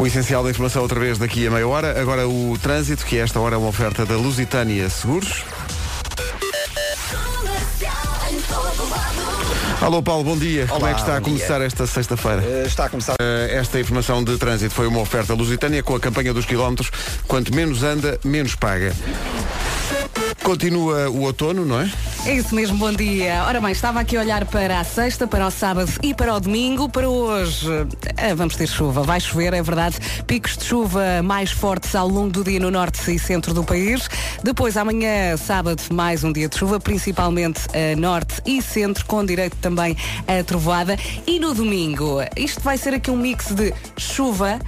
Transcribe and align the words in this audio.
O 0.00 0.06
essencial 0.06 0.42
da 0.42 0.48
informação 0.48 0.80
outra 0.80 0.98
vez 0.98 1.18
daqui 1.18 1.46
a 1.46 1.50
meia 1.50 1.68
hora. 1.68 2.00
Agora 2.00 2.26
o 2.26 2.56
trânsito, 2.60 3.04
que 3.04 3.18
esta 3.18 3.38
hora 3.38 3.54
é 3.56 3.58
uma 3.58 3.68
oferta 3.68 4.06
da 4.06 4.16
Lusitânia 4.16 4.88
Seguros. 4.88 5.44
Alô 9.82 10.02
Paulo, 10.02 10.24
bom 10.24 10.38
dia. 10.38 10.66
Como 10.66 10.86
é 10.86 10.94
que 10.94 11.00
está 11.00 11.16
a 11.16 11.20
bom 11.20 11.26
dia. 11.26 11.34
começar 11.34 11.60
esta 11.62 11.86
sexta-feira? 11.86 12.42
Eh, 12.42 12.64
Está 12.66 12.86
a 12.86 12.88
começar. 12.88 13.14
Eh, 13.20 13.50
Esta 13.52 13.78
informação 13.78 14.24
de 14.24 14.38
trânsito 14.38 14.74
foi 14.74 14.86
uma 14.86 15.00
oferta 15.00 15.34
lusitânia 15.34 15.82
com 15.82 15.94
a 15.94 16.00
campanha 16.00 16.32
dos 16.32 16.46
quilómetros. 16.46 16.90
Quanto 17.26 17.54
menos 17.54 17.82
anda, 17.82 18.18
menos 18.24 18.54
paga. 18.54 18.94
Continua 20.42 21.10
o 21.10 21.20
outono, 21.22 21.64
não 21.64 21.80
é? 21.80 21.90
É 22.26 22.34
isso 22.34 22.54
mesmo, 22.54 22.76
bom 22.76 22.92
dia. 22.92 23.44
Ora 23.46 23.60
bem, 23.60 23.72
estava 23.72 24.00
aqui 24.00 24.16
a 24.16 24.20
olhar 24.20 24.44
para 24.44 24.80
a 24.80 24.84
sexta, 24.84 25.26
para 25.26 25.46
o 25.46 25.50
sábado 25.50 25.90
e 26.02 26.12
para 26.12 26.34
o 26.34 26.40
domingo. 26.40 26.88
Para 26.88 27.08
hoje, 27.08 27.68
eh, 28.16 28.34
vamos 28.34 28.56
ter 28.56 28.66
chuva. 28.66 29.02
Vai 29.02 29.20
chover, 29.20 29.54
é 29.54 29.62
verdade. 29.62 29.96
Picos 30.26 30.56
de 30.56 30.64
chuva 30.64 31.22
mais 31.22 31.50
fortes 31.50 31.94
ao 31.94 32.08
longo 32.08 32.30
do 32.30 32.44
dia 32.44 32.60
no 32.60 32.70
norte 32.70 33.14
e 33.14 33.18
centro 33.18 33.54
do 33.54 33.64
país. 33.64 34.08
Depois, 34.42 34.76
amanhã, 34.76 35.36
sábado, 35.36 35.82
mais 35.92 36.24
um 36.24 36.32
dia 36.32 36.48
de 36.48 36.58
chuva, 36.58 36.80
principalmente 36.80 37.62
a 37.74 37.96
norte 37.98 38.42
e 38.44 38.60
centro, 38.60 39.04
com 39.06 39.24
direito 39.24 39.56
também 39.56 39.96
a 40.26 40.42
trovoada. 40.42 40.98
E 41.26 41.38
no 41.38 41.54
domingo, 41.54 42.18
isto 42.36 42.60
vai 42.60 42.76
ser 42.76 42.94
aqui 42.94 43.10
um 43.10 43.16
mix 43.16 43.52
de 43.52 43.72
chuva, 43.96 44.58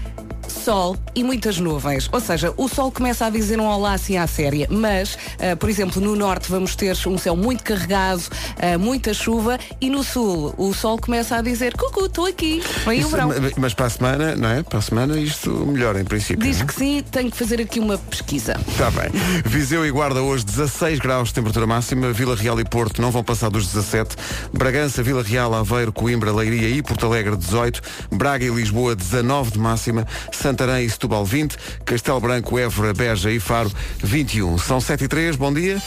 sol 0.48 0.96
e 1.14 1.23
muitas 1.24 1.59
nuvens. 1.59 2.09
Ou 2.12 2.20
seja, 2.20 2.52
o 2.56 2.69
sol 2.69 2.91
começa 2.91 3.27
a 3.27 3.30
dizer 3.30 3.59
um 3.60 3.66
olá 3.66 3.95
assim 3.95 4.16
à 4.16 4.27
séria, 4.27 4.66
mas, 4.70 5.16
ah, 5.38 5.56
por 5.56 5.68
exemplo, 5.68 6.01
no 6.01 6.15
norte 6.16 6.51
vamos 6.51 6.74
ter 6.77 6.96
um 7.06 7.16
céu 7.18 7.34
muito 7.37 7.62
carregado, 7.65 8.23
ah, 8.59 8.78
muita 8.78 9.12
chuva 9.15 9.59
e 9.80 9.88
no 9.91 10.02
sul 10.05 10.55
o 10.56 10.73
sol 10.74 10.98
começa 10.98 11.37
a 11.37 11.42
dizer 11.42 11.74
cucu, 11.77 12.06
estou 12.06 12.27
aqui, 12.27 12.62
vem 12.84 12.98
o 12.98 13.01
Isso- 13.01 13.09
verão. 13.10 13.28
ma- 13.28 13.34
mas 13.56 13.74
para 13.74 13.87
a 13.87 13.91
semana, 13.91 14.37
não 14.37 14.48
é? 14.48 14.62
Para 14.62 14.78
a 14.78 14.82
semana 14.82 15.18
isto 15.18 15.51
melhora 15.66 16.01
em 16.01 16.05
princípio. 16.05 16.43
Diz 16.45 16.59
não 16.59 16.65
é? 16.65 16.66
que 16.66 16.74
sim, 16.74 17.02
tenho 17.10 17.30
que 17.30 17.37
fazer 17.37 17.60
aqui 17.60 17.80
uma 17.80 17.98
pesquisa. 17.98 18.59
Está 18.68 18.90
bem. 18.90 19.10
Viseu 19.45 19.87
e 19.87 19.90
Guarda 19.90 20.23
hoje 20.23 20.45
16 20.45 20.99
graus 20.99 21.29
de 21.29 21.34
temperatura 21.34 21.66
máxima. 21.66 22.12
Vila 22.12 22.34
Real 22.37 22.59
e 22.60 22.65
Porto 22.65 23.01
não 23.02 23.10
vão 23.10 23.23
passar 23.23 23.51
dos 23.51 23.66
17. 23.66 24.16
Bragança, 24.52 25.02
Vila 25.02 25.23
Real, 25.23 25.52
Aveiro, 25.54 25.93
Coimbra, 25.93 26.32
Leiria 26.32 26.68
e 26.68 26.82
Porto 26.82 27.06
Alegre 27.06 27.37
18. 27.37 27.80
Braga 28.10 28.45
e 28.45 28.49
Lisboa 28.49 28.95
19 28.96 29.52
de 29.52 29.59
máxima. 29.59 30.06
Santarém 30.37 30.87
e 30.87 30.91
Setúbal 30.91 31.25
20. 31.25 31.57
Castelo 31.85 32.21
Branco, 32.21 32.59
Évora, 32.59 32.93
Beja 32.93 33.30
e 33.30 33.41
Faro 33.41 33.71
21. 34.02 34.59
São 34.59 34.80
7 34.80 35.05
e 35.05 35.09
3. 35.09 35.37
Bom 35.37 35.52
dia. 35.52 35.80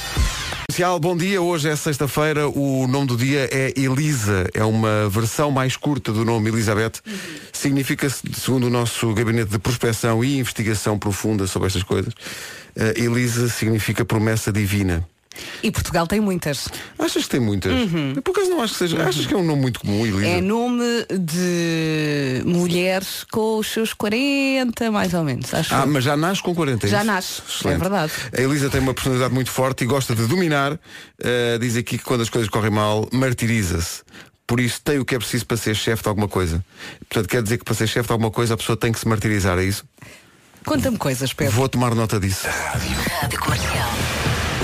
Comercial, 0.67 0.99
bom 0.99 1.15
dia. 1.15 1.41
Hoje 1.41 1.69
é 1.69 1.75
sexta-feira. 1.75 2.49
O 2.49 2.85
nome 2.87 3.07
do 3.07 3.15
dia 3.15 3.47
é 3.51 3.73
Elisa. 3.79 4.49
É 4.53 4.63
uma 4.63 5.09
versão 5.09 5.49
mais 5.49 5.77
curta 5.77 6.11
do 6.11 6.25
nome 6.25 6.49
Elizabeth. 6.49 7.01
Significa, 7.53 8.09
segundo 8.09 8.67
o 8.67 8.69
nosso 8.69 9.13
gabinete 9.13 9.51
de 9.51 9.59
prospecção 9.59 10.23
e 10.23 10.39
investigação 10.39 10.99
profunda 10.99 11.47
sobre 11.47 11.67
estas 11.67 11.83
coisas, 11.83 12.13
eh, 12.75 12.93
Elisa 12.97 13.47
significa 13.47 14.03
promessa 14.03 14.51
divina. 14.51 15.07
E 15.63 15.71
Portugal 15.71 16.07
tem 16.07 16.19
muitas. 16.19 16.67
Achas 16.97 17.23
que 17.23 17.29
tem 17.29 17.39
muitas? 17.39 17.71
Eu, 18.15 18.21
Por 18.21 18.31
acaso 18.31 18.49
não 18.49 18.61
acho 18.61 18.73
que 18.73 18.79
seja. 18.79 19.03
Achas 19.07 19.25
que 19.25 19.33
é 19.33 19.37
um 19.37 19.43
nome 19.43 19.61
muito 19.61 19.79
comum, 19.79 20.05
Elisa? 20.05 20.25
É 20.27 20.41
nome 20.41 20.83
de 21.19 22.41
mulheres 22.45 23.25
com 23.31 23.57
os 23.59 23.67
seus 23.67 23.93
40, 23.93 24.91
mais 24.91 25.13
ou 25.13 25.23
menos. 25.23 25.53
Acho 25.53 25.73
Ah, 25.75 25.81
eu. 25.81 25.87
mas 25.87 26.03
já 26.03 26.15
nasce 26.15 26.41
com 26.41 26.53
40 26.55 26.85
é 26.85 26.89
Já 26.89 26.97
isso? 26.99 27.05
nasce, 27.07 27.41
Excelente. 27.49 27.75
é 27.75 27.79
verdade. 27.79 28.11
A 28.37 28.41
Elisa 28.41 28.69
tem 28.69 28.79
uma 28.81 28.93
personalidade 28.93 29.33
muito 29.33 29.51
forte 29.51 29.83
e 29.83 29.87
gosta 29.87 30.15
de 30.15 30.25
dominar. 30.27 30.73
Uh, 30.73 31.59
diz 31.59 31.75
aqui 31.75 31.97
que 31.97 32.03
quando 32.03 32.21
as 32.21 32.29
coisas 32.29 32.49
correm 32.49 32.71
mal, 32.71 33.07
martiriza-se. 33.11 34.03
Por 34.47 34.59
isso 34.59 34.79
tem 34.83 34.99
o 34.99 35.05
que 35.05 35.15
é 35.15 35.17
preciso 35.17 35.45
para 35.45 35.57
ser 35.57 35.75
chefe 35.75 36.03
de 36.03 36.09
alguma 36.09 36.27
coisa. 36.27 36.63
Portanto, 37.09 37.27
quer 37.29 37.41
dizer 37.41 37.57
que 37.57 37.63
para 37.65 37.73
ser 37.73 37.87
chefe 37.87 38.07
de 38.07 38.11
alguma 38.13 38.29
coisa 38.29 38.53
a 38.53 38.57
pessoa 38.57 38.77
tem 38.77 38.91
que 38.91 38.99
se 38.99 39.07
martirizar, 39.07 39.57
é 39.57 39.63
isso? 39.63 39.83
Conta-me 40.63 40.97
coisas, 40.97 41.33
Pedro. 41.33 41.53
Vou 41.53 41.67
tomar 41.69 41.93
nota 41.95 42.19
disso. 42.19 42.45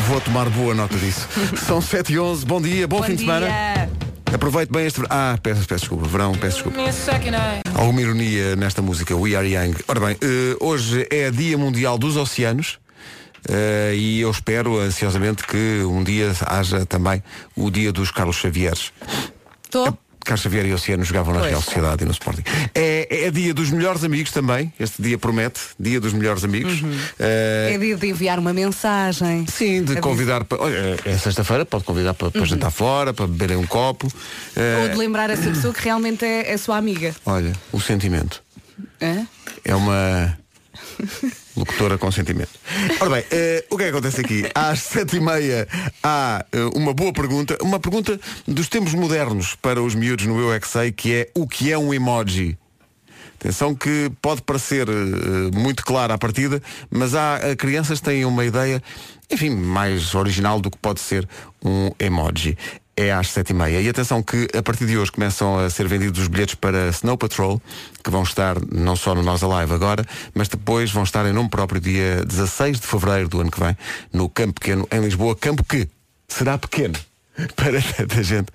Vou 0.08 0.20
tomar 0.22 0.50
boa 0.50 0.74
nota 0.74 0.98
disso. 0.98 1.28
São 1.66 1.82
7 1.82 2.14
e 2.14 2.20
11 2.20 2.46
bom 2.46 2.62
dia, 2.62 2.88
bom, 2.88 3.02
fim 3.04 3.16
de 3.16 3.22
semana. 3.22 3.48
Aproveite 4.34 4.72
bem 4.72 4.86
este 4.86 5.02
verão. 5.02 5.10
Ah, 5.12 5.38
peço, 5.42 5.68
peço 5.68 5.82
desculpa, 5.82 6.08
verão, 6.08 6.32
peço 6.34 6.56
desculpa. 6.56 6.78
Alguma 7.76 8.02
ironia 8.02 8.56
nesta 8.56 8.82
música, 8.82 9.16
We 9.16 9.36
Are 9.36 9.48
Young. 9.48 9.76
Ora 9.88 10.00
bem, 10.00 10.18
eh, 10.22 10.56
hoje 10.60 11.06
é 11.12 11.30
Dia 11.32 11.58
Mundial 11.58 11.98
dos 11.98 12.16
Oceanos. 12.18 12.80
eh, 13.50 13.94
e 13.96 14.22
eu 14.22 14.30
espero 14.32 14.78
ansiosamente 14.80 15.46
que 15.46 15.84
um 15.84 16.04
dia 16.04 16.32
haja 16.46 16.86
também 16.86 17.24
o 17.56 17.70
dia 17.72 17.92
dos 17.92 18.12
Carlos 18.12 18.36
Xavieres. 18.38 18.92
Estou. 19.64 19.98
Carlos 20.24 20.42
Xavier 20.42 20.66
e 20.66 20.74
Oceano 20.74 21.04
jogavam 21.04 21.34
na 21.34 21.40
Pois. 21.40 21.52
Real 21.52 21.62
Sociedade 21.62 22.04
e 22.04 22.06
no 22.06 22.12
Sporting. 22.12 22.44
É, 22.76 23.26
é 23.26 23.32
dia 23.32 23.54
dos 23.54 23.70
melhores 23.72 24.04
amigos 24.04 24.32
também. 24.32 24.72
Este 24.80 25.02
dia 25.02 25.18
promete, 25.18 25.60
dia 25.80 26.00
dos 26.00 26.14
melhores 26.14 26.44
amigos. 26.44 26.82
Eh, 27.20 27.72
É 27.74 27.78
dia 27.78 27.96
de 27.98 28.08
enviar 28.08 28.40
uma 28.40 28.54
mensagem. 28.54 29.46
Sim, 29.48 29.84
de 29.84 29.92
Aviso. 29.94 30.02
convidar 30.02 30.44
para. 30.44 30.62
Olha, 30.62 30.98
é 31.06 31.18
sexta-feira, 31.18 31.66
pode 31.66 31.84
convidar 31.84 32.14
para, 32.14 32.32
para 32.32 32.46
jantar 32.46 32.72
fora, 32.72 33.14
para 33.14 33.28
beberem 33.28 33.58
um 33.58 33.66
copo. 33.68 34.12
Eh, 34.56 34.80
Ou 34.84 34.90
de 34.90 34.96
lembrar 34.96 35.30
essa 35.30 35.50
pessoa 35.50 35.74
que 35.74 35.84
realmente 35.84 36.24
é, 36.26 36.52
é 36.52 36.58
sua 36.58 36.78
amiga. 36.78 37.14
olha, 37.26 37.54
o 37.72 37.80
sentimento. 37.80 38.42
Hã? 39.02 39.28
É 39.66 39.76
uma 39.76 40.38
locutora 41.56 41.98
com 41.98 42.12
sentimento. 42.12 42.52
Ora 43.00 43.10
bem, 43.10 43.26
eh, 43.32 43.66
o 43.70 43.78
que 43.78 43.84
é 43.84 43.86
que 43.88 43.92
acontece 43.92 44.22
aqui? 44.22 44.44
Às 44.54 44.80
sete 44.80 45.18
e 45.18 45.20
meia 45.20 45.68
há 46.04 46.46
eh, 46.52 46.58
uma 46.76 46.94
boa 46.94 47.14
pergunta, 47.14 47.58
uma 47.62 47.80
pergunta 47.80 48.20
dos 48.48 48.68
tempos 48.68 48.94
modernos 48.94 49.56
para 49.56 49.82
os 49.82 49.96
miúdos 49.96 50.26
no 50.26 50.40
Eu 50.40 50.54
é 50.54 50.60
Que 50.60 50.68
Sei, 50.68 50.92
que 50.92 51.14
é 51.14 51.30
o 51.36 51.48
que 51.48 51.72
é 51.72 51.78
um 51.78 51.94
emoji? 51.94 52.58
Atenção 53.40 53.74
que 53.74 54.12
pode 54.22 54.42
parecer 54.44 54.88
eh, 54.88 55.58
muito 55.58 55.84
claro 55.84 56.14
à 56.14 56.18
partida, 56.18 56.62
mas 56.90 57.16
há 57.16 57.40
crianças 57.58 58.00
que 58.00 58.06
têm 58.06 58.24
uma 58.26 58.46
ideia, 58.46 58.82
enfim, 59.30 59.50
mais 59.50 60.14
original 60.14 60.62
do 60.62 60.70
que 60.70 60.78
pode 60.78 61.00
ser 61.00 61.28
um 61.64 61.92
emoji. 62.00 62.58
É 63.02 63.12
às 63.12 63.30
sete 63.30 63.50
e 63.50 63.54
meia. 63.56 63.82
E 63.82 63.90
atenção 63.90 64.22
que 64.22 64.48
a 64.56 64.62
partir 64.62 64.86
de 64.86 64.96
hoje 64.96 65.12
começam 65.12 65.58
a 65.58 65.68
ser 65.72 65.88
vendidos 65.88 66.22
os 66.22 66.28
bilhetes 66.28 66.54
para 66.54 66.90
Snow 66.90 67.18
Patrol, 67.18 67.60
que 68.04 68.12
vão 68.12 68.22
estar 68.22 68.58
não 68.72 68.96
só 68.96 69.16
no 69.16 69.24
Nós 69.24 69.42
Alive 69.42 69.74
agora, 69.74 70.06
mas 70.36 70.48
depois 70.48 70.92
vão 70.92 71.02
estar 71.02 71.26
em 71.26 71.34
nome 71.34 71.50
próprio 71.50 71.82
dia 71.82 72.24
16 72.24 72.80
de 72.80 72.86
Fevereiro 72.86 73.28
do 73.28 73.42
ano 73.42 73.50
que 73.50 73.60
vem, 73.60 73.76
no 74.14 74.30
Campo 74.30 74.54
Pequeno, 74.54 74.88
em 74.92 75.00
Lisboa. 75.00 75.36
Campo 75.36 75.64
que 75.64 75.90
será 76.28 76.60
pequeno 76.60 76.94
para 77.58 77.82
tanta 77.82 78.22
gente. 78.22 78.50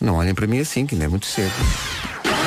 Não 0.00 0.16
olhem 0.16 0.34
para 0.34 0.48
mim 0.48 0.58
assim, 0.58 0.84
que 0.84 0.96
ainda 0.96 1.04
é 1.04 1.08
muito 1.08 1.26
cedo. 1.26 1.52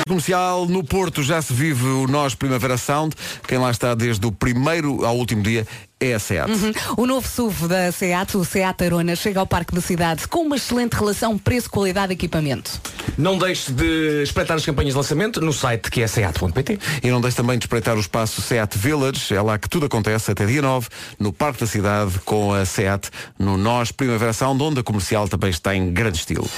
Comercial, 0.06 0.66
no 0.66 0.84
Porto 0.84 1.22
já 1.22 1.40
se 1.40 1.54
vive 1.54 1.86
o 1.86 2.06
Nós 2.06 2.34
Primavera 2.34 2.76
Sound. 2.76 3.16
Quem 3.48 3.56
lá 3.56 3.70
está 3.70 3.94
desde 3.94 4.26
o 4.26 4.30
primeiro 4.30 5.02
ao 5.06 5.16
último 5.16 5.42
dia 5.42 5.66
é 5.98 6.12
a 6.12 6.18
SEAT. 6.18 6.50
O 6.96 7.06
novo 7.06 7.26
SUV 7.26 7.68
da 7.68 7.90
SEAT, 7.90 8.36
o 8.36 8.44
SEAT 8.44 8.84
Arona, 8.84 9.16
chega 9.16 9.40
ao 9.40 9.46
Parque 9.46 9.74
da 9.74 9.80
Cidade 9.80 10.28
com 10.28 10.40
uma 10.40 10.56
excelente 10.56 10.92
relação 10.92 11.38
preço-qualidade-equipamento. 11.38 12.80
Não 13.16 13.38
deixe 13.38 13.72
de 13.72 14.22
espreitar 14.22 14.58
as 14.58 14.66
campanhas 14.66 14.92
de 14.92 14.98
lançamento 14.98 15.40
no 15.40 15.52
site 15.54 15.90
que 15.90 16.02
é 16.02 16.06
seat.pt. 16.06 16.78
E 17.02 17.10
não 17.10 17.20
deixe 17.20 17.36
também 17.36 17.58
de 17.58 17.64
espreitar 17.64 17.96
o 17.96 18.00
espaço 18.00 18.42
SEAT 18.42 18.76
Village. 18.76 19.34
É 19.34 19.40
lá 19.40 19.58
que 19.58 19.68
tudo 19.70 19.86
acontece 19.86 20.30
até 20.30 20.44
dia 20.44 20.60
9, 20.60 20.88
no 21.18 21.32
Parque 21.32 21.60
da 21.60 21.66
Cidade, 21.66 22.18
com 22.26 22.52
a 22.52 22.66
SEAT, 22.66 23.08
no 23.38 23.56
Nós 23.56 23.90
Primavera 23.90 24.34
Sound, 24.34 24.62
onde 24.62 24.80
a 24.80 24.82
comercial 24.82 25.26
também 25.28 25.48
está 25.48 25.74
em 25.74 25.92
grande 25.92 26.18
estilo. 26.18 26.48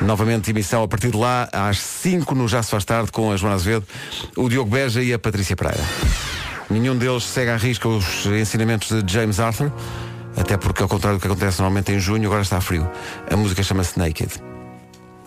Novamente 0.00 0.50
emissão 0.50 0.84
a 0.84 0.88
partir 0.88 1.10
de 1.10 1.16
lá, 1.16 1.48
às 1.52 1.78
5 1.78 2.34
no 2.36 2.46
Já 2.46 2.62
se 2.62 2.70
faz 2.70 2.84
tarde, 2.84 3.10
com 3.10 3.32
a 3.32 3.36
Joana 3.36 3.56
Azevedo, 3.56 3.86
o 4.36 4.48
Diogo 4.48 4.70
Beja 4.70 5.02
e 5.02 5.12
a 5.12 5.18
Patrícia 5.18 5.56
Pereira. 5.56 5.82
Nenhum 6.70 6.96
deles 6.96 7.24
segue 7.24 7.50
à 7.50 7.56
risca 7.56 7.88
os 7.88 8.26
ensinamentos 8.26 9.02
de 9.02 9.12
James 9.12 9.40
Arthur, 9.40 9.72
até 10.36 10.56
porque, 10.56 10.82
ao 10.82 10.88
contrário 10.88 11.18
do 11.18 11.20
que 11.20 11.26
acontece 11.26 11.58
normalmente 11.60 11.92
em 11.92 11.98
junho, 11.98 12.26
agora 12.26 12.42
está 12.42 12.60
frio. 12.60 12.88
A 13.28 13.36
música 13.36 13.62
chama-se 13.62 13.98
Naked. 13.98 14.49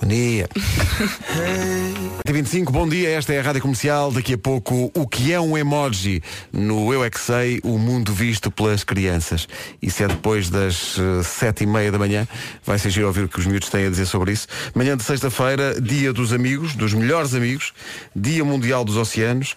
Bom 0.03 0.09
dia. 0.09 0.49
25, 2.27 2.73
bom 2.73 2.89
dia, 2.89 3.09
esta 3.11 3.33
é 3.33 3.39
a 3.39 3.41
Rádio 3.41 3.61
Comercial. 3.61 4.11
Daqui 4.11 4.33
a 4.33 4.37
pouco, 4.37 4.91
o 4.93 5.07
que 5.07 5.31
é 5.31 5.39
um 5.39 5.57
emoji? 5.57 6.21
No 6.51 6.91
Eu 6.93 7.05
É 7.05 7.09
Que 7.09 7.19
Sei, 7.19 7.61
o 7.63 7.77
mundo 7.77 8.11
visto 8.11 8.51
pelas 8.51 8.83
crianças. 8.83 9.47
Isso 9.81 10.03
é 10.03 10.07
depois 10.07 10.49
das 10.49 10.97
eh, 10.99 11.23
sete 11.23 11.63
e 11.63 11.67
meia 11.67 11.89
da 11.91 11.97
manhã. 11.97 12.27
Vai 12.65 12.77
ser 12.79 12.89
giro 12.89 13.07
ouvir 13.07 13.23
o 13.23 13.29
que 13.29 13.39
os 13.39 13.45
miúdos 13.45 13.69
têm 13.69 13.85
a 13.85 13.89
dizer 13.89 14.05
sobre 14.05 14.33
isso. 14.33 14.47
Manhã 14.75 14.97
de 14.97 15.03
sexta-feira, 15.03 15.79
dia 15.79 16.11
dos 16.11 16.33
amigos, 16.33 16.75
dos 16.75 16.93
melhores 16.93 17.33
amigos, 17.33 17.71
dia 18.13 18.43
mundial 18.43 18.83
dos 18.83 18.97
oceanos, 18.97 19.55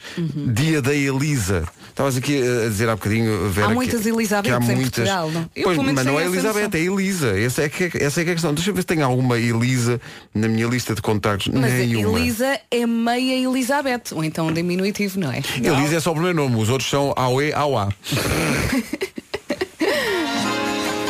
dia 0.52 0.80
da 0.80 0.94
Elisa. 0.94 1.64
Estavas 1.88 2.16
aqui 2.16 2.42
a 2.42 2.68
dizer 2.68 2.88
há 2.90 2.94
bocadinho, 2.94 3.48
Vera, 3.48 3.66
Há 3.66 3.70
que- 3.70 3.74
muitas 3.74 4.02
que 4.02 4.08
Elisabetes 4.10 4.52
há 4.52 4.60
em 4.72 4.76
muitas... 4.76 4.90
Portugal, 5.08 5.30
não? 5.30 5.50
Pois, 5.62 5.78
mas 5.78 6.04
não 6.04 6.20
é 6.20 6.24
Elizabeth, 6.26 6.64
noção. 6.64 6.80
é 6.80 6.84
Elisa. 6.84 7.40
Essa 7.40 7.62
é, 7.62 7.68
que, 7.70 7.84
é- 7.84 8.04
essa 8.04 8.20
é 8.20 8.24
que 8.24 8.30
é 8.30 8.32
a 8.32 8.36
questão. 8.36 8.52
Deixa 8.52 8.68
eu 8.68 8.74
ver 8.74 8.82
se 8.82 8.86
tem 8.86 9.00
alguma 9.00 9.38
Elisa 9.38 9.98
na 10.36 10.48
minha 10.48 10.66
lista 10.66 10.94
de 10.94 11.02
contactos. 11.02 11.48
Mas 11.48 11.72
Nenhuma. 11.72 12.18
Elisa 12.18 12.60
é 12.70 12.86
meia 12.86 13.48
Elizabeth, 13.48 14.12
ou 14.12 14.22
então 14.22 14.48
um 14.48 14.52
diminutivo, 14.52 15.18
não 15.18 15.32
é? 15.32 15.42
Elisa 15.56 15.96
é 15.96 16.00
só 16.00 16.10
o 16.10 16.14
primeiro 16.14 16.36
nome, 16.36 16.56
os 16.56 16.68
outros 16.68 16.88
são 16.88 17.12
AOE, 17.16 17.52
AOA. 17.52 17.88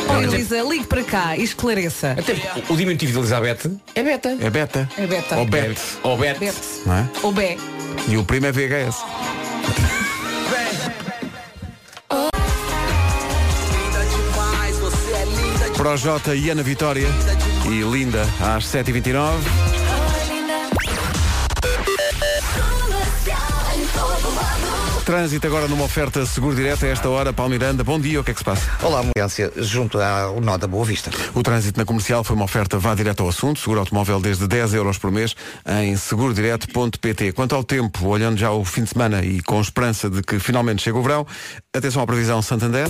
Oh, 0.09 0.21
Elisa, 0.21 0.61
ligue 0.61 0.85
para 0.87 1.03
cá 1.03 1.35
e 1.37 1.43
esclareça. 1.43 2.11
Até 2.11 2.33
o 2.69 2.75
diminutivo 2.77 3.11
de 3.11 3.17
Elizabeth 3.19 3.71
é 3.93 4.03
beta. 4.03 4.37
É 4.39 4.49
beta. 4.49 4.89
É 4.97 5.05
beta. 5.05 5.37
Ou 5.37 5.45
bet. 5.45 5.79
Ou 6.03 6.17
bet. 6.17 6.39
Bet. 6.39 6.55
Não 6.85 6.93
é? 6.93 7.09
Ou 7.23 7.31
Bé. 7.31 7.57
E 8.07 8.17
o 8.17 8.23
primo 8.23 8.45
é 8.45 8.51
VHS. 8.51 9.03
Projota 15.75 16.33
e 16.33 16.49
Ana 16.49 16.63
Vitória 16.63 17.07
e 17.71 17.81
Linda 17.81 18.23
às 18.39 18.65
7h29. 18.65 19.33
Trânsito 25.05 25.47
agora 25.47 25.69
numa 25.69 25.85
oferta 25.85 26.25
seguro 26.25 26.53
direto 26.53 26.85
a 26.85 26.89
esta 26.89 27.07
hora. 27.07 27.31
Paulo 27.31 27.51
Miranda, 27.51 27.81
bom 27.81 27.97
dia, 27.97 28.19
o 28.19 28.23
que 28.25 28.31
é 28.31 28.33
que 28.33 28.39
se 28.39 28.43
passa? 28.43 28.69
Olá, 28.83 28.99
ambulância 28.99 29.51
junto 29.55 29.99
ao 30.01 30.41
nó 30.41 30.57
da 30.57 30.67
Boa 30.67 30.83
Vista. 30.83 31.09
O 31.33 31.41
trânsito 31.41 31.79
na 31.79 31.85
comercial 31.85 32.25
foi 32.25 32.35
uma 32.35 32.43
oferta 32.43 32.77
vá 32.77 32.93
direto 32.93 33.23
ao 33.23 33.29
assunto, 33.29 33.59
seguro 33.59 33.79
automóvel 33.79 34.19
desde 34.19 34.45
10 34.47 34.73
euros 34.73 34.97
por 34.97 35.09
mês 35.09 35.33
em 35.81 35.95
segurodireto.pt. 35.95 37.31
Quanto 37.31 37.55
ao 37.55 37.63
tempo, 37.63 38.05
olhando 38.05 38.37
já 38.37 38.51
o 38.51 38.65
fim 38.65 38.83
de 38.83 38.89
semana 38.89 39.23
e 39.23 39.41
com 39.41 39.61
esperança 39.61 40.09
de 40.09 40.21
que 40.21 40.39
finalmente 40.39 40.81
chegue 40.81 40.97
o 40.97 41.01
verão, 41.01 41.25
atenção 41.73 42.01
à 42.01 42.05
previsão 42.05 42.41
Santander. 42.41 42.87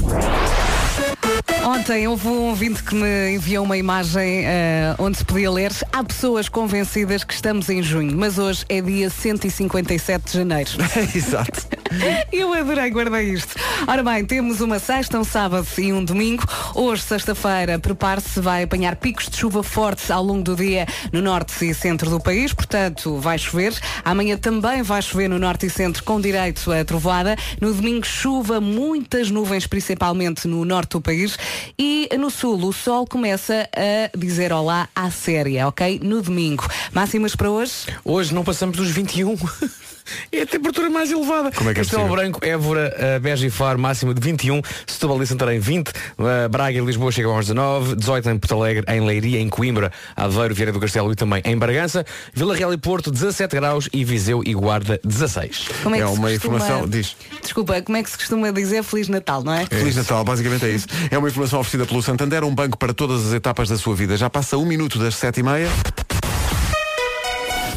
Ontem 1.77 2.07
houve 2.07 2.27
um 2.27 2.49
ouvinte 2.49 2.81
que 2.81 2.95
me 2.95 3.35
enviou 3.35 3.63
uma 3.63 3.77
imagem 3.77 4.45
eh, 4.47 4.95
onde 4.97 5.19
se 5.19 5.23
podia 5.23 5.51
ler 5.51 5.71
Há 5.93 6.03
pessoas 6.03 6.49
convencidas 6.49 7.23
que 7.23 7.33
estamos 7.33 7.69
em 7.69 7.83
junho, 7.83 8.17
mas 8.17 8.39
hoje 8.39 8.65
é 8.67 8.81
dia 8.81 9.11
157 9.11 10.25
de 10.25 10.33
janeiro. 10.33 10.71
Exato. 11.15 11.67
Eu 12.31 12.53
adorei, 12.53 12.89
guardei 12.89 13.33
isto. 13.33 13.55
Ora 13.87 14.03
bem, 14.03 14.25
temos 14.25 14.61
uma 14.61 14.79
sexta, 14.79 15.19
um 15.19 15.23
sábado 15.23 15.67
e 15.77 15.93
um 15.93 16.03
domingo. 16.03 16.43
Hoje, 16.75 17.03
sexta-feira, 17.03 17.79
prepare-se, 17.79 18.39
vai 18.39 18.63
apanhar 18.63 18.95
picos 18.95 19.29
de 19.29 19.37
chuva 19.37 19.63
fortes 19.63 20.11
ao 20.11 20.23
longo 20.23 20.43
do 20.43 20.55
dia 20.55 20.85
no 21.11 21.21
norte 21.21 21.65
e 21.65 21.73
centro 21.73 22.09
do 22.09 22.19
país, 22.19 22.53
portanto 22.53 23.17
vai 23.17 23.37
chover. 23.37 23.73
Amanhã 24.03 24.37
também 24.37 24.81
vai 24.81 25.01
chover 25.01 25.29
no 25.29 25.39
norte 25.39 25.67
e 25.67 25.69
centro 25.69 26.03
com 26.03 26.19
direito 26.19 26.71
a 26.71 26.83
trovoada. 26.83 27.35
No 27.61 27.73
domingo, 27.73 28.05
chuva, 28.05 28.59
muitas 28.59 29.29
nuvens, 29.29 29.65
principalmente 29.65 30.47
no 30.47 30.65
norte 30.65 30.91
do 30.91 31.01
país. 31.01 31.37
E 31.77 32.09
no 32.17 32.29
sul, 32.29 32.63
o 32.65 32.73
sol 32.73 33.05
começa 33.07 33.67
a 33.75 34.17
dizer 34.17 34.53
olá 34.53 34.87
à 34.95 35.09
séria, 35.09 35.67
ok? 35.67 35.99
No 36.03 36.21
domingo. 36.21 36.67
Máximas 36.91 37.35
para 37.35 37.49
hoje? 37.49 37.73
Hoje 38.03 38.33
não 38.33 38.43
passamos 38.43 38.77
dos 38.77 38.89
21. 38.89 39.35
É 40.31 40.41
a 40.43 40.45
temperatura 40.45 40.89
mais 40.89 41.11
elevada. 41.11 41.51
Como 41.51 41.69
é 41.69 41.73
que 41.73 41.79
é 41.79 41.83
Castelo 41.83 42.03
possível? 42.03 42.23
Branco, 42.23 42.45
Évora, 42.45 42.95
uh, 43.17 43.19
Beja 43.19 43.45
e 43.47 43.49
Faro, 43.49 43.79
máxima 43.79 44.13
de 44.13 44.21
21. 44.21 44.61
Setúbal 44.85 45.21
e 45.23 45.27
Santarém, 45.27 45.59
20. 45.59 45.89
Uh, 45.89 46.49
Braga 46.49 46.77
e 46.77 46.81
Lisboa 46.81 47.11
chegam 47.11 47.35
aos 47.35 47.45
19. 47.47 47.95
18 47.95 48.29
em 48.29 48.37
Porto 48.39 48.55
Alegre, 48.55 48.83
em 48.87 49.05
Leiria, 49.05 49.39
em 49.39 49.49
Coimbra, 49.49 49.91
Aveiro, 50.15 50.53
Vieira 50.55 50.71
do 50.71 50.79
Castelo 50.79 51.11
e 51.11 51.15
também 51.15 51.41
em 51.45 51.57
Bragança. 51.57 52.05
Vila 52.33 52.55
Real 52.55 52.73
e 52.73 52.77
Porto, 52.77 53.11
17 53.11 53.55
graus. 53.55 53.89
E 53.93 54.03
Viseu 54.05 54.41
e 54.45 54.53
Guarda, 54.53 54.99
16. 55.03 55.67
Como 55.83 55.95
é, 55.95 55.99
É 55.99 56.01
que 56.03 56.07
se 56.07 56.13
uma 56.17 56.29
costuma- 56.29 56.31
informação- 56.57 56.87
diz. 56.87 57.15
Desculpa, 57.41 57.81
como 57.81 57.97
é 57.97 58.03
que 58.03 58.09
se 58.09 58.17
costuma 58.17 58.51
dizer 58.51 58.83
Feliz 58.83 59.07
Natal, 59.07 59.43
não 59.43 59.53
é? 59.53 59.65
Feliz 59.65 59.95
Natal, 59.95 60.23
basicamente 60.23 60.65
é 60.65 60.69
isso. 60.69 60.87
É 61.09 61.17
uma 61.17 61.27
informação 61.29 61.59
oferecida 61.59 61.85
pelo 61.85 62.01
Santander, 62.01 62.43
um 62.43 62.53
banco 62.53 62.77
para 62.77 62.93
todas 62.93 63.27
as 63.27 63.33
etapas 63.33 63.69
da 63.69 63.77
sua 63.77 63.95
vida. 63.95 64.15
Já 64.17 64.29
passa 64.29 64.57
um 64.57 64.65
minuto 64.65 64.97
das 64.99 65.15
sete 65.15 65.39
e 65.39 65.43
meia. 65.43 65.67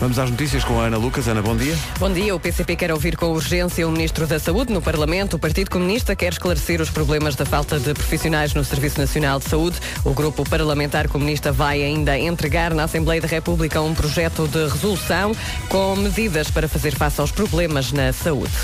Vamos 0.00 0.19
às 0.19 0.31
notícias 0.31 0.64
com 0.64 0.81
a 0.81 0.87
Ana 0.87 0.97
Lucas. 0.97 1.29
Ana, 1.29 1.43
bom 1.43 1.55
dia. 1.55 1.76
Bom 1.99 2.11
dia. 2.11 2.35
O 2.35 2.41
PCP 2.41 2.75
quer 2.75 2.91
ouvir 2.91 3.19
com 3.19 3.26
urgência 3.26 3.87
o 3.87 3.93
Ministro 3.93 4.26
da 4.26 4.38
Saúde 4.38 4.73
no 4.73 4.81
Parlamento. 4.81 5.37
O 5.37 5.38
Partido 5.38 5.70
Comunista 5.70 6.17
quer 6.17 6.32
esclarecer 6.32 6.81
os 6.81 6.88
problemas 6.88 7.37
da 7.37 7.44
falta 7.44 7.79
de 7.79 7.93
profissionais 7.93 8.55
no 8.55 8.64
Serviço 8.64 8.99
Nacional 8.99 9.38
de 9.38 9.44
Saúde. 9.44 9.79
O 10.02 10.14
Grupo 10.14 10.43
Parlamentar 10.49 11.06
Comunista 11.06 11.52
vai 11.52 11.82
ainda 11.82 12.19
entregar 12.19 12.73
na 12.73 12.85
Assembleia 12.85 13.20
da 13.20 13.29
República 13.29 13.82
um 13.82 13.94
projeto 13.94 14.49
de 14.49 14.69
resolução 14.69 15.37
com 15.69 15.94
medidas 15.97 16.50
para 16.50 16.67
fazer 16.67 16.97
face 16.97 17.20
aos 17.20 17.31
problemas 17.31 17.93
na 17.93 18.11
saúde. 18.11 18.55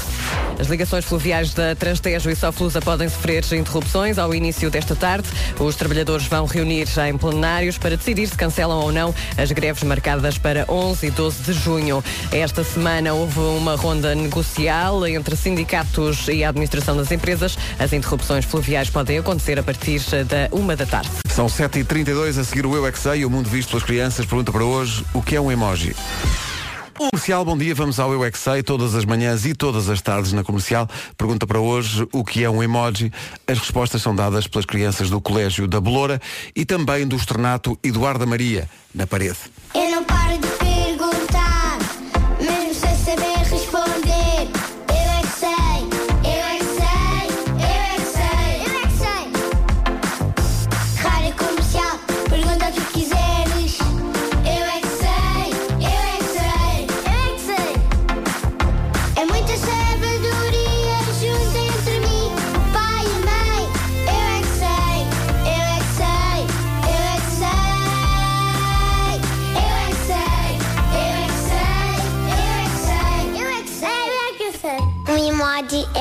As 0.59 0.69
ligações 0.69 1.05
fluviais 1.05 1.53
da 1.53 1.75
Transtejo 1.75 2.31
e 2.31 2.35
Soflusa 2.35 2.81
podem 2.81 3.11
sofrer 3.11 3.45
interrupções 3.53 4.17
ao 4.17 4.35
início 4.35 4.71
desta 4.71 4.97
tarde. 4.97 5.29
Os 5.61 5.77
trabalhadores 5.77 6.27
vão 6.27 6.47
reunir 6.47 6.87
já 6.87 7.11
em 7.11 7.19
plenários 7.19 7.77
para 7.77 7.95
decidir 7.95 8.27
se 8.27 8.37
cancelam 8.39 8.81
ou 8.81 8.91
não 8.91 9.15
as 9.37 9.53
greves 9.53 9.83
marcadas 9.83 10.39
para 10.39 10.65
11 10.67 11.09
e 11.09 11.11
12 11.11 11.26
de 11.35 11.53
junho. 11.53 12.03
Esta 12.31 12.63
semana 12.63 13.13
houve 13.13 13.41
uma 13.41 13.75
ronda 13.75 14.15
negocial 14.15 15.07
entre 15.07 15.37
sindicatos 15.37 16.29
e 16.29 16.45
a 16.45 16.49
administração 16.49 16.97
das 16.97 17.11
empresas. 17.11 17.59
As 17.79 17.93
interrupções 17.93 18.45
fluviais 18.45 18.89
podem 18.89 19.19
acontecer 19.19 19.59
a 19.59 19.63
partir 19.63 20.01
da 20.25 20.49
uma 20.53 20.77
da 20.77 20.87
tarde. 20.87 21.11
São 21.29 21.47
7h32 21.47 22.39
a 22.39 22.45
seguir 22.45 22.65
o 22.65 22.75
Eu 22.75 22.87
é 22.87 22.93
Que 22.93 22.99
Sei, 22.99 23.25
o 23.25 23.31
mundo 23.31 23.49
visto 23.49 23.71
pelas 23.71 23.85
crianças. 23.85 24.25
Pergunta 24.25 24.53
para 24.53 24.65
hoje, 24.65 25.05
o 25.13 25.21
que 25.23 25.37
é 25.37 25.41
um 25.41 25.51
emoji? 25.51 25.95
Comercial, 26.97 27.45
bom 27.45 27.59
dia, 27.59 27.75
vamos 27.75 28.01
ao 28.01 28.11
Eu 28.11 28.25
é 28.25 28.31
Que 28.31 28.39
Sei, 28.39 28.63
todas 28.63 28.95
as 28.95 29.05
manhãs 29.05 29.45
e 29.45 29.55
todas 29.55 29.91
as 29.91 30.01
tardes 30.01 30.33
na 30.33 30.43
comercial. 30.43 30.89
Pergunta 31.19 31.47
para 31.47 31.61
hoje 31.61 32.09
o 32.11 32.25
que 32.25 32.43
é 32.43 32.49
um 32.49 32.63
emoji. 32.63 33.13
As 33.47 33.59
respostas 33.59 34.01
são 34.01 34.15
dadas 34.15 34.47
pelas 34.47 34.65
crianças 34.65 35.11
do 35.11 35.21
Colégio 35.21 35.69
da 35.69 35.79
Beloura 35.79 36.19
e 36.55 36.65
também 36.65 37.07
do 37.07 37.15
Externato 37.15 37.79
Eduarda 37.83 38.25
Maria, 38.25 38.67
na 38.95 39.07
parede. 39.07 39.37
Eu 39.75 39.91
não 39.91 40.05
paro 40.05 40.36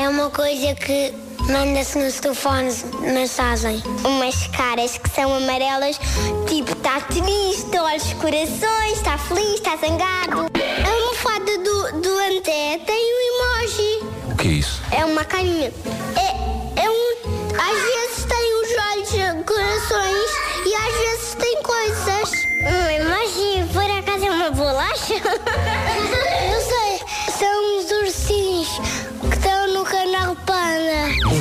é 0.05 0.09
uma 0.09 0.29
coisa 0.29 0.75
que 0.75 1.11
manda-se 1.49 1.97
nos 1.97 2.19
telefones 2.19 2.85
mensagem. 3.01 3.81
Umas 4.05 4.45
caras 4.55 4.99
que 4.99 5.09
são 5.09 5.33
amarelas, 5.33 5.99
tipo 6.47 6.71
está 6.73 7.01
triste, 7.01 7.75
olhos 7.75 8.13
corações, 8.13 8.97
está 8.97 9.17
feliz, 9.17 9.55
está 9.55 9.75
zangado. 9.77 10.41
A 10.53 10.89
almofada 10.91 11.57
do, 11.57 12.01
do 12.01 12.09
André 12.19 12.79
tem 12.85 13.13
um 13.15 13.19
emoji. 13.33 13.99
O 14.31 14.35
que 14.37 14.47
é 14.47 14.51
isso? 14.51 14.79
É 14.91 15.03
uma 15.03 15.25
carinha. 15.25 15.73
É, 16.15 16.81
é 16.83 16.87
um. 16.87 17.15
Às 17.57 17.81
vezes 17.81 18.25
tem 18.25 18.61
os 18.61 18.69
olhos 18.91 19.43
corações 19.43 20.29
e 20.67 20.75
às 20.75 20.93
vezes 20.99 21.33
tem 21.33 21.63
coisas. 21.63 22.84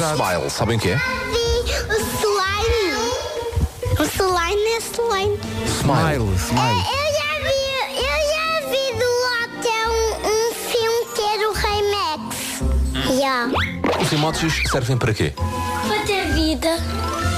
Um 0.05 0.15
smile, 0.17 0.51
sabem 0.51 0.77
o 0.77 0.81
que 0.81 0.91
é? 0.91 0.97
Vi 0.97 1.03
o 1.89 1.97
slime. 2.21 2.95
O 3.99 4.05
slime 4.05 4.67
é 4.67 4.79
slime. 4.79 5.41
Smile, 5.67 6.37
smile. 6.37 6.83
Eu 6.91 7.07
já 7.19 7.33
vi, 7.41 7.63
eu 7.97 8.19
já 8.35 8.47
vi 8.69 8.85
do 8.99 9.11
hotel 9.33 9.89
um, 9.93 10.29
um 10.29 10.53
filme 10.53 11.03
que 11.15 11.23
era 11.23 11.49
o 11.49 11.53
Rei 11.55 11.83
Max. 11.91 12.37
Yeah. 13.11 13.53
Os 14.01 14.13
emojis 14.13 14.63
servem 14.71 14.97
para 14.99 15.15
quê? 15.15 15.33
Para 15.89 16.01
ter 16.07 16.25
vida. 16.33 16.69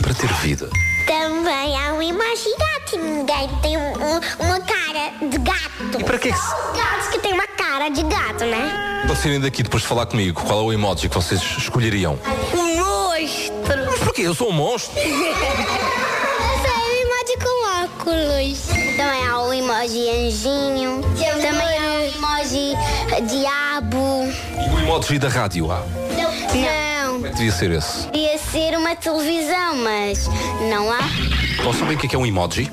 Para 0.02 0.14
ter 0.14 0.32
vida. 0.34 0.68
Também 1.06 1.78
há 1.78 1.92
um 1.94 2.02
emoji 2.02 2.50
gato. 2.58 2.96
Ninguém 2.98 3.48
tem 3.62 3.76
um- 3.76 3.92
um- 3.92 4.20
uma 4.44 4.60
cara 4.60 5.12
de 5.22 5.38
gato. 5.38 6.00
E 6.00 6.04
para 6.04 6.18
que 6.18 6.28
é 6.30 6.32
que 6.32 6.38
se- 6.38 6.76
Gatos 6.76 7.08
que 7.12 7.18
tem 7.20 7.32
uma 7.32 7.46
cara 7.76 7.90
de 7.90 8.02
gato, 8.04 8.44
né? 8.46 9.02
Para 9.04 9.14
saírem 9.14 9.38
daqui 9.38 9.62
depois 9.62 9.82
de 9.82 9.88
falar 9.88 10.06
comigo, 10.06 10.40
qual 10.42 10.60
é 10.60 10.62
o 10.62 10.72
emoji 10.72 11.10
que 11.10 11.14
vocês 11.14 11.42
escolheriam? 11.58 12.18
Um 12.54 12.74
monstro. 12.76 13.84
Mas 13.90 13.98
porquê? 13.98 14.22
Eu 14.22 14.34
sou 14.34 14.48
um 14.48 14.52
monstro. 14.52 14.98
Esse 14.98 15.12
é 15.12 16.72
um 16.72 16.90
emoji 17.02 17.36
com 17.38 17.84
óculos. 17.84 18.66
Também 18.96 19.26
há 19.26 19.42
o 19.42 19.52
emoji 19.52 20.08
anjinho. 20.08 21.02
Também 21.42 21.78
há 21.78 21.92
o 21.92 22.00
emoji 22.16 22.74
diabo. 23.26 24.32
E 24.56 24.70
o 24.74 24.78
emoji 24.78 25.18
da 25.18 25.28
rádio? 25.28 25.70
Ah, 25.70 25.82
Não. 26.54 27.20
devia 27.20 27.52
ser 27.52 27.72
esse. 27.72 28.06
Devia 28.08 28.38
ser 28.38 28.74
uma 28.78 28.96
televisão, 28.96 29.76
mas 29.84 30.26
não 30.70 30.90
há. 30.90 31.00
Ou 31.66 31.74
sabem 31.74 31.94
o 31.94 31.98
que 31.98 32.06
é, 32.06 32.08
que 32.08 32.16
é 32.16 32.18
um 32.18 32.24
emoji? 32.24 32.72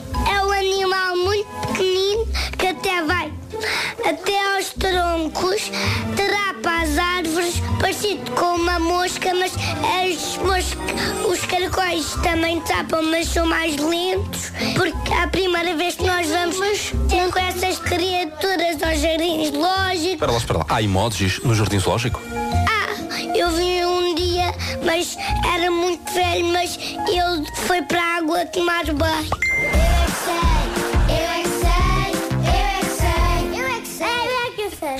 Até 4.05 4.55
aos 4.55 4.69
troncos, 4.73 5.71
trapa 6.15 6.81
as 6.83 6.97
árvores, 6.97 7.55
parecido 7.79 8.31
com 8.31 8.55
uma 8.55 8.79
mosca, 8.79 9.33
mas 9.33 9.53
as 9.53 10.37
mosca- 10.37 11.27
os 11.27 11.39
caracóis 11.45 12.13
também 12.21 12.59
trapam, 12.61 13.01
mas 13.03 13.27
são 13.29 13.45
mais 13.45 13.75
lentos, 13.77 14.51
porque 14.75 15.13
é 15.13 15.23
a 15.23 15.27
primeira 15.27 15.75
vez 15.75 15.95
que 15.95 16.03
nós 16.03 16.27
vamos 16.27 16.57
ter 17.09 17.31
com 17.31 17.39
essas 17.39 17.79
criaturas 17.79 18.81
aos 18.83 18.99
jardins 18.99 19.51
lógicos. 19.51 20.13
Espera 20.13 20.31
lá, 20.31 20.37
espera 20.37 20.59
lá. 20.59 20.65
Há 20.69 20.81
emojis 20.81 21.39
no 21.43 21.55
Jardim 21.55 21.79
Zoológico? 21.79 22.21
Ah, 22.67 23.37
eu 23.37 23.49
vi 23.51 23.85
um 23.85 24.15
dia, 24.15 24.53
mas 24.85 25.17
era 25.55 25.69
muito 25.71 26.11
velho, 26.13 26.45
mas 26.47 26.77
ele 26.77 27.45
foi 27.67 27.81
para 27.83 28.01
a 28.01 28.17
água 28.17 28.45
tomar 28.47 28.85
banho. 28.93 29.29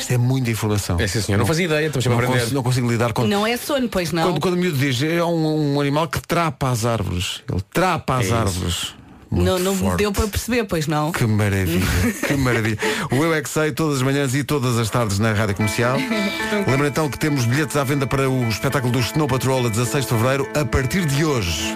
Isto 0.04 0.14
é 0.14 0.18
muita 0.18 0.52
informação. 0.52 1.00
É 1.00 1.08
sim, 1.08 1.22
senhor. 1.22 1.38
Não 1.38 1.46
fazia 1.46 1.66
ideia, 1.66 1.88
estamos 1.88 2.06
Não 2.06 2.14
a 2.14 2.16
aprender. 2.18 2.34
consigo, 2.40 2.56
não 2.56 2.64
consigo 2.64 2.92
lidar 2.92 3.14
com. 3.14 3.26
Não 3.26 3.48
é 3.48 3.56
sono, 3.56 3.88
pois 3.88 4.12
não. 4.12 4.24
Quando, 4.24 4.42
quando 4.42 4.54
o 4.56 4.58
miúdo 4.58 4.78
diz, 4.78 5.02
é 5.02 5.24
um, 5.24 5.76
um 5.76 5.80
animal 5.82 6.08
que 6.10 6.20
trapa 6.22 6.70
as 6.70 6.86
árvores. 6.86 7.42
Ele 7.50 7.62
trapa 7.74 8.18
as 8.18 8.28
É 8.28 8.34
árvores. 8.34 8.96
Muito 9.32 9.48
não 9.50 9.58
não 9.58 9.76
forte. 9.76 9.98
deu 9.98 10.12
para 10.12 10.28
perceber, 10.28 10.64
pois 10.66 10.86
não. 10.86 11.12
Que 11.12 11.26
maravilha, 11.26 11.82
que 12.28 12.34
maravilha. 12.36 12.78
O 13.12 13.16
Eu 13.16 13.34
é 13.34 13.42
que 13.42 13.50
sei, 13.50 13.72
todas 13.72 13.98
as 13.98 14.02
manhãs 14.04 14.36
e 14.36 14.44
todas 14.44 14.78
as 14.78 14.90
tardes 14.92 15.18
na 15.18 15.34
Rádio 15.34 15.56
Comercial. 15.56 15.98
Lembra 16.68 16.88
então 16.90 17.10
que 17.10 17.18
temos 17.18 17.46
bilhetes 17.46 17.76
à 17.76 17.84
venda 17.84 18.06
para 18.06 18.30
o 18.30 18.48
espetáculo 18.48 18.92
do 18.94 19.00
Snow 19.00 19.28
Patrol 19.28 19.66
a 19.66 19.70
16 19.70 20.06
de 20.06 20.12
Fevereiro, 20.12 20.48
a 20.56 20.64
partir 20.66 21.06
de 21.06 21.26
hoje. 21.26 21.76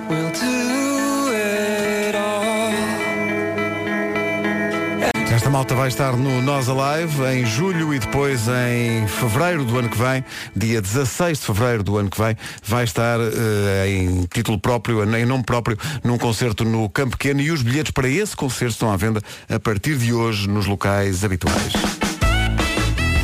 Esta 5.48 5.58
malta 5.58 5.75
vai 5.75 5.88
estar 5.88 6.12
no 6.18 6.42
Nós 6.42 6.68
Alive 6.68 7.24
em 7.34 7.46
julho 7.46 7.94
e 7.94 8.00
depois 8.00 8.50
em 8.50 9.08
fevereiro 9.08 9.63
do 9.63 9.80
ano 9.80 9.88
que 9.88 9.98
vem, 9.98 10.22
dia 10.54 10.82
16 10.82 11.39
de 11.39 11.46
fevereiro 11.46 11.84
do 11.84 11.98
ano 11.98 12.10
que 12.10 12.22
vem, 12.22 12.36
vai 12.62 12.84
estar 12.84 13.18
eh, 13.18 13.88
em 13.88 14.25
título 14.25 14.60
próprio, 14.60 15.01
em 15.16 15.25
nome 15.25 15.46
próprio, 15.46 15.77
num 16.04 16.18
concerto 16.18 16.66
no 16.66 16.89
Campo 16.89 17.12
Pequeno 17.12 17.39
e 17.39 17.50
os 17.50 17.62
bilhetes 17.62 17.92
para 17.92 18.10
esse 18.10 18.36
concerto 18.36 18.74
estão 18.74 18.92
à 18.92 18.98
venda 18.98 19.22
a 19.50 19.58
partir 19.58 19.98
de 19.98 20.12
hoje 20.12 20.50
nos 20.50 20.66
locais 20.66 21.24
habituais. 21.24 21.72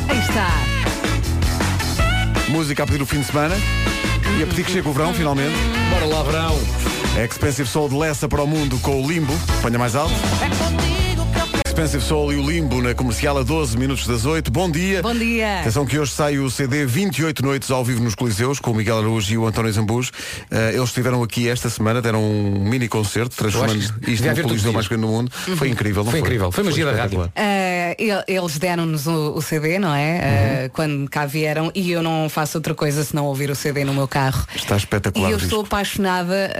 Aí 0.08 0.18
está. 0.18 0.48
Música 2.48 2.84
a 2.84 2.86
pedir 2.86 3.02
o 3.02 3.06
fim 3.06 3.20
de 3.20 3.26
semana 3.26 3.54
e 4.38 4.42
a 4.42 4.46
pedir 4.46 4.64
que 4.64 4.72
chegue 4.72 4.88
o 4.88 4.94
verão, 4.94 5.12
finalmente. 5.12 5.54
Bora 5.90 6.06
lá, 6.06 6.22
verão. 6.22 6.58
Expensive 7.22 7.68
Soul 7.68 7.90
de 7.90 7.96
Lessa 7.96 8.26
para 8.30 8.42
o 8.42 8.46
Mundo 8.46 8.78
com 8.78 9.02
o 9.02 9.06
Limbo. 9.06 9.34
Ponha 9.60 9.78
mais 9.78 9.94
alto. 9.94 10.14
Expensive 11.84 12.04
Soul 12.08 12.32
e 12.32 12.36
o 12.36 12.48
Limbo 12.50 12.80
na 12.80 12.94
comercial 12.94 13.36
a 13.36 13.42
12 13.42 13.76
minutos 13.76 14.06
das 14.06 14.24
8. 14.24 14.50
Bom 14.50 14.70
dia. 14.70 15.02
Bom 15.02 15.12
dia. 15.14 15.60
Atenção 15.60 15.84
que 15.84 15.98
hoje 15.98 16.12
sai 16.12 16.38
o 16.38 16.48
CD 16.48 16.86
28 16.86 17.44
noites 17.44 17.70
ao 17.70 17.84
vivo 17.84 18.02
nos 18.02 18.14
Coliseus 18.14 18.58
com 18.58 18.70
o 18.70 18.74
Miguel 18.74 19.00
Araújo 19.00 19.30
e 19.34 19.36
o 19.36 19.46
António 19.46 19.70
Zambus. 19.70 20.10
Eh, 20.50 20.70
eles 20.76 20.84
estiveram 20.88 21.22
aqui 21.22 21.46
esta 21.46 21.68
semana, 21.68 22.00
deram 22.00 22.24
um 22.24 22.64
mini 22.70 22.88
concerto, 22.88 23.36
transformando 23.36 23.78
isto 23.80 23.92
no 24.24 24.42
Coliseu 24.44 24.72
mais 24.72 24.88
grande 24.88 25.02
do 25.02 25.08
mundo. 25.08 25.30
Foi 25.30 25.68
incrível, 25.68 26.02
não 26.04 26.10
Foi 26.10 26.20
foi? 26.20 26.26
incrível. 26.28 26.50
Foi 26.50 26.64
magia 26.64 26.86
da 26.86 26.92
rádio. 26.92 27.30
el- 27.36 28.24
eles 28.26 28.58
deram-nos 28.58 29.06
o, 29.06 29.34
o 29.34 29.42
CD, 29.42 29.78
não 29.78 29.94
é? 29.94 30.20
Eh, 30.64 30.70
quando 30.72 31.06
cá 31.10 31.26
vieram 31.26 31.70
e 31.74 31.90
eu 31.92 32.02
não 32.02 32.30
faço 32.30 32.56
outra 32.56 32.74
coisa 32.74 33.04
senão 33.04 33.26
ouvir 33.26 33.50
o 33.50 33.54
CD 33.54 33.84
no 33.84 33.92
meu 33.92 34.08
carro. 34.08 34.42
Está 34.56 34.74
espetacular. 34.78 35.28
E 35.28 35.32
eu 35.32 35.36
estou 35.38 35.60
apaixonada 35.60 36.50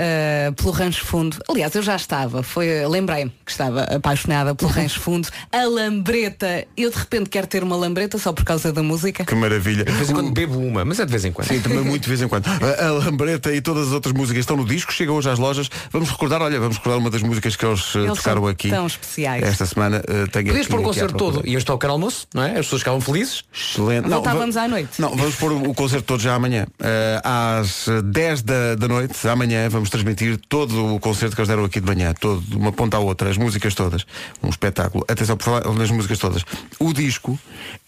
pelo 0.54 0.70
Rancho 0.70 1.02
Fundo. 1.06 1.38
Aliás, 1.48 1.74
eu 1.74 1.82
já 1.82 1.96
estava. 1.96 2.42
Foi, 2.42 2.86
lembrei-me 2.86 3.32
que 3.42 3.50
estava 3.50 3.84
apaixonada 3.84 4.54
pelo 4.54 4.68
Rancho 4.74 5.00
Fundo. 5.00 5.13
A 5.52 5.64
lambreta. 5.64 6.66
Eu 6.76 6.90
de 6.90 6.96
repente 6.96 7.30
quero 7.30 7.46
ter 7.46 7.62
uma 7.62 7.76
lambreta 7.76 8.18
só 8.18 8.32
por 8.32 8.44
causa 8.44 8.72
da 8.72 8.82
música. 8.82 9.24
Que 9.24 9.34
maravilha. 9.34 9.84
De 9.84 9.92
vez 9.92 10.10
em 10.10 10.14
quando 10.14 10.32
bebo 10.32 10.58
uma, 10.58 10.84
mas 10.84 11.00
é 11.00 11.04
de 11.04 11.10
vez 11.10 11.24
em 11.24 11.32
quando. 11.32 11.48
Sim, 11.48 11.60
também 11.60 11.80
muito 11.80 12.02
de 12.02 12.08
vez 12.08 12.22
em 12.22 12.28
quando. 12.28 12.46
A, 12.46 12.86
a 12.86 12.92
Lambreta 12.92 13.52
e 13.52 13.60
todas 13.60 13.88
as 13.88 13.92
outras 13.92 14.12
músicas 14.14 14.40
estão 14.40 14.56
no 14.56 14.64
disco, 14.64 14.92
chega 14.92 15.12
hoje 15.12 15.28
às 15.30 15.38
lojas. 15.38 15.70
Vamos 15.90 16.10
recordar, 16.10 16.42
olha, 16.42 16.58
vamos 16.58 16.76
recordar 16.76 16.98
uma 16.98 17.10
das 17.10 17.22
músicas 17.22 17.56
que 17.56 17.64
eles, 17.64 17.94
eh, 17.96 18.00
Eles 18.00 18.18
tocaram 18.18 18.46
aqui. 18.46 18.70
tão 18.70 18.86
especiais. 18.86 19.42
Esta 19.42 19.66
semana 19.66 19.98
uh, 19.98 20.28
tenho 20.28 20.46
Podias 20.46 20.66
pôr 20.66 20.80
o 20.80 20.82
concerto 20.82 21.16
todo 21.16 21.42
e 21.44 21.56
ao 21.56 21.78
pequeno 21.78 21.92
almoço, 21.94 22.26
não 22.34 22.42
é? 22.42 22.50
As 22.50 22.66
pessoas 22.66 22.82
ficavam 22.82 23.00
felizes. 23.00 23.42
Excelente. 23.52 24.08
Voltávamos 24.08 24.54
va- 24.54 24.62
à 24.62 24.68
noite. 24.68 25.00
Não, 25.00 25.16
vamos 25.16 25.34
pôr 25.36 25.52
o, 25.52 25.74
concerto 25.74 26.06
todo 26.06 26.20
já 26.20 26.34
amanhã. 26.34 26.66
Eh, 26.80 27.20
às 27.24 27.88
eh, 27.88 28.02
10 28.02 28.42
da, 28.42 28.74
da 28.74 28.88
noite, 28.88 29.28
amanhã, 29.28 29.68
vamos 29.68 29.90
transmitir 29.90 30.38
todo 30.48 30.94
o 30.94 31.00
concerto 31.00 31.34
que 31.34 31.40
eles 31.40 31.48
deram 31.48 31.64
aqui 31.64 31.80
de 31.80 31.86
manhã, 31.86 32.12
todo, 32.12 32.40
de 32.40 32.56
uma 32.56 32.72
ponta 32.72 32.96
à 32.96 33.00
outra, 33.00 33.30
as 33.30 33.36
músicas 33.36 33.74
todas. 33.74 34.04
Um 34.42 34.48
espetáculo. 34.48 34.93
Atenção, 35.08 35.36
por 35.36 35.44
falar 35.44 35.64
nas 35.74 35.90
músicas 35.90 36.18
todas. 36.18 36.44
O 36.78 36.92
disco, 36.92 37.38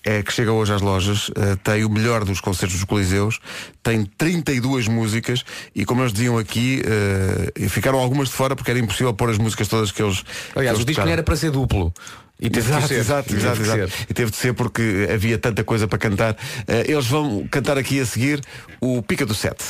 é, 0.05 0.23
que 0.23 0.33
chega 0.33 0.53
hoje 0.53 0.73
às 0.73 0.81
lojas, 0.83 1.31
eh, 1.37 1.57
tem 1.63 1.85
o 1.85 1.91
melhor 1.91 2.25
dos 2.25 2.41
concertos 2.41 2.77
dos 2.77 2.85
Coliseus, 2.85 3.41
tem 3.83 4.05
32 4.05 4.89
músicas 4.89 5.45
e 5.75 5.85
como 5.85 6.03
eles 6.03 6.13
diziam 6.13 6.39
aqui, 6.39 6.83
eh, 6.85 7.69
ficaram 7.69 7.99
algumas 7.99 8.29
de 8.29 8.35
fora 8.35 8.57
porque 8.57 8.71
era 8.71 8.81
impossível 8.81 9.13
pôr 9.15 9.31
as 9.31 9.39
músicas 9.39 9.69
todas 9.69 9.91
que 9.93 10.03
eles. 10.03 10.23
que 10.23 10.59
Aliás, 10.59 10.77
eles 10.77 10.83
o 10.83 10.87
disco 10.87 11.05
não 11.05 11.13
era 11.13 11.23
para 11.23 11.37
ser 11.37 11.51
duplo. 11.51 11.93
E 12.39 12.51
teve 12.51 12.69
Exato, 12.69 12.83
que 12.83 12.89
ser. 12.89 13.01
exato, 13.01 13.33
E 13.33 13.37
exato, 13.37 13.57
que 13.57 13.63
exato. 13.63 13.93
E 14.11 14.15
teve 14.15 14.31
de 14.31 14.37
ser 14.37 14.53
porque 14.53 15.09
havia 15.13 15.39
tanta 15.39 15.65
coisa 15.65 15.89
para 15.89 15.99
cantar. 15.99 16.37
Eh, 16.67 16.85
eles 16.89 17.07
vão 17.07 17.47
cantar 17.51 17.79
aqui 17.79 17.99
a 17.99 18.05
seguir 18.05 18.43
o 18.81 19.03
Pica 19.03 19.25
do 19.25 19.35
Sete. 19.35 19.65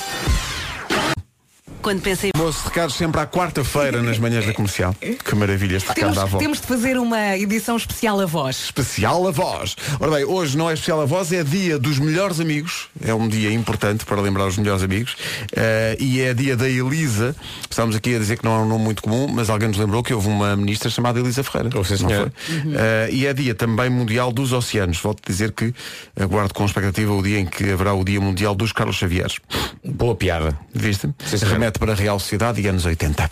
Quando 1.82 2.00
pensei 2.02 2.30
Moço, 2.36 2.64
recados 2.64 2.96
sempre 2.96 3.20
à 3.20 3.26
quarta-feira 3.26 4.02
nas 4.02 4.18
manhãs 4.18 4.44
da 4.44 4.52
comercial. 4.52 4.94
Que 4.94 5.34
maravilha 5.36 5.76
este 5.76 5.88
recado 5.88 6.00
Temos, 6.00 6.16
da 6.16 6.22
avó. 6.22 6.38
temos 6.38 6.60
de 6.60 6.66
fazer 6.66 6.98
uma 6.98 7.36
edição 7.36 7.76
especial 7.76 8.20
a 8.20 8.26
voz. 8.26 8.56
Especial 8.64 9.26
a 9.26 9.30
voz. 9.30 9.76
Ora 10.00 10.10
bem, 10.10 10.24
hoje 10.24 10.56
não 10.56 10.68
é 10.68 10.74
especial 10.74 11.00
a 11.00 11.04
voz, 11.04 11.30
é 11.32 11.44
dia 11.44 11.78
dos 11.78 11.98
melhores 11.98 12.40
amigos. 12.40 12.88
É 13.04 13.14
um 13.14 13.28
dia 13.28 13.52
importante 13.52 14.04
para 14.04 14.20
lembrar 14.20 14.46
os 14.46 14.56
melhores 14.56 14.82
amigos. 14.82 15.16
Eh, 15.54 15.96
e 16.00 16.20
é 16.20 16.34
dia 16.34 16.56
da 16.56 16.68
Elisa. 16.68 17.36
Estávamos 17.70 17.94
aqui 17.94 18.16
a 18.16 18.18
dizer 18.18 18.38
que 18.38 18.44
não 18.44 18.56
é 18.56 18.58
um 18.62 18.68
nome 18.68 18.82
muito 18.84 19.02
comum, 19.02 19.28
mas 19.28 19.48
alguém 19.48 19.68
nos 19.68 19.78
lembrou 19.78 20.02
que 20.02 20.12
houve 20.12 20.28
uma 20.28 20.56
ministra 20.56 20.90
chamada 20.90 21.20
Elisa 21.20 21.44
Ferreira. 21.44 21.70
Oh, 21.78 21.84
sim, 21.84 22.02
não 22.02 22.10
foi? 22.10 22.32
Eh, 22.74 23.08
e 23.12 23.26
é 23.26 23.32
dia 23.32 23.54
também 23.54 23.90
mundial 23.90 24.32
dos 24.32 24.52
oceanos. 24.52 24.98
Volto 24.98 25.20
a 25.24 25.30
dizer 25.30 25.52
que 25.52 25.72
aguardo 26.18 26.52
com 26.52 26.64
expectativa 26.64 27.12
o 27.12 27.22
dia 27.22 27.38
em 27.38 27.46
que 27.46 27.70
haverá 27.70 27.94
o 27.94 28.04
dia 28.04 28.20
mundial 28.20 28.54
dos 28.54 28.72
Carlos 28.72 28.96
Xavieres. 28.96 29.36
Boa 29.84 30.16
piada. 30.16 30.58
Viste? 30.74 31.08
Sim, 31.24 31.36
senhor. 31.36 31.55
Remete 31.56 31.78
para 31.78 31.92
a 31.92 31.94
Real 31.94 32.18
Sociedade 32.20 32.60
e 32.60 32.68
anos 32.68 32.84
80. 32.84 33.30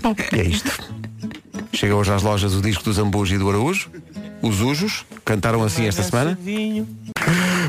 Bom, 0.00 0.14
e 0.32 0.40
é 0.40 0.42
isto. 0.42 0.72
Chega 1.70 1.94
hoje 1.94 2.14
às 2.14 2.22
lojas 2.22 2.54
o 2.54 2.62
disco 2.62 2.82
do 2.82 2.94
Zambujo 2.94 3.34
e 3.34 3.38
do 3.38 3.50
Araújo. 3.50 3.90
Os 4.42 4.60
Ujos 4.60 5.04
cantaram 5.24 5.62
assim 5.62 5.86
esta 5.86 6.02
semana. 6.02 6.38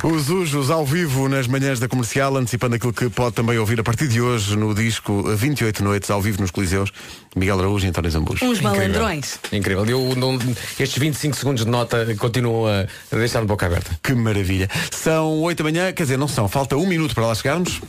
Os 0.03 0.29
Ujos 0.29 0.71
ao 0.71 0.85
vivo 0.85 1.27
nas 1.27 1.45
manhãs 1.45 1.79
da 1.79 1.87
comercial, 1.87 2.35
antecipando 2.37 2.75
aquilo 2.75 2.93
que 2.93 3.09
pode 3.09 3.35
também 3.35 3.57
ouvir 3.57 3.79
a 3.79 3.83
partir 3.83 4.07
de 4.07 4.21
hoje 4.21 4.55
no 4.55 4.73
disco 4.73 5.21
28 5.35 5.83
Noites 5.83 6.09
ao 6.09 6.21
vivo 6.21 6.41
nos 6.41 6.49
Coliseus. 6.49 6.91
Miguel 7.35 7.59
Araújo 7.59 7.85
e 7.85 7.89
António 7.89 8.09
Zambujo. 8.09 8.43
Uns 8.45 8.57
Incrível. 8.59 8.71
malandrões. 8.77 9.39
Incrível. 9.51 9.85
Eu, 9.85 10.15
não- 10.15 10.39
estes 10.79 10.97
25 10.97 11.35
segundos 11.35 11.65
de 11.65 11.69
nota 11.71 12.05
continuam 12.17 12.67
a 12.67 13.15
deixar-me 13.15 13.47
boca 13.47 13.65
aberta. 13.65 13.91
Que 14.01 14.13
maravilha. 14.13 14.69
São 14.91 15.39
8 15.41 15.57
da 15.57 15.63
manhã, 15.63 15.91
quer 15.93 16.03
dizer, 16.03 16.17
não 16.17 16.27
são, 16.27 16.47
falta 16.47 16.75
um 16.77 16.87
minuto 16.87 17.13
para 17.13 17.27
lá 17.27 17.35
chegarmos. 17.35 17.81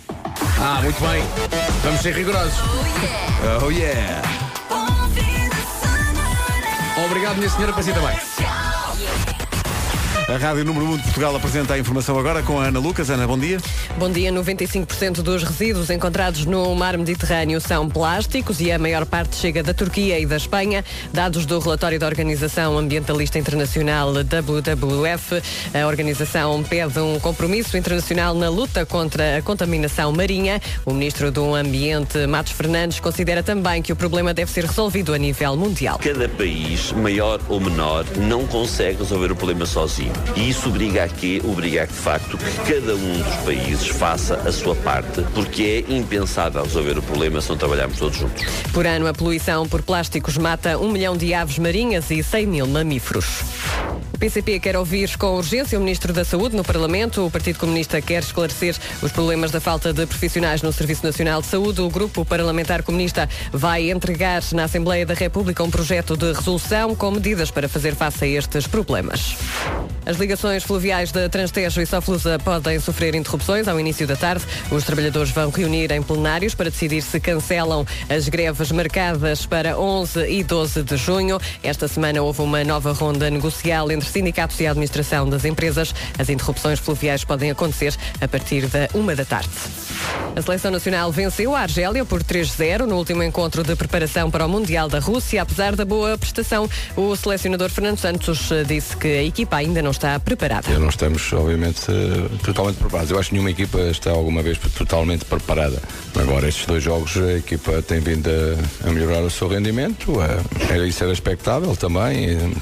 Ah, 0.60 0.80
muito 0.82 1.00
bem. 1.00 1.22
Vamos 1.82 2.00
ser 2.02 2.14
rigorosos. 2.14 2.58
Oh 3.64 3.70
yeah! 3.70 4.22
Obrigado, 7.06 7.36
minha 7.38 7.50
senhora, 7.50 7.72
para 7.72 7.82
si 7.82 7.92
também. 7.92 8.16
A 10.32 10.38
Rádio 10.38 10.64
Número 10.64 10.86
1 10.86 10.96
de 10.96 11.02
Portugal 11.02 11.36
apresenta 11.36 11.74
a 11.74 11.78
informação 11.78 12.18
agora 12.18 12.42
com 12.42 12.58
a 12.58 12.64
Ana 12.64 12.78
Lucas. 12.78 13.10
Ana, 13.10 13.26
bom 13.26 13.38
dia. 13.38 13.58
Bom 13.98 14.10
dia. 14.10 14.32
95% 14.32 15.20
dos 15.20 15.42
resíduos 15.42 15.90
encontrados 15.90 16.46
no 16.46 16.74
mar 16.74 16.96
Mediterrâneo 16.96 17.60
são 17.60 17.86
plásticos 17.86 18.58
e 18.58 18.72
a 18.72 18.78
maior 18.78 19.04
parte 19.04 19.36
chega 19.36 19.62
da 19.62 19.74
Turquia 19.74 20.18
e 20.18 20.24
da 20.24 20.38
Espanha. 20.38 20.82
Dados 21.12 21.44
do 21.44 21.58
relatório 21.58 21.98
da 21.98 22.06
Organização 22.06 22.78
Ambientalista 22.78 23.38
Internacional 23.38 24.10
WWF, 24.10 25.42
a 25.74 25.86
organização 25.86 26.62
pede 26.62 26.98
um 26.98 27.20
compromisso 27.20 27.76
internacional 27.76 28.34
na 28.34 28.48
luta 28.48 28.86
contra 28.86 29.36
a 29.36 29.42
contaminação 29.42 30.12
marinha. 30.12 30.62
O 30.86 30.94
ministro 30.94 31.30
do 31.30 31.54
Ambiente, 31.54 32.26
Matos 32.26 32.52
Fernandes, 32.52 33.00
considera 33.00 33.42
também 33.42 33.82
que 33.82 33.92
o 33.92 33.96
problema 33.96 34.32
deve 34.32 34.50
ser 34.50 34.64
resolvido 34.64 35.12
a 35.12 35.18
nível 35.18 35.54
mundial. 35.58 35.98
Cada 36.02 36.26
país, 36.26 36.90
maior 36.92 37.38
ou 37.50 37.60
menor, 37.60 38.06
não 38.16 38.46
consegue 38.46 39.00
resolver 39.00 39.30
o 39.30 39.36
problema 39.36 39.66
sozinho. 39.66 40.21
E 40.36 40.50
isso 40.50 40.68
obriga 40.68 41.04
a 41.04 41.08
quê? 41.08 41.40
Obriga 41.44 41.84
a 41.84 41.86
que, 41.86 41.92
de 41.92 41.98
facto, 41.98 42.38
que 42.38 42.72
cada 42.72 42.94
um 42.94 43.22
dos 43.22 43.36
países 43.44 43.86
faça 43.88 44.36
a 44.36 44.52
sua 44.52 44.74
parte, 44.74 45.22
porque 45.34 45.84
é 45.88 45.92
impensável 45.92 46.62
resolver 46.62 46.98
o 46.98 47.02
problema 47.02 47.40
se 47.40 47.50
não 47.50 47.56
trabalharmos 47.56 47.98
todos 47.98 48.18
juntos. 48.18 48.44
Por 48.72 48.86
ano, 48.86 49.06
a 49.06 49.12
poluição 49.12 49.68
por 49.68 49.82
plásticos 49.82 50.36
mata 50.38 50.78
um 50.78 50.90
milhão 50.90 51.16
de 51.16 51.34
aves 51.34 51.58
marinhas 51.58 52.10
e 52.10 52.22
100 52.22 52.46
mil 52.46 52.66
mamíferos. 52.66 53.26
O 54.14 54.18
PCP 54.18 54.60
quer 54.60 54.76
ouvir 54.76 55.16
com 55.16 55.36
urgência 55.36 55.76
o 55.76 55.82
Ministro 55.82 56.12
da 56.12 56.24
Saúde 56.24 56.54
no 56.54 56.62
Parlamento. 56.62 57.26
O 57.26 57.30
Partido 57.30 57.58
Comunista 57.58 58.00
quer 58.00 58.22
esclarecer 58.22 58.76
os 59.02 59.10
problemas 59.10 59.50
da 59.50 59.60
falta 59.60 59.92
de 59.92 60.06
profissionais 60.06 60.62
no 60.62 60.72
Serviço 60.72 61.04
Nacional 61.04 61.40
de 61.40 61.48
Saúde. 61.48 61.80
O 61.80 61.90
Grupo 61.90 62.24
Parlamentar 62.24 62.82
Comunista 62.84 63.28
vai 63.52 63.90
entregar 63.90 64.42
na 64.52 64.64
Assembleia 64.64 65.04
da 65.04 65.14
República 65.14 65.64
um 65.64 65.70
projeto 65.70 66.16
de 66.16 66.32
resolução 66.32 66.94
com 66.94 67.10
medidas 67.10 67.50
para 67.50 67.68
fazer 67.68 67.96
face 67.96 68.24
a 68.24 68.28
estes 68.28 68.66
problemas. 68.68 69.36
As 70.12 70.18
ligações 70.18 70.62
fluviais 70.62 71.10
da 71.10 71.26
Transtejo 71.26 71.80
e 71.80 71.86
Soflusa 71.86 72.38
podem 72.38 72.78
sofrer 72.78 73.14
interrupções 73.14 73.66
ao 73.66 73.80
início 73.80 74.06
da 74.06 74.14
tarde. 74.14 74.44
Os 74.70 74.84
trabalhadores 74.84 75.30
vão 75.30 75.48
reunir 75.48 75.90
em 75.90 76.02
plenários 76.02 76.54
para 76.54 76.68
decidir 76.68 77.00
se 77.00 77.18
cancelam 77.18 77.86
as 78.10 78.28
greves 78.28 78.70
marcadas 78.72 79.46
para 79.46 79.80
11 79.80 80.28
e 80.28 80.44
12 80.44 80.82
de 80.82 80.98
junho. 80.98 81.40
Esta 81.62 81.88
semana 81.88 82.20
houve 82.20 82.42
uma 82.42 82.62
nova 82.62 82.92
ronda 82.92 83.30
negocial 83.30 83.90
entre 83.90 84.06
sindicatos 84.06 84.60
e 84.60 84.66
a 84.66 84.72
administração 84.72 85.26
das 85.26 85.46
empresas. 85.46 85.94
As 86.18 86.28
interrupções 86.28 86.78
fluviais 86.78 87.24
podem 87.24 87.50
acontecer 87.50 87.96
a 88.20 88.28
partir 88.28 88.66
da 88.66 88.90
uma 88.92 89.16
da 89.16 89.24
tarde. 89.24 89.48
A 90.34 90.40
seleção 90.40 90.70
nacional 90.70 91.12
venceu 91.12 91.54
a 91.54 91.60
Argélia 91.60 92.06
por 92.06 92.24
3-0 92.24 92.86
no 92.86 92.96
último 92.96 93.22
encontro 93.22 93.62
de 93.62 93.76
preparação 93.76 94.30
para 94.30 94.46
o 94.46 94.48
Mundial 94.48 94.88
da 94.88 94.98
Rússia. 94.98 95.42
Apesar 95.42 95.76
da 95.76 95.84
boa 95.84 96.16
prestação, 96.16 96.68
o 96.96 97.14
selecionador 97.14 97.68
Fernando 97.68 97.98
Santos 97.98 98.50
eh, 98.50 98.64
disse 98.64 98.96
que 98.96 99.08
a 99.08 99.22
equipa 99.22 99.56
ainda 99.56 99.82
não 99.82 99.90
está 99.90 100.18
preparada. 100.18 100.70
Não 100.78 100.88
estamos, 100.88 101.30
obviamente, 101.34 101.82
eh, 101.90 102.38
totalmente 102.42 102.76
preparados. 102.76 103.10
Eu 103.10 103.18
acho 103.18 103.28
que 103.28 103.34
nenhuma 103.34 103.50
equipa 103.50 103.78
está 103.80 104.10
alguma 104.10 104.42
vez 104.42 104.56
totalmente 104.74 105.26
preparada. 105.26 105.82
Agora, 106.18 106.48
estes 106.48 106.64
dois 106.64 106.82
jogos, 106.82 107.14
a 107.18 107.34
equipa 107.34 107.82
tem 107.82 108.00
vindo 108.00 108.30
a, 108.86 108.90
melhorar 108.90 109.20
o 109.20 109.30
seu 109.30 109.48
rendimento. 109.48 110.14
eh, 110.22 110.88
isso 110.88 111.04
era 111.04 111.12
expectável 111.12 111.76
também. 111.76 112.54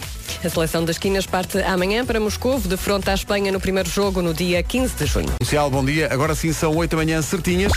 A 0.45 0.49
seleção 0.49 0.85
das 0.85 0.99
Quinas 0.99 1.27
parte 1.27 1.59
amanhã 1.63 2.05
para 2.05 2.21
Moscou, 2.21 2.59
de 2.61 2.77
fronte 2.77 3.11
à 3.11 3.15
Espanha 3.15 3.53
no 3.53 3.61
primeiro 3.61 3.89
jogo 3.89 4.23
no 4.23 4.33
dia 4.33 4.63
15 4.63 4.95
de 4.95 5.07
junho. 5.07 5.29
Comercial, 5.39 5.71
bom 5.71 5.85
dia. 5.85 6.09
Agora 6.11 6.35
sim 6.35 6.53
são 6.53 6.75
8 6.75 6.91
da 6.91 6.97
manhã, 6.97 7.21
certinhas. 7.23 7.73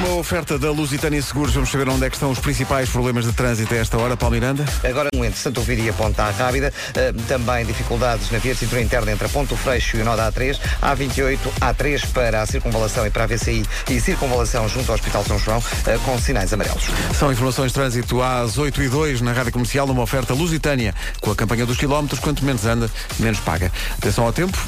Numa 0.00 0.16
oferta 0.16 0.58
da 0.58 0.70
Lusitânia 0.70 1.20
Seguros, 1.20 1.52
vamos 1.52 1.70
saber 1.70 1.86
onde 1.88 2.06
é 2.06 2.08
que 2.08 2.16
estão 2.16 2.30
os 2.30 2.38
principais 2.38 2.88
problemas 2.88 3.26
de 3.26 3.32
trânsito 3.32 3.74
a 3.74 3.76
esta 3.76 3.98
hora, 3.98 4.16
Paulo 4.16 4.34
Miranda. 4.34 4.64
Agora, 4.82 5.10
entre 5.12 5.38
Santo 5.38 5.60
Ovídio 5.60 5.84
e 5.84 5.88
a 5.90 5.92
Ponta 5.92 6.30
Rábida, 6.30 6.72
eh, 6.94 7.12
também 7.28 7.66
dificuldades 7.66 8.30
na 8.30 8.38
via 8.38 8.54
de 8.54 8.60
cintura 8.60 8.80
interna 8.80 9.12
entre 9.12 9.26
a 9.26 9.28
Ponto 9.28 9.54
Freixo 9.56 9.98
e 9.98 10.00
o 10.00 10.04
nó 10.04 10.16
da 10.16 10.32
A3, 10.32 10.58
A28, 10.80 11.38
A3 11.60 12.06
para 12.12 12.40
a 12.40 12.46
circunvalação 12.46 13.06
e 13.06 13.10
para 13.10 13.24
a 13.24 13.26
VCI 13.26 13.66
e 13.90 14.00
circunvalação 14.00 14.66
junto 14.68 14.90
ao 14.90 14.94
Hospital 14.94 15.22
São 15.24 15.38
João, 15.38 15.62
eh, 15.86 15.98
com 16.04 16.18
sinais 16.18 16.52
amarelos. 16.52 16.84
São 17.18 17.30
informações 17.30 17.68
de 17.68 17.74
trânsito 17.74 18.22
às 18.22 18.56
8 18.56 18.82
e 18.82 18.88
2 18.88 19.20
na 19.20 19.32
Rádio 19.32 19.52
Comercial, 19.52 19.86
numa 19.86 20.02
oferta 20.02 20.32
Lusitânia. 20.32 20.94
Com 21.20 21.30
a 21.30 21.36
campanha 21.36 21.66
dos 21.66 21.76
quilómetros, 21.76 22.20
quanto 22.20 22.42
menos 22.42 22.64
anda, 22.64 22.90
menos 23.18 23.40
paga. 23.40 23.70
Atenção 23.98 24.24
ao 24.24 24.32
tempo. 24.32 24.58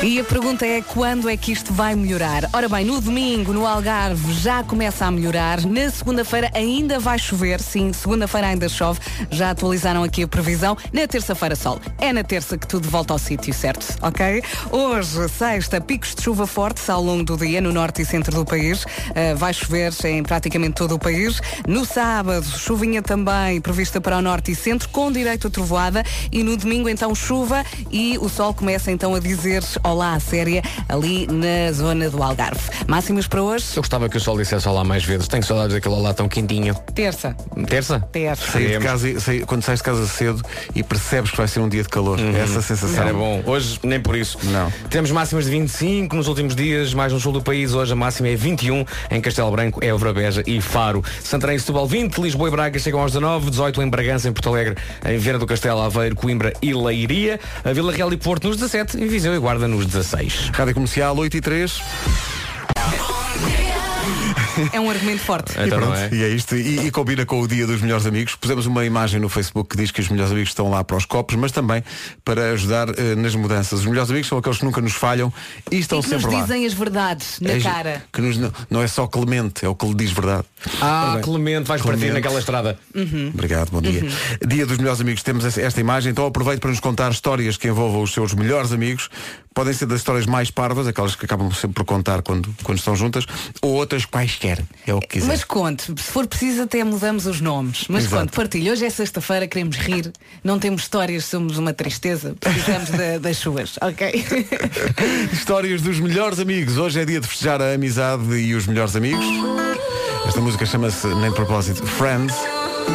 E 0.00 0.18
a 0.18 0.24
pergunta 0.24 0.66
é 0.66 0.80
quando 0.80 1.28
é 1.28 1.36
que 1.36 1.52
isto 1.52 1.72
vai 1.72 1.94
melhorar? 1.94 2.48
Ora 2.52 2.68
bem, 2.68 2.84
no 2.84 3.00
domingo, 3.00 3.52
no 3.52 3.66
Algarve, 3.66 4.32
já 4.34 4.62
começa 4.64 5.06
a 5.06 5.10
melhorar. 5.10 5.64
Na 5.64 5.90
segunda-feira 5.90 6.50
ainda 6.54 6.98
vai 6.98 7.18
chover. 7.18 7.60
Sim, 7.60 7.92
segunda-feira 7.92 8.48
ainda 8.48 8.68
chove. 8.68 8.98
Já 9.30 9.50
atualizaram 9.50 10.02
aqui 10.02 10.24
a 10.24 10.28
previsão. 10.28 10.76
Na 10.92 11.06
terça-feira, 11.06 11.54
sol. 11.54 11.80
É 11.98 12.12
na 12.12 12.24
terça 12.24 12.58
que 12.58 12.66
tudo 12.66 12.88
volta 12.88 13.12
ao 13.12 13.18
sítio, 13.18 13.54
certo? 13.54 13.96
Ok? 14.02 14.42
Hoje, 14.72 15.28
sexta, 15.28 15.80
picos 15.80 16.14
de 16.16 16.22
chuva 16.22 16.46
fortes 16.48 16.90
ao 16.90 17.02
longo 17.02 17.22
do 17.22 17.36
dia 17.36 17.60
no 17.60 17.72
norte 17.72 18.02
e 18.02 18.04
centro 18.04 18.34
do 18.34 18.44
país. 18.44 18.84
Uh, 18.84 19.36
vai 19.36 19.54
chover 19.54 19.92
em 20.04 20.22
praticamente 20.24 20.74
todo 20.74 20.96
o 20.96 20.98
país. 20.98 21.40
No 21.66 21.84
sábado, 21.84 22.44
chuvinha 22.44 23.02
também 23.02 23.60
prevista 23.60 24.00
para 24.00 24.18
o 24.18 24.22
norte 24.22 24.50
e 24.50 24.54
centro, 24.56 24.88
com 24.88 25.12
direito 25.12 25.46
a 25.46 25.50
trovoada. 25.50 26.02
E 26.32 26.42
no 26.42 26.56
domingo, 26.56 26.88
então, 26.88 27.14
chuva 27.14 27.64
e 27.90 28.18
o 28.18 28.28
sol 28.28 28.52
começa 28.52 28.90
então 28.90 29.14
a 29.14 29.20
dizer 29.20 29.62
olá 29.84 30.14
à 30.14 30.20
séria 30.20 30.62
ali 30.88 31.26
na 31.26 31.72
zona 31.72 32.08
do 32.10 32.22
Algarve. 32.22 32.60
Máximas 32.86 33.26
para 33.26 33.42
hoje? 33.42 33.64
Eu 33.76 33.82
gostava 33.82 34.08
que 34.08 34.16
o 34.16 34.20
sol 34.20 34.36
dissesse 34.36 34.68
olá 34.68 34.84
mais 34.84 35.04
vezes. 35.04 35.28
Tenho 35.28 35.42
saudades 35.42 35.74
daquele 35.74 35.94
olá 35.94 36.12
tão 36.14 36.28
quentinho. 36.28 36.74
Terça. 36.94 37.36
Terça? 37.68 38.00
Terça. 38.12 38.52
Sair 38.52 38.78
de 38.78 38.84
casa, 38.84 39.08
e- 39.08 39.20
sair- 39.20 39.44
quando 39.46 39.62
sais 39.62 39.78
de 39.80 39.84
casa 39.84 40.06
cedo 40.06 40.42
e 40.74 40.82
percebes 40.82 41.30
que 41.30 41.36
vai 41.36 41.48
ser 41.48 41.60
um 41.60 41.68
dia 41.68 41.82
de 41.82 41.88
calor. 41.88 42.18
Essa 42.20 42.62
sensação. 42.62 43.02
Era 43.02 43.12
bom. 43.12 43.42
Hoje, 43.46 43.78
nem 43.82 44.00
por 44.00 44.16
isso. 44.16 44.38
Não. 44.44 44.70
Temos 44.90 45.10
máximas 45.10 45.44
de 45.44 45.50
25 45.50 46.14
nos 46.16 46.28
últimos 46.28 46.54
dias, 46.54 46.94
mais 46.94 47.12
no 47.12 47.20
sul 47.20 47.32
do 47.32 47.42
país. 47.42 47.74
Hoje 47.74 47.92
a 47.92 47.96
máxima 47.96 48.28
é 48.28 48.36
21 48.36 48.84
em 49.10 49.20
Castelo 49.20 49.50
Branco, 49.50 49.84
Évora, 49.84 50.12
Beja 50.12 50.42
e 50.46 50.60
Faro. 50.60 51.02
Santarém 51.22 51.56
e 51.56 51.60
Setúbal 51.60 51.86
20, 51.86 52.18
Lisboa 52.18 52.48
e 52.48 52.50
Braga 52.50 52.78
chegam 52.78 53.00
aos 53.00 53.12
19, 53.12 53.50
18 53.50 53.82
em 53.82 53.88
Bragança, 53.88 54.28
em 54.28 54.32
Porto 54.32 54.48
Alegre, 54.48 54.76
em 55.04 55.18
Viana 55.18 55.38
do 55.38 55.46
Castelo, 55.46 55.80
Aveiro, 55.80 56.14
Coimbra 56.16 56.52
e 56.62 56.72
Leiria. 56.74 57.38
A 57.64 57.72
Vila 57.72 57.92
Real 57.92 58.12
e 58.12 58.16
Porto 58.16 58.48
nos 58.48 58.56
17 58.56 58.98
e 58.98 59.06
Viseu 59.08 59.34
e 59.34 59.38
Guarda 59.38 59.68
nos 59.72 59.86
16. 59.86 60.50
Rádio 60.52 60.74
Comercial 60.74 61.18
8 61.18 61.36
e 61.36 61.40
3. 61.40 61.82
É 64.72 64.80
um 64.80 64.90
argumento 64.90 65.20
forte. 65.22 65.52
E 65.58 65.66
Então 65.66 65.78
pronto, 65.78 65.94
não 65.94 66.02
é? 66.02 66.08
e 66.12 66.22
é 66.24 66.28
isto. 66.28 66.54
E, 66.56 66.86
e 66.86 66.90
combina 66.90 67.24
com 67.24 67.40
o 67.40 67.48
dia 67.48 67.66
dos 67.66 67.80
melhores 67.80 68.06
amigos. 68.06 68.34
Pusemos 68.36 68.66
uma 68.66 68.84
imagem 68.84 69.20
no 69.20 69.28
Facebook 69.28 69.70
que 69.70 69.76
diz 69.76 69.90
que 69.90 70.00
os 70.00 70.08
melhores 70.08 70.32
amigos 70.32 70.50
estão 70.50 70.68
lá 70.70 70.82
para 70.84 70.96
os 70.96 71.04
copos, 71.04 71.36
mas 71.36 71.52
também 71.52 71.82
para 72.24 72.50
ajudar 72.52 72.88
eh, 72.98 73.14
nas 73.16 73.34
mudanças. 73.34 73.80
Os 73.80 73.86
melhores 73.86 74.10
amigos 74.10 74.28
são 74.28 74.38
aqueles 74.38 74.58
que 74.58 74.64
nunca 74.64 74.80
nos 74.80 74.92
falham 74.92 75.32
e 75.70 75.78
estão 75.78 76.00
E 76.00 76.02
que 76.02 76.10
nos 76.10 76.22
sempre 76.22 76.36
lá. 76.36 76.42
dizem 76.42 76.66
as 76.66 76.72
verdades 76.72 77.40
na 77.40 77.50
É, 77.52 77.60
cara. 77.60 78.04
Que 78.12 78.20
nos- 78.20 78.38
não, 78.70 78.82
é 78.82 78.86
só 78.86 79.06
Clemente, 79.06 79.64
é 79.64 79.68
o 79.68 79.74
que 79.74 79.86
lhe 79.86 79.94
diz 79.94 80.12
verdade. 80.12 80.44
Ah, 80.80 81.18
Clemente, 81.22 81.66
vais 81.68 81.80
partir 81.82 81.98
Clemente. 81.98 82.14
naquela 82.14 82.38
estrada. 82.38 82.78
Obrigado, 83.34 83.70
bom 83.70 83.80
dia. 83.80 84.02
Dia 84.46 84.66
dos 84.66 84.78
melhores 84.78 85.00
amigos, 85.00 85.22
temos 85.22 85.44
esta 85.58 85.80
imagem, 85.80 86.12
então 86.12 86.26
aproveito 86.26 86.60
para 86.60 86.70
nos 86.70 86.80
contar 86.80 87.10
histórias 87.10 87.56
que 87.56 87.68
envolvam 87.68 88.02
os 88.02 88.12
seus 88.12 88.32
melhores 88.34 88.72
amigos. 88.72 89.08
Podem 89.54 89.74
ser 89.74 89.84
das 89.84 89.98
histórias 89.98 90.24
mais 90.24 90.50
parvas, 90.50 90.86
aquelas 90.86 91.14
que 91.14 91.26
acabam 91.26 91.50
sempre 91.52 91.74
por 91.74 91.84
contar 91.84 92.22
quando, 92.22 92.48
quando 92.62 92.78
estão 92.78 92.96
juntas, 92.96 93.26
ou 93.60 93.72
outras 93.74 94.06
quaisquer. 94.06 94.41
É 94.86 94.94
o 94.94 95.00
que 95.00 95.06
quiser. 95.08 95.26
Mas 95.28 95.44
conte, 95.44 95.84
se 95.84 96.10
for 96.10 96.26
preciso 96.26 96.62
até 96.62 96.82
mudamos 96.84 97.26
os 97.26 97.40
nomes. 97.40 97.84
Mas 97.88 98.04
Exato. 98.04 98.22
conte, 98.22 98.36
partilhe. 98.36 98.70
Hoje 98.70 98.84
é 98.84 98.90
sexta-feira, 98.90 99.46
queremos 99.46 99.76
rir. 99.76 100.12
Não 100.42 100.58
temos 100.58 100.82
histórias, 100.82 101.24
somos 101.24 101.58
uma 101.58 101.72
tristeza. 101.72 102.34
Precisamos 102.40 102.90
da- 102.90 103.18
das 103.22 103.36
suas, 103.36 103.76
ok? 103.80 104.24
Histórias 105.32 105.82
dos 105.82 105.98
melhores 106.00 106.38
amigos. 106.38 106.76
Hoje 106.78 107.00
é 107.00 107.04
dia 107.04 107.20
de 107.20 107.26
festejar 107.26 107.60
a 107.62 107.72
amizade 107.74 108.34
e 108.34 108.54
os 108.54 108.66
melhores 108.66 108.96
amigos. 108.96 109.24
Esta 110.26 110.40
música 110.40 110.64
chama-se, 110.66 111.06
nem 111.06 111.30
de 111.30 111.36
propósito, 111.36 111.84
Friends. 111.86 112.34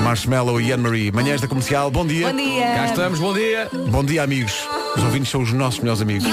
Marshmallow 0.03 0.59
e 0.61 0.71
Anne-Marie. 0.71 1.11
Manhãs 1.11 1.41
da 1.41 1.47
Comercial, 1.47 1.89
bom 1.91 2.05
dia. 2.05 2.29
Bom 2.29 2.35
dia. 2.37 2.65
Cá 2.65 2.85
estamos, 2.85 3.19
bom 3.19 3.33
dia. 3.33 3.69
Bom 3.89 4.03
dia, 4.03 4.23
amigos. 4.23 4.53
Os 4.95 5.03
ouvintes 5.03 5.29
são 5.29 5.41
os 5.41 5.51
nossos 5.53 5.79
melhores 5.79 6.01
amigos. 6.01 6.27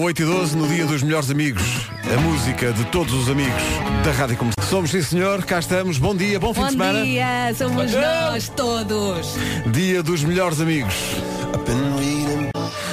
8 0.00 0.22
e 0.22 0.24
12 0.24 0.56
no 0.56 0.68
dia 0.68 0.86
dos 0.86 1.02
melhores 1.02 1.30
amigos. 1.30 1.62
A 2.16 2.20
música 2.20 2.72
de 2.72 2.84
todos 2.86 3.12
os 3.12 3.28
amigos 3.28 3.62
da 4.04 4.12
Rádio 4.12 4.36
Comercial. 4.36 4.66
Somos, 4.68 4.90
sim 4.90 5.02
senhor, 5.02 5.42
cá 5.44 5.58
estamos. 5.58 5.98
Bom 5.98 6.14
dia, 6.14 6.38
bom 6.38 6.52
fim 6.52 6.60
Bom 6.60 6.66
de 6.66 6.72
semana. 6.72 7.02
dia, 7.02 7.54
somos 7.56 7.92
nós 7.92 8.48
todos. 8.50 9.34
Dia 9.72 10.02
dos 10.02 10.22
melhores 10.22 10.60
amigos. 10.60 10.94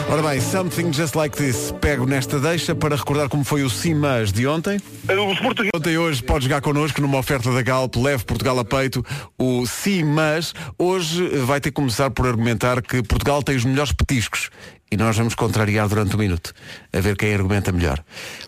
Ora 0.08 0.22
bem, 0.22 0.40
Something 0.40 0.94
Just 0.94 1.16
Like 1.16 1.36
This. 1.36 1.74
Pego 1.82 2.06
nesta 2.06 2.40
deixa 2.40 2.76
para 2.76 2.96
recordar 2.96 3.28
como 3.28 3.44
foi 3.44 3.64
o 3.64 3.70
CIMAS 3.70 4.32
de 4.32 4.46
ontem. 4.48 4.80
Ontem 5.76 5.94
e 5.94 5.98
hoje 5.98 6.22
pode 6.24 6.46
jogar 6.46 6.62
connosco 6.62 7.02
numa 7.02 7.18
oferta 7.18 7.52
da 7.52 7.62
Galp, 7.62 7.96
leve 7.98 8.24
Portugal 8.24 8.58
a 8.60 8.64
peito, 8.64 9.04
o 9.38 9.66
CIMAS. 9.66 10.54
Hoje 10.78 11.28
vai 11.40 11.60
ter 11.60 11.70
que 11.72 11.76
começar 11.76 12.12
por 12.12 12.28
argumentar 12.28 12.82
que 12.82 13.02
Portugal 13.04 13.42
tem 13.42 13.56
os 13.56 13.66
melhores 13.66 13.92
petiscos. 13.92 14.50
E 14.92 14.96
nós 14.96 15.18
vamos 15.18 15.34
contrariar 15.34 15.90
durante 15.90 16.16
um 16.16 16.20
minuto, 16.20 16.54
a 16.94 17.00
ver 17.00 17.18
quem 17.18 17.34
argumenta 17.34 17.72
melhor. 17.72 18.02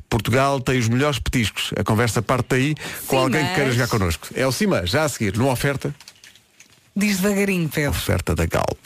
Portugal 0.07 0.61
tem 0.61 0.77
os 0.77 0.87
melhores 0.87 1.17
petiscos. 1.19 1.73
A 1.75 1.83
conversa 1.83 2.21
parte 2.21 2.45
daí 2.49 2.75
com 3.07 3.17
alguém 3.17 3.43
que 3.45 3.55
queira 3.55 3.71
jogar 3.71 3.87
connosco. 3.87 4.27
É 4.35 4.45
o 4.45 4.51
CIMAS, 4.51 4.91
já 4.91 5.03
a 5.03 5.09
seguir, 5.09 5.35
numa 5.35 5.51
oferta, 5.51 5.93
Diz 6.95 7.17
devagarinho, 7.19 7.67
Pedro. 7.67 7.89
oferta 7.91 8.35
da 8.35 8.45
Galp. 8.45 8.77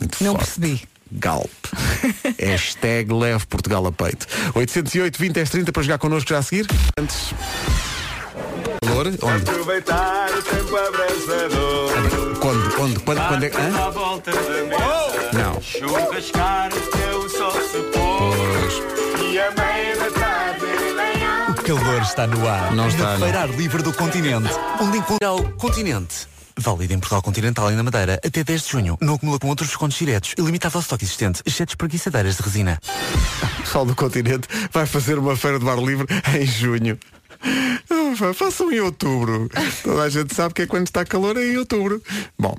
Muito 0.00 0.22
Não 0.24 0.32
forte. 0.34 0.46
percebi. 0.60 0.91
Galp. 1.12 1.50
Hashtag 2.40 3.12
leve 3.12 3.46
Portugal 3.46 3.86
a 3.86 3.92
peito. 3.92 4.26
808 4.54 5.18
20 5.18 5.32
10 5.32 5.50
30 5.50 5.72
para 5.72 5.82
jogar 5.82 5.98
connosco 5.98 6.30
já 6.30 6.38
a 6.38 6.42
seguir. 6.42 6.66
Antes. 6.98 7.34
Calor? 8.84 9.06
Onde? 9.08 9.50
Aproveitar 9.50 10.30
o 10.30 10.42
tempo 10.42 10.76
abrasador. 10.76 12.38
Quando? 12.40 12.82
Onde? 12.82 13.00
Quando? 13.00 13.28
Quando 13.28 13.44
é 13.44 13.50
que. 13.50 13.56
Hã? 13.56 13.86
À 13.86 13.90
volta 13.90 14.30
da 14.30 14.40
mesa. 14.40 15.30
Não. 15.32 15.60
Churrascar 15.60 16.66
até 16.66 17.14
o 17.14 17.28
sol 17.28 17.52
se 17.52 17.78
pôr. 17.92 19.22
E 19.22 19.38
a 19.38 19.50
meia 19.50 19.96
da 19.96 20.10
tarde. 20.10 20.66
O 21.48 21.54
calor 21.62 22.02
está 22.02 22.26
no 22.26 22.48
ar. 22.48 22.70
Não 22.74 22.84
na 22.84 22.88
está, 22.88 23.12
não. 23.12 23.20
Feira 23.20 23.40
Ar 23.40 23.50
Livre 23.50 23.82
do 23.82 23.92
Continente. 23.92 24.50
Onde 24.80 24.98
encontrar 24.98 25.34
o 25.34 25.52
Continente. 25.52 26.31
Válido 26.58 26.94
em 26.94 26.98
Portugal 26.98 27.22
Continental 27.22 27.70
e 27.70 27.74
na 27.74 27.82
Madeira 27.82 28.20
até 28.24 28.44
10 28.44 28.62
de 28.62 28.70
junho. 28.70 28.98
Não 29.00 29.14
acumula 29.14 29.38
com 29.38 29.48
outros 29.48 29.68
descontos 29.68 29.96
diretos. 29.96 30.34
Ilimitado 30.38 30.76
ao 30.76 30.82
estoque 30.82 31.04
existente, 31.04 31.42
exceto 31.44 31.72
espreguiçadeiras 31.72 32.36
de 32.36 32.42
resina. 32.42 32.78
Sol 33.64 33.84
do 33.84 33.94
Continente 33.94 34.48
vai 34.72 34.86
fazer 34.86 35.18
uma 35.18 35.36
feira 35.36 35.58
de 35.58 35.64
bar 35.64 35.78
livre 35.78 36.06
em 36.38 36.46
junho. 36.46 36.98
Pá, 38.18 38.34
Façam 38.34 38.72
em 38.72 38.80
outubro. 38.80 39.48
Toda 39.82 40.02
a 40.02 40.08
gente 40.08 40.34
sabe 40.34 40.54
que 40.54 40.62
é 40.62 40.66
quando 40.66 40.86
está 40.86 41.04
calor 41.04 41.36
é 41.36 41.44
em 41.44 41.56
outubro. 41.56 42.02
Bom. 42.38 42.56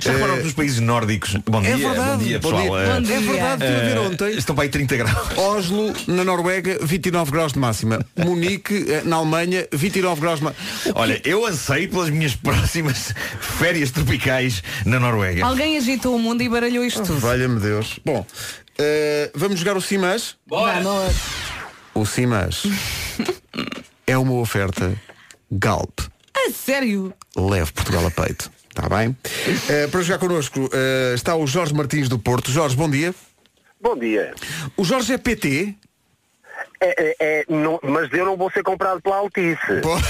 Já 0.00 0.18
foram 0.18 0.36
eh, 0.36 0.42
nos 0.42 0.52
países 0.52 0.80
nórdicos? 0.80 1.36
Bom 1.46 1.60
dia, 1.60 1.70
é 1.70 1.76
verdade. 1.76 2.10
bom 2.10 2.16
dia 2.18 2.40
pessoal. 2.40 2.66
Bom 2.66 2.70
dia. 2.70 2.82
Eh, 2.82 2.94
Bom 2.94 3.02
dia. 3.02 3.16
É 3.16 3.20
verdade, 3.20 3.64
estive 3.64 3.80
a 3.80 3.84
ver 3.84 3.96
eh, 3.96 4.00
ontem. 4.00 4.30
Estão 4.38 4.54
para 4.54 4.64
aí 4.64 4.68
30 4.70 4.96
graus. 4.96 5.38
Oslo, 5.38 5.92
na 6.06 6.24
Noruega, 6.24 6.78
29 6.82 7.30
graus 7.30 7.52
de 7.52 7.58
máxima. 7.58 8.04
Munique, 8.16 8.86
eh, 8.88 9.02
na 9.04 9.16
Alemanha, 9.16 9.66
29 9.72 10.20
graus 10.20 10.38
de 10.38 10.44
máxima. 10.44 10.64
Olha, 10.94 11.20
eu 11.24 11.46
anseio 11.46 11.88
pelas 11.88 12.10
minhas 12.10 12.34
próximas 12.36 13.14
férias 13.40 13.90
tropicais 13.90 14.62
na 14.84 14.98
Noruega. 14.98 15.44
Alguém 15.44 15.76
agitou 15.76 16.16
o 16.16 16.18
mundo 16.18 16.42
e 16.42 16.48
baralhou 16.48 16.84
isto 16.84 17.02
tudo. 17.02 17.18
Valha-me 17.20 17.60
Deus. 17.60 17.98
Bom, 18.04 18.26
eh, 18.78 19.30
vamos 19.34 19.58
jogar 19.58 19.76
o 19.76 19.80
Simas? 19.80 20.36
Vamos. 20.48 21.14
O 21.94 22.06
Simas 22.06 22.62
é 24.06 24.16
uma 24.16 24.34
oferta 24.34 24.94
Galp. 25.50 26.00
A 26.34 26.50
sério? 26.50 27.12
leve 27.36 27.72
Portugal 27.72 28.06
a 28.06 28.10
peito. 28.10 28.50
Está 28.68 28.88
bem? 28.88 29.16
Eh, 29.68 29.86
para 29.86 30.00
jogar 30.00 30.18
connosco 30.18 30.68
eh, 30.72 31.12
está 31.14 31.36
o 31.36 31.46
Jorge 31.46 31.74
Martins 31.74 32.08
do 32.08 32.18
Porto. 32.18 32.50
Jorge, 32.50 32.74
bom 32.74 32.88
dia. 32.88 33.14
Bom 33.80 33.96
dia. 33.96 34.34
O 34.76 34.84
Jorge 34.84 35.12
é 35.12 35.18
PT? 35.18 35.74
É, 36.84 36.94
é, 36.98 37.16
é, 37.20 37.44
não- 37.48 37.78
mas 37.82 38.12
eu 38.12 38.24
não 38.24 38.36
vou 38.36 38.50
ser 38.50 38.62
comprado 38.64 39.00
pela 39.00 39.16
Altice. 39.16 39.56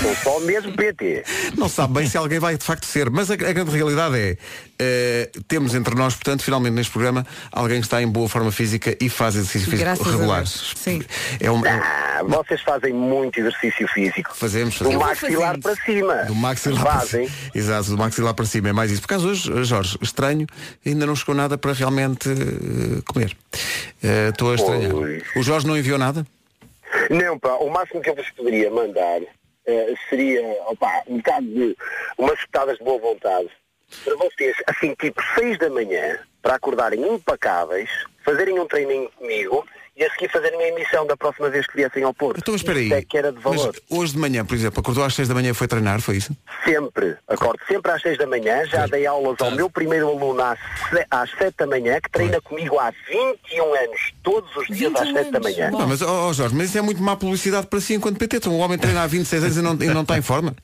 Sou 0.00 0.14
só 0.16 0.40
mesmo 0.40 0.72
PT. 0.72 1.22
Não 1.56 1.68
sabe 1.68 1.92
bem 1.94 2.06
se 2.06 2.16
alguém 2.16 2.38
vai 2.38 2.56
de 2.56 2.64
facto 2.64 2.86
ser, 2.86 3.10
mas 3.10 3.30
a, 3.30 3.34
a 3.34 3.36
grande 3.36 3.70
realidade 3.70 4.16
é 4.18 4.36
eh, 4.78 5.30
temos 5.46 5.74
entre 5.74 5.94
nós, 5.94 6.14
portanto, 6.14 6.42
finalmente 6.42 6.72
neste 6.72 6.90
programa, 6.90 7.26
alguém 7.52 7.78
que 7.80 7.86
está 7.86 8.00
em 8.02 8.08
boa 8.08 8.26
forma 8.28 8.50
física 8.50 8.96
e 9.00 9.08
faz 9.10 9.34
exercício 9.36 9.70
físico 9.70 10.02
regular. 10.10 10.46
Sim. 10.46 11.02
É 11.38 11.50
um, 11.50 11.64
é 11.66 11.74
um- 11.76 11.80
Ah, 11.82 12.22
vocês 12.26 12.60
fazem 12.62 12.92
muito 12.94 13.38
exercício 13.38 13.86
físico. 13.88 14.34
Fazemos, 14.34 14.78
Do 14.78 14.84
fazemos. 14.86 15.06
maxilar 15.06 15.58
para 15.60 15.76
cima. 15.76 16.14
Do 16.24 16.34
maxilar 16.34 16.82
para 16.82 16.92
Fazem. 17.00 17.28
cima. 17.28 17.50
Exato, 17.54 17.90
do 17.90 17.98
maxilar 17.98 18.34
para 18.34 18.44
cima. 18.46 18.68
É 18.70 18.72
mais 18.72 18.90
isso. 18.90 19.02
Por 19.02 19.06
acaso 19.14 19.28
hoje, 19.28 19.64
Jorge, 19.64 19.98
estranho, 20.00 20.46
ainda 20.86 21.04
não 21.06 21.14
chegou 21.14 21.34
nada 21.34 21.58
para 21.58 21.72
realmente 21.74 22.28
eh, 22.30 23.02
comer. 23.06 23.36
Eh, 24.02 24.30
Estou 24.30 24.52
a 24.52 24.54
estranhar. 24.54 24.92
O 25.36 25.42
Jorge 25.42 25.66
não 25.66 25.76
enviou 25.76 25.98
nada? 25.98 26.26
Não, 27.10 27.38
pá, 27.38 27.54
o 27.56 27.70
máximo 27.70 28.00
que 28.00 28.10
eu 28.10 28.14
vos 28.14 28.30
poderia 28.30 28.70
mandar 28.70 29.20
eh, 29.66 29.94
seria, 30.08 30.42
opá, 30.66 31.02
um 31.06 31.16
bocado 31.18 31.46
de 31.46 31.76
umas 32.18 32.40
pitadas 32.40 32.78
de 32.78 32.84
boa 32.84 32.98
vontade 32.98 33.50
para 34.04 34.16
vocês, 34.16 34.56
assim, 34.66 34.94
tipo 34.94 35.22
6 35.34 35.58
da 35.58 35.68
manhã, 35.68 36.18
para 36.40 36.54
acordarem 36.54 37.06
impecáveis, 37.14 37.90
fazerem 38.24 38.58
um 38.58 38.66
treininho 38.66 39.10
comigo 39.12 39.66
e 39.96 40.04
a 40.04 40.10
seguir 40.10 40.30
fazerem 40.30 40.60
a 40.60 40.68
emissão 40.68 41.06
da 41.06 41.16
próxima 41.16 41.50
vez 41.50 41.66
que 41.66 41.76
viessem 41.76 42.02
ao 42.02 42.14
Porto. 42.14 42.38
Então, 42.38 42.52
mas 42.52 42.62
espera 42.62 42.78
aí. 42.78 42.86
Isso 42.86 42.94
é 42.94 43.02
que 43.02 43.18
era 43.18 43.30
de 43.30 43.38
Mas 43.44 43.56
valor. 43.56 43.76
hoje 43.90 44.12
de 44.12 44.18
manhã, 44.18 44.44
por 44.44 44.54
exemplo, 44.54 44.80
acordou 44.80 45.04
às 45.04 45.14
6 45.14 45.28
da 45.28 45.34
manhã 45.34 45.50
e 45.50 45.54
foi 45.54 45.68
treinar, 45.68 46.00
foi 46.00 46.16
isso? 46.16 46.34
Sempre, 46.64 47.16
acordo 47.28 47.60
sempre 47.68 47.92
às 47.92 48.00
6 48.00 48.18
da 48.18 48.26
manhã, 48.26 48.64
já 48.66 48.86
dei 48.86 49.06
aulas 49.06 49.36
ao 49.40 49.50
meu 49.50 49.68
primeiro 49.68 50.08
aluno 50.08 50.40
às, 50.42 50.58
às 51.10 51.30
7 51.32 51.54
da 51.58 51.66
manhã, 51.66 52.00
que 52.00 52.10
treina 52.10 52.40
comigo 52.40 52.78
há 52.78 52.90
21 53.08 53.74
anos, 53.74 54.12
todos 54.22 54.54
os 54.56 54.66
dias 54.68 54.94
às 54.94 55.12
7 55.12 55.30
da 55.30 55.40
manhã. 55.40 55.70
Não, 55.70 55.86
mas, 55.86 56.00
ó, 56.00 56.28
ó, 56.28 56.32
Jorge, 56.32 56.54
mas 56.54 56.68
isso 56.68 56.78
é 56.78 56.82
muito 56.82 57.02
má 57.02 57.14
publicidade 57.16 57.66
para 57.66 57.80
si 57.80 57.94
enquanto 57.94 58.18
PT. 58.18 58.36
Então, 58.38 58.52
o 58.52 58.58
homem 58.58 58.78
treina 58.78 59.02
há 59.02 59.06
26 59.06 59.42
anos 59.44 59.56
e 59.56 59.62
não, 59.62 59.74
e 59.74 59.92
não 59.92 60.02
está 60.02 60.16
em 60.16 60.22
forma. 60.22 60.56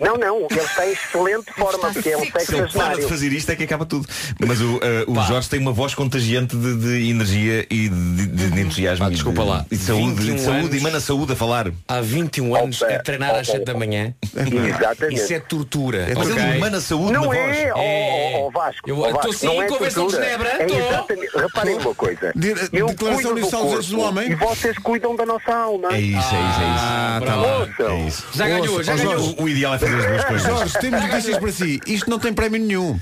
Não, 0.00 0.16
não, 0.16 0.46
ele 0.50 0.60
está 0.60 0.86
em 0.86 0.92
excelente 0.92 1.52
forma, 1.52 1.92
porque 1.92 2.08
é 2.10 2.16
um 2.16 2.20
Se 2.24 2.54
ele 2.56 2.68
para 2.72 2.96
de 2.96 3.02
fazer 3.06 3.32
isto 3.32 3.50
é 3.52 3.56
que 3.56 3.64
acaba 3.64 3.86
tudo. 3.86 4.06
Mas 4.44 4.60
o, 4.60 4.80
eh, 4.82 5.04
o 5.06 5.14
Jorge 5.22 5.48
tem 5.48 5.60
uma 5.60 5.72
voz 5.72 5.94
contagiante 5.94 6.56
de, 6.56 6.76
de 6.76 7.08
energia 7.10 7.64
e 7.70 7.88
de, 7.88 8.26
de- 8.26 8.50
de 8.50 8.60
entusiasmo. 8.60 9.06
e 9.06 9.10
desculpa 9.10 9.42
de, 9.42 9.48
lá. 9.48 9.66
E 9.70 9.76
de 9.76 9.82
saúde, 9.82 10.14
21 10.22 10.34
de 10.34 10.40
saúde, 10.42 10.58
anos. 10.60 10.74
emana 10.76 11.00
saúde 11.00 11.32
a 11.32 11.36
falar. 11.36 11.70
Há 11.86 12.00
21 12.00 12.54
anos 12.56 12.82
a 12.82 12.98
treinar 12.98 13.34
às 13.36 13.46
7 13.46 13.64
da 13.64 13.74
manhã. 13.74 14.12
Exatamente. 14.34 15.20
Isso 15.20 15.32
é 15.32 15.40
tortura. 15.40 16.06
Mas 16.16 16.30
ok? 16.30 16.42
ele 16.42 16.56
emana 16.56 16.80
saúde 16.80 17.12
Não 17.12 17.20
na 17.22 17.26
voz. 17.26 17.56
é, 17.56 17.72
ó 17.74 18.46
ó, 18.46 18.50
Vasco. 18.50 18.88
Eu 18.90 19.06
estou 19.06 19.32
sim, 19.32 19.46
não 19.46 19.62
é 19.62 19.66
convenção 19.66 20.06
de. 20.08 20.12
Genebra, 20.14 20.48
É 20.48 20.66
exatamente. 20.66 21.36
Reparem 21.36 21.74
uma 21.76 21.94
coisa. 21.94 22.32
De- 22.34 22.54
Eu 22.72 22.86
Declaração 22.88 23.30
Universal 23.32 23.68
dos 23.70 23.88
do 23.88 24.00
Homem. 24.00 24.30
E 24.32 24.34
vocês 24.34 24.76
cuidam 24.78 25.14
da 25.14 25.24
nossa 25.26 25.54
alma. 25.54 25.94
É 25.94 26.00
isso, 26.00 26.16
é 26.16 26.20
isso, 26.20 26.32
é 26.32 26.74
isso. 26.74 26.84
Ah, 26.84 27.20
tá. 27.24 27.36
É. 27.84 28.36
Já 28.36 28.48
ganhou, 28.48 28.82
já 28.82 28.96
ganhou. 28.96 29.34
O, 29.38 29.42
o 29.44 29.48
ideal 29.48 29.75
é 29.76 29.78
fazer 29.78 29.96
as 29.96 30.06
duas 30.06 30.24
coisas. 30.24 30.46
Jorge, 30.48 30.78
temos 30.80 31.02
notícias 31.02 31.38
para 31.38 31.52
si. 31.52 31.80
Isto 31.86 32.10
não 32.10 32.18
tem 32.18 32.32
prémio 32.32 32.60
nenhum. 32.60 33.00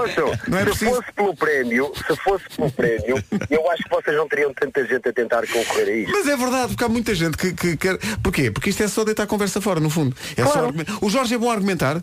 Ouçam, 0.00 0.38
Não 0.48 0.58
é 0.58 0.60
se 0.62 0.66
preciso. 0.70 0.90
fosse 0.94 1.12
pelo 1.12 1.34
prémio, 1.36 1.92
se 1.96 2.16
fosse 2.16 2.44
pelo 2.56 2.70
prémio, 2.72 3.24
eu 3.50 3.70
acho 3.70 3.82
que 3.84 3.90
vocês 3.90 4.16
não 4.16 4.28
teriam 4.28 4.52
tanta 4.54 4.84
gente 4.86 5.08
a 5.08 5.12
tentar 5.12 5.46
concorrer 5.46 5.88
a 5.88 5.92
isto. 5.92 6.12
Mas 6.12 6.26
é 6.28 6.36
verdade, 6.36 6.68
porque 6.68 6.84
há 6.84 6.88
muita 6.88 7.14
gente 7.14 7.36
que, 7.36 7.52
que 7.52 7.76
quer. 7.76 7.98
Porquê? 8.22 8.50
Porque 8.50 8.70
isto 8.70 8.82
é 8.82 8.88
só 8.88 9.04
deitar 9.04 9.24
a 9.24 9.26
conversa 9.26 9.60
fora, 9.60 9.80
no 9.80 9.90
fundo. 9.90 10.14
É 10.36 10.44
só 10.44 10.50
Claro. 10.52 10.66
argumen- 10.68 10.86
O 11.00 11.10
Jorge 11.10 11.34
é 11.34 11.38
bom 11.38 11.50
a 11.50 11.54
argumentar. 11.54 12.02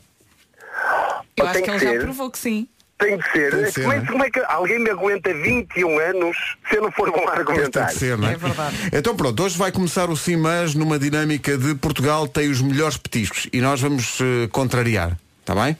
Eu 1.37 1.45
acho 1.45 1.53
Tem 1.53 1.63
que 1.63 1.69
ele 1.71 1.79
que 1.79 1.85
já 1.93 1.99
provou 1.99 2.29
que 2.31 2.37
sim. 2.39 2.67
Tem 2.97 3.17
que 3.17 3.31
ser. 3.31 3.51
Tem 3.51 3.63
que 3.65 3.71
ser, 3.71 3.81
como, 3.81 3.93
é, 3.93 3.97
é? 3.97 4.05
como 4.05 4.23
é 4.23 4.29
que 4.29 4.39
alguém 4.47 4.79
me 4.79 4.89
aguenta 4.89 5.33
21 5.33 5.99
anos 5.99 6.37
se 6.69 6.77
eu 6.77 6.83
não 6.83 6.91
for 6.91 7.11
bom 7.11 7.23
a 7.27 7.31
Pois 7.31 7.31
tem 7.31 7.39
argumentar? 7.39 7.87
que 7.87 7.95
ser, 7.95 8.17
não 8.17 8.29
é? 8.29 8.33
É 8.33 8.37
verdade. 8.37 8.75
Então 8.93 9.15
pronto, 9.15 9.43
hoje 9.43 9.57
vai 9.57 9.71
começar 9.71 10.09
o 10.09 10.15
Simas 10.15 10.73
numa 10.73 10.97
dinâmica 10.97 11.57
de 11.57 11.75
Portugal 11.75 12.27
tem 12.27 12.49
os 12.49 12.61
melhores 12.61 12.95
petiscos 12.95 13.47
e 13.51 13.59
nós 13.59 13.81
vamos 13.81 14.19
eh, 14.21 14.47
contrariar. 14.51 15.17
Está 15.41 15.53
bem? 15.53 15.77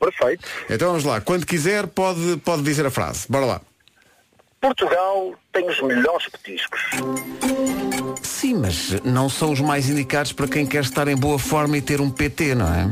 Perfeito. 0.00 0.44
Então 0.68 0.88
vamos 0.88 1.04
lá. 1.04 1.20
Quando 1.20 1.46
quiser, 1.46 1.86
pode, 1.86 2.36
pode 2.44 2.62
dizer 2.62 2.84
a 2.84 2.90
frase. 2.90 3.26
Bora 3.28 3.46
lá. 3.46 3.60
Portugal 4.60 5.34
tem 5.52 5.68
os 5.68 5.80
melhores 5.80 6.28
petiscos. 6.28 6.80
Sim, 8.22 8.54
mas 8.54 9.00
não 9.02 9.28
são 9.28 9.52
os 9.52 9.60
mais 9.60 9.88
indicados 9.88 10.32
para 10.32 10.48
quem 10.48 10.66
quer 10.66 10.82
estar 10.82 11.06
em 11.08 11.16
boa 11.16 11.38
forma 11.38 11.78
e 11.78 11.80
ter 11.80 12.00
um 12.00 12.10
PT, 12.10 12.54
não 12.54 12.66
é? 12.66 12.88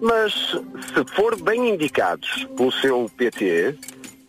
Mas 0.00 0.32
se 0.32 1.14
for 1.14 1.40
bem 1.40 1.70
indicados 1.70 2.46
pelo 2.56 2.70
seu 2.72 3.10
PT, 3.16 3.74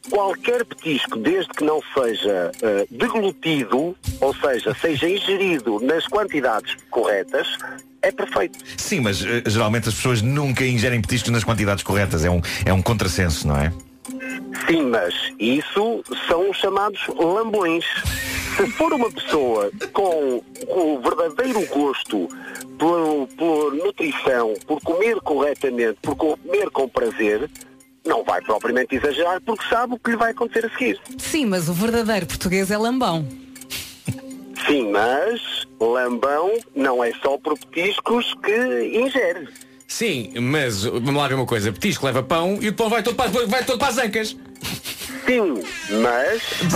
qualquer 0.10 0.65
petisco, 0.65 1.17
desde 1.17 1.49
que 1.51 1.63
não 1.63 1.82
seja 1.93 2.51
eh, 2.62 2.88
deglutido, 2.89 3.95
ou 4.21 4.34
seja, 4.36 4.75
seja 4.80 5.10
ingerido 5.10 5.80
nas 5.82 6.08
quantidades 6.08 6.75
corretas, 6.89 7.47
é 8.01 8.12
perfeito. 8.12 8.58
Sim, 8.77 9.01
mas 9.01 9.23
eh, 9.23 9.43
geralmente 9.45 9.89
as 9.89 9.95
pessoas 9.95 10.21
nunca 10.21 10.65
ingerem 10.65 11.01
petiscos 11.01 11.32
nas 11.32 11.43
quantidades 11.43 11.84
corretas. 11.84 12.23
É 12.23 12.30
um, 12.30 12.41
é 12.65 12.73
um 12.73 12.82
contrassenso, 12.82 13.47
não 13.47 13.58
é? 13.58 13.71
Sim, 14.67 14.84
mas 14.84 15.13
isso 15.39 16.03
são 16.27 16.49
os 16.49 16.58
chamados 16.58 16.99
lambões. 17.08 17.86
Se 18.58 18.65
for 18.72 18.91
uma 18.91 19.12
pessoa 19.12 19.72
com 19.93 20.43
o 20.67 21.00
verdadeiro 21.00 21.63
gosto 21.67 22.28
por, 22.80 23.28
por 23.38 23.76
nutrição, 23.76 24.56
por 24.65 24.82
comer 24.82 25.22
corretamente, 25.22 26.00
por 26.02 26.15
comer 26.15 26.67
com 26.72 26.89
prazer, 26.89 27.48
não 28.04 28.24
vai 28.24 28.41
propriamente 28.41 28.96
exagerar 28.96 29.39
porque 29.41 29.63
sabe 29.70 29.93
o 29.93 30.00
que 30.00 30.10
lhe 30.10 30.17
vai 30.17 30.32
acontecer 30.32 30.65
a 30.65 30.70
seguir. 30.72 31.00
Sim, 31.20 31.46
mas 31.46 31.70
o 31.70 31.74
verdadeiro 31.74 32.26
português 32.26 32.72
é 32.72 32.78
lambão. 32.80 33.28
Sim, 34.65 34.91
mas 34.91 35.67
lambão 35.80 36.52
não 36.76 37.04
é 37.04 37.13
só 37.22 37.38
por 37.38 37.60
petiscos 37.60 38.34
que 38.43 38.98
ingere. 38.98 39.48
Sim, 39.88 40.34
mas 40.41 40.84
vamos 40.84 41.15
lá 41.15 41.28
ver 41.28 41.36
uma 41.36 41.45
coisa. 41.45 41.71
Petisco 41.71 42.06
leva 42.06 42.21
pão 42.21 42.58
e 42.62 42.67
o 42.69 42.73
pão 42.73 42.89
vai 42.89 43.02
todo 43.02 43.15
para, 43.15 43.30
vai 43.47 43.63
todo 43.63 43.80
para 43.80 43.88
as 43.88 43.97
ancas. 43.97 44.36
Sim, 45.26 45.62
mas 46.02 46.41
o 46.62 46.69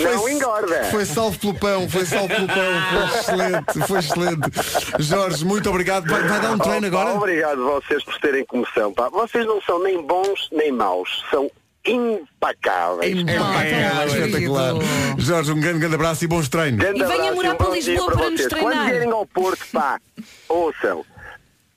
pão 0.00 0.12
não 0.14 0.28
engorda. 0.28 0.84
Foi 0.90 1.04
salvo 1.04 1.38
pelo 1.38 1.54
pão, 1.54 1.88
foi 1.88 2.04
salvo 2.06 2.28
pelo 2.28 2.46
pão, 2.46 2.56
foi 2.90 3.18
excelente, 3.20 3.86
foi 3.86 3.98
excelente. 3.98 4.50
Jorge, 4.98 5.44
muito 5.44 5.68
obrigado. 5.70 6.06
Vai, 6.08 6.22
vai 6.22 6.40
dar 6.40 6.52
um 6.52 6.58
treino 6.58 6.86
Oh, 6.88 6.90
pá, 6.90 7.00
agora? 7.00 7.14
Obrigado 7.16 7.64
vocês 7.64 8.04
por 8.04 8.18
terem 8.20 8.44
comoção. 8.44 8.92
Pá. 8.92 9.08
Vocês 9.08 9.46
não 9.46 9.60
são 9.62 9.82
nem 9.82 10.02
bons 10.02 10.48
nem 10.52 10.72
maus. 10.72 11.24
São 11.30 11.50
impacáveis. 11.86 13.16
Impecável, 13.18 14.06
espetacular. 14.08 14.74
Jorge, 15.18 15.52
um 15.52 15.60
grande, 15.60 15.78
grande 15.78 15.94
abraço 15.94 16.24
e 16.24 16.28
bons 16.28 16.48
treinos. 16.48 16.80
Grande 16.80 17.00
E 17.00 17.04
venha 17.04 17.32
morar 17.32 17.52
um 17.52 17.56
para 17.56 17.70
Lisboa 17.70 18.12
para 18.12 18.30
nos 18.30 18.40
vocês. 18.40 18.48
treinar. 18.48 18.72
Quando 18.74 18.86
vierem 18.90 19.10
ao 19.10 19.26
Porto, 19.26 19.64
pá, 19.72 19.98
ouçam. 20.48 21.04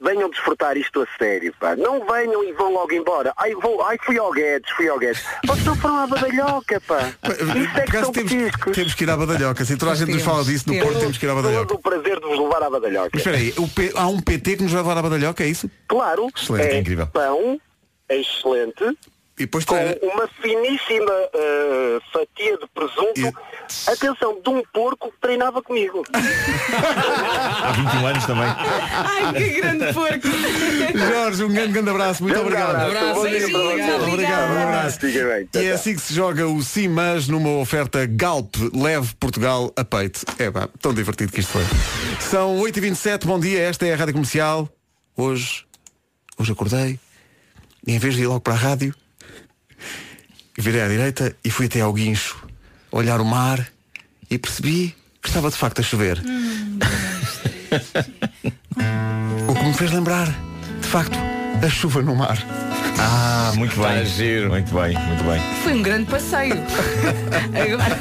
Venham 0.02 0.30
desfrutar 0.30 0.78
isto 0.78 1.02
a 1.02 1.08
sério, 1.18 1.54
pá. 1.60 1.76
Não 1.76 2.06
venham 2.06 2.42
e 2.44 2.54
vão 2.54 2.72
logo 2.72 2.94
embora. 2.94 3.34
Ai, 3.36 3.54
vou, 3.56 3.82
ai 3.84 3.98
fui 4.02 4.18
ao 4.18 4.32
Guedes, 4.32 4.72
fui 4.72 4.88
ao 4.88 4.98
Guedes. 4.98 5.22
Vocês 5.46 5.66
não 5.66 5.76
foram 5.76 5.98
à 5.98 6.08
badalhoca, 6.08 6.80
pá. 6.88 7.00
Isso 7.26 7.78
é 7.78 7.86
que 7.86 8.00
são 8.00 8.12
temos, 8.14 8.32
petiscos. 8.32 8.76
temos 8.76 8.94
que 8.94 9.04
ir 9.04 9.10
à 9.10 9.18
badalhoca. 9.18 9.66
Se 9.66 9.76
toda 9.76 9.92
a 9.92 9.96
gente 9.96 10.14
nos 10.14 10.24
fala 10.24 10.44
disso, 10.46 10.72
no. 10.72 10.80
Porto 10.82 11.00
temos 11.00 11.18
que 11.18 11.26
ir 11.26 11.30
à 11.30 11.36
badalhoca. 11.36 11.66
Todo 11.68 11.78
o 11.80 11.82
prazer 11.82 12.20
de 12.20 12.26
vos 12.28 12.40
levar 12.40 12.64
à 12.64 12.70
badalhoca. 12.70 13.10
Mas 13.12 13.20
espera 13.22 13.38
aí, 13.38 13.52
P- 13.76 13.92
há 13.94 14.08
um 14.08 14.22
PT 14.22 14.56
que 14.58 14.64
nos 14.64 14.72
vai 14.72 14.82
levar 14.82 14.98
à 14.98 15.02
badalhoca, 15.02 15.44
é 15.44 15.48
isso? 15.48 15.70
Claro, 15.88 16.28
Excelente, 16.36 16.76
é 16.76 16.80
incrível. 16.80 17.08
pão, 17.08 17.60
é 18.08 18.18
excelente, 18.22 18.98
E 19.40 19.44
depois 19.44 19.64
com 19.64 19.76
uma 19.76 20.28
finíssima 20.42 21.14
eh, 21.34 22.00
fatia 22.12 22.58
de 22.58 22.68
presunto, 22.74 23.40
atenção, 23.88 24.42
de 24.44 24.50
um 24.50 24.62
porco 24.74 25.10
que 25.10 25.18
treinava 25.22 25.62
comigo. 25.62 26.04
Há 26.14 27.72
21 27.72 28.06
anos 28.06 28.26
também. 28.26 28.44
Ai, 28.46 29.34
que 29.34 29.50
grande 29.62 29.94
porco. 29.94 30.28
Jorge, 30.98 31.44
um 31.46 31.54
grande, 31.54 31.72
grande 31.72 31.90
abraço, 31.90 32.22
muito 32.22 32.36
Grande 32.36 32.54
obrigado. 32.54 32.76
abraço. 32.76 33.20
Obrigado, 34.08 34.52
um 34.54 34.64
abraço. 34.64 35.00
Fica 35.00 35.26
bem. 35.26 35.50
E 35.56 35.66
é 35.66 35.72
assim 35.72 35.96
que 35.96 36.02
se 36.02 36.14
joga 36.14 36.46
o 36.46 36.62
Simas 36.62 37.30
numa 37.30 37.52
oferta 37.60 38.06
Galp 38.06 38.54
Leve 38.74 39.16
Portugal 39.16 39.72
a 39.78 39.86
peito. 39.86 40.26
É 40.38 40.52
pá, 40.52 40.68
tão 40.82 40.94
divertido 40.94 41.32
que 41.32 41.40
isto 41.40 41.54
foi. 41.54 41.64
São 42.20 42.58
8h27, 42.60 43.26
bom 43.26 43.40
dia, 43.40 43.62
esta 43.62 43.88
é 43.88 43.94
a 43.94 43.96
Rádio 43.96 44.16
Comercial. 44.16 44.68
Hoje, 45.16 45.66
hoje 46.38 46.52
acordei 46.52 47.00
e 47.88 47.94
em 47.94 48.00
vez 48.00 48.16
de 48.16 48.24
ir 48.24 48.28
logo 48.28 48.42
para 48.42 48.54
a 48.54 48.58
rádio, 48.58 48.94
virei 50.62 50.82
à 50.82 50.88
direita 50.88 51.36
e 51.44 51.50
fui 51.50 51.66
até 51.68 51.82
ao 51.82 51.94
guincho, 51.94 52.38
olhar 52.92 53.22
o 53.22 53.26
mar 53.26 53.68
e 54.30 54.38
percebi 54.38 54.96
que 55.22 55.28
estava 55.28 55.50
de 55.50 55.56
facto 55.56 55.80
a 55.80 55.84
chover. 55.84 56.22
o 59.48 59.54
que 59.54 59.64
me 59.64 59.74
fez 59.74 59.92
lembrar, 59.92 60.28
de 60.82 60.88
facto, 60.88 61.18
a 61.66 61.70
chuva 61.70 62.02
no 62.02 62.16
mar. 62.16 62.38
Ah, 63.00 63.54
muito 63.56 63.76
bem. 63.80 64.04
Muito 64.50 64.74
bem, 64.74 64.98
muito 64.98 65.24
bem. 65.24 65.42
Foi 65.64 65.74
um 65.74 65.82
grande 65.82 66.10
passeio. 66.12 66.56
Agora... 67.56 67.98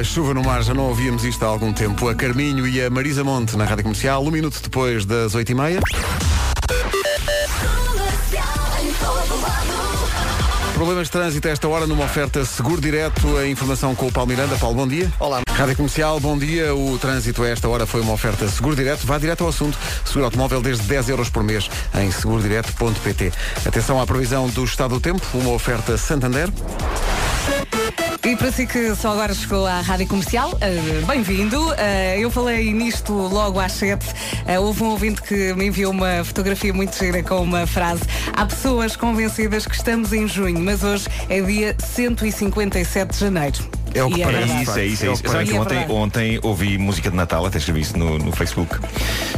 A 0.00 0.02
chuva 0.02 0.34
no 0.34 0.42
mar, 0.42 0.62
já 0.62 0.74
não 0.74 0.88
ouvíamos 0.88 1.24
isto 1.24 1.44
há 1.44 1.48
algum 1.48 1.72
tempo. 1.72 2.08
A 2.08 2.14
Carminho 2.14 2.66
e 2.66 2.82
a 2.82 2.90
Marisa 2.90 3.22
Monte 3.22 3.56
na 3.56 3.64
Rádio 3.64 3.84
Comercial, 3.84 4.24
um 4.24 4.30
minuto 4.30 4.60
depois 4.60 5.04
das 5.04 5.34
oito 5.34 5.52
e 5.52 5.54
meia. 5.54 5.80
Problemas 10.78 11.08
de 11.08 11.10
trânsito 11.10 11.48
a 11.48 11.50
esta 11.50 11.66
hora 11.66 11.88
numa 11.88 12.04
oferta 12.04 12.44
seguro 12.44 12.80
direto. 12.80 13.36
A 13.36 13.48
informação 13.48 13.96
com 13.96 14.06
o 14.06 14.12
Paulo 14.12 14.30
Miranda. 14.30 14.56
Paulo, 14.58 14.76
bom 14.76 14.86
dia. 14.86 15.12
Olá. 15.18 15.40
Rádio 15.50 15.74
Comercial, 15.74 16.20
bom 16.20 16.38
dia. 16.38 16.72
O 16.72 16.96
trânsito 17.00 17.42
a 17.42 17.48
esta 17.48 17.68
hora 17.68 17.84
foi 17.84 18.00
uma 18.00 18.12
oferta 18.12 18.46
seguro 18.46 18.76
direto. 18.76 19.04
Vá 19.04 19.18
direto 19.18 19.42
ao 19.42 19.50
assunto. 19.50 19.76
Seguro 20.04 20.26
automóvel 20.26 20.62
desde 20.62 20.84
10 20.84 21.08
euros 21.08 21.28
por 21.28 21.42
mês 21.42 21.68
em 21.96 22.12
segurodireto.pt. 22.12 23.32
Atenção 23.66 24.00
à 24.00 24.06
previsão 24.06 24.48
do 24.50 24.62
estado 24.62 24.94
do 24.94 25.00
tempo. 25.00 25.20
Uma 25.34 25.50
oferta 25.50 25.98
Santander. 25.98 26.48
E 28.24 28.36
para 28.36 28.50
si 28.50 28.66
que 28.66 28.94
só 28.96 29.12
agora 29.12 29.32
chegou 29.32 29.64
à 29.64 29.80
Rádio 29.80 30.06
Comercial, 30.08 30.56
eh, 30.60 31.02
bem-vindo. 31.06 31.72
Eh, 31.78 32.18
eu 32.18 32.30
falei 32.30 32.72
nisto 32.72 33.12
logo 33.12 33.60
às 33.60 33.72
7. 33.72 34.04
Eh, 34.46 34.58
houve 34.58 34.82
um 34.82 34.88
ouvinte 34.88 35.22
que 35.22 35.54
me 35.54 35.66
enviou 35.66 35.92
uma 35.92 36.24
fotografia 36.24 36.74
muito 36.74 36.96
gira 36.96 37.22
com 37.22 37.40
uma 37.40 37.66
frase. 37.66 38.02
Há 38.32 38.44
pessoas 38.44 38.96
convencidas 38.96 39.66
que 39.66 39.74
estamos 39.74 40.12
em 40.12 40.26
junho, 40.26 40.58
mas 40.60 40.82
hoje 40.82 41.06
é 41.28 41.40
dia 41.40 41.76
157 41.78 43.12
de 43.12 43.18
janeiro. 43.18 43.78
É 43.94 44.02
o 44.04 44.10
que 44.10 44.20
E 44.20 44.24
parece. 44.24 44.52
É 44.52 44.62
isso, 44.62 44.78
é 44.78 44.84
isso, 44.86 45.06
é 45.06 45.12
isso. 45.12 45.22
parece. 45.22 45.44
que 45.46 45.52
E 45.52 45.56
é 45.56 45.60
ontem, 45.60 45.86
ontem 45.90 46.40
ouvi 46.42 46.78
música 46.78 47.10
de 47.10 47.16
Natal, 47.16 47.44
até 47.46 47.58
escrevi 47.58 47.80
isso 47.80 47.96
no, 47.98 48.18
no 48.18 48.32
Facebook. 48.32 48.78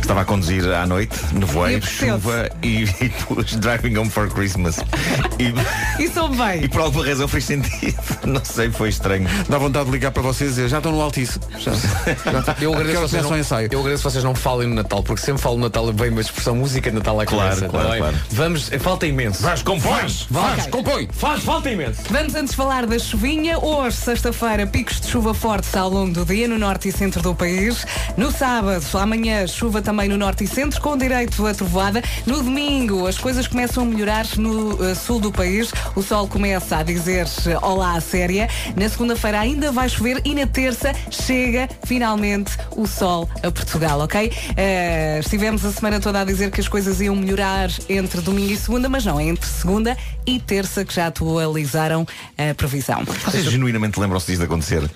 Estava 0.00 0.22
a 0.22 0.24
conduzir 0.24 0.64
à 0.72 0.86
noite, 0.86 1.16
nevoeiro, 1.32 1.84
chuva 1.86 2.48
e, 2.62 2.82
e 3.00 3.08
pus 3.26 3.54
Driving 3.56 3.96
Home 3.96 4.10
for 4.10 4.28
Christmas. 4.30 4.78
E, 5.38 6.02
E 6.02 6.08
soube 6.08 6.36
bem. 6.36 6.64
e 6.64 6.68
por 6.68 6.80
alguma 6.82 7.04
razão 7.06 7.28
fez 7.28 7.44
sentido. 7.44 7.96
Não 8.24 8.44
sei, 8.44 8.70
foi 8.70 8.88
estranho. 8.88 9.28
Dá 9.48 9.58
vontade 9.58 9.86
de 9.86 9.92
ligar 9.92 10.10
para 10.10 10.22
vocês 10.22 10.50
e 10.50 10.54
dizer, 10.54 10.68
já 10.68 10.78
estão 10.78 10.92
no 10.92 11.00
Altice. 11.00 11.38
Já, 11.58 11.72
já, 11.72 12.56
Eu 12.60 12.72
agradeço, 12.74 13.00
vocês 13.08 13.22
só 13.22 13.30
não, 13.30 13.38
ensaio. 13.38 13.68
eu 13.70 13.80
agradeço 13.80 14.02
que 14.04 14.10
vocês 14.10 14.24
não 14.24 14.34
falem 14.34 14.68
no 14.68 14.74
Natal, 14.74 15.02
porque 15.02 15.22
sempre 15.22 15.42
falo 15.42 15.56
no 15.56 15.62
Natal 15.62 15.92
vem 15.92 16.10
uma 16.10 16.20
expressão 16.20 16.54
música 16.56 16.90
de 16.90 16.96
Natal 16.96 17.18
à 17.20 17.26
Claro, 17.26 17.48
cabeça. 17.48 17.68
claro, 17.68 17.98
claro. 17.98 18.16
Vamos, 18.30 18.68
falta 18.80 19.06
imenso. 19.06 19.42
Mas 19.42 19.62
compõe! 19.62 19.90
Faz, 20.00 20.28
Ok. 20.60 20.70
compõe. 20.70 21.08
Faz, 21.12 21.42
falta 21.42 21.70
imenso. 21.70 22.00
Vamos 22.10 22.34
antes 22.34 22.54
falar 22.54 22.86
da 22.86 22.98
chuvinha. 22.98 23.58
Hoje, 23.58 23.96
sexta-feira, 23.96 24.39
picos 24.72 25.02
de 25.02 25.06
chuva 25.06 25.34
fortes 25.34 25.76
ao 25.76 25.90
longo 25.90 26.14
do 26.14 26.24
dia 26.24 26.48
no 26.48 26.58
norte 26.58 26.88
e 26.88 26.92
centro 26.92 27.20
do 27.20 27.34
país. 27.34 27.84
No 28.16 28.32
sábado, 28.32 28.82
amanhã, 28.94 29.46
chuva 29.46 29.82
também 29.82 30.08
no 30.08 30.16
norte 30.16 30.44
e 30.44 30.46
centro, 30.46 30.80
com 30.80 30.96
direito 30.96 31.46
a 31.46 31.52
trovoada. 31.52 32.02
No 32.24 32.42
domingo, 32.42 33.06
as 33.06 33.18
coisas 33.18 33.46
começam 33.46 33.82
a 33.82 33.86
melhorar 33.86 34.26
no 34.38 34.82
eh, 34.82 34.94
sul 34.94 35.20
do 35.20 35.30
país. 35.30 35.70
O 35.94 36.02
sol 36.02 36.26
começa 36.26 36.78
a 36.78 36.82
dizer 36.82 37.26
eh, 37.46 37.58
olá 37.60 37.96
à 37.96 38.00
séria. 38.00 38.48
Na 38.74 38.88
segunda-feira 38.88 39.40
ainda 39.40 39.70
vai 39.70 39.90
chover 39.90 40.22
e 40.24 40.34
na 40.34 40.46
terça 40.46 40.94
chega 41.10 41.68
finalmente 41.84 42.56
o 42.74 42.86
sol 42.86 43.28
a 43.42 43.50
Portugal, 43.50 44.00
ok? 44.00 44.32
Eh, 44.56 45.18
estivemos 45.20 45.66
a 45.66 45.72
semana 45.72 46.00
toda 46.00 46.18
a 46.18 46.24
dizer 46.24 46.50
que 46.50 46.62
as 46.62 46.68
coisas 46.68 46.98
iam 47.02 47.14
melhorar 47.14 47.68
entre 47.90 48.22
domingo 48.22 48.52
e 48.52 48.56
segunda, 48.56 48.88
mas 48.88 49.04
não, 49.04 49.20
é 49.20 49.24
entre 49.24 49.46
segunda 49.46 49.94
e 50.26 50.38
terça 50.38 50.84
que 50.84 50.94
já 50.94 51.06
atualizaram 51.06 52.06
a 52.36 52.54
previsão. 52.54 53.04
Vocês 53.04 53.44
genuinamente 53.44 53.98
lembram-se 53.98 54.26
disto 54.26 54.40
de 54.40 54.46
acontecer? 54.46 54.90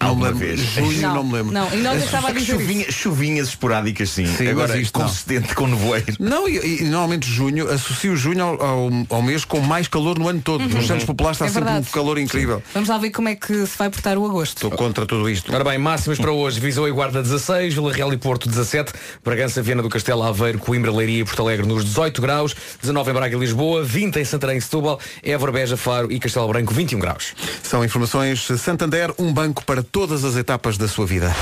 Não 0.00 0.14
me 0.14 0.24
Alguma 0.24 0.28
lembro. 0.28 0.38
vez? 0.56 0.60
Junho 0.60 1.00
não, 1.02 1.24
me 1.24 1.32
lembro. 1.32 1.52
Não, 1.52 1.72
e 1.74 1.76
não 1.78 1.96
estava 1.96 2.28
a 2.28 2.32
dizer 2.32 2.42
isso. 2.52 2.52
Chuvinha, 2.60 2.92
chuvinhas 2.92 3.48
esporádicas, 3.48 4.10
sim. 4.10 4.26
Sim, 4.26 4.48
Agora, 4.48 4.78
isto 4.78 4.96
não. 4.98 5.06
consistente 5.06 5.54
com 5.54 5.66
nevoeiro. 5.66 6.14
Não, 6.20 6.48
e, 6.48 6.82
e 6.82 6.84
normalmente 6.84 7.28
junho, 7.28 7.68
associo 7.70 8.14
junho 8.16 8.42
ao, 8.44 8.62
ao, 8.62 8.90
ao 9.10 9.22
mês 9.22 9.44
com 9.44 9.60
mais 9.60 9.88
calor 9.88 10.16
no 10.18 10.28
ano 10.28 10.40
todo. 10.40 10.62
Nos 10.68 10.86
Santos 10.86 11.04
Populares 11.04 11.36
está 11.36 11.46
É 11.46 11.48
sempre 11.48 11.64
verdade. 11.64 11.88
um 11.88 11.92
calor 11.92 12.16
incrível. 12.18 12.62
Vamos 12.72 12.88
lá 12.88 12.96
ver 12.98 13.10
como 13.10 13.28
é 13.28 13.34
que 13.34 13.66
se 13.66 13.76
vai 13.76 13.90
portar 13.90 14.16
o 14.16 14.24
agosto. 14.24 14.56
Estou 14.56 14.70
contra 14.70 15.04
tudo 15.04 15.28
isto. 15.28 15.52
Ora 15.52 15.64
bem, 15.64 15.78
máximas 15.78 16.18
para 16.18 16.30
hoje. 16.30 16.60
Viseu 16.60 16.86
e 16.86 16.92
Guarda 16.92 17.20
16, 17.22 17.74
Vila 17.74 17.92
Real 17.92 18.12
e 18.12 18.16
Porto 18.16 18.48
17, 18.48 18.92
Bragança, 19.24 19.60
Viana 19.62 19.82
do 19.82 19.88
Castelo, 19.88 20.22
Aveiro, 20.22 20.58
Coimbra, 20.58 20.92
Leiria 20.92 21.22
e 21.22 21.24
Porto 21.24 21.42
Alegre 21.42 21.66
nos 21.66 21.84
18 21.84 22.22
graus, 22.22 22.54
19 22.80 23.10
em 23.10 23.14
Braga 23.14 23.36
e 23.36 23.38
Lisboa, 23.40 23.82
20 23.82 24.16
em 24.20 24.24
Santarém 24.24 24.58
e 24.58 24.60
Setúbal, 24.60 25.00
Évora, 25.24 25.50
Beja, 25.50 25.76
Faro 25.76 26.10
e 26.12 26.20
Castelo 26.20 26.46
Branco 26.48 26.72
21 26.72 26.98
graus. 27.00 27.34
São 27.64 27.84
informações 27.84 28.46
Santander, 28.58 29.12
um 29.18 29.32
banco 29.32 29.64
para 29.64 29.82
todas 29.90 30.24
as 30.24 30.36
etapas 30.36 30.76
da 30.76 30.88
sua 30.88 31.06
vida. 31.06 31.34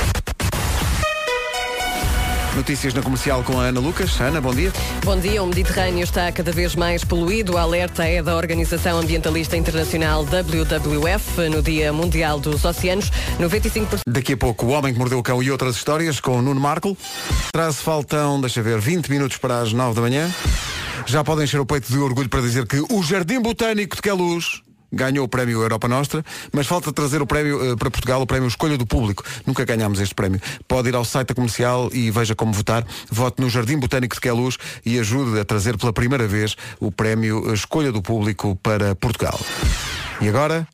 Notícias 2.56 2.94
na 2.94 3.02
comercial 3.02 3.42
com 3.44 3.60
a 3.60 3.64
Ana 3.64 3.80
Lucas. 3.80 4.18
Ana, 4.18 4.40
bom 4.40 4.54
dia. 4.54 4.72
Bom 5.04 5.20
dia, 5.20 5.42
o 5.42 5.46
Mediterrâneo 5.46 6.02
está 6.02 6.32
cada 6.32 6.50
vez 6.50 6.74
mais 6.74 7.04
poluído. 7.04 7.52
O 7.52 7.58
alerta 7.58 8.06
é 8.06 8.22
da 8.22 8.34
Organização 8.34 8.98
Ambientalista 8.98 9.58
Internacional 9.58 10.24
WWF 10.24 11.50
no 11.50 11.62
Dia 11.62 11.92
Mundial 11.92 12.40
dos 12.40 12.64
Oceanos. 12.64 13.10
95% 13.38 14.00
Daqui 14.08 14.32
a 14.32 14.36
pouco, 14.38 14.64
o 14.64 14.68
Homem 14.70 14.94
que 14.94 14.98
Mordeu 14.98 15.18
o 15.18 15.22
Cão 15.22 15.42
e 15.42 15.50
outras 15.50 15.76
histórias 15.76 16.18
com 16.18 16.38
o 16.38 16.42
Nuno 16.42 16.58
Marco. 16.58 16.96
Traz 17.52 17.76
faltam, 17.76 18.40
deixa 18.40 18.62
ver, 18.62 18.80
20 18.80 19.10
minutos 19.10 19.36
para 19.36 19.60
as 19.60 19.74
9 19.74 19.94
da 19.94 20.00
manhã. 20.00 20.34
Já 21.04 21.22
podem 21.22 21.44
encher 21.44 21.60
o 21.60 21.66
peito 21.66 21.92
de 21.92 21.98
orgulho 21.98 22.28
para 22.30 22.40
dizer 22.40 22.66
que 22.66 22.82
o 22.90 23.02
Jardim 23.02 23.38
Botânico 23.38 23.96
de 23.96 24.02
Queluz 24.02 24.62
ganhou 24.92 25.24
o 25.24 25.28
prémio 25.28 25.62
Europa 25.62 25.88
Nostra, 25.88 26.24
mas 26.52 26.66
falta 26.66 26.92
trazer 26.92 27.20
o 27.22 27.26
prémio 27.26 27.72
eh, 27.72 27.76
para 27.76 27.90
Portugal, 27.90 28.22
o 28.22 28.26
prémio 28.26 28.48
Escolha 28.48 28.76
do 28.76 28.86
Público. 28.86 29.24
Nunca 29.46 29.64
ganhámos 29.64 30.00
este 30.00 30.14
prémio. 30.14 30.40
Pode 30.66 30.88
ir 30.88 30.94
ao 30.94 31.04
site 31.04 31.34
comercial 31.34 31.90
e 31.92 32.10
veja 32.10 32.34
como 32.34 32.52
votar. 32.52 32.86
Vote 33.10 33.42
no 33.42 33.48
Jardim 33.48 33.78
Botânico 33.78 34.14
de 34.14 34.20
Queluz 34.20 34.56
e 34.84 34.98
ajude 34.98 35.40
a 35.40 35.44
trazer 35.44 35.76
pela 35.76 35.92
primeira 35.92 36.26
vez 36.26 36.56
o 36.80 36.90
prémio 36.90 37.52
Escolha 37.52 37.92
do 37.92 38.02
Público 38.02 38.56
para 38.62 38.94
Portugal. 38.94 39.38
E 40.20 40.28
agora? 40.28 40.66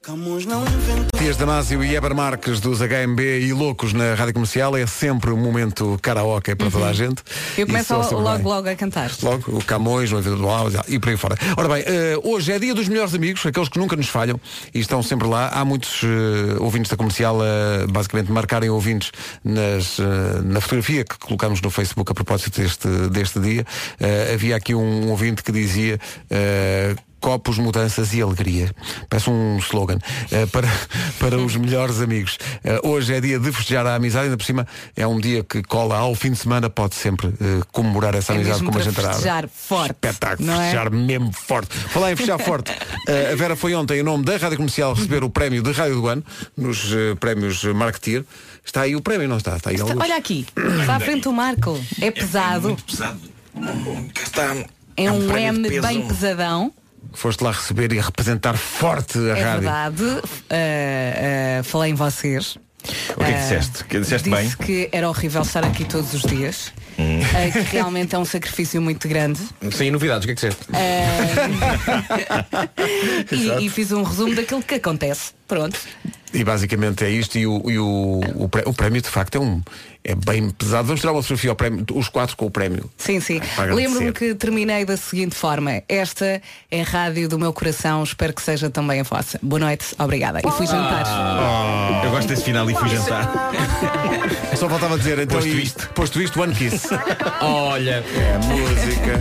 Tias 1.19 1.37
Damásio 1.37 1.83
e 1.83 1.97
Eber 1.97 2.15
Marques 2.15 2.61
dos 2.61 2.79
HMB 2.79 3.21
e 3.21 3.53
Loucos 3.53 3.93
na 3.93 4.15
Rádio 4.15 4.35
Comercial 4.35 4.77
é 4.77 4.87
sempre 4.87 5.31
um 5.31 5.37
momento 5.37 5.99
karaoke 6.01 6.55
para 6.55 6.71
toda 6.71 6.87
a 6.87 6.93
gente. 6.93 7.23
Eu 7.59 7.67
começo 7.67 7.93
logo, 7.95 8.37
bem. 8.37 8.43
logo 8.45 8.69
a 8.69 8.75
cantar. 8.77 9.11
Logo, 9.21 9.59
o 9.59 9.65
Camões, 9.65 10.13
o 10.13 10.21
Vida 10.21 10.37
do 10.37 10.49
Alves 10.49 10.79
e 10.89 10.99
por 10.99 11.09
aí 11.09 11.17
fora. 11.17 11.37
Ora 11.57 11.69
bem, 11.69 11.83
eh, 11.85 12.17
hoje 12.23 12.53
é 12.53 12.59
dia 12.59 12.75
dos 12.75 12.89
melhores 12.89 13.15
amigos, 13.15 13.45
aqueles 13.45 13.69
que 13.69 13.79
nunca 13.79 13.97
nos 13.97 14.09
falham 14.09 14.41
e 14.73 14.79
estão 14.79 15.03
sempre 15.03 15.27
lá. 15.27 15.49
Há 15.49 15.65
muitos 15.65 16.03
eh, 16.05 16.57
ouvintes 16.61 16.91
da 16.91 16.97
comercial 16.97 17.39
a 17.43 17.87
basicamente 17.91 18.31
marcarem 18.31 18.71
ouvintes 18.71 19.11
nas, 19.45 19.99
eh, 19.99 20.41
na 20.45 20.61
fotografia 20.61 21.05
que 21.05 21.19
colocamos 21.19 21.61
no 21.61 21.71
Facebook 21.71 22.11
a 22.13 22.15
propósito 22.15 22.61
deste, 22.61 22.89
deste 23.11 23.41
dia. 23.41 23.67
Eh, 23.99 24.33
havia 24.35 24.55
aqui 24.57 24.75
um 24.75 25.11
ouvinte 25.11 25.43
que 25.43 25.51
dizia. 25.51 25.99
Copos, 27.23 27.57
mudanças 27.57 28.13
e 28.13 28.21
alegria. 28.21 28.75
Parece 29.09 29.31
um 29.31 29.57
slogan 29.59 29.99
eh, 30.33 30.45
para, 30.47 30.69
para 31.21 31.39
os 31.39 31.55
melhores 31.55 32.01
amigos. 32.01 32.37
Eh, 32.65 32.81
hoje 32.83 33.15
é 33.15 33.21
dia 33.21 33.39
de 33.39 33.53
festejar 33.53 33.87
a 33.87 33.95
amizade, 33.95 34.25
ainda 34.25 34.37
por 34.37 34.45
cima 34.45 34.67
é 34.97 35.07
um 35.07 35.21
dia 35.21 35.45
que 35.45 35.63
cola 35.63 35.97
ao 35.97 36.15
fim 36.17 36.33
de 36.33 36.39
semana, 36.39 36.69
pode 36.69 36.97
sempre 36.97 37.29
eh, 37.29 37.63
comemorar 37.71 38.17
essa 38.17 38.33
É 38.33 38.37
amizade 38.37 38.57
mesmo 38.57 38.73
com 38.73 38.77
uma 38.77 38.85
jantarada. 38.85 39.15
festejar 39.15 39.49
forte. 39.49 39.93
Espetáculo, 39.93 40.47
não 40.49 40.55
é? 40.55 40.65
festejar 40.65 40.91
mesmo 40.91 41.33
forte. 41.33 41.77
Falar 41.77 42.13
em 42.13 42.17
festejar 42.17 42.41
forte. 42.41 42.73
a 42.73 43.37
Vera 43.37 43.55
foi 43.55 43.73
ontem, 43.75 44.01
em 44.01 44.03
nome 44.03 44.25
da 44.25 44.37
Rádio 44.37 44.57
Comercial, 44.57 44.93
receber 44.93 45.23
o 45.23 45.31
prémio 45.31 45.63
de 45.63 45.71
Rádio 45.71 45.95
do 45.95 46.09
Ano, 46.09 46.25
nos 46.57 46.93
prémios 47.21 47.63
Marketeer. 47.63 48.25
Está 48.65 48.83
aí 48.83 48.97
o 48.97 49.01
prémio, 49.01 49.29
não 49.29 49.37
está? 49.37 49.57
Está 49.57 49.71
aí 49.71 49.81
alguns. 49.81 50.01
Olha 50.03 50.17
aqui, 50.17 50.45
está 50.81 50.97
à 50.97 51.01
frente 51.01 51.29
o 51.29 51.33
Marco. 51.33 51.81
É 52.01 52.11
pesado. 52.11 52.77
pesado. 52.85 53.21
Cá 54.13 54.23
está. 54.25 54.57
É 54.97 55.11
um 55.11 55.27
prémio 55.29 55.63
de 55.63 55.69
M 55.69 55.81
peso. 55.81 55.87
bem 55.87 56.07
pesadão. 56.09 56.73
Foste 57.13 57.43
lá 57.45 57.53
receber 57.53 57.93
e 57.93 57.99
a 57.99 58.03
representar 58.03 58.57
forte 58.57 59.19
a 59.19 59.37
É 59.37 59.43
rádio. 59.43 59.61
verdade. 59.63 60.03
Uh, 60.03 61.61
uh, 61.61 61.65
falei 61.65 61.93
em 61.93 61.95
vocês. 61.95 62.57
O 63.11 63.15
que 63.19 63.23
é 63.23 63.27
que 63.27 63.33
Uh, 63.33 63.37
disseste? 63.43 63.85
Que 63.85 64.01
disseste 64.01 64.31
disse 64.31 64.57
bem? 64.57 64.67
que 64.67 64.89
era 64.91 65.09
horrível 65.09 65.43
estar 65.43 65.65
aqui 65.65 65.85
todos 65.85 66.13
os 66.15 66.23
dias. 66.23 66.73
Hum. 66.99 67.21
uh, 67.21 67.53
que 67.53 67.61
realmente 67.77 68.15
é 68.15 68.19
um 68.19 68.25
sacrifício 68.25 68.81
muito 68.83 69.07
grande. 69.09 69.41
Sem 69.73 69.91
novidades, 69.91 70.25
o 70.25 70.27
que 70.27 70.33
é 70.33 70.35
que 70.35 70.41
disseste? 70.49 70.67
e, 73.31 73.67
e 73.67 73.71
fiz 73.71 73.93
um 73.93 74.03
resumo 74.03 74.35
daquilo 74.35 74.63
que 74.63 74.75
acontece. 74.75 75.33
Pronto. 75.47 75.79
E 76.33 76.43
basicamente 76.45 77.05
é 77.05 77.11
isto 77.11 77.39
e 77.39 77.47
o, 77.47 77.71
e 77.71 77.79
o, 77.79 78.21
o 78.67 78.73
prémio 78.75 79.03
de 79.03 79.09
facto 79.09 79.37
é 79.37 79.41
um 79.41 79.63
é 80.05 80.15
bem 80.15 80.51
pesado. 80.51 80.85
Vamos 80.89 81.01
tirar 81.01 81.13
uma 81.13 81.23
fotografia 81.23 81.51
ao 81.51 81.57
prémio, 81.57 81.85
os 81.95 82.09
quatro 82.09 82.37
com 82.37 82.47
o 82.47 82.51
prémio. 82.51 82.91
Sim, 82.97 83.21
sim. 83.21 83.41
Lembro-me 83.73 84.13
que 84.13 84.35
terminei 84.35 84.85
da 84.85 84.97
seguinte 84.97 85.35
forma. 85.35 85.83
Esta 85.89 86.43
é 86.71 86.81
a 86.81 86.85
rádio 86.85 87.29
do 87.29 87.39
meu 87.39 87.53
coração. 87.53 88.03
Espero 88.03 88.33
que 88.33 88.43
seja 88.43 88.69
também 88.69 89.01
a 89.01 89.03
vossa. 89.05 89.39
Boa 89.43 89.61
noite. 89.61 89.87
Obrigada. 89.99 90.41
E 90.41 90.51
fui 90.51 90.67
jantar. 90.67 92.03
Eu 92.05 92.11
gosto 92.11 92.29
desse 92.29 92.43
final 92.45 92.69
e 92.69 92.75
fui 92.75 92.89
jantar. 92.89 93.31
Só 94.57 94.69
faltava 94.69 94.97
dizer, 94.99 95.19
então 95.19 95.39
Posto 95.39 95.49
e- 95.49 95.63
isto. 95.63 95.89
posto 95.91 96.21
isto, 96.23 96.41
One 96.43 96.55
Kiss. 96.55 96.89
Olha, 97.41 98.05
É 98.15 98.39
música. 98.47 99.21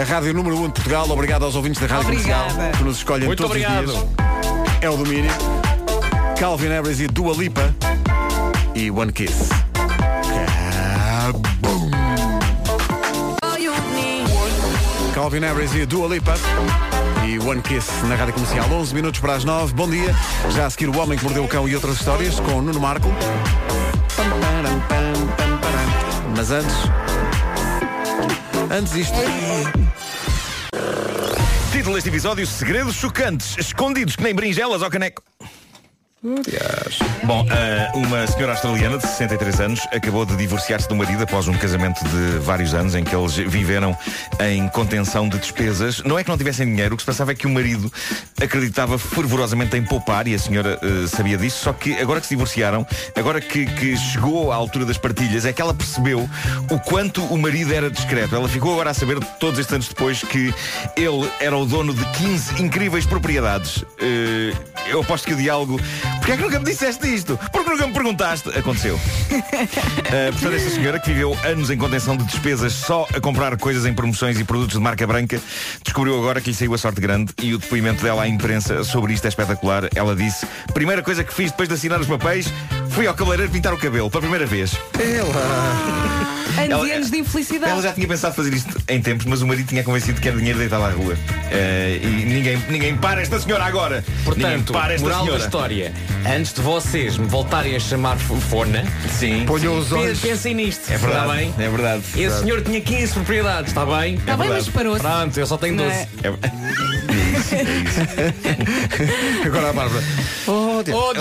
A 0.00 0.04
rádio 0.04 0.32
número 0.34 0.56
1 0.56 0.60
um 0.60 0.66
de 0.68 0.72
Portugal. 0.74 1.08
Obrigado 1.10 1.44
aos 1.44 1.54
ouvintes 1.54 1.80
da 1.80 1.86
Rádio 1.86 2.08
Obrigada. 2.10 2.48
Comercial 2.52 2.72
que 2.78 2.84
nos 2.84 2.96
escolhem 2.96 3.26
Muito 3.26 3.38
todos 3.42 3.50
obrigado. 3.56 3.86
os 3.86 3.92
dias. 3.92 4.06
É 4.80 4.88
o 4.90 4.96
domínio. 4.96 5.30
Calvin 6.38 6.68
Harris 6.68 7.00
e 7.00 7.06
Dua 7.06 7.34
Lipa 7.34 7.74
e 8.74 8.90
One 8.90 9.12
Kiss. 9.12 9.48
Calvin 15.22 15.42
Harris 15.42 15.72
e 15.76 15.86
Dua 15.86 16.08
Lipa 16.08 16.34
e 17.24 17.38
One 17.38 17.62
Kiss 17.62 17.88
na 18.08 18.16
Rádio 18.16 18.34
Comercial. 18.34 18.68
11 18.68 18.92
minutos 18.92 19.20
para 19.20 19.34
as 19.34 19.44
9. 19.44 19.72
Bom 19.72 19.88
dia. 19.88 20.12
Já 20.50 20.66
a 20.66 20.70
seguir 20.70 20.88
o 20.88 20.98
Homem 20.98 21.16
que 21.16 21.22
Mordeu 21.22 21.44
o 21.44 21.48
Cão 21.48 21.68
e 21.68 21.76
outras 21.76 21.94
histórias 21.94 22.40
com 22.40 22.60
Nuno 22.60 22.80
Marco. 22.80 23.06
Mas 26.36 26.50
antes... 26.50 26.74
Antes 28.68 28.96
isto... 28.96 29.14
Título 31.70 31.94
deste 31.94 32.08
episódio, 32.08 32.44
segredos 32.44 32.96
chocantes, 32.96 33.56
escondidos 33.56 34.16
que 34.16 34.24
nem 34.24 34.34
berinjelas 34.34 34.82
ao 34.82 34.90
caneco. 34.90 35.22
Bom, 37.24 37.44
eh, 37.50 37.90
uma 37.96 38.24
senhora 38.28 38.52
australiana 38.52 38.96
de 38.96 39.02
63 39.02 39.60
anos 39.60 39.80
acabou 39.92 40.24
de 40.24 40.36
divorciar-se 40.36 40.88
do 40.88 40.94
marido 40.94 41.24
após 41.24 41.48
um 41.48 41.52
casamento 41.54 42.00
de 42.04 42.38
vários 42.38 42.74
anos 42.74 42.94
em 42.94 43.02
que 43.02 43.12
eles 43.12 43.34
viveram 43.34 43.96
em 44.40 44.68
contenção 44.68 45.28
de 45.28 45.36
despesas. 45.36 46.00
Não 46.04 46.16
é 46.16 46.22
que 46.22 46.30
não 46.30 46.38
tivessem 46.38 46.64
dinheiro, 46.64 46.94
o 46.94 46.96
que 46.96 47.02
se 47.02 47.06
passava 47.06 47.32
é 47.32 47.34
que 47.34 47.44
o 47.44 47.50
marido 47.50 47.92
acreditava 48.40 48.98
fervorosamente 48.98 49.76
em 49.76 49.82
poupar 49.84 50.28
e 50.28 50.34
a 50.36 50.38
senhora 50.38 50.78
eh, 50.80 51.08
sabia 51.08 51.36
disso, 51.36 51.64
só 51.64 51.72
que 51.72 51.98
agora 51.98 52.20
que 52.20 52.26
se 52.28 52.34
divorciaram, 52.36 52.86
agora 53.16 53.40
que, 53.40 53.66
que 53.66 53.96
chegou 53.96 54.52
à 54.52 54.54
altura 54.54 54.84
das 54.86 54.98
partilhas, 54.98 55.44
é 55.44 55.52
que 55.52 55.60
ela 55.60 55.74
percebeu 55.74 56.30
o 56.70 56.78
quanto 56.78 57.20
o 57.24 57.36
marido 57.36 57.74
era 57.74 57.90
discreto. 57.90 58.36
Ela 58.36 58.48
ficou 58.48 58.74
agora 58.74 58.90
a 58.90 58.94
saber, 58.94 59.18
todos 59.40 59.58
estes 59.58 59.74
anos 59.74 59.88
depois, 59.88 60.22
que 60.22 60.54
ele 60.96 61.28
era 61.40 61.56
o 61.56 61.66
dono 61.66 61.92
de 61.92 62.04
15 62.12 62.62
incríveis 62.62 63.06
propriedades. 63.06 63.84
Eh, 64.00 64.52
eu 64.88 65.00
aposto 65.00 65.26
que 65.26 65.34
o 65.34 65.36
diálogo 65.36 65.80
Porquê 66.18 66.32
é 66.32 66.36
que 66.36 66.42
nunca 66.42 66.58
me 66.60 66.64
disseste 66.64 67.12
isto? 67.14 67.38
Porque 67.52 67.68
nunca 67.70 67.86
me 67.86 67.92
perguntaste? 67.92 68.48
Aconteceu. 68.50 68.94
Uh, 68.94 69.00
portanto, 70.32 70.54
esta 70.54 70.70
senhora 70.70 70.98
que 71.00 71.08
viveu 71.12 71.36
anos 71.44 71.68
em 71.70 71.76
contenção 71.76 72.16
de 72.16 72.24
despesas 72.24 72.72
só 72.72 73.06
a 73.14 73.20
comprar 73.20 73.56
coisas 73.56 73.84
em 73.86 73.92
promoções 73.92 74.38
e 74.38 74.44
produtos 74.44 74.76
de 74.76 74.80
marca 74.80 75.04
branca, 75.06 75.40
descobriu 75.82 76.16
agora 76.18 76.40
que 76.40 76.50
lhe 76.50 76.56
saiu 76.56 76.72
a 76.74 76.78
sorte 76.78 77.00
grande 77.00 77.32
e 77.42 77.54
o 77.54 77.58
depoimento 77.58 78.02
dela 78.02 78.22
à 78.22 78.28
imprensa 78.28 78.84
sobre 78.84 79.12
isto 79.14 79.24
é 79.24 79.28
espetacular. 79.28 79.88
Ela 79.94 80.14
disse, 80.14 80.46
primeira 80.72 81.02
coisa 81.02 81.24
que 81.24 81.34
fiz 81.34 81.50
depois 81.50 81.68
de 81.68 81.74
assinar 81.74 82.00
os 82.00 82.06
papéis, 82.06 82.46
fui 82.90 83.06
ao 83.06 83.14
cabeleireiro 83.14 83.50
pintar 83.52 83.74
o 83.74 83.78
cabelo, 83.78 84.08
pela 84.08 84.20
primeira 84.22 84.46
vez. 84.46 84.74
Anos 86.58 86.70
Ela- 86.70 86.86
e 86.88 86.92
anos 86.92 87.10
de 87.10 87.18
infelicidade. 87.18 87.72
Ela 87.72 87.82
já 87.82 87.92
tinha 87.92 88.06
pensado 88.06 88.34
fazer 88.34 88.52
isto 88.52 88.76
em 88.86 89.00
tempos, 89.00 89.24
mas 89.26 89.40
o 89.40 89.46
marido 89.46 89.66
tinha 89.68 89.82
convencido 89.82 90.20
que 90.20 90.28
era 90.28 90.36
dinheiro 90.36 90.58
deitado 90.58 90.84
à 90.84 90.90
rua. 90.90 91.16
Eh, 91.50 91.98
e 92.02 92.06
ninguém, 92.06 92.62
ninguém 92.68 92.96
para 92.96 93.22
esta 93.22 93.40
senhora 93.40 93.64
agora. 93.64 94.04
ninguém 94.06 94.24
Portanto, 94.24 94.72
para 94.72 94.92
esta 94.94 95.02
moral 95.06 95.20
senhora. 95.24 95.38
da 95.38 95.44
história, 95.46 95.92
antes 96.26 96.52
de 96.52 96.60
vocês 96.60 97.16
me 97.18 97.26
voltarem 97.26 97.74
a 97.76 97.80
chamar 97.80 98.16
fona, 98.18 98.84
Sim. 99.18 99.44
Ponham 99.46 99.78
os 99.78 99.92
olhos. 99.92 100.20
pensem 100.20 100.54
nisto. 100.54 100.90
É 100.90 100.96
verdade. 100.98 101.22
Está 101.24 101.34
bem? 101.34 101.54
É 101.58 101.68
verdade. 101.68 102.02
Esse 102.16 102.40
senhor 102.40 102.62
tinha 102.62 102.80
15 102.80 103.12
propriedades, 103.14 103.68
está 103.70 103.86
bem? 103.86 104.14
Está 104.14 104.36
bem, 104.36 104.48
mas 104.48 104.68
parou-se. 104.68 105.00
Pronto, 105.00 105.38
eu 105.38 105.46
só 105.46 105.56
tenho 105.56 105.74
Não 105.76 105.84
12. 105.84 105.96
é? 105.96 106.08
Agora 109.46 109.70
a 109.70 109.72
Bárbara. 109.72 110.04
Oh, 110.46 110.82
Dias. 110.82 110.96
Oh. 110.96 111.12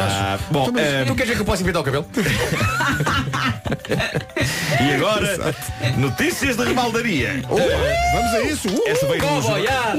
Ah, 0.00 0.38
bom, 0.50 0.68
eh, 0.76 1.04
tu 1.06 1.14
queres 1.14 1.28
ver 1.30 1.34
que 1.36 1.42
eu 1.42 1.46
posso 1.46 1.64
pintar 1.64 1.82
o 1.82 1.84
cabelo? 1.84 2.06
E 4.80 4.94
agora, 4.94 5.54
notícias 5.96 6.56
de 6.56 6.64
rebaldaria. 6.64 7.42
Vamos 7.48 8.34
a 8.34 8.40
isso. 8.42 8.68
Uh! 8.68 8.82
Essa 8.86 9.06
veio 9.06 9.22
no 9.22 9.42
jornal. 9.42 9.96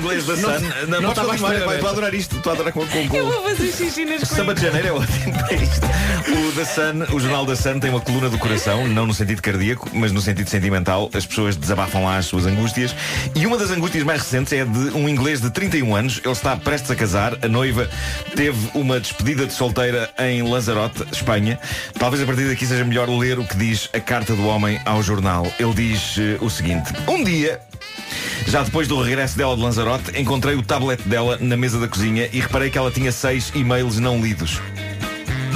Inglês 0.00 0.26
da 0.26 0.36
Sun. 0.36 0.48
Não, 0.88 1.00
não 1.00 1.12
espera, 1.12 1.66
vai? 1.66 1.74
Estou 1.76 1.88
a 1.88 1.92
adorar 1.92 2.14
isto. 2.14 2.36
Estou 2.36 2.50
a 2.50 2.54
adorar 2.54 2.72
com, 2.72 2.86
com, 2.86 3.08
com... 3.08 3.16
Eu 3.16 3.26
vou 3.26 3.42
fazer 3.42 3.72
xixi 3.72 4.04
nas 4.04 4.22
Samba 4.22 4.54
coisas. 4.54 4.60
de 4.60 4.66
Janeiro 4.66 4.88
é 4.88 4.92
ótimo 4.92 5.32
para 5.32 5.54
isto. 5.54 5.86
O 6.30 6.52
The 6.52 6.64
Sun, 6.64 7.14
o 7.14 7.20
jornal 7.20 7.46
da 7.46 7.54
Sun 7.54 7.78
tem 7.78 7.90
uma 7.90 8.00
coluna 8.00 8.28
do 8.28 8.38
coração, 8.38 8.88
não 8.88 9.06
no 9.06 9.14
sentido 9.14 9.42
cardíaco, 9.42 9.88
mas 9.92 10.10
no 10.12 10.20
sentido 10.20 10.48
sentimental. 10.48 11.10
As 11.14 11.26
pessoas 11.26 11.56
desabafam 11.56 12.04
lá 12.04 12.16
as 12.16 12.26
suas 12.26 12.46
angústias. 12.46 12.94
E 13.34 13.46
uma 13.46 13.56
das 13.58 13.70
angústias 13.70 14.02
mais 14.04 14.22
recentes 14.22 14.52
é 14.52 14.64
de 14.64 14.78
um 14.96 15.08
inglês 15.08 15.40
de 15.40 15.50
31 15.50 15.94
anos. 15.94 16.20
Ele 16.24 16.32
está 16.32 16.56
prestes 16.56 16.90
a 16.90 16.96
casar. 16.96 17.38
A 17.42 17.48
noiva 17.48 17.88
teve 18.34 18.70
uma 18.74 18.98
despedida 18.98 19.46
de 19.46 19.52
solteira 19.52 20.10
em 20.18 20.42
Lanzarote, 20.42 21.04
Espanha. 21.12 21.58
Talvez 21.98 22.22
a 22.22 22.26
partir 22.26 22.48
daqui 22.48 22.66
seja 22.66 22.84
melhor 22.84 23.08
ler 23.08 23.38
o 23.38 23.44
que 23.44 23.56
diz 23.56 23.88
a 23.92 24.00
carta 24.00 24.34
do 24.34 24.46
homem 24.46 24.80
ao 24.84 25.02
jornal. 25.02 25.46
Ele 25.58 25.74
diz 25.74 26.16
eh, 26.18 26.38
o 26.40 26.48
seguinte: 26.48 26.92
Um 27.06 27.22
dia 27.22 27.60
já 28.50 28.64
depois 28.64 28.88
do 28.88 29.00
regresso 29.00 29.38
dela 29.38 29.54
de 29.54 29.62
Lanzarote, 29.62 30.20
encontrei 30.20 30.56
o 30.56 30.62
tablet 30.62 31.00
dela 31.08 31.38
na 31.40 31.56
mesa 31.56 31.78
da 31.78 31.86
cozinha 31.86 32.28
e 32.32 32.40
reparei 32.40 32.68
que 32.68 32.76
ela 32.76 32.90
tinha 32.90 33.12
seis 33.12 33.52
e-mails 33.54 34.00
não 34.00 34.20
lidos. 34.20 34.60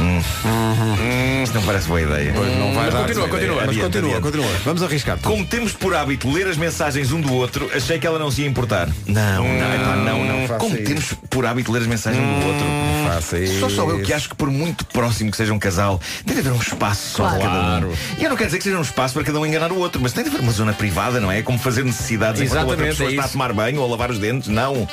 Hum. 0.04 0.20
Hum, 0.44 1.42
isto 1.42 1.54
não 1.54 1.62
parece 1.62 1.88
boa 1.88 2.00
ideia. 2.00 2.32
Não 2.32 2.74
vai 2.74 2.84
Mas 2.84 2.94
dar. 2.94 3.00
continua, 3.06 3.28
continua. 3.28 3.54
Mas 3.56 3.62
Adiante, 3.68 3.80
continua, 3.84 4.10
adiante. 4.16 4.22
continua. 4.22 4.50
Vamos 4.64 4.82
arriscar. 4.82 5.18
Como 5.22 5.44
temos 5.46 5.72
por 5.72 5.94
hábito 5.94 6.30
ler 6.30 6.46
as 6.46 6.56
mensagens 6.56 7.10
um 7.12 7.20
do 7.20 7.32
outro, 7.32 7.70
achei 7.74 7.98
que 7.98 8.06
ela 8.06 8.18
não 8.18 8.30
se 8.30 8.42
ia 8.42 8.46
importar. 8.48 8.88
Não, 9.06 9.42
não, 9.44 9.74
epá, 9.74 9.96
não, 9.96 10.24
não. 10.24 10.46
faça 10.48 10.58
Como 10.60 10.74
isso. 10.76 10.84
temos 10.84 11.12
por 11.30 11.46
hábito 11.46 11.72
ler 11.72 11.82
as 11.82 11.86
mensagens 11.86 12.22
um 12.22 12.40
do 12.40 12.46
outro. 12.46 12.66
Faça 13.08 13.38
isso. 13.38 13.60
Só 13.60 13.68
sou 13.68 13.90
eu 13.90 14.02
que 14.02 14.12
acho 14.12 14.28
que 14.28 14.34
por 14.34 14.50
muito 14.50 14.84
próximo 14.86 15.30
que 15.30 15.36
seja 15.36 15.52
um 15.52 15.58
casal, 15.58 16.00
tem 16.26 16.34
de 16.34 16.40
haver 16.40 16.52
um 16.52 16.60
espaço 16.60 17.16
só 17.16 17.22
Claro. 17.24 17.38
para 17.40 17.48
cada 17.50 17.86
um. 17.86 17.92
E 18.18 18.24
eu 18.24 18.30
não 18.30 18.36
quero 18.36 18.48
dizer 18.48 18.58
que 18.58 18.64
seja 18.64 18.78
um 18.78 18.82
espaço 18.82 19.14
para 19.14 19.24
cada 19.24 19.38
um 19.40 19.46
enganar 19.46 19.72
o 19.72 19.76
outro, 19.78 20.00
mas 20.02 20.12
tem 20.12 20.22
de 20.24 20.30
haver 20.30 20.40
uma 20.40 20.52
zona 20.52 20.72
privada, 20.72 21.20
não 21.20 21.30
é? 21.30 21.42
Como 21.42 21.58
fazer 21.58 21.84
necessidades 21.84 22.40
enquanto 22.40 22.58
a 22.58 22.60
outra 22.62 22.74
Exatamente, 22.86 22.96
pessoa 22.96 23.08
é 23.10 23.12
está 23.14 23.24
a 23.24 23.28
tomar 23.28 23.52
banho 23.52 23.80
ou 23.80 23.86
a 23.86 23.90
lavar 23.90 24.10
os 24.10 24.18
dentes. 24.18 24.48
Não. 24.48 24.86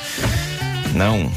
Não. 0.94 1.30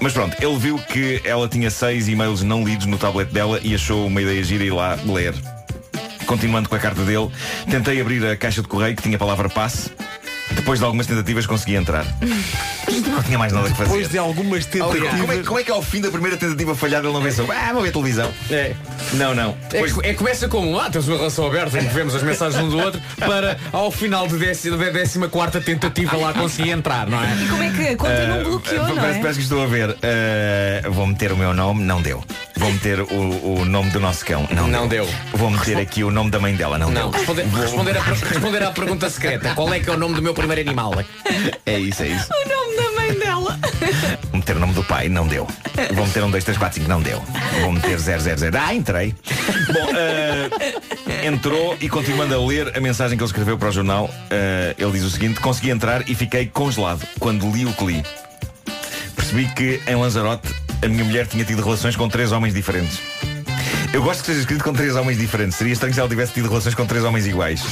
Mas 0.00 0.12
pronto, 0.12 0.36
ele 0.42 0.56
viu 0.58 0.78
que 0.78 1.20
ela 1.24 1.48
tinha 1.48 1.70
seis 1.70 2.08
e-mails 2.08 2.42
não 2.42 2.64
lidos 2.64 2.86
no 2.86 2.98
tablet 2.98 3.30
dela 3.32 3.60
e 3.62 3.74
achou 3.74 4.06
uma 4.06 4.20
ideia 4.20 4.42
gira 4.42 4.64
ir 4.64 4.70
lá 4.70 4.98
ler. 5.06 5.34
Continuando 6.26 6.68
com 6.68 6.74
a 6.74 6.78
carta 6.78 7.02
dele, 7.04 7.30
tentei 7.70 8.00
abrir 8.00 8.24
a 8.26 8.36
caixa 8.36 8.62
de 8.62 8.68
correio 8.68 8.96
que 8.96 9.02
tinha 9.02 9.16
a 9.16 9.18
palavra 9.18 9.48
passe. 9.48 9.90
Depois 10.52 10.78
de 10.78 10.84
algumas 10.84 11.06
tentativas 11.06 11.46
consegui 11.46 11.76
entrar. 11.76 12.04
Não 13.14 13.22
tinha 13.22 13.38
mais 13.38 13.52
nada 13.52 13.68
que 13.68 13.76
fazer. 13.76 13.90
Depois 13.90 14.08
de 14.08 14.18
algumas 14.18 14.66
tentativas. 14.66 15.20
Como 15.20 15.32
é, 15.32 15.42
como 15.42 15.58
é 15.58 15.64
que 15.64 15.70
ao 15.70 15.82
fim 15.82 16.00
da 16.00 16.10
primeira 16.10 16.36
tentativa 16.36 16.74
falhada 16.74 17.06
ele 17.06 17.14
não 17.14 17.22
pensou, 17.22 17.46
ah, 17.50 17.72
vou 17.72 17.82
ver 17.82 17.92
televisão? 17.92 18.30
É. 18.50 18.74
Não, 19.12 19.34
não. 19.34 19.56
É, 19.70 19.82
Depois, 19.82 19.98
é 19.98 20.12
que 20.12 20.14
começa 20.14 20.48
como, 20.48 20.78
ah, 20.78 20.90
temos 20.90 21.06
uma 21.08 21.16
relação 21.16 21.46
aberta 21.46 21.78
em 21.78 21.86
que 21.86 21.94
vemos 21.94 22.14
as 22.14 22.22
mensagens 22.22 22.62
um 22.62 22.68
do 22.68 22.78
outro, 22.78 23.00
para 23.18 23.58
ao 23.72 23.90
final 23.90 24.26
de 24.26 24.36
décima, 24.36 24.76
da 24.76 24.90
décima 24.90 25.28
quarta 25.28 25.60
tentativa 25.60 26.16
lá 26.16 26.32
conseguir 26.32 26.70
entrar, 26.70 27.06
não 27.06 27.22
é? 27.22 27.36
E 27.42 27.46
como 27.48 27.62
é 27.62 27.70
que 27.70 27.88
a 27.88 27.96
conta 27.96 28.26
não 28.26 28.44
bloqueou, 28.44 28.88
não 28.88 28.96
parece, 28.96 29.18
é? 29.18 29.22
parece 29.22 29.38
que 29.38 29.44
estou 29.44 29.62
a 29.62 29.66
ver. 29.66 29.96
Ah, 30.02 30.88
vou 30.90 31.06
meter 31.06 31.32
o 31.32 31.36
meu 31.36 31.54
nome, 31.54 31.82
não 31.84 32.02
deu. 32.02 32.22
Vou 32.56 32.72
meter 32.72 33.00
o, 33.00 33.60
o 33.60 33.64
nome 33.64 33.90
do 33.90 34.00
nosso 34.00 34.24
cão, 34.24 34.48
não, 34.50 34.66
Não 34.66 34.88
deu. 34.88 35.08
Vou 35.32 35.50
meter 35.50 35.76
aqui 35.78 36.02
o 36.02 36.10
nome 36.10 36.30
da 36.30 36.38
mãe 36.40 36.54
dela, 36.54 36.78
não, 36.78 36.90
Não, 36.90 37.10
deu. 37.10 37.20
responder, 37.20 37.44
responder, 37.44 37.98
a, 37.98 38.02
responder 38.02 38.62
à 38.62 38.70
pergunta 38.70 39.10
secreta. 39.10 39.54
Qual 39.54 39.72
é 39.72 39.80
que 39.80 39.88
é 39.90 39.92
o 39.92 39.98
nome 39.98 40.14
do 40.14 40.22
meu 40.22 40.34
primeiro 40.34 40.60
animal? 40.60 40.92
É 41.66 41.78
isso, 41.78 42.02
é 42.02 42.08
isso. 42.08 42.28
O 42.32 42.48
nome 42.48 42.76
da 42.76 42.83
Vou 44.30 44.40
meter 44.40 44.56
o 44.56 44.60
nome 44.60 44.72
do 44.72 44.84
pai, 44.84 45.08
não 45.08 45.26
deu. 45.26 45.46
Vou 45.94 46.06
meter 46.06 46.22
um 46.24 46.30
2, 46.30 46.44
3, 46.44 46.58
4, 46.58 46.78
5, 46.80 46.88
não 46.88 47.00
deu. 47.00 47.22
Vou 47.60 47.72
meter 47.72 47.98
0, 47.98 48.20
0, 48.20 48.38
0. 48.38 48.58
Ah, 48.58 48.74
entrei. 48.74 49.14
Bom, 49.72 49.88
ah, 49.94 51.26
entrou 51.26 51.76
e 51.80 51.88
continuando 51.88 52.34
a 52.34 52.46
ler 52.46 52.76
a 52.76 52.80
mensagem 52.80 53.16
que 53.16 53.22
ele 53.22 53.28
escreveu 53.28 53.58
para 53.58 53.68
o 53.68 53.72
jornal, 53.72 54.10
ah, 54.30 54.74
ele 54.76 54.92
diz 54.92 55.04
o 55.04 55.10
seguinte: 55.10 55.40
consegui 55.40 55.70
entrar 55.70 56.08
e 56.08 56.14
fiquei 56.14 56.46
congelado 56.46 57.06
quando 57.18 57.50
li 57.50 57.64
o 57.64 57.72
que 57.72 57.84
li. 57.84 58.02
Percebi 59.14 59.46
que 59.54 59.80
em 59.86 59.94
Lanzarote 59.94 60.48
a 60.82 60.88
minha 60.88 61.04
mulher 61.04 61.26
tinha 61.26 61.44
tido 61.44 61.62
relações 61.62 61.96
com 61.96 62.08
três 62.08 62.32
homens 62.32 62.52
diferentes. 62.52 63.00
Eu 63.94 64.02
gosto 64.02 64.20
que 64.22 64.26
seja 64.26 64.40
escrito 64.40 64.64
com 64.64 64.72
três 64.72 64.96
homens 64.96 65.16
diferentes. 65.16 65.56
Seria 65.56 65.72
estranho 65.72 65.94
se 65.94 66.00
ela 66.00 66.08
tivesse 66.08 66.32
tido 66.32 66.48
relações 66.48 66.74
com 66.74 66.84
três 66.84 67.04
homens 67.04 67.28
iguais. 67.28 67.62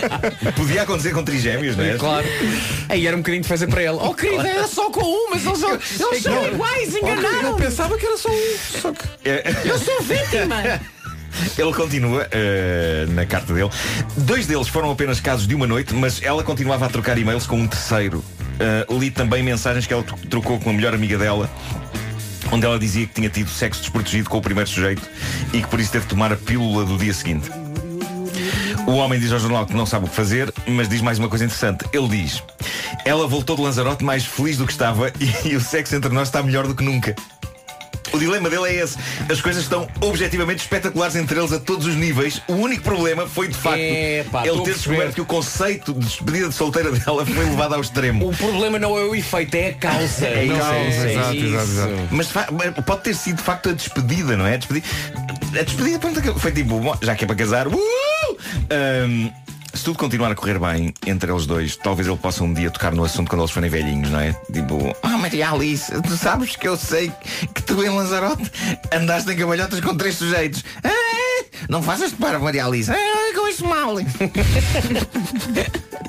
Ah, 0.00 0.52
Podia 0.56 0.82
acontecer 0.82 1.12
com 1.12 1.22
trigêmeos, 1.22 1.76
não 1.76 1.84
é? 1.84 1.98
Claro. 1.98 2.26
Aí 2.88 3.06
era 3.06 3.14
um 3.14 3.20
bocadinho 3.20 3.42
de 3.42 3.48
fazer 3.48 3.66
para 3.66 3.82
ele. 3.82 3.98
Oh 4.00 4.14
querida, 4.14 4.48
era 4.48 4.66
só 4.66 4.88
com 4.90 5.02
um, 5.04 5.28
mas 5.30 5.44
eles 5.44 5.58
são, 5.58 5.72
eles 6.12 6.22
são 6.22 6.46
iguais, 6.46 6.96
enganaram. 6.96 7.50
Eu 7.50 7.54
pensava 7.56 7.98
que 7.98 8.06
era 8.06 8.16
só 8.16 8.30
um. 8.30 8.56
Só 8.80 8.92
que... 8.92 9.04
Eu 9.68 9.78
sou 9.78 10.00
vítima. 10.00 10.80
Ele 11.56 11.72
continua 11.74 12.26
eh, 12.32 13.06
na 13.10 13.24
carta 13.24 13.52
dele. 13.54 13.70
Dois 14.16 14.46
deles 14.46 14.66
foram 14.66 14.90
apenas 14.90 15.20
casos 15.20 15.46
de 15.46 15.54
uma 15.54 15.66
noite, 15.66 15.94
mas 15.94 16.20
ela 16.22 16.42
continuava 16.42 16.86
a 16.86 16.88
trocar 16.88 17.16
e-mails 17.18 17.46
com 17.46 17.56
um 17.56 17.68
terceiro. 17.68 18.24
Eh, 18.58 18.86
li 18.90 19.10
também 19.10 19.42
mensagens 19.42 19.86
que 19.86 19.92
ela 19.92 20.02
tro- 20.02 20.18
trocou 20.28 20.58
com 20.58 20.70
a 20.70 20.72
melhor 20.72 20.92
amiga 20.94 21.16
dela. 21.18 21.48
Onde 22.52 22.66
ela 22.66 22.78
dizia 22.78 23.06
que 23.06 23.14
tinha 23.14 23.28
tido 23.28 23.48
sexo 23.48 23.80
desprotegido 23.80 24.28
com 24.28 24.38
o 24.38 24.42
primeiro 24.42 24.68
sujeito 24.68 25.02
e 25.52 25.62
que 25.62 25.68
por 25.68 25.78
isso 25.78 25.92
teve 25.92 26.04
de 26.04 26.10
tomar 26.10 26.32
a 26.32 26.36
pílula 26.36 26.84
do 26.84 26.96
dia 26.96 27.12
seguinte. 27.12 27.50
O 28.86 28.92
homem 28.92 29.20
diz 29.20 29.30
ao 29.32 29.38
jornal 29.38 29.66
que 29.66 29.74
não 29.74 29.86
sabe 29.86 30.06
o 30.06 30.08
que 30.08 30.16
fazer, 30.16 30.52
mas 30.66 30.88
diz 30.88 31.00
mais 31.00 31.18
uma 31.18 31.28
coisa 31.28 31.44
interessante. 31.44 31.84
Ele 31.92 32.08
diz: 32.08 32.42
Ela 33.04 33.26
voltou 33.26 33.54
de 33.54 33.62
Lanzarote 33.62 34.02
mais 34.02 34.24
feliz 34.24 34.56
do 34.56 34.66
que 34.66 34.72
estava 34.72 35.12
e, 35.44 35.54
o 35.54 35.60
sexo 35.60 35.94
entre 35.94 36.12
nós 36.12 36.28
está 36.28 36.42
melhor 36.42 36.66
do 36.66 36.74
que 36.74 36.82
nunca. 36.82 37.14
O 38.12 38.18
dilema 38.18 38.50
dele 38.50 38.68
é 38.68 38.82
esse. 38.82 38.96
As 39.30 39.40
coisas 39.40 39.62
estão 39.62 39.88
objetivamente 40.00 40.62
espetaculares 40.62 41.16
entre 41.16 41.38
eles 41.38 41.52
a 41.52 41.60
todos 41.60 41.86
os 41.86 41.94
níveis. 41.94 42.42
O 42.48 42.54
único 42.54 42.82
problema 42.82 43.26
foi, 43.26 43.48
de 43.48 43.54
facto, 43.54 43.78
Epá, 43.78 44.46
ele 44.46 44.60
a 44.60 44.62
ter 44.62 44.74
descoberto 44.74 45.14
que 45.14 45.20
o 45.20 45.26
conceito 45.26 45.92
de 45.92 46.00
despedida 46.00 46.48
de 46.48 46.54
solteira 46.54 46.90
dela 46.92 47.24
foi 47.24 47.44
levado 47.44 47.74
ao 47.74 47.80
extremo. 47.80 48.28
O 48.28 48.36
problema 48.36 48.78
não 48.78 48.98
é 48.98 49.02
o 49.02 49.14
efeito, 49.14 49.54
é 49.54 49.70
a 49.70 49.74
causa. 49.74 50.26
É 50.26 50.44
isso, 50.44 50.54
Não, 50.54 50.72
é 50.72 50.84
é 50.84 51.12
exato, 51.12 51.36
exato. 51.36 51.92
Mas 52.10 52.28
pode 52.84 53.02
ter 53.02 53.14
sido 53.14 53.36
de 53.36 53.42
facto 53.42 53.70
a 53.70 53.72
despedida, 53.72 54.36
não 54.36 54.46
é? 54.46 54.54
A 54.54 54.56
despedida. 54.56 54.86
a 55.58 55.62
despedida 55.62 55.98
pronto, 55.98 56.38
foi 56.38 56.52
tipo, 56.52 56.80
já 57.02 57.14
que 57.14 57.24
é 57.24 57.26
para 57.26 57.36
casar, 57.36 57.68
uh! 57.68 57.80
Ahm, 58.70 59.30
se 59.72 59.84
tudo 59.84 59.98
continuar 59.98 60.32
a 60.32 60.34
correr 60.34 60.58
bem 60.58 60.92
entre 61.06 61.30
eles 61.30 61.46
dois, 61.46 61.76
talvez 61.76 62.08
ele 62.08 62.16
possa 62.16 62.42
um 62.44 62.52
dia 62.52 62.70
tocar 62.70 62.92
no 62.92 63.04
assunto 63.04 63.28
quando 63.28 63.42
eles 63.42 63.50
forem 63.50 63.70
velhinhos, 63.70 64.10
não 64.10 64.20
é? 64.20 64.32
Tipo, 64.52 64.94
ah 65.02 65.18
Maria 65.18 65.50
Alice, 65.50 65.90
tu 66.02 66.16
sabes 66.16 66.56
que 66.56 66.68
eu 66.68 66.76
sei 66.76 67.12
que 67.54 67.62
tu 67.62 67.82
em 67.82 67.88
Lanzarote 67.88 68.50
andaste 68.92 69.30
em 69.30 69.36
cavalhotas 69.36 69.80
com 69.80 69.96
três 69.96 70.16
sujeitos. 70.16 70.64
Ah, 70.82 71.44
não 71.68 71.82
faças 71.82 72.12
para, 72.12 72.38
Maria 72.38 72.66
Alice. 72.66 72.90
Ah, 72.90 73.32
com 73.34 73.48
isso 73.48 73.66
mal. 73.66 73.94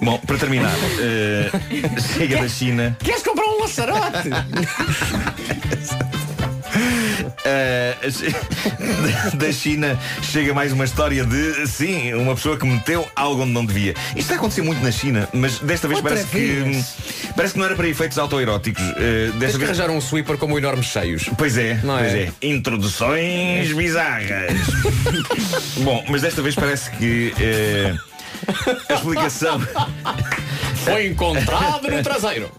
Bom, 0.02 0.18
para 0.20 0.38
terminar, 0.38 0.74
eh, 1.00 1.52
chega 2.18 2.42
da 2.42 2.50
China. 2.50 2.98
Queres 3.04 3.22
comprar 3.22 3.46
um 3.46 3.60
laçarote? 3.62 4.30
Uh, 6.72 9.36
da 9.38 9.52
China 9.52 9.98
chega 10.22 10.54
mais 10.54 10.72
uma 10.72 10.86
história 10.86 11.26
de, 11.26 11.68
sim, 11.68 12.14
uma 12.14 12.36
pessoa 12.36 12.58
que 12.58 12.66
meteu 12.66 13.08
algo 13.16 13.44
onde 13.44 13.52
não 13.52 13.66
devia. 13.66 13.94
Isto 14.10 14.20
está 14.20 14.34
a 14.36 14.38
acontecer 14.38 14.62
muito 14.62 14.82
na 14.84 14.92
China, 14.92 15.28
mas 15.34 15.60
desta 15.60 15.88
vez 15.88 16.00
Outra 16.00 16.16
parece 16.16 16.36
vez? 16.36 16.88
que 16.88 17.34
parece 17.34 17.54
que 17.54 17.60
não 17.60 17.66
era 17.66 17.76
para 17.76 17.88
efeitos 17.88 18.18
autoeróticos. 18.18 18.84
Uh, 18.84 19.32
desta 19.38 19.58
vez... 19.58 19.70
arranjar 19.70 19.90
um 19.90 20.00
sweeper 20.00 20.38
como 20.38 20.58
enormes 20.58 20.86
cheios. 20.88 21.30
Pois 21.38 21.58
é, 21.58 21.80
Não 21.84 21.98
pois 21.98 22.14
é? 22.14 22.32
é. 22.42 22.48
Introduções 22.48 23.72
bizarras. 23.74 24.58
Bom, 25.84 26.04
mas 26.10 26.22
desta 26.22 26.42
vez 26.42 26.56
parece 26.56 26.90
que 26.92 27.34
eh, 27.40 27.96
a 28.90 28.94
explicação. 28.94 29.62
Foi 30.84 31.08
encontrado 31.08 31.88
no 31.90 32.02
traseiro. 32.02 32.50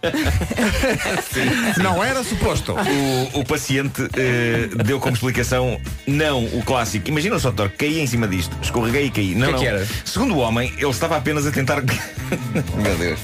Não 1.83 2.03
era 2.03 2.23
suposto. 2.23 2.73
O, 2.75 3.41
o 3.41 3.45
paciente 3.45 4.09
eh, 4.17 4.69
deu 4.85 5.01
como 5.01 5.15
explicação 5.15 5.81
não 6.07 6.45
o 6.45 6.63
clássico. 6.65 7.09
Imagina 7.09 7.39
só, 7.39 7.51
doutor, 7.51 7.75
caí 7.77 8.01
em 8.01 8.07
cima 8.07 8.29
disto, 8.29 8.57
escorreguei 8.63 9.07
e 9.07 9.11
caí. 9.11 9.35
Não, 9.35 9.47
Que 9.47 9.49
é 9.49 9.53
não. 9.53 9.59
que 9.59 9.67
era? 9.67 9.89
Segundo 10.05 10.35
o 10.35 10.39
homem, 10.39 10.73
ele 10.77 10.91
estava 10.91 11.17
apenas 11.17 11.47
a 11.47 11.51
tentar. 11.51 11.83
Meu 11.83 12.97
Deus. 12.97 13.19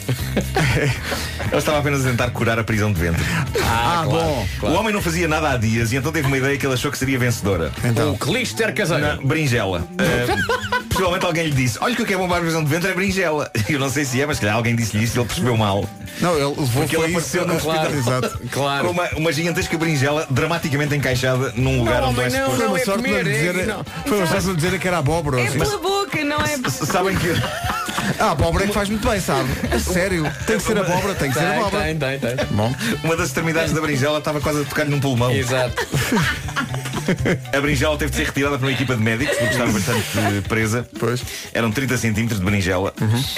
ele 1.50 1.56
estava 1.56 1.78
apenas 1.78 2.04
a 2.04 2.10
tentar 2.10 2.30
curar 2.30 2.58
a 2.58 2.64
prisão 2.64 2.92
de 2.92 3.00
ventre. 3.00 3.22
Ah, 3.62 4.04
claro, 4.08 4.48
bom. 4.60 4.68
O 4.68 4.72
homem 4.74 4.92
não 4.92 5.00
fazia 5.00 5.28
nada 5.28 5.50
há 5.50 5.56
dias 5.56 5.92
e 5.92 5.96
então 5.96 6.10
teve 6.10 6.26
uma 6.26 6.36
ideia 6.36 6.56
que 6.58 6.66
ele 6.66 6.74
achou 6.74 6.90
que 6.90 6.98
seria 6.98 7.18
vencedora. 7.18 7.70
Então. 7.84 8.12
O 8.14 8.18
clister 8.18 8.74
caseiro. 8.74 9.02
Na 9.02 9.16
berinjela. 9.16 9.80
Uh, 9.92 10.78
possivelmente 10.88 11.24
alguém 11.26 11.44
lhe 11.46 11.54
disse, 11.54 11.78
olha 11.80 11.94
que 11.94 12.02
o 12.02 12.06
que 12.06 12.12
é 12.12 12.16
a 12.48 12.50
prisão 12.50 12.64
de 12.64 12.70
ventre 12.70 12.90
é 12.90 12.94
berinjela. 12.94 13.50
Eu 13.68 13.78
não 13.78 13.90
sei 13.90 14.04
se 14.04 14.20
é, 14.20 14.26
mas 14.26 14.36
se 14.36 14.40
calhar 14.40 14.56
alguém 14.56 14.74
disse-lhe 14.74 15.04
isso 15.04 15.16
e 15.16 15.20
ele 15.20 15.26
percebeu 15.26 15.56
mal. 15.56 15.84
Não, 16.20 16.34
ele 16.34 16.44
levou 16.46 16.66
Porque 16.66 16.96
ele 16.96 17.04
apareceu 17.06 17.42
isso 17.42 17.50
no 17.50 17.56
hospital. 17.56 17.74
claro. 17.86 17.96
Exato. 17.98 18.38
Com 18.38 18.48
Claro. 18.48 18.90
uma, 18.90 19.08
uma 19.16 19.32
gigantesca 19.32 19.76
berinjela 19.78 20.26
dramaticamente 20.30 20.94
encaixada 20.94 21.52
num 21.56 21.78
lugar 21.80 22.02
onde 22.02 22.16
não 22.16 22.22
é 22.24 22.26
homem, 22.26 22.40
não, 22.40 22.50
suposto. 22.50 22.56
Foi 22.58 22.66
uma 22.68 22.78
é 22.78 22.84
sorte 22.84 23.02
não 23.02 23.08
comer, 23.10 23.24
lhe 23.24 23.30
é- 23.30 23.52
dizer, 23.52 23.66
não. 23.66 23.84
foi 24.06 24.18
uma 24.18 24.26
sorte 24.26 24.46
não 24.46 24.54
lhe 24.54 24.60
dizer 24.60 24.78
que 24.78 24.88
era 24.88 24.98
abóbora. 24.98 25.40
É 25.40 25.46
assim. 25.46 25.58
pela 25.58 25.78
boca, 25.78 26.24
não 26.24 26.36
é? 26.40 26.54
S- 26.54 26.86
Sabem 26.86 27.16
que 27.16 27.28
Ah, 28.18 28.30
abóbora 28.30 28.64
é 28.64 28.66
que 28.68 28.72
faz 28.72 28.88
muito 28.88 29.06
bem, 29.06 29.20
sabe? 29.20 29.48
A 29.70 29.78
sério. 29.78 30.24
Tem 30.46 30.56
que 30.56 30.62
ser 30.62 30.78
abóbora, 30.78 31.14
tem 31.14 31.28
que 31.30 31.38
ser 31.38 31.44
Tem, 31.44 31.58
abóbora. 31.58 31.82
tem, 31.84 31.98
tem, 31.98 32.18
tem. 32.18 32.36
Bom, 32.52 32.74
uma 33.04 33.16
das 33.16 33.26
extremidades 33.28 33.72
da 33.72 33.80
berinjela 33.80 34.18
estava 34.18 34.40
quase 34.40 34.62
a 34.62 34.64
tocar-lhe 34.64 34.90
num 34.90 34.98
pulmão. 35.00 35.30
Exato. 35.30 35.74
A 37.52 37.60
berinjela 37.60 37.96
teve 37.96 38.10
de 38.10 38.16
ser 38.16 38.26
retirada 38.26 38.58
por 38.58 38.64
uma 38.64 38.72
equipa 38.72 38.96
de 38.96 39.02
médicos 39.02 39.36
porque 39.36 39.52
estava 39.52 39.72
bastante 39.72 40.48
presa. 40.48 40.88
Pois. 40.98 41.22
Eram 41.52 41.70
30 41.70 41.96
centímetros 41.96 42.38
de 42.38 42.44
berinjela. 42.44 42.92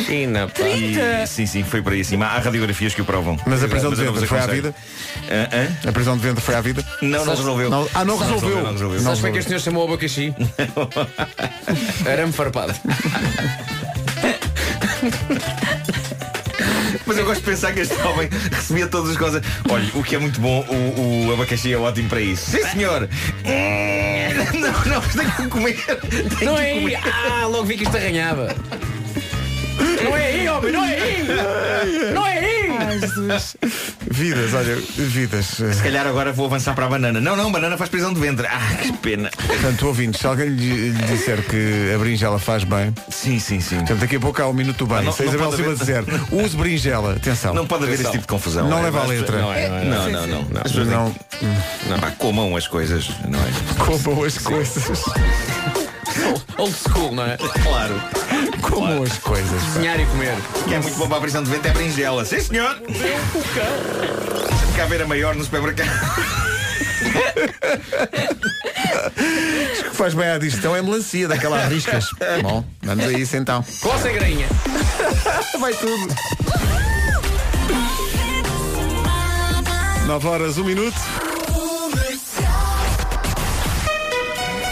China, 0.06 0.48
pá. 0.48 0.68
E, 0.68 1.26
sim, 1.26 1.46
sim, 1.46 1.64
foi 1.64 1.82
para 1.82 1.94
aí 1.94 2.00
acima. 2.00 2.26
Há 2.26 2.38
radiografias 2.38 2.94
que 2.94 3.02
o 3.02 3.04
provam. 3.04 3.38
Mas 3.46 3.62
a 3.62 3.68
prisão 3.68 3.90
de 3.90 3.96
ventre 3.96 4.26
foi 4.26 4.38
à 4.38 4.46
vida? 4.46 4.74
Ah, 5.28 5.48
hã? 5.84 5.88
A 5.88 5.92
prisão 5.92 6.16
de 6.16 6.22
ventre 6.22 6.42
foi 6.42 6.54
à 6.54 6.60
vida? 6.60 6.84
Não, 7.02 7.24
não 7.24 7.34
resolveu. 7.34 7.70
Não- 7.70 7.88
ah, 7.94 8.04
não 8.04 8.18
resolveu. 8.18 8.62
Não 8.62 8.72
resolveu. 8.72 9.00
Sabes 9.00 9.24
é 9.24 9.30
que 9.30 9.38
este 9.38 9.48
senhor 9.48 9.60
chamou 9.60 9.84
o 9.84 9.88
abacaxi? 9.88 10.34
Arame 12.06 12.32
farpado. 12.32 12.74
Mas 17.10 17.18
eu 17.18 17.24
gosto 17.24 17.40
de 17.40 17.46
pensar 17.50 17.72
que 17.72 17.80
este 17.80 18.00
homem 18.02 18.28
recebia 18.52 18.86
todas 18.86 19.10
as 19.10 19.16
coisas. 19.16 19.42
Olha, 19.68 19.84
o 19.94 20.02
que 20.04 20.14
é 20.14 20.18
muito 20.20 20.40
bom, 20.40 20.64
o, 20.68 21.26
o 21.26 21.32
abacaxi 21.32 21.72
é 21.72 21.76
ótimo 21.76 22.08
para 22.08 22.20
isso. 22.20 22.52
Sim, 22.52 22.62
senhor. 22.68 23.08
Não, 24.54 24.72
não, 24.84 25.02
mas 25.02 25.14
tenho 25.16 25.32
que 25.32 25.48
comer. 25.48 25.76
Tenho 26.38 26.52
Não 26.52 26.54
que 26.56 26.62
é 26.62 26.70
aí. 26.70 26.80
comer. 26.80 27.00
Ah, 27.02 27.46
logo 27.46 27.64
vi 27.64 27.76
que 27.78 27.82
isto 27.82 27.96
arranhava. 27.96 28.54
Não 30.04 30.16
é 30.16 30.26
aí, 30.26 30.48
homem, 30.48 30.72
não 30.72 30.84
é 30.84 30.94
aí. 31.00 31.26
Não 32.14 32.26
é 32.26 32.38
aí. 32.38 32.59
Vidas, 34.10 34.54
olha, 34.54 34.76
vidas. 34.96 35.46
Se 35.46 35.82
calhar 35.82 36.06
agora 36.06 36.32
vou 36.32 36.46
avançar 36.46 36.74
para 36.74 36.86
a 36.86 36.88
banana. 36.88 37.20
Não, 37.20 37.36
não, 37.36 37.50
banana 37.52 37.76
faz 37.76 37.90
prisão 37.90 38.12
de 38.12 38.20
ventre. 38.20 38.46
Ah, 38.46 38.76
que 38.82 38.92
pena. 38.94 39.30
Portanto, 39.46 39.86
ouvintes, 39.86 40.20
se 40.20 40.26
alguém 40.26 40.48
lhe, 40.48 40.90
lhe 40.90 41.02
disser 41.04 41.42
que 41.42 41.92
a 41.94 41.98
berinjela 41.98 42.38
faz 42.38 42.64
bem, 42.64 42.92
Sim, 43.10 43.38
sim, 43.38 43.60
sim. 43.60 43.76
portanto, 43.78 43.98
daqui 44.00 44.16
a 44.16 44.20
pouco 44.20 44.40
há 44.42 44.48
um 44.48 44.52
minuto 44.52 44.86
bem. 44.86 44.98
Ah, 44.98 45.02
não- 45.02 45.12
Se 45.12 45.22
a 45.22 45.26
não 45.26 45.32
Isabel 45.34 45.52
Silva 45.52 45.74
dizer, 45.76 46.04
use 46.32 46.56
berinjela, 46.56 47.14
atenção. 47.16 47.54
Não 47.54 47.66
pode 47.66 47.84
haver 47.84 47.94
Atenção. 47.94 48.10
esse 48.12 48.18
tipo 48.20 48.26
de 48.32 48.34
confusão. 48.34 48.68
Não 48.68 48.78
É, 48.78 48.82
leva 48.82 49.00
a 49.02 49.06
letra. 49.06 49.38
Não 49.40 49.52
é, 49.52 49.68
não 49.68 49.76
é. 49.76 49.84
Não, 50.10 50.26
não, 50.26 50.42
não. 50.44 50.62
Pessoas 50.62 50.86
Não, 50.88 51.14
não. 51.88 51.98
Pá, 52.00 52.10
comam 52.12 52.56
as 52.56 52.66
coisas, 52.66 53.08
não 53.28 53.38
é? 53.38 53.84
comam 53.84 54.24
as 54.24 54.38
coisas. 54.38 55.02
Old 56.58 56.74
school, 56.74 57.12
não 57.12 57.26
é? 57.26 57.36
Claro. 57.36 58.00
Comam 58.62 59.02
as 59.02 59.18
coisas. 59.18 59.62
Cozinhar 59.62 59.98
e 60.00 60.06
comer. 60.06 60.34
Que 60.68 60.74
é 60.74 60.78
muito 60.78 60.96
bom 60.96 61.08
para 61.08 61.18
a 61.18 61.20
prisão 61.20 61.42
de 61.42 61.50
ventre 61.50 61.70
é 61.70 61.72
berinjela. 61.72 62.24
Sim, 62.24 62.40
senhor. 62.40 62.80
Deixa-me 62.88 64.72
cá 64.76 64.86
ver 64.86 65.02
a 65.02 65.06
maior 65.06 65.34
no 65.34 65.44
supermercado. 65.44 65.90
Acho 69.72 69.84
que 69.84 69.96
faz 69.96 70.14
bem 70.14 70.28
à 70.28 70.38
digestão 70.38 70.76
é 70.76 70.82
melancia, 70.82 71.28
daquela 71.28 71.66
riscas. 71.66 72.06
Bom, 72.42 72.64
vamos 72.82 73.04
a 73.04 73.12
isso 73.12 73.36
então. 73.36 73.64
Com 73.80 73.92
a 73.92 73.98
grainha. 73.98 74.46
Vai 75.58 75.72
tudo. 75.74 76.14
9 80.06 80.26
horas, 80.26 80.58
1 80.58 80.64
minuto. 80.64 81.29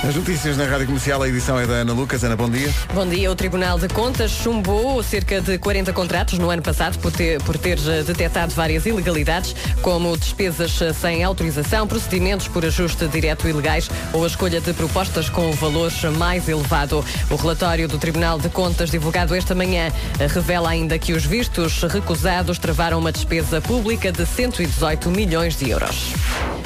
As 0.07 0.15
notícias 0.15 0.57
na 0.57 0.65
Rádio 0.65 0.87
Comercial, 0.87 1.21
a 1.21 1.29
edição 1.29 1.59
é 1.59 1.67
da 1.67 1.75
Ana 1.75 1.93
Lucas. 1.93 2.23
Ana, 2.23 2.37
bom 2.37 2.49
dia. 2.49 2.73
Bom 2.95 3.05
dia. 3.05 3.31
O 3.33 3.35
Tribunal 3.35 3.81
de 3.81 3.89
Contas 3.89 4.31
chumbou 4.31 5.03
cerca 5.03 5.41
de 5.41 5.59
40 5.59 5.93
contratos 5.93 6.39
no 6.39 6.49
ano 6.51 6.63
passado 6.63 6.97
por 7.01 7.11
ter, 7.11 7.43
por 7.43 7.59
ter 7.59 7.79
eh, 7.79 8.05
detectado 8.05 8.55
várias 8.55 8.87
ilegalidades, 8.87 9.57
como 9.83 10.17
despesas 10.17 10.81
eh, 10.81 10.93
sem 10.93 11.25
autorização, 11.25 11.85
procedimentos 11.87 12.47
por 12.47 12.65
ajuste 12.65 13.09
direto 13.09 13.49
ilegais 13.49 13.91
ou 14.13 14.23
a 14.23 14.29
escolha 14.29 14.61
de 14.61 14.73
propostas 14.73 15.29
com 15.29 15.51
valor 15.53 15.91
mais 16.17 16.49
elevado. 16.49 17.05
O 17.29 17.35
relatório 17.35 17.89
do 17.89 17.99
Tribunal 17.99 18.39
de 18.39 18.49
Contas, 18.49 18.93
divulgado 18.93 19.35
esta 19.35 19.55
manhã, 19.55 19.91
eh, 20.21 20.27
revela 20.29 20.71
ainda 20.71 20.97
que 20.97 21.13
os 21.13 21.25
vistos 21.25 21.83
recusados 21.83 22.57
travaram 22.57 23.01
uma 23.01 23.11
despesa 23.11 23.61
pública 23.61 24.13
de 24.13 24.25
118 24.25 25.11
milhões 25.11 25.57
de 25.57 25.71
euros. 25.71 26.15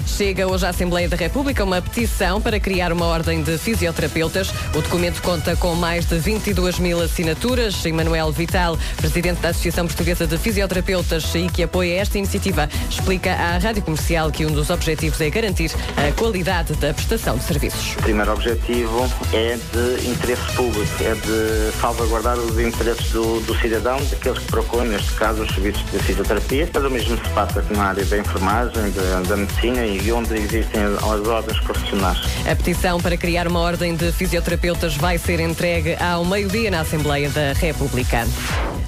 Chega 0.05 0.47
hoje 0.47 0.67
à 0.67 0.69
Assembleia 0.69 1.09
da 1.09 1.17
República 1.17 1.65
uma 1.65 1.81
petição 1.81 2.41
para 2.41 2.61
criar 2.61 2.93
uma 2.93 3.07
ordem 3.07 3.22
de 3.23 3.57
fisioterapeutas. 3.57 4.51
O 4.75 4.83
documento 4.83 5.23
conta 5.23 5.55
com 5.55 5.75
mais 5.75 6.05
de 6.07 6.19
22 6.19 6.79
mil 6.79 7.01
assinaturas. 7.01 7.85
Emanuel 7.87 8.33
Vital, 8.33 8.77
presidente 8.97 9.41
da 9.41 9.51
Associação 9.51 9.87
Portuguesa 9.87 10.27
de 10.27 10.37
Fisioterapeutas 10.37 11.33
e 11.35 11.49
que 11.49 11.63
apoia 11.63 12.01
esta 12.01 12.19
iniciativa, 12.19 12.69
explica 12.91 13.33
à 13.33 13.59
Rádio 13.59 13.83
Comercial 13.83 14.31
que 14.31 14.45
um 14.45 14.51
dos 14.51 14.71
objetivos 14.71 15.21
é 15.21 15.31
garantir 15.31 15.71
a 15.97 16.13
qualidade 16.19 16.75
da 16.75 16.93
prestação 16.93 17.37
de 17.37 17.45
serviços. 17.45 17.95
O 17.95 18.03
primeiro 18.03 18.33
objetivo 18.33 19.09
é 19.33 19.57
de 19.57 20.09
interesse 20.09 20.53
público, 20.55 20.93
é 21.01 21.15
de 21.15 21.81
salvaguardar 21.81 22.39
os 22.39 22.59
interesses 22.59 23.11
do, 23.13 23.41
do 23.41 23.55
cidadão, 23.61 23.99
daqueles 24.11 24.39
que 24.41 24.47
procuram, 24.47 24.87
neste 24.87 25.13
caso, 25.13 25.43
os 25.43 25.55
serviços 25.55 25.85
de 25.91 25.99
fisioterapia, 26.01 26.69
mas 26.75 26.85
o 26.85 26.91
mesmo 26.91 27.17
se 27.17 27.31
passa 27.31 27.65
na 27.71 27.85
área 27.85 28.05
da 28.05 28.19
enfermagem, 28.19 28.91
da, 28.91 29.21
da 29.29 29.37
medicina 29.37 29.87
e 29.87 30.11
onde 30.11 30.35
existem 30.35 30.83
as 30.83 31.29
ordens 31.29 31.61
profissionais. 31.61 32.19
A 32.51 32.57
petição 32.57 33.01
para 33.01 33.12
criar 33.17 33.47
uma 33.47 33.61
ordem 33.61 33.95
de 33.95 34.11
fisioterapeutas 34.13 34.97
vai 34.97 35.19
ser 35.19 35.41
entregue 35.41 35.97
ao 36.01 36.25
meio-dia 36.25 36.71
na 36.71 36.81
Assembleia 36.81 37.29
da 37.31 37.53
República. 37.53 38.27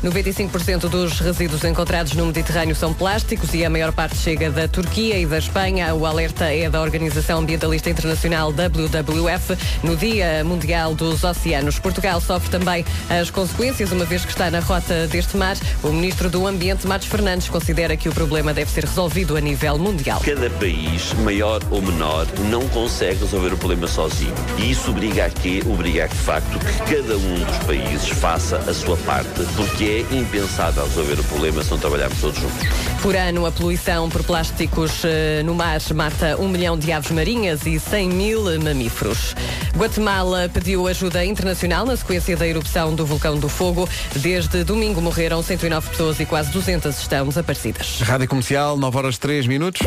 95% 0.05 0.89
dos 0.89 1.19
resíduos 1.19 1.65
encontrados 1.65 2.13
no 2.13 2.27
Mediterrâneo 2.27 2.77
são 2.77 2.93
plásticos 2.93 3.55
e 3.55 3.65
a 3.65 3.71
maior 3.71 3.91
parte 3.91 4.17
chega 4.17 4.51
da 4.51 4.69
Turquia 4.69 5.19
e 5.19 5.25
da 5.25 5.39
Espanha. 5.39 5.95
O 5.95 6.05
alerta 6.05 6.45
é 6.53 6.69
da 6.69 6.83
Organização 6.83 7.39
Ambientalista 7.39 7.89
Internacional 7.89 8.53
WWF 8.53 9.57
no 9.83 9.97
Dia 9.97 10.45
Mundial 10.45 10.95
dos 10.95 11.25
Oceanos. 11.25 11.79
Portugal 11.79 12.21
sofre 12.21 12.51
também 12.51 12.85
as 13.09 13.31
consequências, 13.31 13.93
uma 13.93 14.05
vez 14.05 14.27
que 14.27 14.31
está 14.31 14.51
na 14.51 14.61
rota 14.61 15.07
deste 15.07 15.39
mar. 15.39 15.57
O 15.83 15.89
Ministro 15.89 16.29
do 16.29 16.47
Ambiente, 16.47 16.87
Matos 16.87 17.09
Fernandes, 17.09 17.49
considera 17.49 17.97
que 17.97 18.09
o 18.09 18.13
problema 18.13 18.53
deve 18.53 18.71
ser 18.71 18.85
resolvido 18.85 19.37
a 19.39 19.41
nível 19.41 19.79
mundial. 19.79 20.21
Cada 20.23 20.51
país, 20.51 21.15
maior 21.25 21.63
ou 21.71 21.81
menor, 21.81 22.27
não 22.51 22.69
consegue 22.69 23.21
resolver 23.21 23.55
o 23.55 23.57
problema 23.57 23.87
sozinho. 23.87 24.14
E 24.59 24.71
isso 24.71 24.91
obriga 24.91 25.27
a 25.27 25.31
quê? 25.31 25.63
Obriga 25.67 26.05
a 26.05 26.09
que, 26.09 26.17
de 26.17 26.23
facto, 26.23 26.59
que 26.59 26.95
cada 26.95 27.17
um 27.17 27.45
dos 27.45 27.59
países 27.59 28.09
faça 28.09 28.57
a 28.59 28.75
sua 28.75 28.97
parte, 28.99 29.43
porque 29.57 30.07
é 30.11 30.15
impensável 30.15 30.85
resolver 30.85 31.21
o 31.21 31.25
problema 31.25 31.63
se 31.63 31.71
não 31.71 31.79
trabalharmos 31.79 32.21
todos 32.21 32.41
juntos. 32.41 32.69
Por 33.03 33.17
ano, 33.17 33.45
a 33.47 33.53
poluição 33.53 34.09
por 34.09 34.23
plásticos 34.23 35.05
eh, 35.05 35.43
no 35.45 35.55
mar 35.55 35.81
mata 35.95 36.37
um 36.41 36.49
milhão 36.49 36.79
de 36.79 36.91
aves 36.93 37.11
marinhas 37.11 37.67
e 37.67 37.79
100 37.79 38.09
mil 38.09 38.63
mamíferos. 38.63 39.35
Guatemala 39.77 40.49
pediu 40.53 40.87
ajuda 40.87 41.25
internacional 41.25 41.85
na 41.85 41.97
sequência 41.97 42.37
da 42.37 42.47
erupção 42.47 42.95
do 42.95 43.05
vulcão 43.05 43.39
do 43.39 43.49
Fogo. 43.49 43.89
Desde 44.17 44.65
domingo 44.65 45.01
morreram 45.01 45.43
109 45.43 45.91
pessoas 45.91 46.21
e 46.21 46.27
quase 46.27 46.51
200 46.51 46.97
estão 46.97 47.27
desaparecidas. 47.29 48.01
Rádio 48.01 48.29
Comercial, 48.29 48.77
9 48.77 48.97
horas 48.97 49.19
3 49.19 49.47
minutos. 49.47 49.83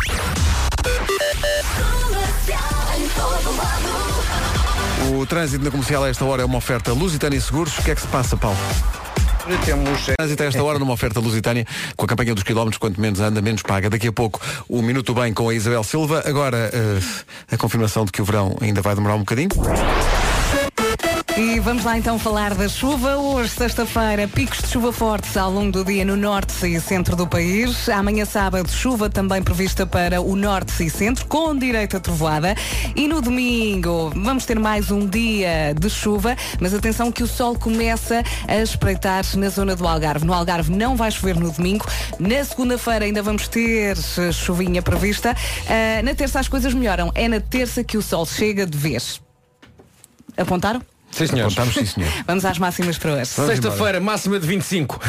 O 5.10 5.26
trânsito 5.26 5.64
na 5.64 5.72
comercial 5.72 6.04
a 6.04 6.10
esta 6.10 6.26
hora 6.26 6.42
é 6.42 6.46
uma 6.46 6.58
oferta 6.58 6.92
Lusitânia 6.92 7.40
Seguros. 7.40 7.78
O 7.78 7.84
que 7.84 7.92
é 7.92 7.96
que 7.96 8.02
se 8.02 8.08
passa, 8.08 8.36
Paulo? 8.36 8.58
Temos. 9.64 10.10
Trânsito 10.18 10.44
a 10.44 10.46
esta 10.46 10.62
hora 10.62 10.78
numa 10.78 10.94
oferta 10.94 11.22
Lusitânia 11.22 11.66
com 11.96 12.06
a 12.06 12.08
campanha 12.08 12.36
dos 12.36 12.44
quilómetros, 12.44 12.78
quanto 12.78 13.00
menos 13.00 13.22
anda, 13.22 13.42
menos 13.42 13.62
paga. 13.62 13.90
Daqui 13.90 14.08
a 14.08 14.12
pouco 14.12 14.42
o 14.68 14.82
Minuto 14.82 15.14
Bem 15.14 15.34
com 15.34 15.48
a 15.48 15.56
Isabel 15.56 15.84
Silva. 15.84 16.24
Agora 16.26 16.70
eh, 16.74 17.00
a 17.54 17.58
confirmação 17.58 18.04
de 18.04 18.12
que 18.12 18.22
o 18.22 18.26
verão 18.26 18.58
ainda 18.60 18.82
vai 18.82 18.96
demorar 18.96 19.16
um 19.16 19.20
bocadinho. 19.20 19.50
E 21.40 21.60
vamos 21.60 21.84
lá 21.84 21.96
então 21.96 22.18
falar 22.18 22.56
da 22.56 22.68
chuva. 22.68 23.16
Hoje, 23.16 23.50
sexta-feira, 23.52 24.28
picos 24.28 24.58
de 24.58 24.70
chuva 24.70 24.92
fortes 24.92 25.38
ao 25.38 25.52
longo 25.52 25.72
do 25.72 25.86
dia 25.86 26.04
no 26.04 26.16
norte 26.16 26.66
e 26.66 26.82
centro 26.82 27.16
do 27.16 27.28
país. 27.28 27.88
Amanhã, 27.90 28.26
sábado, 28.26 28.68
chuva 28.68 29.08
também 29.08 29.44
prevista 29.44 29.86
para 29.86 30.20
o 30.20 30.36
norte 30.36 30.84
e 30.84 30.90
centro, 30.90 31.28
com 31.28 31.56
direito 31.56 31.96
a 31.96 32.00
trovoada. 32.00 32.56
E 32.96 33.08
no 33.08 33.22
domingo, 33.22 34.12
vamos 34.16 34.48
ter 34.48 34.58
mais 34.58 34.90
um 34.90 35.06
dia 35.06 35.76
de 35.80 35.88
chuva, 35.92 36.36
mas 36.60 36.74
atenção 36.74 37.12
que 37.12 37.22
o 37.22 37.28
sol 37.28 37.56
começa 37.56 38.24
a 38.48 38.58
espreitar 38.58 39.24
na 39.36 39.50
zona 39.50 39.76
do 39.76 39.88
Algarve. 39.88 40.26
No 40.26 40.34
Algarve 40.34 40.76
não 40.76 40.96
vai 40.96 41.12
chover 41.12 41.36
no 41.36 41.52
domingo. 41.52 41.86
Na 42.18 42.44
segunda-feira 42.44 43.06
ainda 43.06 43.22
vamos 43.22 43.48
ter 43.48 43.96
eh, 43.96 44.32
chuvinha 44.32 44.82
prevista. 44.82 45.36
Ah, 45.70 46.02
na 46.02 46.16
terça 46.16 46.40
as 46.40 46.48
coisas 46.48 46.74
melhoram. 46.74 47.12
É 47.14 47.28
na 47.28 47.40
terça 47.40 47.84
que 47.84 47.96
o 47.96 48.02
sol 48.02 48.26
chega 48.26 48.66
de 48.66 48.76
vez. 48.76 49.22
Apontaram? 50.36 50.82
Sim, 51.12 51.28
senhor. 51.28 51.46
Apontamos, 51.46 51.74
sim, 51.74 51.86
senhor. 51.86 52.12
Vamos 52.28 52.46
às 52.46 52.58
máximas 52.60 52.98
para 52.98 53.14
hoje. 53.14 53.26
Sexta-feira, 53.26 54.00
máxima 54.00 54.40
de 54.40 54.48
25. 54.48 55.00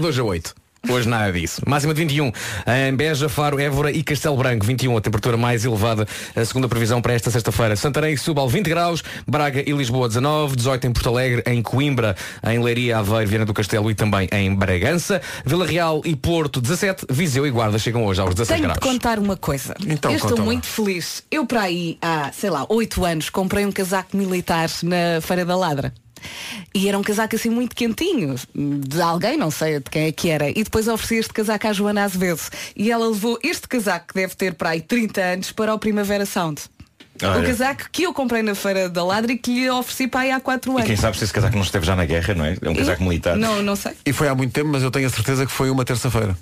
2 0.00 0.18
a 0.18 0.22
8. 0.22 0.54
Hoje 0.88 1.08
nada 1.08 1.32
disso. 1.32 1.62
Máxima 1.66 1.94
de 1.94 2.00
21 2.00 2.32
em 2.66 2.94
Beja, 2.94 3.28
Faro, 3.28 3.58
Évora 3.60 3.90
e 3.92 4.02
Castelo 4.02 4.36
Branco. 4.36 4.66
21, 4.66 4.96
a 4.96 5.00
temperatura 5.00 5.36
mais 5.36 5.64
elevada. 5.64 6.06
A 6.34 6.44
segunda 6.44 6.68
previsão 6.68 7.00
para 7.00 7.12
esta 7.12 7.30
sexta-feira. 7.30 7.76
Santarém 7.76 8.14
e 8.14 8.18
Subal 8.18 8.48
20 8.48 8.68
graus, 8.68 9.02
Braga 9.26 9.62
e 9.64 9.72
Lisboa 9.72 10.08
19, 10.08 10.56
18 10.56 10.86
em 10.88 10.92
Porto 10.92 11.08
Alegre, 11.08 11.42
em 11.46 11.62
Coimbra, 11.62 12.16
em 12.46 12.58
Leiria, 12.62 12.98
Aveiro, 12.98 13.28
Viana 13.30 13.44
do 13.46 13.54
Castelo 13.54 13.90
e 13.90 13.94
também 13.94 14.28
em 14.32 14.54
Bragança. 14.54 15.22
Vila 15.46 15.64
Real 15.66 16.02
e 16.04 16.16
Porto 16.16 16.60
17, 16.60 17.06
Viseu 17.10 17.46
e 17.46 17.50
Guarda 17.50 17.78
chegam 17.78 18.04
hoje 18.04 18.20
aos 18.20 18.34
16 18.34 18.48
Tenho 18.60 18.72
de 18.72 18.78
graus. 18.80 18.92
contar 18.92 19.18
uma 19.18 19.36
coisa. 19.36 19.74
Então, 19.86 20.10
eu 20.10 20.16
estou 20.18 20.40
muito 20.40 20.66
feliz. 20.66 21.22
Eu 21.30 21.46
para 21.46 21.62
aí 21.62 21.96
há, 22.02 22.30
sei 22.32 22.50
lá, 22.50 22.66
oito 22.68 23.04
anos 23.04 23.30
comprei 23.30 23.64
um 23.64 23.72
casaco 23.72 24.16
militar 24.16 24.68
na 24.82 25.20
Feira 25.20 25.44
da 25.44 25.56
Ladra. 25.56 25.92
E 26.74 26.88
era 26.88 26.98
um 26.98 27.02
casaco 27.02 27.36
assim 27.36 27.50
muito 27.50 27.74
quentinho, 27.74 28.34
de 28.54 29.00
alguém, 29.00 29.36
não 29.36 29.50
sei 29.50 29.78
de 29.78 29.90
quem 29.90 30.06
é 30.06 30.12
que 30.12 30.28
era. 30.30 30.48
E 30.50 30.62
depois 30.64 30.88
ofereci 30.88 31.16
este 31.16 31.32
casaco 31.32 31.66
à 31.66 31.72
Joana 31.72 32.04
Azevedo. 32.04 32.40
E 32.76 32.90
ela 32.90 33.06
levou 33.08 33.38
este 33.42 33.68
casaco, 33.68 34.08
que 34.08 34.14
deve 34.14 34.34
ter 34.34 34.54
para 34.54 34.70
aí 34.70 34.80
30 34.80 35.20
anos, 35.20 35.52
para 35.52 35.74
o 35.74 35.78
Primavera 35.78 36.26
Sound. 36.26 36.62
Ah, 37.22 37.36
o 37.36 37.42
é? 37.42 37.46
casaco 37.46 37.84
que 37.92 38.02
eu 38.04 38.12
comprei 38.12 38.42
na 38.42 38.54
Feira 38.54 38.88
da 38.88 39.04
Ladra 39.04 39.32
e 39.32 39.38
que 39.38 39.52
lhe 39.52 39.70
ofereci 39.70 40.08
para 40.08 40.20
aí 40.20 40.30
há 40.32 40.40
4 40.40 40.70
E 40.70 40.74
anos. 40.74 40.86
quem 40.86 40.96
sabe 40.96 41.16
se 41.18 41.24
esse 41.24 41.32
casaco 41.32 41.54
não 41.54 41.62
esteve 41.62 41.86
já 41.86 41.94
na 41.94 42.04
guerra, 42.04 42.34
não 42.34 42.44
é? 42.44 42.56
É 42.60 42.68
um 42.70 42.74
casaco 42.74 43.02
militar. 43.04 43.36
Não, 43.36 43.62
não 43.62 43.76
sei. 43.76 43.92
E 44.06 44.12
foi 44.12 44.28
há 44.28 44.34
muito 44.34 44.52
tempo, 44.52 44.70
mas 44.70 44.82
eu 44.82 44.90
tenho 44.90 45.06
a 45.06 45.10
certeza 45.10 45.46
que 45.46 45.52
foi 45.52 45.70
uma 45.70 45.84
terça-feira. 45.84 46.36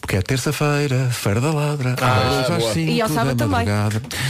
Porque 0.00 0.16
é 0.16 0.22
terça-feira, 0.22 1.10
Feira 1.10 1.40
da 1.40 1.52
Ladra. 1.52 1.96
Ah, 2.00 2.40
às 2.40 2.58
boa. 2.58 2.72
cinco 2.72 2.90
E 2.90 3.00
ao 3.00 3.08
da 3.08 3.14
sábado 3.14 3.36
também. 3.36 3.66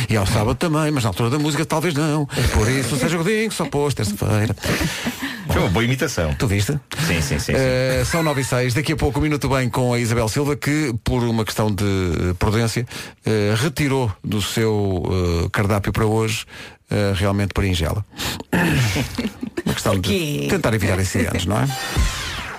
E 0.08 0.16
ao 0.16 0.26
sábado 0.26 0.56
também, 0.56 0.90
mas 0.90 1.04
na 1.04 1.10
altura 1.10 1.30
da 1.30 1.38
música 1.38 1.64
talvez 1.64 1.94
não. 1.94 2.26
Por 2.54 2.68
isso, 2.68 2.96
seja 2.98 3.16
Godinho, 3.16 3.50
só 3.52 3.64
pôs 3.66 3.94
terça-feira. 3.94 4.54
Foi 5.48 5.62
uma 5.62 5.70
boa 5.70 5.84
imitação. 5.84 6.34
Tu 6.34 6.46
viste? 6.46 6.72
Sim, 7.06 7.20
sim, 7.20 7.38
sim. 7.38 7.38
sim. 7.38 7.52
Eh, 7.54 8.02
são 8.04 8.22
9 8.22 8.40
e 8.40 8.44
6. 8.44 8.74
Daqui 8.74 8.92
a 8.92 8.96
pouco, 8.96 9.20
um 9.20 9.22
minuto 9.22 9.48
bem 9.48 9.68
com 9.68 9.94
a 9.94 9.98
Isabel 9.98 10.28
Silva, 10.28 10.56
que, 10.56 10.94
por 11.04 11.22
uma 11.22 11.44
questão 11.44 11.72
de 11.72 12.34
prudência, 12.38 12.86
eh, 13.24 13.54
retirou 13.56 14.12
do 14.22 14.42
seu 14.42 15.02
eh, 15.06 15.48
cardápio 15.52 15.92
para 15.92 16.06
hoje 16.06 16.44
realmente 17.16 17.50
berinjela. 17.52 18.04
uma 19.64 19.74
questão 19.74 19.98
de 19.98 20.46
tentar 20.48 20.72
evitar 20.72 21.00
incidentes, 21.00 21.44
não 21.44 21.60
é? 21.60 21.66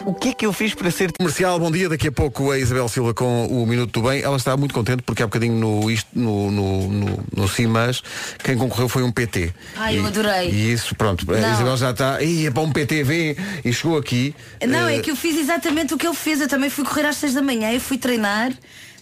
O 0.07 0.13
que 0.13 0.29
é 0.29 0.33
que 0.33 0.45
eu 0.45 0.53
fiz 0.53 0.73
para 0.73 0.89
ser 0.89 1.11
Comercial, 1.11 1.59
bom 1.59 1.69
dia. 1.69 1.89
Daqui 1.89 2.07
a 2.07 2.11
pouco 2.13 2.49
a 2.51 2.57
Isabel 2.57 2.87
Silva 2.87 3.13
com 3.13 3.45
o 3.47 3.67
Minuto 3.67 3.99
do 3.99 4.07
Bem. 4.07 4.21
Ela 4.21 4.37
está 4.37 4.55
muito 4.55 4.73
contente 4.73 5.03
porque 5.03 5.21
há 5.21 5.25
bocadinho 5.27 5.53
no, 5.55 5.91
isto, 5.91 6.07
no, 6.13 6.49
no, 6.49 6.87
no, 6.87 7.23
no 7.35 7.47
CIMAS 7.49 8.01
quem 8.41 8.57
concorreu 8.57 8.87
foi 8.87 9.03
um 9.03 9.11
PT. 9.11 9.51
Ai, 9.75 9.97
eu 9.97 10.03
E- 10.03 10.07
adorei. 10.07 10.49
E 10.49 10.71
isso, 10.71 10.95
pronto. 10.95 11.29
A 11.29 11.37
Não. 11.37 11.53
Isabel 11.53 11.75
já 11.75 11.91
está. 11.91 12.21
Ia 12.23 12.49
para 12.49 12.63
um 12.63 12.71
PT, 12.71 13.03
vem 13.03 13.35
e 13.65 13.73
chegou 13.73 13.97
aqui. 13.97 14.33
Não, 14.65 14.87
Eh, 14.87 14.95
é 14.95 14.99
que 15.01 15.11
eu 15.11 15.15
fiz 15.17 15.37
exatamente 15.37 15.93
o 15.93 15.97
que 15.97 16.07
ele 16.07 16.15
fez. 16.15 16.39
Eu 16.39 16.47
também 16.47 16.69
fui 16.69 16.85
correr 16.85 17.05
às 17.05 17.17
seis 17.17 17.33
da 17.33 17.41
manhã 17.41 17.73
e 17.73 17.79
fui 17.81 17.97
treinar 17.97 18.53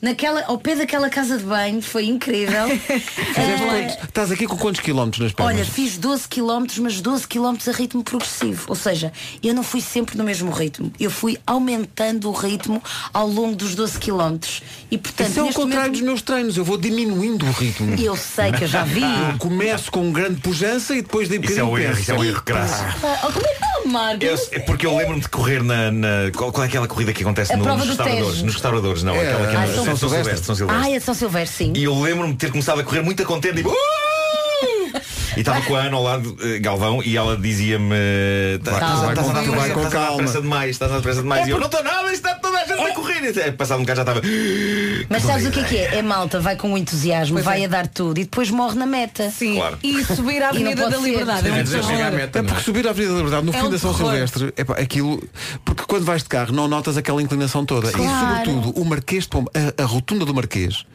naquela, 0.01 0.43
ao 0.45 0.57
pé 0.57 0.75
daquela 0.75 1.09
casa 1.09 1.37
de 1.37 1.43
banho. 1.43 1.81
Foi 1.81 2.05
incrível. 2.05 2.67
fizeste 2.79 3.63
quantos- 3.65 4.03
Estás 4.05 4.31
aqui 4.31 4.47
com 4.47 4.57
quantos 4.57 4.81
quilómetros 4.81 5.21
nas 5.23 5.31
pernas? 5.33 5.55
Olha, 5.55 5.65
fiz 5.65 5.97
12 5.97 6.27
km, 6.27 6.65
mas 6.81 7.01
12 7.01 7.27
km 7.27 7.55
a 7.67 7.71
ritmo 7.71 8.03
progressivo. 8.03 8.65
Ou 8.67 8.75
seja, 8.75 9.11
eu 9.43 9.53
não 9.53 9.63
fui 9.63 9.81
sempre 9.81 10.17
no 10.17 10.23
mesmo 10.23 10.51
ritmo. 10.51 10.91
Eu 10.99 11.11
fui 11.11 11.37
aumentando 11.45 12.29
o 12.29 12.31
ritmo 12.33 12.81
ao 13.13 13.27
longo 13.27 13.55
dos 13.55 13.75
12 13.75 13.99
km. 13.99 14.37
E 14.89 14.97
portanto, 14.97 15.29
Isso 15.31 15.39
é 15.39 15.43
o 15.43 15.47
contrário 15.47 15.71
momento, 15.87 15.91
dos 15.93 16.01
meus 16.01 16.21
treinos, 16.21 16.57
eu 16.57 16.63
vou 16.63 16.77
diminuindo 16.77 17.45
o 17.45 17.51
ritmo. 17.51 17.95
Eu 17.99 18.15
sei 18.15 18.51
que 18.51 18.63
eu 18.63 18.67
já 18.67 18.83
vi. 18.83 19.01
Eu 19.01 19.37
começo 19.37 19.91
com 19.91 20.11
grande 20.11 20.39
pujança 20.41 20.93
e 20.95 21.01
depois 21.01 21.27
de 21.27 21.35
Isso 21.45 21.59
é 21.59 21.63
o 21.63 21.77
erro, 21.77 21.99
isso 21.99 22.11
é 22.11 22.17
o 22.17 22.23
erro 22.23 22.41
crasso. 22.43 22.83
Oh, 23.23 23.31
como 23.31 23.45
é 23.45 23.49
que 23.49 23.53
está, 23.55 23.81
Marco? 23.85 24.23
Eu- 24.23 24.61
porque 24.65 24.85
eu 24.85 24.95
lembro-me 24.95 25.21
de 25.21 25.29
correr 25.29 25.61
na. 25.63 25.91
na- 25.91 26.07
qual, 26.35 26.51
é 26.63 26.65
aquela 26.65 26.87
corrida 26.87 27.13
que 27.13 27.21
acontece 27.23 27.55
no- 27.55 27.63
nos 27.65 27.81
do 27.83 27.87
restauradores? 27.89 28.31
Tejo. 28.33 28.45
Nos 28.45 28.53
restauradores, 28.53 29.03
não, 29.03 29.15
É, 29.15 29.19
aquela 29.31 29.47
que 29.47 29.55
é 29.55 29.59
ah, 29.59 29.67
no- 29.67 29.84
São 29.85 29.97
São 29.97 30.09
Silvestre. 30.09 30.45
São 30.45 30.55
Silvestre. 30.55 30.85
Ah, 30.85 30.95
é 30.95 30.99
São 30.99 31.13
Silvestre, 31.13 31.65
sim. 31.65 31.73
E 31.75 31.83
eu 31.83 31.99
lembro-me 31.99 32.33
de 32.33 32.39
ter 32.39 32.51
começado 32.51 32.79
a 32.79 32.83
correr 32.83 33.01
muito 33.01 33.23
contente, 33.25 33.55
tipo. 33.57 33.69
"Uh!" 33.69 34.04
E 35.35 35.39
estava 35.39 35.61
com 35.61 35.75
a 35.75 35.79
Ana 35.81 35.95
ao 35.97 36.03
lado, 36.03 36.37
eh, 36.41 36.59
Galvão, 36.59 37.01
e 37.03 37.17
ela 37.17 37.37
dizia-me. 37.37 37.95
"Tá-. 38.63 38.71
Estás 38.71 39.03
a 39.03 39.07
pressa, 39.07 39.33
vai 39.33 39.45
com 39.45 39.51
estás 39.51 39.85
a 39.85 39.89
dar 39.89 39.89
calma." 39.89 40.17
pressa 40.17 40.41
demais, 40.41 40.69
estás 40.71 40.91
a 40.91 41.01
pressa 41.01 41.21
demais. 41.21 41.45
É 41.45 41.47
E 41.47 41.51
eu 41.51 41.59
não 41.59 41.65
estou 41.65 41.83
nada, 41.83 42.03
isto 42.13 42.25
está 42.25 42.35
toda 42.35 42.57
a 42.57 42.65
gente 42.65 42.79
a 42.79 42.93
correr. 42.93 43.51
Passado 43.57 43.79
um 43.79 43.81
bocado 43.81 43.97
já 43.97 44.01
estava. 44.03 44.21
Mas 45.09 45.23
sabes 45.23 45.47
o 45.47 45.51
que 45.51 45.59
é 45.59 45.63
que 45.63 45.77
é? 45.77 45.95
É 45.97 46.01
malta, 46.01 46.39
vai 46.39 46.55
com 46.55 46.77
entusiasmo, 46.77 47.41
vai 47.41 47.63
é. 47.63 47.65
a 47.65 47.67
dar 47.67 47.87
tudo 47.87 48.19
e 48.19 48.23
depois 48.23 48.49
morre 48.49 48.75
na 48.75 48.85
meta. 48.85 49.29
Sim. 49.29 49.55
Claro. 49.55 49.77
E 49.83 50.03
subir 50.03 50.43
à 50.43 50.49
Avenida 50.55 50.89
da. 50.89 50.97
Liberdade. 50.97 51.47
É. 51.47 51.51
É 51.51 52.39
é? 52.39 52.43
porque 52.43 52.61
subir 52.61 52.87
à 52.87 52.91
Avenida 52.91 53.13
da 53.13 53.17
Liberdade 53.17 53.45
no 53.45 53.53
É 53.53 53.61
fim 53.61 53.69
da 53.69 53.77
São. 53.77 53.93
Silvestre, 53.93 54.53
epá, 54.57 54.73
aquilo. 54.73 55.21
Porque 55.63 55.83
quando 55.87 56.03
vais 56.03 56.23
de 56.23 56.29
carro 56.29 56.53
não 56.53 56.67
notas 56.67 56.97
aquela 56.97 57.21
inclinação 57.21 57.65
toda. 57.65 57.89
E 57.89 57.91
sobretudo 57.91 58.71
o 58.79 58.85
Marquês 58.85 59.23
de 59.23 59.29
Pombo, 59.29 59.51
a, 59.77 59.83
rotunda 59.85 60.25
do 60.25 60.33
Marquês, 60.33 60.85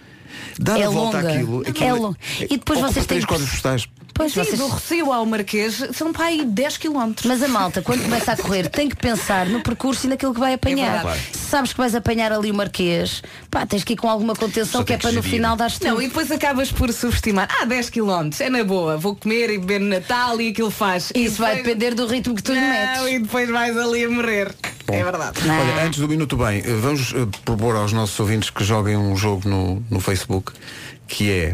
dar 0.58 0.80
É 0.80 0.84
a 0.84 0.90
volta 0.90 1.18
longa. 1.18 1.32
àquilo. 1.32 1.62
É 1.64 1.70
aquilo. 1.70 2.16
E 2.40 2.56
depois 2.56 2.80
vocês 2.80 3.06
três 3.06 3.24
têm 3.24 3.28
códigos 3.28 3.52
postais. 3.52 3.88
Pois 4.14 4.32
Sim, 4.32 4.40
vocês... 4.44 4.58
do 4.58 4.68
Recio 4.68 5.12
ao 5.12 5.24
Marquês 5.24 5.82
são 5.94 6.12
para 6.12 6.26
aí 6.26 6.44
10 6.44 6.76
km. 6.78 7.12
Mas 7.24 7.42
a 7.42 7.48
malta, 7.48 7.80
quando 7.82 8.02
começa 8.02 8.32
a 8.32 8.36
correr, 8.36 8.68
tem 8.68 8.88
que 8.88 8.96
pensar 8.96 9.46
no 9.46 9.60
percurso 9.62 10.06
e 10.06 10.10
naquilo 10.10 10.34
que 10.34 10.40
vai 10.40 10.54
apanhar. 10.54 11.02
verdade. 11.04 11.20
Se 11.32 11.50
sabes 11.50 11.72
que 11.72 11.78
vais 11.78 11.94
apanhar 11.94 12.30
ali 12.32 12.50
o 12.50 12.54
Marquês, 12.54 13.22
pá, 13.50 13.64
tens 13.66 13.82
que 13.84 13.94
ir 13.94 13.96
com 13.96 14.08
alguma 14.08 14.34
contenção 14.34 14.80
Só 14.80 14.84
que 14.84 14.92
é 14.92 14.96
que 14.96 15.02
para 15.02 15.12
no 15.12 15.22
gerir. 15.22 15.36
final 15.38 15.56
dar 15.56 15.70
tudo. 15.70 15.84
Não, 15.86 16.02
e 16.02 16.08
depois 16.08 16.30
acabas 16.30 16.70
por 16.70 16.92
subestimar. 16.92 17.48
Ah, 17.60 17.64
10 17.64 17.90
km, 17.90 18.30
é 18.40 18.50
na 18.50 18.62
boa. 18.64 18.96
Vou 18.96 19.16
comer 19.16 19.50
e 19.50 19.58
beber 19.58 19.80
no 19.80 19.88
Natal 19.88 20.40
e 20.40 20.48
aquilo 20.50 20.70
faz. 20.70 21.10
Isso 21.14 21.36
vai 21.40 21.56
depois- 21.56 21.76
depender 21.76 21.94
do 21.94 22.06
ritmo 22.06 22.34
que 22.34 22.42
tu 22.42 22.52
lhe 22.52 22.60
Não, 22.60 22.68
metes. 22.68 23.06
e 23.12 23.18
depois 23.20 23.48
vais 23.50 23.76
ali 23.76 24.04
a 24.04 24.10
morrer. 24.10 24.54
É 24.88 25.04
verdade. 25.04 25.38
Olha, 25.48 25.84
antes 25.86 26.00
do 26.00 26.08
Minuto 26.08 26.36
Bem, 26.36 26.58
eh, 26.58 26.74
vamos 26.80 27.12
eh, 27.14 27.26
propor 27.44 27.76
aos 27.76 27.92
nossos 27.92 28.18
ouvintes 28.18 28.50
que 28.50 28.64
joguem 28.64 28.96
um 28.96 29.16
jogo 29.16 29.48
no, 29.48 29.82
no 29.88 30.00
Facebook 30.00 30.52
que 31.06 31.28
é, 31.30 31.52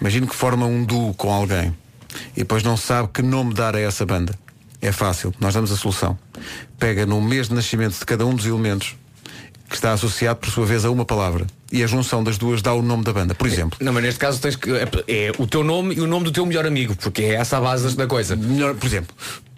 imagino 0.00 0.26
que 0.26 0.34
forma 0.34 0.66
um 0.66 0.84
duo 0.84 1.14
com 1.14 1.32
alguém 1.32 1.72
e 2.36 2.40
depois 2.40 2.62
não 2.62 2.76
sabe 2.76 3.08
que 3.12 3.22
nome 3.22 3.54
dar 3.54 3.74
a 3.76 3.80
essa 3.80 4.04
banda. 4.06 4.34
É 4.80 4.92
fácil, 4.92 5.34
nós 5.40 5.54
damos 5.54 5.72
a 5.72 5.76
solução. 5.76 6.16
Pega 6.78 7.04
no 7.04 7.20
mês 7.20 7.48
de 7.48 7.54
nascimento 7.54 7.98
de 7.98 8.04
cada 8.04 8.24
um 8.24 8.34
dos 8.34 8.46
elementos 8.46 8.94
que 9.68 9.74
está 9.74 9.92
associado, 9.92 10.38
por 10.38 10.48
sua 10.50 10.64
vez, 10.64 10.84
a 10.84 10.90
uma 10.90 11.04
palavra. 11.04 11.46
E 11.70 11.82
a 11.82 11.86
junção 11.86 12.24
das 12.24 12.38
duas 12.38 12.62
dá 12.62 12.72
o 12.72 12.80
nome 12.80 13.04
da 13.04 13.12
banda. 13.12 13.34
Por 13.34 13.46
exemplo, 13.46 13.76
Não, 13.82 13.92
mas 13.92 14.02
neste 14.02 14.18
caso 14.20 14.40
tens 14.40 14.56
que. 14.56 14.70
É, 14.70 14.88
é 15.08 15.32
o 15.36 15.46
teu 15.46 15.62
nome 15.62 15.94
e 15.96 16.00
o 16.00 16.06
nome 16.06 16.24
do 16.24 16.32
teu 16.32 16.46
melhor 16.46 16.64
amigo, 16.64 16.96
porque 16.96 17.22
é 17.22 17.34
essa 17.34 17.58
a 17.58 17.60
base 17.60 17.94
da 17.94 18.06
coisa. 18.06 18.34
melhor, 18.36 18.74
por 18.76 18.86
exemplo, 18.86 19.14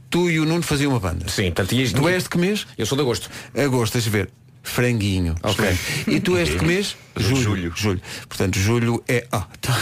tu 0.09 0.29
e 0.29 0.41
o 0.41 0.45
Nuno 0.45 0.63
faziam 0.63 0.91
uma 0.91 0.99
banda. 0.99 1.29
Sim, 1.29 1.45
portanto, 1.53 1.73
ias- 1.73 1.93
Tu 1.93 2.09
és 2.09 2.25
de 2.25 2.29
que 2.31 2.39
mês? 2.39 2.67
Eu 2.77 2.85
sou 2.87 2.97
de 2.97 3.03
agosto. 3.03 3.31
Agosto, 3.57 3.93
deixa 3.93 4.11
ver. 4.11 4.29
Franguinho. 4.63 5.35
Ok. 5.43 5.77
E 6.07 6.21
tu 6.21 6.37
és 6.37 6.49
de 6.49 6.57
que 6.57 6.65
mês? 6.65 6.97
Julho. 7.17 7.73
Julho. 7.75 8.01
Portanto, 8.29 8.59
julho 8.59 9.03
é. 9.09 9.27
ah, 9.33 9.47
tá. 9.61 9.77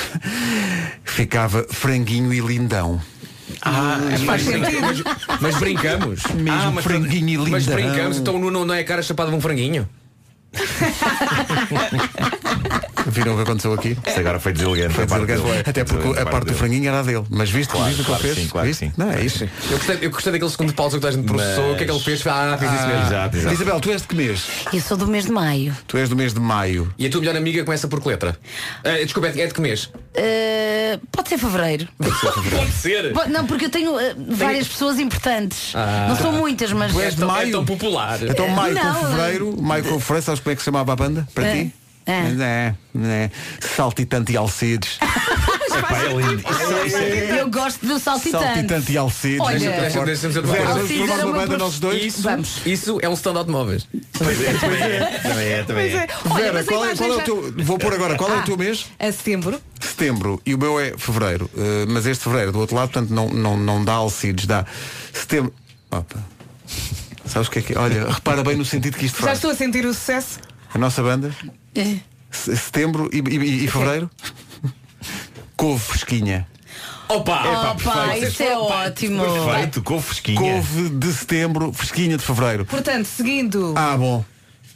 Ficava 1.05 1.67
franguinho 1.71 2.33
e 2.33 2.41
lindão. 2.41 3.01
Ah, 3.63 3.99
faz 4.25 4.43
sentido. 4.43 4.81
Mas, 4.81 5.03
mas 5.41 5.59
brincamos. 5.59 6.23
Mesmo 6.35 6.51
ah, 6.51 6.71
mas, 6.71 6.85
franguinho 6.85 7.47
e 7.47 7.51
mas 7.51 7.65
lindão. 7.65 7.83
brincamos, 7.83 8.19
então 8.19 8.39
não, 8.39 8.65
não 8.65 8.75
é 8.75 8.81
a 8.81 8.85
cara 8.85 9.03
chapada 9.03 9.31
de 9.31 9.37
um 9.37 9.41
franguinho? 9.41 9.89
Viram 13.11 13.33
o 13.33 13.37
que 13.37 13.43
aconteceu 13.43 13.73
aqui? 13.73 13.97
Isto 14.07 14.21
agora 14.21 14.39
foi 14.41 14.53
deselegante. 14.53 14.95
Foi 14.95 15.07
deselegante. 15.07 15.69
Até 15.71 15.85
porque 15.85 16.19
a 16.19 16.27
parte 16.27 16.47
do 16.49 16.55
franguinho 16.55 16.89
era 16.89 17.03
dele. 17.03 17.25
Mas 17.31 17.51
viste, 17.51 17.71
Claro, 17.71 17.87
viste 17.87 18.01
o 18.01 18.05
que 18.05 18.11
claro 18.11 18.25
ele 18.25 18.35
fez? 18.35 18.45
sim, 18.47 18.51
claro 18.53 18.75
sim. 18.75 18.93
Não, 18.97 19.11
é 19.11 19.25
isso. 19.25 19.45
Eu 19.45 19.77
gostei, 19.79 19.99
eu 20.03 20.11
gostei 20.11 20.33
daquele 20.33 20.51
segundo 20.51 20.73
pausa 20.75 20.99
que 20.99 21.07
a 21.07 21.11
gente 21.11 21.25
processou. 21.27 21.73
O 21.73 21.77
que 21.77 21.83
é 21.85 21.87
que 21.87 21.93
ele 21.93 22.01
fez? 22.01 22.27
Ah, 22.27 22.57
fiz 22.59 22.73
isso 22.73 22.87
mesmo. 22.87 23.03
Exato, 23.07 23.37
exato. 23.37 23.55
Isabel, 23.55 23.81
tu 23.81 23.91
és 23.91 24.03
de 24.03 24.09
que 24.09 24.15
mês? 24.17 24.47
Eu 24.73 24.81
sou 24.81 24.97
do 24.97 25.07
mês 25.07 25.25
de 25.27 25.33
maio. 25.33 25.77
Tu 25.87 25.97
és 25.99 26.09
do 26.09 26.17
mês 26.17 26.35
de 26.35 26.41
maio. 26.41 26.93
E 26.99 27.07
a 27.07 27.11
tua 27.11 27.21
melhor 27.21 27.37
amiga 27.37 27.65
começa 27.65 27.89
por 27.89 28.01
que 28.01 28.09
letra? 28.09 28.37
Ah, 28.85 28.91
desculpa, 29.03 29.29
é 29.29 29.47
de 29.47 29.55
que 29.55 29.61
mês? 29.61 29.85
Uh, 29.85 30.99
pode 31.13 31.29
ser 31.29 31.39
fevereiro. 31.39 31.89
Pode 31.99 32.73
ser. 32.73 33.13
Po- 33.13 33.29
Não, 33.29 33.47
porque 33.47 33.67
eu 33.67 33.71
tenho 33.71 33.93
uh, 33.95 34.01
várias 34.31 34.67
pessoas 34.69 34.99
importantes. 34.99 35.73
Ah. 35.75 36.07
Não 36.09 36.17
são 36.17 36.33
muitas, 36.33 36.73
mas. 36.73 36.93
Tu 36.93 37.01
és 37.01 37.15
de 37.15 37.21
tão- 37.21 37.29
é 37.31 37.33
maio. 37.33 37.53
tão 37.53 37.65
popular. 37.65 38.19
Então 38.23 38.49
maio 38.49 38.75
Não, 38.75 38.95
com 38.95 39.07
fevereiro, 39.07 39.63
maio 39.63 39.85
com 39.85 40.01
fevereiro, 40.01 40.25
sabes 40.27 40.41
como 40.41 40.53
é 40.53 40.57
que 40.57 40.61
se 40.63 40.65
chamava 40.67 40.93
a 40.93 40.97
banda? 40.97 41.29
Para 41.35 41.47
É. 41.47 41.53
ti? 41.65 41.75
É. 42.09 42.43
É, 42.43 42.75
é. 43.07 43.31
Saltitante 43.77 44.33
e 44.33 44.37
Alcides. 44.37 44.99
Epá, 45.79 45.99
é 46.03 46.09
lindo. 46.09 46.43
É- 46.97 47.41
Eu 47.41 47.51
gosto 47.51 47.87
do 47.87 47.99
saltitante. 48.01 48.45
Saltitante 48.45 48.93
e 48.93 48.97
Alcides. 48.97 49.41
Olha, 49.41 49.65
era 49.71 50.01
uma 50.01 51.25
uma 51.27 51.33
banda 51.35 51.59
nós 51.59 51.79
dois? 51.79 52.03
Isso, 52.03 52.23
Vamos. 52.23 52.63
isso 52.67 52.99
é 53.03 53.09
um 53.09 53.13
stand-out 53.13 53.47
de 53.47 53.53
móveis. 53.53 53.87
Pois 54.19 54.41
é, 54.43 54.53
também 54.55 54.83
é. 54.83 55.21
Também 55.23 55.49
é, 55.49 55.63
também 55.63 55.87
é. 55.93 56.09
Olha, 56.31 56.43
Vera, 56.43 56.53
mas 56.55 56.67
a 56.67 56.71
qual 56.73 56.85
é, 56.85 56.87
imagem 56.87 56.97
qual 56.97 57.11
é 57.11 57.15
o 57.15 57.19
já- 57.19 57.25
teu. 57.25 57.55
Vou 57.65 57.79
pôr 57.79 57.93
agora, 57.95 58.17
qual 58.17 58.31
é 58.31 58.37
o 58.37 58.39
Ah. 58.39 58.43
teu 58.43 58.57
mês? 58.57 58.87
A 58.99 59.13
setembro. 59.13 59.61
Setembro. 59.81 60.41
E 60.47 60.55
o 60.55 60.59
meu 60.59 60.81
é 60.81 60.95
fevereiro. 60.97 61.49
Uh, 61.55 61.87
mas 61.89 62.07
este 62.07 62.25
fevereiro 62.25 62.53
do 62.53 62.59
outro 62.61 62.75
lado, 62.75 62.91
portanto, 62.91 63.11
não, 63.11 63.29
não, 63.29 63.57
não 63.57 63.85
dá 63.85 63.93
Alcides, 63.93 64.47
dá 64.47 64.65
setembro. 65.13 65.53
Opa. 65.91 66.17
Sabes 67.27 67.49
o 67.49 67.51
que 67.51 67.59
é 67.59 67.63
que 67.63 67.73
é? 67.75 67.79
Olha, 67.79 68.11
repara 68.11 68.43
bem 68.43 68.57
no 68.57 68.65
sentido 68.65 68.97
que 68.97 69.05
isto 69.07 69.19
Já 69.21 69.27
faz. 69.27 69.39
estou 69.39 69.51
a 69.51 69.55
sentir 69.55 69.85
o 69.85 69.93
sucesso. 69.93 70.41
A 70.75 70.79
nossa 70.79 71.03
banda, 71.03 71.31
É. 71.75 71.97
se- 72.31 72.57
setembro 72.57 73.09
e, 73.13 73.19
e- 73.19 73.65
e 73.65 73.69
fevereiro, 73.69 74.11
couve 75.57 75.81
fresquinha. 75.83 76.47
Opa! 77.09 77.43
Opa, 77.43 77.75
perfeito. 77.75 78.27
isso 78.27 78.43
é 78.43 78.57
ótimo. 78.59 79.25
Perfeito, 79.25 79.83
com 79.83 80.01
fresquinha. 80.01 80.39
Couve 80.39 80.91
de 80.91 81.13
setembro, 81.13 81.73
fresquinha 81.73 82.17
de 82.19 82.23
fevereiro. 82.23 82.67
Portanto, 82.67 83.07
seguindo 83.07 83.73
Ah, 83.75 83.97
bom. 83.97 84.23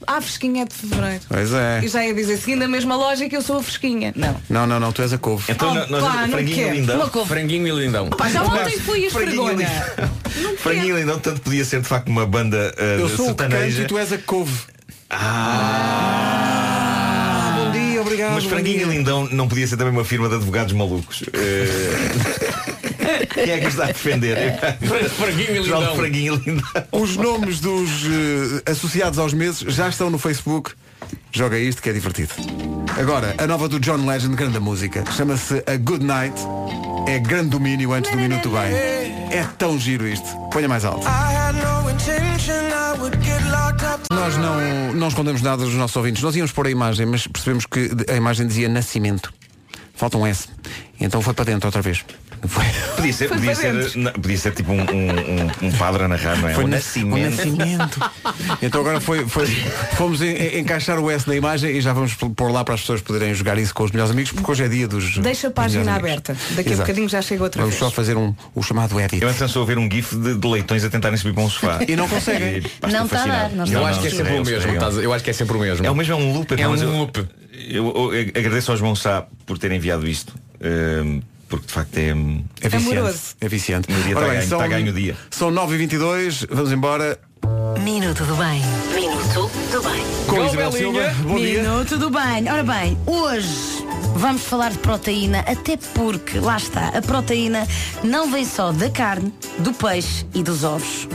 a 0.06 0.18
fresquinha 0.22 0.64
de 0.64 0.74
fevereiro. 0.74 1.20
Pois 1.28 1.52
é. 1.52 1.80
E 1.84 1.88
já 1.88 2.06
ia 2.06 2.14
dizer, 2.14 2.38
seguindo 2.38 2.62
a 2.62 2.68
mesma 2.68 2.96
lógica, 2.96 3.36
eu 3.36 3.42
sou 3.42 3.58
a 3.58 3.62
fresquinha. 3.62 4.14
Não. 4.16 4.34
Não, 4.48 4.66
não, 4.66 4.80
não, 4.80 4.92
tu 4.92 5.02
és 5.02 5.12
a 5.12 5.18
couve. 5.18 5.44
Então 5.52 5.72
Oh, 5.72 5.74
nós 5.90 6.02
pá, 6.02 6.22
não 6.22 6.28
franguinho 6.30 6.56
quero. 6.56 6.74
lindão. 6.74 6.96
Uma 6.96 7.10
couve. 7.10 7.28
Franguinho 7.28 7.68
e 7.68 7.84
lindão. 7.84 8.08
Pá, 8.08 8.30
já 8.30 8.42
ontem 8.42 8.78
fui 8.78 9.06
a 9.06 9.10
Franguinho 9.10 9.50
esfregona. 9.50 9.52
lindão. 9.98 10.56
Franguinho 10.56 10.96
lindão, 10.98 11.18
tanto 11.18 11.42
podia 11.42 11.64
ser 11.66 11.82
de 11.82 11.86
facto 11.88 12.08
uma 12.08 12.24
banda 12.24 12.74
uh, 12.78 12.82
Eu 13.00 13.08
sou 13.10 13.26
o 13.26 13.28
que 13.34 13.34
canto 13.42 13.50
sertaneja. 13.52 13.82
e 13.82 13.86
tu 13.86 13.98
és 13.98 14.10
a 14.10 14.16
couve. 14.18 14.58
Ah, 15.12 16.72
Bom 17.56 17.70
dia, 17.70 18.00
obrigado. 18.00 18.32
Mas 18.32 18.44
Franguinho 18.44 18.90
e 18.90 18.96
Lindão 18.96 19.28
não 19.30 19.46
podia 19.46 19.66
ser 19.66 19.76
também 19.76 19.92
uma 19.92 20.04
firma 20.04 20.28
de 20.28 20.36
advogados 20.36 20.72
malucos. 20.72 21.22
Eh, 21.32 22.62
Quem 23.34 23.50
é 23.50 23.58
que 23.60 23.66
está 23.66 23.84
a 23.84 23.88
defender? 23.88 24.58
Franguinho 25.10 25.62
e 25.62 25.64
João 25.64 25.80
lindão. 25.80 25.96
Franguinho 25.96 26.34
Lindão. 26.46 26.64
Os 26.92 27.16
nomes 27.16 27.60
dos 27.60 27.90
eh, 28.04 28.62
associados 28.70 29.18
aos 29.18 29.32
meses 29.34 29.60
já 29.60 29.88
estão 29.88 30.08
no 30.10 30.18
Facebook. 30.18 30.72
Joga 31.32 31.58
isto 31.58 31.82
que 31.82 31.90
é 31.90 31.92
divertido. 31.92 32.32
Agora, 32.98 33.34
a 33.38 33.46
nova 33.46 33.68
do 33.68 33.80
John 33.80 34.06
Legend, 34.06 34.36
grande 34.36 34.58
música. 34.60 35.04
Chama-se 35.12 35.62
A 35.66 35.76
Good 35.76 36.04
Night. 36.04 36.36
É 37.06 37.18
grande 37.18 37.50
domínio 37.50 37.92
antes 37.92 38.10
do 38.10 38.16
minuto 38.16 38.48
bem. 38.50 38.72
É 39.30 39.46
tão 39.58 39.78
giro 39.78 40.06
isto. 40.06 40.26
Ponha 40.50 40.68
mais 40.68 40.84
alto. 40.84 41.06
Nós 44.12 44.36
não, 44.36 44.92
não 44.94 45.08
escondemos 45.08 45.42
nada 45.42 45.64
dos 45.64 45.74
nossos 45.74 45.96
ouvintes. 45.96 46.22
Nós 46.22 46.34
íamos 46.34 46.52
pôr 46.52 46.66
a 46.66 46.70
imagem, 46.70 47.06
mas 47.06 47.26
percebemos 47.26 47.66
que 47.66 47.90
a 48.08 48.14
imagem 48.14 48.46
dizia 48.46 48.68
nascimento. 48.68 49.32
Falta 49.94 50.16
um 50.16 50.26
S. 50.26 50.48
Então 51.00 51.20
foi 51.20 51.34
para 51.34 51.44
dentro 51.44 51.68
outra 51.68 51.82
vez. 51.82 52.04
Foi, 52.46 52.64
Podia 52.96 53.12
ser, 53.12 53.28
podia 53.28 53.54
ser, 53.54 53.96
não, 53.96 54.12
podia 54.12 54.36
ser 54.36 54.52
tipo 54.52 54.72
um, 54.72 54.80
um, 54.80 55.66
um- 55.68 55.72
padre 55.78 56.04
a 56.04 56.08
narrar, 56.08 56.36
não 56.38 56.48
é? 56.48 56.54
foi 56.54 56.64
um 56.64 56.66
na- 56.66 56.76
nascimento. 56.76 57.30
nascimento. 57.36 58.12
Então 58.60 58.80
agora 58.80 59.00
foi, 59.00 59.26
foi- 59.28 59.46
fomos 59.96 60.20
en- 60.20 60.26
en- 60.36 60.58
encaixar 60.60 60.98
o 60.98 61.10
S 61.10 61.26
na 61.28 61.36
imagem 61.36 61.76
e 61.76 61.80
já 61.80 61.92
vamos 61.92 62.14
pôr 62.14 62.50
lá 62.50 62.64
para 62.64 62.74
as 62.74 62.80
pessoas 62.80 63.00
poderem 63.00 63.32
jogar 63.34 63.58
isso 63.58 63.72
com 63.74 63.84
os 63.84 63.90
melhores 63.92 64.10
amigos, 64.12 64.32
porque 64.32 64.50
hoje 64.50 64.64
é 64.64 64.68
dia 64.68 64.88
dos. 64.88 65.18
Deixa 65.18 65.48
a 65.48 65.50
página 65.50 65.94
aberta. 65.94 66.36
Daqui 66.50 66.70
a 66.70 66.72
Exato. 66.72 66.80
bocadinho 66.88 67.08
já 67.08 67.22
chega 67.22 67.42
outra 67.44 67.60
Vamos 67.62 67.76
vez. 67.76 67.84
só 67.84 67.90
fazer 67.94 68.16
um, 68.16 68.34
o 68.54 68.62
chamado 68.62 69.00
edit. 69.00 69.22
Eu 69.22 69.28
antes 69.28 69.40
estou 69.40 69.62
a 69.62 69.66
ver 69.66 69.78
um 69.78 69.88
gif 69.90 70.16
de, 70.16 70.34
de 70.34 70.46
leitões 70.48 70.84
a 70.84 70.90
tentarem 70.90 71.16
subir 71.16 71.34
para 71.34 71.44
um 71.44 71.48
sofá. 71.50 71.78
E 71.86 71.94
não 71.96 72.08
conseguem. 72.08 72.56
E, 72.58 72.60
Não 72.82 72.88
está 72.88 73.02
a 73.02 73.06
fascinado. 73.06 73.56
dar, 73.56 73.66
não 73.66 73.72
Eu 73.72 73.86
acho 73.86 74.00
que 74.00 74.06
é 74.08 74.10
sempre 74.10 74.32
o 74.34 74.44
mesmo. 74.44 74.70
a- 74.84 75.02
Eu 75.02 75.12
acho 75.12 75.24
que 75.24 75.30
é 75.30 75.32
sempre 75.32 75.56
o 75.56 75.60
mesmo. 75.60 75.86
É 75.86 75.90
o 75.90 75.94
mesmo, 75.94 76.12
é 76.12 76.16
um 76.16 76.32
loop. 76.32 76.52
É 76.60 76.66
mas 76.66 76.82
um 76.82 76.84
eu- 76.92 76.96
loop. 76.98 77.24
Eu, 77.68 78.12
eu 78.12 78.20
agradeço 78.34 78.70
ao 78.72 78.76
João 78.76 78.96
Sá 78.96 79.24
por 79.46 79.58
ter 79.58 79.70
enviado 79.70 80.08
isto. 80.08 80.34
ehm, 80.60 81.20
porque 81.52 81.66
de 81.66 81.72
facto 81.72 81.96
é. 81.98 82.08
É 82.60 82.68
viciante. 82.68 82.96
Amoroso. 82.98 83.20
É 83.40 83.48
viciante. 83.48 83.92
No 83.92 84.02
dia 84.02 84.14
está 84.14 84.26
ganho- 84.26 84.48
são, 84.48 84.58
está 84.58 84.68
ganho 84.68 84.90
o 84.90 84.94
dia. 84.94 85.16
São 85.30 85.50
9h22, 85.50 86.46
vamos 86.50 86.72
embora 86.72 87.18
Minuto 87.82 88.24
do 88.24 88.36
bem. 88.36 88.62
Minuto 88.94 89.50
do 89.72 89.82
bem. 89.82 90.04
com 90.26 90.36
Go, 90.36 90.44
Isabel 90.46 90.70
Belinha. 90.70 91.10
Silva. 91.10 91.22
Bom 91.28 91.36
dia. 91.38 91.62
Minuto 91.62 91.98
do 91.98 92.10
bem. 92.10 92.50
Ora 92.50 92.62
bem, 92.62 92.96
hoje 93.06 93.84
vamos 94.14 94.42
falar 94.42 94.70
de 94.70 94.78
proteína, 94.78 95.40
até 95.40 95.76
porque, 95.76 96.38
lá 96.38 96.56
está, 96.56 96.88
a 96.88 97.02
proteína 97.02 97.66
não 98.04 98.30
vem 98.30 98.44
só 98.44 98.70
da 98.72 98.88
carne, 98.90 99.32
do 99.58 99.72
peixe 99.72 100.24
e 100.34 100.42
dos 100.42 100.62
ovos. 100.64 101.08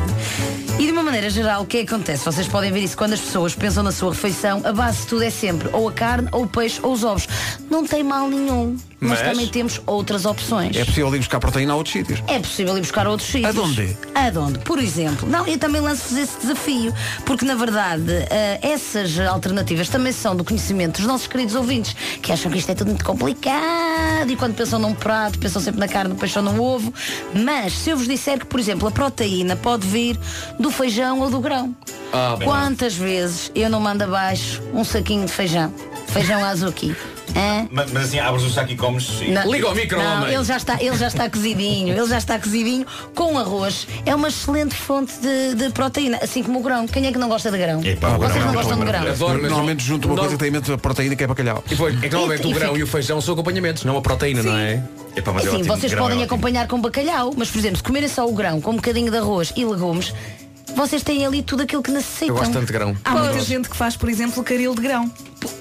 E 0.80 0.86
de 0.86 0.92
uma 0.92 1.02
maneira 1.04 1.30
geral, 1.30 1.62
o 1.62 1.66
que 1.66 1.78
é 1.78 1.86
que 1.86 1.94
acontece? 1.94 2.26
Vocês 2.26 2.48
podem 2.48 2.72
ver 2.72 2.82
isso 2.84 2.98
quando 2.98 3.14
as 3.14 3.22
pessoas 3.22 3.56
pensam 3.56 3.82
na 3.84 3.92
sua 3.92 4.12
refeição, 4.12 4.62
a 4.66 4.74
base 4.74 5.02
de 5.02 5.08
tudo 5.08 5.24
é 5.24 5.30
sempre 5.30 5.70
ou 5.74 5.88
a 5.88 5.92
carne, 5.94 6.28
ou 6.32 6.44
o 6.44 6.48
peixe, 6.48 6.80
ou 6.84 6.92
os 6.94 7.04
ovos. 7.04 7.28
Não 7.70 7.86
tem 7.86 8.04
mal 8.04 8.28
nenhum, 8.30 8.76
mas, 9.00 9.20
Mas- 9.22 9.32
também 9.32 9.48
temos 9.48 9.80
outras 9.86 10.26
opções. 10.26 10.76
É 10.76 10.84
possível 10.84 11.14
ir 11.16 11.20
buscar 11.20 11.40
proteína 11.40 11.74
a 11.74 11.76
outros 11.76 11.94
sítios. 11.94 12.24
É 12.28 12.40
possível 12.40 12.78
ir 12.78 12.82
buscar 12.82 13.06
a 13.06 13.12
outros 13.12 13.30
sítios. 13.30 13.56
Aonde? 13.56 13.98
Aonde? 14.16 14.60
Por 14.60 14.80
exemplo. 14.80 15.30
Não, 15.30 15.46
eu 15.46 15.58
também 15.58 15.82
lanço-vos 15.82 16.18
esse 16.18 16.40
desafio, 16.40 16.94
porque 17.26 17.46
na 17.46 17.54
verdade 17.56 18.12
eh, 18.30 18.60
essas 18.62 19.20
alternativas 19.20 19.88
também 19.90 20.12
são 20.12 20.36
do 20.36 20.44
conhecimento 20.44 20.98
dos 20.98 21.08
nossos 21.08 21.28
queridos 21.28 21.54
ouvintes, 21.54 21.96
que 22.22 22.32
acham 22.32 22.52
que 22.52 22.58
isto 22.58 22.72
é 22.72 22.76
tudo 22.76 22.88
muito 22.88 23.06
complicado 23.06 24.30
e 24.30 24.36
quando 24.36 24.56
pensam 24.56 24.80
num 24.80 24.94
prato, 24.94 25.38
pensam 25.38 25.62
sempre 25.62 25.80
na 25.80 25.88
carne, 25.88 26.16
ou 26.36 26.42
no 26.42 26.64
ovo. 26.64 26.94
Mas 27.34 27.74
se 27.74 27.92
eu 27.92 27.98
vos 27.98 28.08
disser 28.08 28.40
que, 28.40 28.46
por 28.46 28.60
exemplo, 28.60 28.88
a 28.88 28.92
proteína 28.92 29.56
pode 29.56 29.86
vir 29.88 30.20
do 30.60 30.72
feijão 30.72 31.20
ou 31.20 31.30
do 31.30 31.40
grão. 31.40 31.76
Ah. 32.12 32.38
Quantas 32.44 32.96
vezes 32.96 33.52
eu 33.54 33.70
não 33.70 33.80
mando 33.80 34.04
abaixo 34.04 34.62
um 34.74 34.84
saquinho 34.84 35.26
de 35.26 35.32
feijão? 35.32 35.72
Feijão 36.08 36.44
azuki. 36.44 36.96
Hã? 37.36 37.68
Mas, 37.72 37.92
mas 37.92 38.04
assim, 38.06 38.20
abres 38.20 38.44
o 38.44 38.50
saco 38.50 38.72
e 38.72 38.76
comes. 38.76 39.22
e- 39.22 39.32
Não. 39.32 39.52
Liga 39.52 39.68
ao 39.68 39.76
micro, 39.76 39.98
Não, 39.98 40.22
homem. 40.24 40.34
ele 40.34 40.44
já 40.44 40.58
está, 40.58 40.78
ele 40.82 40.98
já 40.98 41.08
está 41.08 41.30
cozidinho, 41.30 41.90
ele 41.98 42.08
já 42.08 42.18
está 42.18 42.40
cozidinho 42.40 42.86
com 43.14 43.38
arroz. 43.38 43.88
É 44.06 44.16
uma 44.16 44.28
excelente 44.30 44.76
fonte 44.76 45.14
de, 45.20 45.56
de 45.56 45.70
proteína, 45.72 46.20
assim 46.22 46.42
como 46.44 46.60
o 46.60 46.64
grão. 46.64 46.88
Quem 46.88 47.06
é 47.08 47.12
que 47.12 47.18
não 47.18 47.28
gosta 47.30 47.52
de 47.52 47.58
grão? 47.58 47.82
Epá, 47.84 48.10
o 48.16 48.20
grão 48.20 48.30
Vocês 48.30 48.44
é 48.44 48.48
não 48.48 48.54
gostam 48.54 48.80
de 48.80 48.86
grão? 48.86 49.02
Adoro, 49.02 49.40
mas 49.42 49.52
Normalmente 49.52 49.84
junto 49.84 50.08
uma 50.08 50.16
não- 50.16 50.24
coisa 50.24 50.36
que 50.38 50.40
tem 50.40 50.48
imensa 50.50 50.78
proteína 50.78 51.16
que 51.16 51.24
é 51.24 51.28
bacalhau. 51.28 51.64
E 51.66 51.70
depois, 51.70 51.96
é 51.96 52.00
que 52.08 52.10
normalmente 52.10 52.44
E- 52.44 52.48
o 52.48 52.50
e 52.50 52.54
grão 52.54 52.68
fica- 52.70 52.80
e 52.80 52.84
o 52.84 52.88
feijão 52.88 53.22
são 53.22 53.34
acompanhamentos, 53.34 53.84
não 53.84 53.98
a 53.98 54.02
proteína, 54.02 54.42
não 54.44 54.58
é? 54.58 54.82
Epá, 55.16 55.32
mas 55.34 55.46
é 55.46 55.50
ótimo, 55.50 55.64
vocês 55.66 55.92
grão 55.92 56.06
é 56.06 56.10
podem 56.10 56.24
acompanhar 56.24 56.68
com 56.68 56.80
bacalhau, 56.80 57.34
mas 57.36 57.50
por 57.50 57.58
exemplo, 57.60 57.78
se 57.78 57.84
comerem 57.84 58.08
só 58.10 58.28
o 58.28 58.34
grão 58.34 58.62
com 58.62 58.72
um 58.72 58.76
bocadinho 58.76 59.10
de 59.12 59.18
arroz 59.18 59.52
e 59.56 59.66
legumes, 59.66 60.14
vocês 60.78 61.04
têm 61.04 61.26
ali 61.26 61.42
tudo 61.42 61.64
aquilo 61.64 61.82
que 61.84 61.92
necessitam. 61.92 62.28
Eu 62.30 62.36
gosto 62.36 62.54
tanto 62.54 62.66
de 62.68 62.74
grão. 62.74 62.96
Há 63.04 63.12
muita 63.12 63.40
gente 63.42 63.70
que 63.70 63.76
faz, 63.76 63.98
por 63.98 64.10
exemplo, 64.10 64.44
caril 64.44 64.74
de 64.76 64.82
grão. 64.82 65.12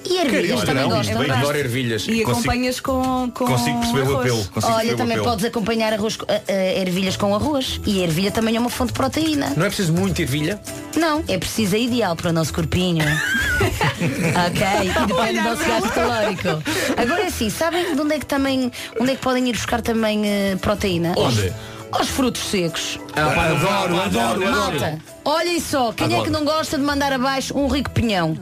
E 0.09 0.19
ervilhas 0.19 0.61
Caril, 0.63 0.67
também 0.67 0.89
gostam. 0.89 1.19
bem, 1.19 1.31
Adoro 1.31 1.59
ervilhas. 1.59 2.03
E 2.03 2.07
Consigo- 2.07 2.31
acompanhas 2.33 2.81
com, 2.81 3.31
com 3.35 3.45
Consigo 3.47 3.79
perceber 3.81 4.01
o 4.01 4.03
arroz. 4.05 4.19
apelo. 4.21 4.37
Consigo 4.37 4.53
perceber 4.55 4.75
Olha, 4.79 4.95
o 4.95 4.97
também 4.97 5.13
apelo. 5.17 5.25
podes 5.31 5.45
acompanhar 5.45 5.93
arroz, 5.93 6.17
co- 6.17 6.25
eh, 6.29 6.43
eh, 6.49 6.81
ervilhas 6.81 7.17
com 7.17 7.35
arroz. 7.35 7.81
E 7.87 8.01
a 8.01 8.05
ervilha 8.05 8.31
também 8.31 8.57
é 8.57 8.61
uma 8.61 8.71
fonte 8.71 8.89
de 8.93 8.95
proteína. 8.95 9.53
Não 9.57 9.65
é 9.67 9.69
preciso 9.69 9.93
muito 9.93 10.21
ervilha? 10.23 10.61
Não, 10.97 11.23
é 11.29 11.37
preciso, 11.39 11.77
é 11.77 11.81
ideal 11.81 12.15
para 12.17 12.31
o 12.31 12.33
nosso 12.33 12.55
corpinho. 12.55 13.05
ok, 14.47 14.67
e 14.85 15.07
depende 15.07 15.39
do 15.39 15.45
nosso 15.45 15.65
gasto 15.65 15.93
calórico. 15.93 16.49
Agora 16.97 17.23
é 17.23 17.27
assim, 17.27 17.51
sabem 17.51 17.95
de 17.95 18.01
onde 18.01 18.15
é 18.15 18.19
que 18.19 18.27
também, 18.27 18.71
onde 19.01 19.13
é 19.13 19.15
que 19.17 19.21
podem 19.23 19.49
ir 19.49 19.53
buscar 19.53 19.81
também 19.83 20.23
eh, 20.27 20.57
proteína? 20.61 21.15
Onde? 21.17 21.53
Aos, 21.93 22.09
frutos 22.09 22.43
secos. 22.43 22.99
Ah, 23.15 23.31
pá, 23.35 23.47
Adoro, 23.47 24.01
adoro, 24.01 24.47
adoro. 24.47 24.51
Malta, 24.51 24.99
olhem 25.25 25.61
só, 25.61 25.93
quem 25.93 26.19
é 26.19 26.23
que 26.23 26.31
não 26.31 26.45
gosta 26.45 26.77
de 26.77 26.85
mandar 26.85 27.13
abaixo 27.13 27.57
um 27.57 27.69
rico 27.69 27.91
pinhão? 27.91 28.37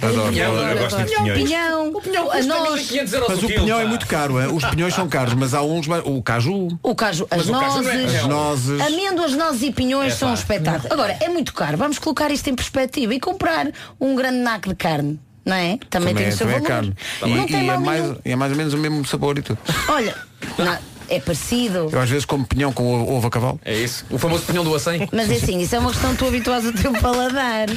Adoro. 0.00 0.36
Eu, 0.36 0.52
eu 0.54 0.78
gosto 0.78 0.96
muito 0.96 1.08
de 1.10 1.16
pinhões. 1.16 1.42
Pinhão, 1.42 2.30
a 2.32 2.42
nós, 2.42 2.90
Mas 3.28 3.42
o 3.42 3.46
pinhão 3.46 3.80
é 3.80 3.84
muito 3.86 4.06
caro, 4.06 4.40
hein? 4.40 4.48
os 4.52 4.64
pinhões 4.64 4.94
são 4.94 5.08
caros, 5.08 5.34
mas 5.34 5.54
há 5.54 5.62
uns, 5.62 5.86
mais- 5.86 6.02
o 6.04 6.20
caju, 6.22 6.68
o 6.82 6.94
caju, 6.94 7.26
as 7.30 7.46
Mas 7.46 7.48
o 7.48 7.52
caju 7.52 7.82
nozes, 7.82 7.84
não 7.84 8.00
é 8.00 8.16
as 8.18 8.26
nozes. 8.26 8.80
amêndoas, 8.80 9.32
nozes 9.34 9.62
e 9.62 9.72
pinhões 9.72 10.14
são 10.14 10.30
um 10.30 10.34
espetáculo. 10.34 10.92
Agora, 10.92 11.16
é 11.20 11.28
muito 11.28 11.52
caro. 11.54 11.76
Vamos 11.76 11.98
colocar 11.98 12.30
isto 12.30 12.48
em 12.50 12.54
perspectiva 12.54 13.14
e 13.14 13.20
comprar 13.20 13.68
um 14.00 14.14
grande 14.14 14.38
naco 14.38 14.68
de 14.68 14.74
carne. 14.74 15.18
Não 15.44 15.56
é? 15.56 15.76
Também, 15.90 16.14
tem 16.14 16.28
o 16.28 16.32
seu 16.32 16.46
também 16.46 16.54
é 16.56 16.60
valor. 16.60 16.68
caro. 16.68 16.96
Não 17.22 17.42
E, 17.44 17.46
tem 17.48 17.56
e 17.56 17.68
é, 17.68 17.72
mal 17.72 17.80
mais, 17.80 18.16
e 18.24 18.30
é 18.30 18.36
mais 18.36 18.52
ou 18.52 18.58
menos 18.58 18.74
o 18.74 18.78
mesmo 18.78 19.04
sabor 19.04 19.36
e 19.38 19.42
tudo. 19.42 19.58
Olha, 19.88 20.14
não, 20.56 20.78
é 21.12 21.20
parecido. 21.20 21.90
Eu 21.92 22.00
às 22.00 22.08
vezes 22.08 22.24
como 22.24 22.46
pinhão 22.46 22.72
com 22.72 22.86
ovo, 22.94 23.12
ovo 23.12 23.26
a 23.26 23.30
cavalo. 23.30 23.60
É 23.64 23.74
isso. 23.74 24.06
O 24.10 24.18
famoso 24.18 24.44
pinhão 24.44 24.64
do 24.64 24.74
acém. 24.74 25.06
Mas 25.12 25.30
é 25.30 25.34
assim, 25.34 25.60
isso 25.60 25.76
é 25.76 25.78
uma 25.78 25.90
questão 25.90 26.12
que 26.12 26.18
tu 26.18 26.26
habituás 26.26 26.66
ao 26.66 26.72
teu 26.72 26.92
paladar. 26.94 27.68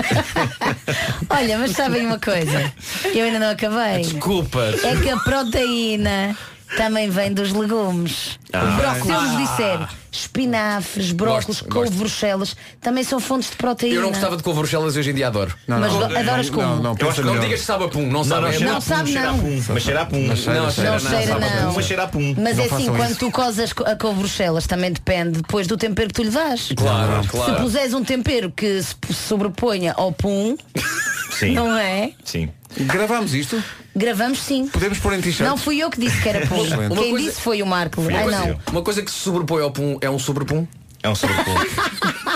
Olha, 1.30 1.58
mas 1.58 1.70
sabem 1.72 2.06
uma 2.06 2.18
coisa? 2.18 2.72
Eu 3.14 3.24
ainda 3.24 3.38
não 3.38 3.50
acabei. 3.50 4.02
Desculpa. 4.02 4.60
É 4.82 4.96
que 4.96 5.08
a 5.08 5.16
proteína 5.16 6.36
também 6.76 7.08
vem 7.08 7.32
dos 7.32 7.52
legumes. 7.52 8.38
Ah. 8.52 8.64
O 8.64 8.76
brócolis, 8.76 9.04
se 9.04 9.12
eu 9.12 9.20
vos 9.20 9.38
disser 9.38 9.88
espinafres, 10.18 11.12
brócolis, 11.12 11.60
couve, 11.60 11.90
bruxelas, 11.90 12.56
também 12.80 13.02
são 13.04 13.18
fontes 13.20 13.50
de 13.50 13.56
proteína. 13.56 13.96
Eu 13.96 14.02
não 14.02 14.10
gostava 14.10 14.36
de 14.36 14.42
couve 14.42 14.58
bruxelas 14.60 14.96
e 14.96 14.98
hoje 15.00 15.10
em 15.10 15.14
dia 15.14 15.26
adoro. 15.26 15.54
Não, 15.66 15.78
Mas 15.80 15.92
não, 15.92 16.08
do- 16.08 16.16
adoras 16.18 16.50
como? 16.50 16.62
Não, 16.62 16.76
não, 16.76 16.94
Não 16.94 17.12
melhor. 17.24 17.40
digas 17.40 17.60
que 17.60 17.66
sabe 17.66 17.84
a 17.84 17.88
pum, 17.88 18.06
não 18.06 18.24
sabe. 18.24 18.50
cheira 18.52 18.70
Não 18.70 18.76
a 18.76 18.80
sabe, 18.80 19.12
não. 19.12 19.36
Mas 19.68 19.82
cheira 19.82 20.02
a 20.02 20.06
pum. 20.06 20.18
Não, 20.26 20.36
cheira. 20.36 20.60
Não 20.60 21.40
não. 21.40 21.72
Mas 21.74 21.84
cheira 21.86 22.02
a 22.04 22.08
pum. 22.08 22.34
Mas 22.38 22.56
Não 22.56 22.64
é 22.64 22.66
assim, 22.66 22.86
quando 22.86 23.10
isso. 23.10 23.18
tu 23.20 23.30
cozas 23.30 23.72
co- 23.72 23.84
a 23.84 23.96
couve 23.96 24.18
bruxelas, 24.20 24.66
também 24.66 24.92
depende 24.92 25.40
depois 25.40 25.66
do 25.66 25.76
tempero 25.76 26.08
que 26.08 26.14
tu 26.14 26.22
lhe 26.22 26.30
dás. 26.30 26.72
Claro, 26.76 27.22
Se 27.22 27.28
claro. 27.28 27.56
puseres 27.62 27.94
um 27.94 28.04
tempero 28.04 28.50
que 28.50 28.82
se 28.82 28.94
sobreponha 29.12 29.92
ao 29.96 30.12
pum, 30.12 30.56
Sim. 31.30 31.54
não 31.54 31.76
é? 31.76 32.12
Sim. 32.24 32.48
Gravamos 32.76 33.34
isto? 33.34 33.62
Gravamos 33.96 34.40
sim. 34.40 34.66
Podemos 34.66 34.98
pôr 34.98 35.12
em 35.14 35.20
t-shirt? 35.20 35.48
Não 35.48 35.56
fui 35.56 35.78
eu 35.80 35.88
que 35.88 36.00
disse 36.00 36.20
que 36.20 36.28
era 36.28 36.44
pum. 36.48 36.56
Quem 36.66 37.10
coisa- 37.12 37.18
disse 37.28 37.40
foi 37.40 37.62
o 37.62 37.66
Marco. 37.66 38.02
Você. 38.02 38.10
não. 38.12 38.58
Uma 38.72 38.82
coisa 38.82 39.00
que 39.02 39.10
se 39.10 39.18
sobrepõe 39.18 39.62
ao 39.62 39.70
pum 39.70 39.96
é 40.04 40.10
um 40.10 40.18
sobrepum. 40.18 40.66
É 41.04 41.08
um 41.10 41.14
sobrepum. 41.14 41.52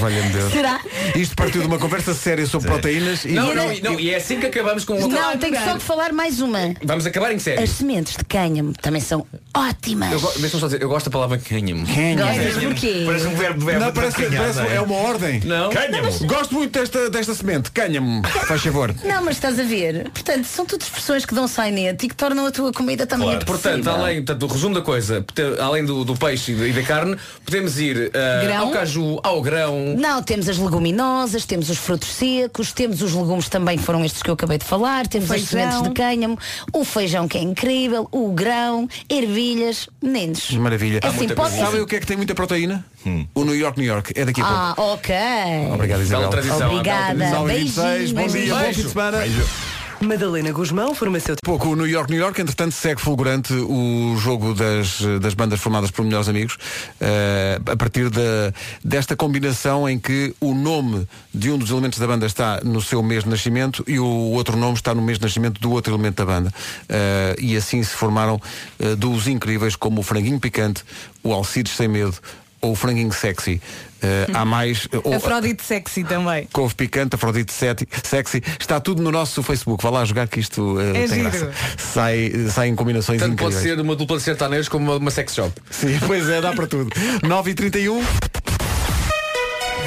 Valha-me 0.00 0.28
Deus. 0.30 0.52
Será? 0.52 0.80
Isto 1.14 1.36
partiu 1.36 1.60
de 1.62 1.66
uma 1.66 1.78
conversa 1.78 2.12
séria 2.14 2.46
sobre 2.46 2.68
proteínas 2.68 3.24
e 3.24 3.28
Não, 3.32 3.54
não, 3.54 3.66
não, 3.82 4.00
e 4.00 4.10
é 4.10 4.16
assim 4.16 4.38
que 4.40 4.46
acabamos 4.46 4.84
com 4.84 4.94
o 4.94 5.00
outro. 5.02 5.10
Não, 5.18 5.36
tenho 5.38 5.56
só 5.62 5.74
que 5.74 5.82
falar 5.82 6.12
mais 6.12 6.40
uma. 6.40 6.74
Vamos 6.82 7.06
acabar 7.06 7.32
em 7.32 7.38
sério. 7.38 7.62
As 7.62 7.70
sementes 7.70 8.16
de 8.16 8.24
cânhamo 8.24 8.72
também 8.74 9.00
são 9.00 9.26
ótimas. 9.54 10.12
Eu, 10.12 10.20
go- 10.20 10.32
deixa-me 10.38 10.60
só 10.60 10.66
dizer, 10.66 10.82
eu 10.82 10.88
gosto 10.88 11.06
da 11.06 11.12
palavra 11.12 11.38
canhamo. 11.38 11.86
Gostas 11.86 12.62
porquê? 12.64 13.02
Parece 13.06 13.26
um 13.26 13.34
verbo, 13.34 13.64
verbo 13.64 13.80
Não, 13.80 13.88
de 13.88 13.94
parece, 13.94 14.28
não 14.28 14.64
é 14.70 14.80
uma 14.80 14.94
ordem. 14.96 15.40
Não? 15.44 15.70
Cânhamo. 15.70 16.10
Gosto 16.26 16.54
muito 16.54 16.78
desta, 16.78 17.08
desta 17.10 17.34
semente. 17.34 17.70
Canha-me, 17.70 18.22
faz 18.46 18.62
favor. 18.62 18.94
Não, 19.04 19.24
mas 19.24 19.36
estás 19.36 19.58
a 19.58 19.64
ver. 19.64 20.10
Portanto, 20.10 20.44
são 20.44 20.66
tudo 20.66 20.82
expressões 20.82 21.24
que 21.24 21.34
dão 21.34 21.46
sainete 21.46 22.06
e 22.06 22.08
que 22.08 22.16
tornam 22.16 22.46
a 22.46 22.50
tua 22.50 22.72
comida 22.72 23.06
também 23.06 23.28
Claro. 23.28 23.46
Portanto, 23.46 23.88
além 23.88 24.16
portanto, 24.16 24.38
do 24.40 24.46
resumo 24.52 24.74
da 24.74 24.82
coisa, 24.82 25.22
portanto, 25.22 25.60
além 25.60 25.84
do, 25.84 26.04
do 26.04 26.14
peixe 26.16 26.52
e 26.52 26.54
da, 26.56 26.66
e 26.68 26.72
da 26.72 26.82
carne, 26.82 27.16
podemos 27.44 27.78
ir 27.78 27.93
ah, 28.14 28.44
Grão? 28.44 28.66
ao 28.66 28.70
caju, 28.70 29.20
ao 29.22 29.42
grão. 29.42 29.94
Não, 29.96 30.22
temos 30.22 30.48
as 30.48 30.58
leguminosas, 30.58 31.44
temos 31.44 31.70
os 31.70 31.78
frutos 31.78 32.08
secos, 32.08 32.72
temos 32.72 33.02
os 33.02 33.12
legumes 33.12 33.48
também, 33.48 33.76
que 33.78 33.84
foram 33.84 34.04
estes 34.04 34.22
que 34.22 34.30
eu 34.30 34.34
acabei 34.34 34.58
de 34.58 34.64
falar, 34.64 35.06
temos 35.06 35.30
as 35.30 35.42
Feijão. 35.44 35.70
sementes 35.70 35.82
de 35.88 35.94
cânhamo, 35.94 36.38
o 36.72 36.84
feijão 36.84 37.26
que 37.28 37.38
é 37.38 37.42
incrível, 37.42 38.08
o 38.12 38.32
grão, 38.32 38.88
ervilhas, 39.08 39.88
meninos. 40.02 40.50
Maravilha. 40.52 41.00
É 41.02 41.06
assim, 41.06 41.28
pode 41.28 41.54
Sabem 41.56 41.80
o 41.80 41.86
que 41.86 41.96
é 41.96 42.00
que 42.00 42.06
tem 42.06 42.16
muita 42.16 42.34
proteína? 42.34 42.84
O 43.34 43.44
New 43.44 43.54
York, 43.54 43.78
New 43.78 43.86
York. 43.86 44.12
É 44.16 44.24
daqui 44.24 44.40
a 44.40 44.44
pouco. 44.44 44.58
Ah, 44.58 44.74
ok. 44.94 45.14
Obrigado, 45.72 46.00
Isabel. 46.02 46.30
Bela 46.30 46.30
tradição. 46.30 46.70
Obrigada. 46.70 47.24
9h26, 47.24 47.34
bom 47.34 47.44
Beijinhos. 47.44 48.32
dia, 48.32 48.54
bom 48.54 48.60
Beijo. 48.60 48.74
fim 48.74 48.82
de 48.82 48.88
semana. 48.88 49.18
Madalena 50.00 50.52
Guzmão, 50.52 50.94
farmacêutica. 50.94 51.40
Pouco 51.44 51.68
o 51.68 51.76
New 51.76 51.86
York, 51.86 52.10
New 52.10 52.20
York, 52.20 52.40
entretanto 52.40 52.72
segue 52.72 53.00
fulgurante 53.00 53.52
o 53.52 54.16
jogo 54.18 54.54
das, 54.54 55.00
das 55.20 55.34
bandas 55.34 55.60
formadas 55.60 55.90
por 55.90 56.04
melhores 56.04 56.28
amigos 56.28 56.56
eh, 57.00 57.60
a 57.64 57.76
partir 57.76 58.10
da, 58.10 58.52
desta 58.84 59.16
combinação 59.16 59.88
em 59.88 59.98
que 59.98 60.34
o 60.40 60.54
nome 60.54 61.06
de 61.32 61.50
um 61.50 61.58
dos 61.58 61.70
elementos 61.70 61.98
da 61.98 62.06
banda 62.06 62.26
está 62.26 62.60
no 62.62 62.80
seu 62.80 63.02
mês 63.02 63.24
de 63.24 63.30
nascimento 63.30 63.84
e 63.86 63.98
o 63.98 64.06
outro 64.06 64.56
nome 64.56 64.74
está 64.74 64.94
no 64.94 65.02
mês 65.02 65.18
de 65.18 65.24
nascimento 65.24 65.60
do 65.60 65.70
outro 65.70 65.92
elemento 65.92 66.16
da 66.16 66.24
banda. 66.24 66.52
Eh, 66.88 67.36
e 67.38 67.56
assim 67.56 67.82
se 67.82 67.94
formaram 67.94 68.40
eh, 68.78 68.94
duos 68.94 69.26
incríveis 69.26 69.76
como 69.76 70.00
o 70.00 70.02
Franguinho 70.02 70.40
Picante, 70.40 70.84
o 71.22 71.32
Alcides 71.32 71.72
Sem 71.72 71.88
Medo 71.88 72.16
ou 72.64 72.72
o 72.72 72.74
Franguinho 72.74 73.12
Sexy. 73.12 73.60
Eh, 74.02 74.26
há 74.34 74.44
mais. 74.46 74.86
eh, 74.92 74.98
ou- 75.02 75.14
Afrodite 75.14 75.62
sexy 75.64 76.04
também. 76.04 76.46
Couve 76.52 76.74
picante, 76.74 77.14
Afrodite 77.14 77.52
sexy, 77.52 78.42
está 78.60 78.78
tudo 78.80 79.02
no 79.02 79.10
nosso 79.10 79.42
Facebook. 79.42 79.82
Vá 79.82 79.90
lá 79.90 80.04
jogar 80.04 80.28
que 80.28 80.40
isto 80.40 80.78
eh, 80.80 80.90
É 80.90 80.92
tem 81.08 81.08
giro. 81.08 81.30
graça. 81.30 81.52
Sai, 81.78 82.32
sai 82.50 82.68
em 82.68 82.74
combinações 82.74 83.18
Tanto 83.20 83.36
pode 83.36 83.54
incríveis. 83.54 83.76
ser 83.76 83.82
uma 83.82 83.96
dupla 83.96 84.16
de 84.18 84.22
sertanejos 84.22 84.68
como 84.68 84.84
uma, 84.90 84.96
uma 84.98 85.10
sex 85.10 85.34
shop. 85.34 85.52
Sim, 85.70 85.98
pois 86.06 86.28
é, 86.28 86.40
dá 86.40 86.52
para 86.52 86.66
tudo. 86.66 86.90
9h31. 87.24 88.02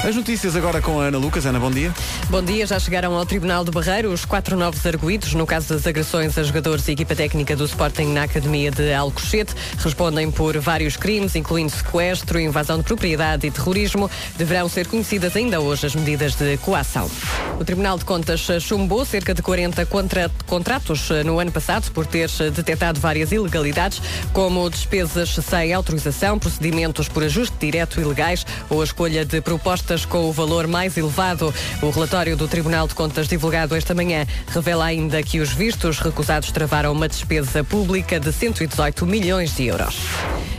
As 0.07 0.15
notícias 0.15 0.55
agora 0.55 0.81
com 0.81 1.01
a 1.01 1.05
Ana 1.05 1.17
Lucas. 1.17 1.45
Ana, 1.45 1.59
bom 1.59 1.69
dia. 1.69 1.93
Bom 2.29 2.41
dia, 2.41 2.65
já 2.65 2.79
chegaram 2.79 3.13
ao 3.13 3.25
Tribunal 3.25 3.65
do 3.65 3.73
Barreiro 3.73 4.09
os 4.13 4.23
quatro 4.23 4.55
novos 4.55 4.85
arguídos 4.85 5.33
no 5.33 5.45
caso 5.45 5.73
das 5.73 5.85
agressões 5.85 6.37
a 6.37 6.43
jogadores 6.43 6.87
e 6.87 6.93
equipa 6.93 7.13
técnica 7.13 7.57
do 7.57 7.65
Sporting 7.65 8.13
na 8.13 8.23
Academia 8.23 8.71
de 8.71 8.93
Alcochete. 8.93 9.53
Respondem 9.77 10.31
por 10.31 10.57
vários 10.59 10.95
crimes, 10.95 11.35
incluindo 11.35 11.73
sequestro, 11.73 12.39
invasão 12.39 12.77
de 12.77 12.85
propriedade 12.85 13.47
e 13.47 13.51
terrorismo. 13.51 14.09
Deverão 14.37 14.69
ser 14.69 14.87
conhecidas 14.87 15.35
ainda 15.35 15.59
hoje 15.59 15.87
as 15.87 15.93
medidas 15.95 16.35
de 16.35 16.55
coação. 16.55 17.11
O 17.59 17.65
Tribunal 17.65 17.97
de 17.97 18.05
Contas 18.05 18.47
chumbou 18.61 19.03
cerca 19.03 19.33
de 19.33 19.41
40 19.41 19.85
contra- 19.87 20.31
contratos 20.45 21.09
no 21.25 21.37
ano 21.37 21.51
passado 21.51 21.91
por 21.91 22.05
ter 22.05 22.29
detectado 22.55 22.97
várias 22.97 23.33
ilegalidades, 23.33 24.01
como 24.31 24.69
despesas 24.69 25.31
sem 25.31 25.73
autorização, 25.73 26.39
procedimentos 26.39 27.09
por 27.09 27.23
ajuste 27.25 27.57
direto 27.59 27.99
ilegais 27.99 28.45
ou 28.69 28.79
a 28.79 28.85
escolha 28.85 29.25
de 29.25 29.41
propostas 29.41 29.96
com 30.05 30.29
o 30.29 30.31
valor 30.31 30.67
mais 30.67 30.97
elevado. 30.97 31.53
O 31.81 31.89
relatório 31.89 32.35
do 32.35 32.47
Tribunal 32.47 32.87
de 32.87 32.95
Contas 32.95 33.27
divulgado 33.27 33.75
esta 33.75 33.93
manhã 33.93 34.25
revela 34.47 34.85
ainda 34.85 35.21
que 35.23 35.39
os 35.39 35.51
vistos 35.51 35.99
recusados 35.99 36.51
travaram 36.51 36.91
uma 36.91 37.07
despesa 37.07 37.63
pública 37.63 38.19
de 38.19 38.31
118 38.31 39.05
milhões 39.05 39.55
de 39.55 39.67
euros. 39.67 39.95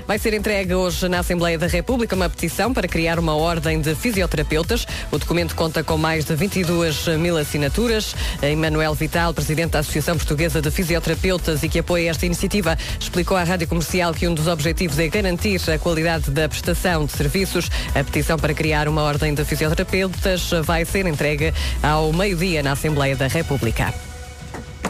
Vai 0.08 0.18
ser 0.18 0.32
entregue 0.32 0.72
hoje 0.72 1.06
na 1.06 1.18
Assembleia 1.18 1.58
da 1.58 1.66
República 1.66 2.16
uma 2.16 2.30
petição 2.30 2.72
para 2.72 2.88
criar 2.88 3.18
uma 3.18 3.36
ordem 3.36 3.78
de 3.78 3.94
fisioterapeutas. 3.94 4.86
O 5.12 5.18
documento 5.18 5.54
conta 5.54 5.84
com 5.84 5.98
mais 5.98 6.24
de 6.24 6.34
22 6.34 7.08
mil 7.18 7.36
assinaturas. 7.36 8.16
Emanuel 8.40 8.94
Vital, 8.94 9.34
presidente 9.34 9.72
da 9.72 9.80
Associação 9.80 10.16
Portuguesa 10.16 10.62
de 10.62 10.70
Fisioterapeutas 10.70 11.62
e 11.62 11.68
que 11.68 11.80
apoia 11.80 12.08
esta 12.08 12.24
iniciativa, 12.24 12.74
explicou 12.98 13.36
à 13.36 13.44
Rádio 13.44 13.68
Comercial 13.68 14.14
que 14.14 14.26
um 14.26 14.32
dos 14.32 14.46
objetivos 14.46 14.98
é 14.98 15.08
garantir 15.08 15.60
a 15.70 15.78
qualidade 15.78 16.30
da 16.30 16.48
prestação 16.48 17.04
de 17.04 17.12
serviços. 17.12 17.68
A 17.94 18.02
petição 18.02 18.38
para 18.38 18.54
criar 18.54 18.88
uma 18.88 19.02
ordem 19.02 19.34
de 19.34 19.44
fisioterapeutas 19.44 20.52
vai 20.64 20.86
ser 20.86 21.06
entregue 21.06 21.52
ao 21.82 22.14
meio-dia 22.14 22.62
na 22.62 22.72
Assembleia 22.72 23.14
da 23.14 23.26
República. 23.26 23.92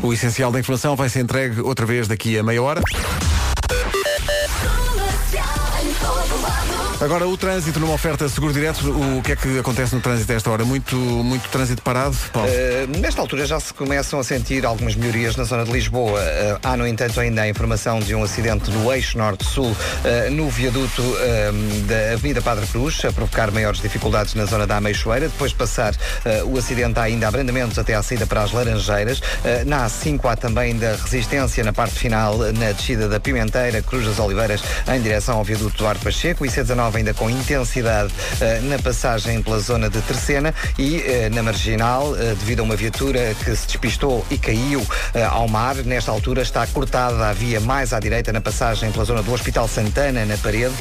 O 0.01 0.13
essencial 0.13 0.53
da 0.53 0.61
informação 0.61 0.95
vai 0.95 1.09
ser 1.09 1.19
entregue 1.19 1.61
outra 1.61 1.85
vez 1.85 2.07
daqui 2.07 2.39
a 2.39 2.43
meia 2.45 2.63
hora. 2.63 2.81
Oh, 6.11 6.27
go, 6.31 6.41
go. 6.41 6.68
Agora 7.01 7.29
o 7.29 7.37
trânsito 7.37 7.79
numa 7.79 7.95
oferta 7.95 8.29
seguro 8.29 8.53
direto, 8.53 8.91
o 8.91 9.23
que 9.23 9.31
é 9.31 9.37
que 9.37 9.57
acontece 9.61 9.95
no 9.95 10.01
trânsito 10.01 10.33
a 10.33 10.35
esta 10.35 10.51
hora? 10.51 10.65
Muito, 10.65 10.97
muito 10.97 11.49
trânsito 11.49 11.81
parado, 11.81 12.17
Paulo? 12.33 12.49
Uh, 12.49 12.99
nesta 12.99 13.21
altura 13.21 13.47
já 13.47 13.61
se 13.61 13.73
começam 13.73 14.19
a 14.19 14.25
sentir 14.25 14.67
algumas 14.67 14.97
melhorias 14.97 15.37
na 15.37 15.45
zona 15.45 15.65
de 15.65 15.71
Lisboa. 15.71 16.19
Uh, 16.19 16.59
há, 16.61 16.77
no 16.77 16.85
entanto, 16.85 17.21
ainda 17.21 17.43
a 17.43 17.49
informação 17.49 18.01
de 18.01 18.17
um 18.17 18.25
acidente 18.25 18.69
no 18.73 18.93
eixo 18.93 19.17
norte-sul, 19.17 19.71
uh, 19.71 20.31
no 20.33 20.51
viaduto 20.51 21.05
da 21.87 22.15
Avenida 22.15 22.43
Padre 22.43 22.67
Cruz, 22.67 23.05
a 23.05 23.13
provocar 23.13 23.53
maiores 23.53 23.81
dificuldades 23.81 24.35
na 24.35 24.45
zona 24.45 24.67
da 24.67 24.79
Ameixoeira. 24.79 25.29
Depois 25.29 25.53
de 25.53 25.57
passar 25.57 25.95
o 26.47 26.59
acidente, 26.59 26.99
há 26.99 27.05
ainda 27.05 27.29
abrandamentos 27.29 27.79
até 27.79 27.95
à 27.95 28.03
saída 28.03 28.27
para 28.27 28.43
as 28.43 28.53
Laranjeiras. 28.53 29.21
na 29.67 29.87
A5 29.87 30.25
há 30.25 30.37
também 30.37 30.77
da 30.77 30.97
resistência 30.97 31.63
na 31.63 31.73
parte 31.73 31.95
final, 31.95 32.39
na 32.39 32.73
descida 32.73 33.09
da 33.09 33.21
Pimenteira, 33.21 33.83
Cruz 33.83 34.07
das 34.07 34.19
Oliveiras, 34.19 34.63
em 34.93 35.01
direção 35.01 35.39
ao 35.39 35.45
viaduto 35.45 35.77
do 35.77 35.87
Ar 35.87 35.97
Pacheco. 35.99 36.45
IC19 36.45 36.88
9 36.89 36.99
ainda 36.99 37.13
com 37.13 37.29
intensidade 37.29 38.13
eh, 38.41 38.61
na 38.63 38.79
passagem 38.79 39.43
pela 39.43 39.59
zona 39.59 39.91
de 39.91 40.01
Terceira 40.01 40.55
e 40.79 41.03
eh, 41.03 41.29
na 41.29 41.43
Marginal, 41.43 42.17
eh, 42.17 42.35
devido 42.39 42.61
a 42.61 42.63
uma 42.63 42.77
viatura 42.77 43.35
que 43.45 43.55
se 43.55 43.67
despistou 43.67 44.25
e 44.31 44.39
caiu 44.39 44.87
ao 45.31 45.47
mar. 45.49 45.77
Nesta 45.77 46.11
altura 46.11 46.43
está 46.43 46.67
cortada 46.67 47.29
a 47.29 47.33
via 47.33 47.61
mais 47.61 47.93
à 47.93 48.01
direita 48.01 48.33
na 48.33 48.41
passagem 48.41 48.91
pela 48.91 49.05
zona 49.05 49.23
do 49.23 49.33
Hospital 49.33 49.69
Santana, 49.69 50.25
na 50.25 50.37
parede, 50.39 50.75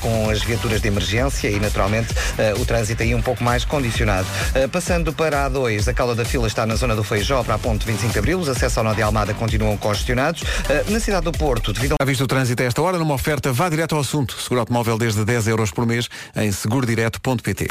com 0.00 0.30
as 0.30 0.42
viaturas 0.42 0.80
de 0.80 0.88
emergência 0.88 1.48
e, 1.48 1.58
naturalmente, 1.58 2.14
o 2.60 2.64
trânsito 2.64 3.02
aí 3.02 3.14
um 3.14 3.22
pouco 3.22 3.42
mais 3.42 3.64
condicionado. 3.64 4.26
Passando 4.70 5.12
para 5.12 5.44
a 5.44 5.48
2, 5.48 5.88
a 5.88 5.94
cauda 5.94 6.14
da 6.14 6.24
fila 6.24 6.46
está 6.46 6.66
na 6.66 6.74
zona 6.74 6.94
do 6.94 7.02
Feijó 7.02 7.42
para 7.42 7.54
a 7.54 7.58
ponte 7.58 7.86
25 7.86 8.12
de 8.12 8.18
Abril. 8.18 8.38
Os 8.38 8.48
acessos 8.48 8.78
ao 8.78 8.84
Nó 8.84 8.92
de 8.92 9.02
Almada 9.02 9.32
continuam 9.34 9.76
congestionados. 9.76 10.42
Na 10.88 11.00
cidade 11.00 11.24
do 11.24 11.32
Porto, 11.32 11.72
devido 11.72 11.92
a... 11.92 11.96
Há 12.02 12.04
visto 12.04 12.24
o 12.24 12.26
trânsito 12.26 12.62
a 12.62 12.66
esta 12.66 12.82
hora, 12.82 12.98
numa 12.98 13.14
oferta, 13.14 13.52
vá 13.52 13.68
direto 13.68 13.94
ao 13.94 14.00
assunto. 14.00 14.40
Seguro 14.40 14.60
automóvel 14.60 14.98
desde 14.98 15.24
10 15.24 15.31
euros 15.46 15.70
por 15.70 15.86
mês 15.86 16.08
em 16.36 16.52
segurodireto.pt. 16.52 17.68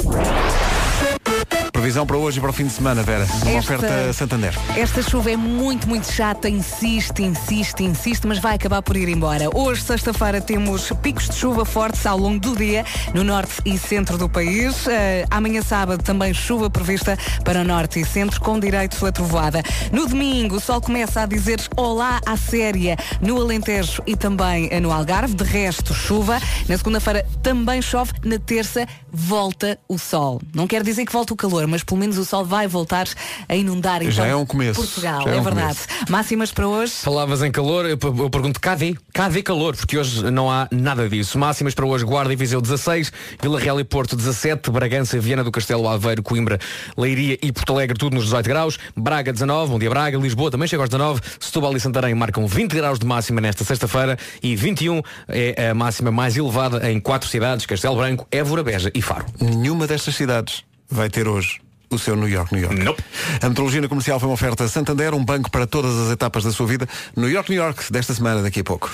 Previsão 1.71 2.05
para 2.05 2.17
hoje 2.17 2.37
e 2.37 2.41
para 2.41 2.49
o 2.49 2.53
fim 2.53 2.65
de 2.65 2.73
semana, 2.73 3.01
Vera. 3.01 3.25
Uma 3.43 3.51
Esta- 3.51 3.75
oferta 3.75 4.13
Santander. 4.13 4.53
Esta 4.75 5.01
chuva 5.01 5.31
é 5.31 5.37
muito, 5.37 5.87
muito 5.87 6.11
chata, 6.11 6.49
insiste, 6.49 7.23
insiste, 7.23 7.81
insiste, 7.83 8.27
mas 8.27 8.39
vai 8.39 8.55
acabar 8.55 8.81
por 8.81 8.97
ir 8.97 9.07
embora. 9.07 9.49
Hoje, 9.57 9.81
sexta-feira, 9.81 10.41
temos 10.41 10.91
picos 11.01 11.29
de 11.29 11.35
chuva 11.35 11.63
fortes 11.63 12.05
ao 12.05 12.17
longo 12.17 12.39
do 12.39 12.55
dia 12.57 12.83
no 13.13 13.23
norte 13.23 13.53
e 13.65 13.77
centro 13.77 14.17
do 14.17 14.27
país. 14.29 14.85
Eh, 14.87 15.25
amanhã, 15.31 15.61
sábado, 15.61 16.03
também 16.03 16.33
chuva 16.33 16.69
prevista 16.69 17.17
para 17.45 17.61
o 17.61 17.63
norte 17.63 18.01
e 18.01 18.05
centro, 18.05 18.41
com 18.41 18.59
direito 18.59 19.03
a 19.05 19.11
trovoada. 19.11 19.63
No 19.93 20.05
domingo, 20.07 20.57
o 20.57 20.59
sol 20.59 20.81
começa 20.81 21.21
a 21.21 21.25
dizer 21.25 21.61
olá 21.77 22.19
à 22.25 22.35
séria 22.35 22.97
no 23.21 23.39
Alentejo 23.41 24.03
e 24.05 24.15
também 24.17 24.67
eh, 24.71 24.79
no 24.81 24.91
Algarve. 24.91 25.33
De 25.35 25.43
resto, 25.45 25.93
chuva. 25.93 26.37
Na 26.67 26.77
segunda-feira 26.77 27.25
também 27.41 27.81
chove. 27.81 28.11
Na 28.25 28.37
terça, 28.37 28.85
volta 29.11 29.79
o 29.87 29.97
sol. 29.97 30.41
Não 30.53 30.67
quer 30.67 30.83
dizer 30.83 31.05
que 31.05 31.13
volta 31.13 31.33
o 31.33 31.37
calor, 31.37 31.60
mas 31.67 31.83
pelo 31.83 31.99
menos 31.99 32.17
o 32.17 32.25
sol 32.25 32.45
vai 32.45 32.67
voltar 32.67 33.07
a 33.47 33.55
inundar 33.55 34.01
Já 34.03 34.09
então, 34.23 34.25
é 34.25 34.35
um 34.35 34.45
começo. 34.45 34.79
Portugal. 34.81 35.23
Já 35.23 35.31
é 35.31 35.37
É, 35.37 35.39
um 35.39 35.43
verdade. 35.43 35.77
Máximas 36.09 36.51
para 36.51 36.67
hoje. 36.67 36.93
Falavas 36.93 37.41
em 37.43 37.51
calor, 37.51 37.85
eu, 37.85 37.97
eu 38.01 38.29
pergunto 38.29 38.59
cadê? 38.59 38.95
Cadê 39.13 39.41
calor? 39.41 39.75
Porque 39.75 39.97
hoje 39.97 40.29
não 40.31 40.49
há 40.49 40.67
nada 40.71 41.07
disso. 41.09 41.37
Máximas 41.37 41.73
para 41.73 41.85
hoje, 41.85 42.03
Guarda 42.05 42.31
e 42.33 42.35
Viseu 42.35 42.61
16, 42.61 43.11
Vila 43.41 43.59
Real 43.59 43.79
e 43.79 43.83
Porto 43.83 44.15
17, 44.15 44.69
Bragança, 44.71 45.19
Viana 45.19 45.43
do 45.43 45.51
Castelo, 45.51 45.87
Aveiro, 45.87 46.23
Coimbra, 46.23 46.59
Leiria 46.97 47.37
e 47.41 47.51
Porto 47.51 47.73
Alegre, 47.73 47.97
tudo 47.97 48.13
nos 48.15 48.25
18 48.25 48.47
graus, 48.47 48.79
Braga 48.95 49.31
19, 49.33 49.71
bom 49.71 49.79
dia 49.79 49.89
Braga, 49.89 50.17
Lisboa 50.17 50.51
também 50.51 50.67
chega 50.67 50.81
aos 50.83 50.89
19, 50.89 51.21
Setúbal 51.39 51.75
e 51.75 51.79
Santarém 51.79 52.13
marcam 52.15 52.45
20 52.47 52.71
graus 52.73 52.99
de 52.99 53.05
máxima 53.05 53.41
nesta 53.41 53.63
sexta-feira 53.63 54.17
e 54.41 54.55
21 54.55 55.01
é 55.27 55.69
a 55.69 55.73
máxima 55.73 56.11
mais 56.11 56.35
elevada 56.37 56.89
em 56.91 56.99
quatro 56.99 57.27
cidades, 57.29 57.65
Castelo 57.65 57.95
Branco, 57.95 58.27
Évora, 58.31 58.63
Beja 58.63 58.91
e 58.93 59.01
Faro. 59.01 59.25
Nenhuma 59.39 59.87
destas 59.87 60.15
cidades 60.15 60.63
vai 60.91 61.09
ter 61.09 61.27
hoje 61.27 61.59
o 61.89 61.97
seu 61.97 62.15
New 62.15 62.27
York, 62.27 62.53
New 62.53 62.63
York. 62.63 63.03
A 63.41 63.49
metrologia 63.49 63.87
comercial 63.87 64.19
foi 64.19 64.29
uma 64.29 64.33
oferta 64.33 64.67
Santander, 64.67 65.13
um 65.13 65.23
banco 65.23 65.51
para 65.51 65.67
todas 65.67 65.97
as 65.97 66.11
etapas 66.11 66.43
da 66.43 66.51
sua 66.51 66.65
vida. 66.65 66.87
New 67.15 67.29
York, 67.29 67.49
New 67.51 67.61
York, 67.61 67.91
desta 67.91 68.13
semana, 68.13 68.41
daqui 68.41 68.61
a 68.61 68.63
pouco. 68.63 68.89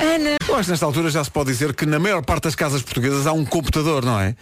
Ana. 0.00 0.36
Eu 0.48 0.56
acho 0.56 0.64
que 0.64 0.70
nesta 0.70 0.86
altura 0.86 1.10
já 1.10 1.22
se 1.22 1.30
pode 1.30 1.50
dizer 1.50 1.74
que 1.74 1.86
na 1.86 1.98
maior 1.98 2.24
parte 2.24 2.44
das 2.44 2.54
casas 2.54 2.82
portuguesas 2.82 3.26
há 3.26 3.32
um 3.32 3.44
computador, 3.44 4.04
não 4.04 4.18
é? 4.18 4.34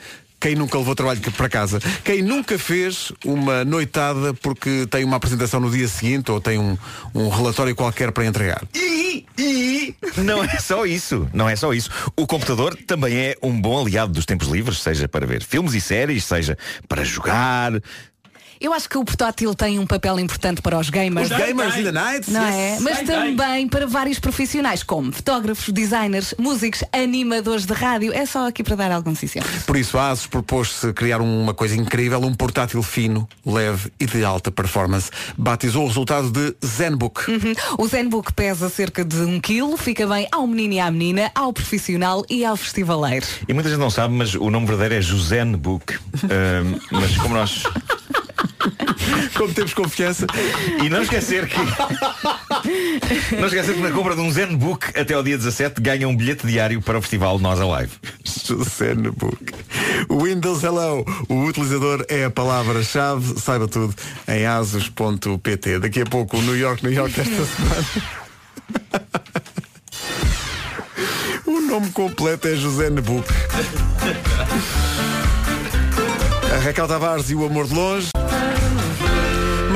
Quem 0.46 0.54
nunca 0.54 0.78
levou 0.78 0.94
trabalho 0.94 1.20
para 1.32 1.48
casa? 1.48 1.80
Quem 2.04 2.22
nunca 2.22 2.56
fez 2.56 3.10
uma 3.24 3.64
noitada 3.64 4.32
porque 4.32 4.86
tem 4.88 5.02
uma 5.02 5.16
apresentação 5.16 5.58
no 5.58 5.68
dia 5.68 5.88
seguinte 5.88 6.30
ou 6.30 6.40
tem 6.40 6.56
um, 6.56 6.78
um 7.12 7.28
relatório 7.28 7.74
qualquer 7.74 8.12
para 8.12 8.24
entregar? 8.24 8.62
E, 8.72 9.26
e 9.36 9.92
não 10.18 10.44
é 10.44 10.56
só 10.60 10.86
isso, 10.86 11.28
não 11.32 11.48
é 11.48 11.56
só 11.56 11.74
isso. 11.74 11.90
O 12.16 12.28
computador 12.28 12.76
também 12.86 13.16
é 13.16 13.36
um 13.42 13.60
bom 13.60 13.80
aliado 13.80 14.12
dos 14.12 14.24
tempos 14.24 14.46
livres, 14.46 14.78
seja 14.78 15.08
para 15.08 15.26
ver 15.26 15.42
filmes 15.42 15.74
e 15.74 15.80
séries, 15.80 16.22
seja 16.22 16.56
para 16.86 17.02
jogar. 17.02 17.72
Eu 18.60 18.72
acho 18.72 18.88
que 18.88 18.96
o 18.96 19.04
portátil 19.04 19.54
tem 19.54 19.78
um 19.78 19.86
papel 19.86 20.18
importante 20.18 20.62
para 20.62 20.78
os 20.78 20.90
gamers. 20.90 21.30
Os 21.30 21.36
gamers 21.36 21.76
in 21.76 21.84
the 21.84 21.92
night, 21.92 22.30
Não 22.30 22.46
yes. 22.46 22.54
é? 22.54 22.78
Mas 22.80 23.02
também 23.02 23.68
para 23.68 23.86
vários 23.86 24.18
profissionais, 24.18 24.82
como 24.82 25.12
fotógrafos, 25.12 25.72
designers, 25.72 26.34
músicos, 26.38 26.82
animadores 26.92 27.66
de 27.66 27.72
rádio. 27.72 28.12
É 28.12 28.24
só 28.26 28.48
aqui 28.48 28.62
para 28.62 28.76
dar 28.76 28.92
alguns 28.92 29.22
exemplos. 29.22 29.64
Por 29.64 29.76
isso, 29.76 29.98
a 29.98 30.10
ASUS 30.10 30.26
propôs-se 30.26 30.92
criar 30.92 31.20
uma 31.20 31.54
coisa 31.54 31.76
incrível, 31.76 32.20
um 32.20 32.34
portátil 32.34 32.82
fino, 32.82 33.28
leve 33.44 33.92
e 33.98 34.06
de 34.06 34.24
alta 34.24 34.50
performance. 34.50 35.10
Batizou 35.36 35.84
o 35.84 35.88
resultado 35.88 36.30
de 36.30 36.54
ZenBook. 36.64 37.30
Uhum. 37.30 37.54
O 37.78 37.86
Zenbook 37.86 38.32
pesa 38.32 38.68
cerca 38.68 39.04
de 39.04 39.16
um 39.16 39.40
quilo, 39.40 39.76
fica 39.76 40.06
bem 40.06 40.26
ao 40.32 40.46
menino 40.46 40.74
e 40.74 40.80
à 40.80 40.90
menina, 40.90 41.30
ao 41.34 41.52
profissional 41.52 42.24
e 42.28 42.44
ao 42.44 42.56
festivaleiro. 42.56 43.26
E 43.48 43.52
muita 43.52 43.68
gente 43.68 43.78
não 43.78 43.90
sabe, 43.90 44.14
mas 44.14 44.34
o 44.34 44.50
nome 44.50 44.66
verdadeiro 44.66 44.94
é 44.94 45.00
José 45.00 45.44
Book. 45.44 45.94
Ahm, 46.24 46.80
mas 46.90 47.16
como 47.18 47.34
nós. 47.34 47.62
Como 49.34 49.52
temos 49.52 49.74
confiança. 49.74 50.26
E 50.82 50.88
não 50.88 51.02
esquecer 51.02 51.46
que. 51.46 51.56
Não 53.36 53.46
esquecer 53.46 53.74
que 53.74 53.80
na 53.80 53.90
compra 53.90 54.14
de 54.14 54.20
um 54.20 54.30
Zenbook 54.30 54.88
até 54.98 55.14
ao 55.14 55.22
dia 55.22 55.36
17 55.36 55.80
ganha 55.80 56.08
um 56.08 56.16
bilhete 56.16 56.46
diário 56.46 56.80
para 56.80 56.98
o 56.98 57.02
festival 57.02 57.38
Nós 57.38 57.60
Alive. 57.60 57.92
ZenBook. 58.64 59.52
Windows 60.10 60.62
Hello. 60.62 61.04
O 61.28 61.44
utilizador 61.44 62.04
é 62.08 62.24
a 62.24 62.30
palavra-chave. 62.30 63.38
Saiba 63.40 63.68
tudo 63.68 63.94
em 64.28 64.46
asus.pt. 64.46 65.80
Daqui 65.80 66.02
a 66.02 66.06
pouco 66.06 66.36
o 66.36 66.42
New 66.42 66.56
York, 66.56 66.82
New 66.84 66.92
York 66.92 67.12
desta 67.14 67.44
semana. 67.44 67.86
O 71.46 71.60
nome 71.60 71.90
completo 71.90 72.48
é 72.48 72.56
José 72.56 72.90
Nebuc. 72.90 73.24
A 76.52 76.58
Raquel 76.58 76.88
Tavares 76.88 77.30
e 77.30 77.36
o 77.36 77.46
Amor 77.46 77.68
de 77.68 77.74
Longe. 77.74 78.08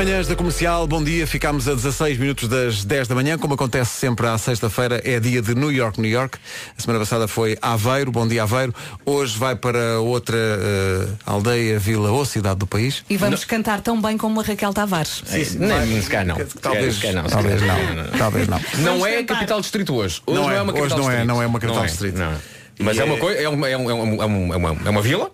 Manhãs 0.01 0.27
da 0.27 0.35
Comercial, 0.35 0.87
bom 0.87 1.05
dia. 1.05 1.27
Ficámos 1.27 1.69
a 1.69 1.75
16 1.75 2.17
minutos 2.17 2.49
das 2.49 2.87
10 2.87 3.07
da 3.07 3.15
manhã. 3.15 3.37
Como 3.37 3.53
acontece 3.53 3.91
sempre 3.91 4.27
à 4.27 4.39
sexta-feira, 4.39 4.99
é 5.05 5.21
dia 5.21 5.43
de 5.43 5.55
New 5.55 5.71
York, 5.71 6.01
New 6.01 6.11
York. 6.11 6.39
A 6.75 6.81
semana 6.81 7.01
passada 7.01 7.29
foi 7.29 7.59
Aveiro, 7.61 8.11
bom 8.11 8.27
dia 8.27 8.45
Aveiro. 8.45 8.75
Hoje 9.05 9.39
vai 9.39 9.55
para 9.55 10.01
outra 10.01 10.39
eh, 10.39 11.07
aldeia, 11.27 11.79
vila 11.79 12.11
ou 12.13 12.25
cidade 12.25 12.61
do 12.61 12.67
país. 12.67 13.05
E 13.11 13.19
vamos 13.19 13.45
cantar 13.45 13.83
tão 13.83 14.01
bem 14.01 14.17
como 14.17 14.41
a 14.41 14.43
Raquel 14.43 14.73
Tavares. 14.73 15.23
Sim, 15.27 15.45
sim. 15.45 15.59
Nem, 15.59 16.01
se 16.01 16.09
calhar 16.09 16.25
não. 16.29 16.47
Talvez, 16.63 16.95
Se 16.95 17.03
calhar 17.03 17.23
não, 17.23 17.29
talvez 17.29 17.61
não. 17.61 18.19
Talvez 18.19 18.49
não. 18.49 18.61
Não 18.79 19.07
é 19.07 19.23
capital 19.23 19.61
distrito 19.61 19.95
hoje. 19.95 20.23
Hoje 20.27 20.41
Não 20.41 20.47
não, 20.47 20.51
é, 20.51 20.57
é, 20.57 20.63
uma 20.63 20.73
hoje 20.73 20.83
capital 20.83 20.99
não 20.99 21.11
é, 21.11 21.13
distrito. 21.13 21.29
não 21.29 21.43
é 21.43 21.47
uma 21.47 21.61
capital 21.61 21.83
Não 21.83 21.87
distrito. 21.87 22.19
Não. 22.19 22.33
Mas 22.79 22.99
é 22.99 23.05
uma 23.05 23.19
coisa, 23.19 23.39
é 23.39 23.49
uma, 23.51 23.69
é 23.69 23.77
uma, 23.77 23.91
é 23.91 23.95
uma, 23.95 24.23
é 24.23 24.27
uma, 24.27 24.55
é 24.55 24.57
uma, 24.57 24.77
é 24.87 24.91
uma 24.91 25.03
vila. 25.03 25.31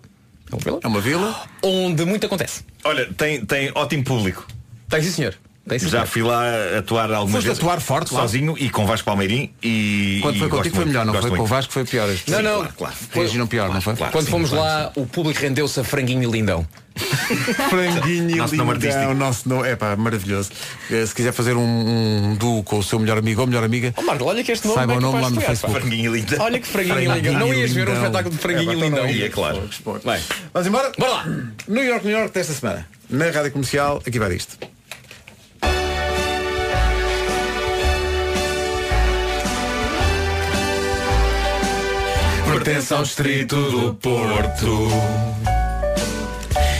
É 0.50 0.54
uma 0.54 0.60
vila. 0.62 0.80
É 0.82 0.86
uma 0.86 1.00
vila. 1.00 1.48
Onde 1.62 2.04
muito 2.04 2.26
acontece. 2.26 2.64
Olha, 2.84 3.12
tem, 3.14 3.44
tem 3.44 3.70
ótimo 3.74 4.04
público. 4.04 4.46
Tem 4.88 5.02
sim, 5.02 5.10
senhor. 5.10 5.34
Sim, 5.68 5.88
Já 5.88 6.06
fui 6.06 6.22
lá 6.22 6.44
atuar 6.78 7.10
algumas 7.12 7.32
Foste 7.32 7.46
vezes. 7.48 7.58
atuar 7.60 7.80
forte 7.80 8.14
lá? 8.14 8.20
Sozinho 8.20 8.54
e 8.56 8.70
com 8.70 8.86
Vasco 8.86 9.04
Palmeirim 9.04 9.50
e. 9.62 10.20
Quando 10.22 10.38
foi 10.38 10.46
e 10.46 10.50
contigo 10.50 10.76
foi 10.76 10.84
melhor, 10.84 11.04
não 11.04 11.14
foi? 11.14 11.30
Com 11.30 11.42
o. 11.42 11.46
Vasco 11.46 11.72
foi 11.72 11.84
pior. 11.84 12.08
Este. 12.08 12.30
Não, 12.30 12.40
não. 12.40 12.58
claro, 12.60 12.72
claro. 12.78 12.94
Reagiram 13.12 13.46
pior, 13.48 13.68
não 13.74 13.80
foi? 13.80 13.96
Claro, 13.96 14.12
Quando 14.12 14.24
sim, 14.26 14.30
fomos 14.30 14.50
claro, 14.50 14.64
lá, 14.64 14.92
o 14.94 15.04
público 15.06 15.40
rendeu-se 15.40 15.80
a 15.80 15.84
franguinho 15.84 16.22
e 16.22 16.26
lindão. 16.32 16.64
Franguinho 17.68 18.36
Nosso 18.36 18.56
nome 18.56 18.72
lindão, 18.74 18.90
artístico. 18.90 19.14
nosso 19.14 19.48
nome, 19.48 19.68
é 19.68 19.76
pá, 19.76 19.96
maravilhoso. 19.96 20.50
Eh, 20.90 21.04
Se 21.04 21.14
quiser 21.14 21.32
fazer 21.32 21.54
um, 21.54 21.60
um 22.30 22.34
duo 22.36 22.62
com 22.62 22.78
o 22.78 22.82
seu 22.82 22.98
melhor 22.98 23.18
amigo 23.18 23.40
ou 23.42 23.46
melhor 23.46 23.64
amiga, 23.64 23.92
Oh, 23.96 24.02
Marco, 24.02 24.24
olha 24.24 24.42
que 24.42 24.52
este 24.52 24.66
nome 24.66 24.78
Saiba 24.78 24.94
é 24.94 24.96
o 24.96 25.00
nome 25.00 25.20
lá 25.20 25.30
no 25.30 25.40
Facebook. 25.40 25.74
pá. 25.74 25.80
Franguinho 25.80 26.14
e 26.16 26.20
lindão. 26.20 26.44
Olha 26.44 26.58
que 26.58 26.66
franguinho 26.66 27.00
e 27.00 27.04
Franguinho 27.04 27.32
lindão. 27.32 27.48
Não 27.48 27.54
ias 27.54 27.72
ver 27.72 27.88
um 27.88 27.92
espetáculo 27.92 28.34
de 28.34 28.40
franguinho 28.40 28.70
É, 28.70 28.74
e 28.74 28.78
pá, 28.78 28.86
então 28.86 28.88
lindão. 28.88 29.04
não 29.04 29.10
ia, 29.10 29.26
É 29.26 29.28
claro. 29.28 29.68
Vai. 30.04 30.20
Vamos 30.54 30.68
embora? 30.68 30.92
Bora 30.98 31.10
lá. 31.12 31.26
New 31.68 31.84
York, 31.84 32.06
New 32.06 32.16
York 32.16 32.32
desta 32.32 32.52
semana. 32.54 32.86
Na 33.10 33.30
rádio 33.30 33.52
comercial, 33.52 34.02
aqui 34.06 34.18
vai 34.18 34.30
disto. 34.30 34.56
Pertence 42.46 42.94
ao 42.94 43.02
distrito 43.02 43.56
do 43.56 43.94
Porto. 43.94 44.88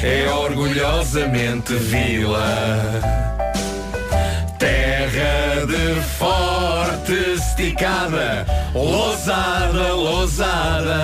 É 0.00 0.28
orgulhosamente 0.30 1.74
vila. 1.74 3.02
Terra 4.58 5.66
de 5.66 6.00
forte 6.18 7.12
esticada, 7.34 8.46
lousada, 8.72 9.92
lousada. 9.92 11.02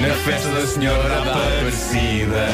Na 0.00 0.14
festa 0.24 0.48
da 0.50 0.66
Senhora 0.66 1.08
da 1.08 1.32
Aparecida, 1.32 2.48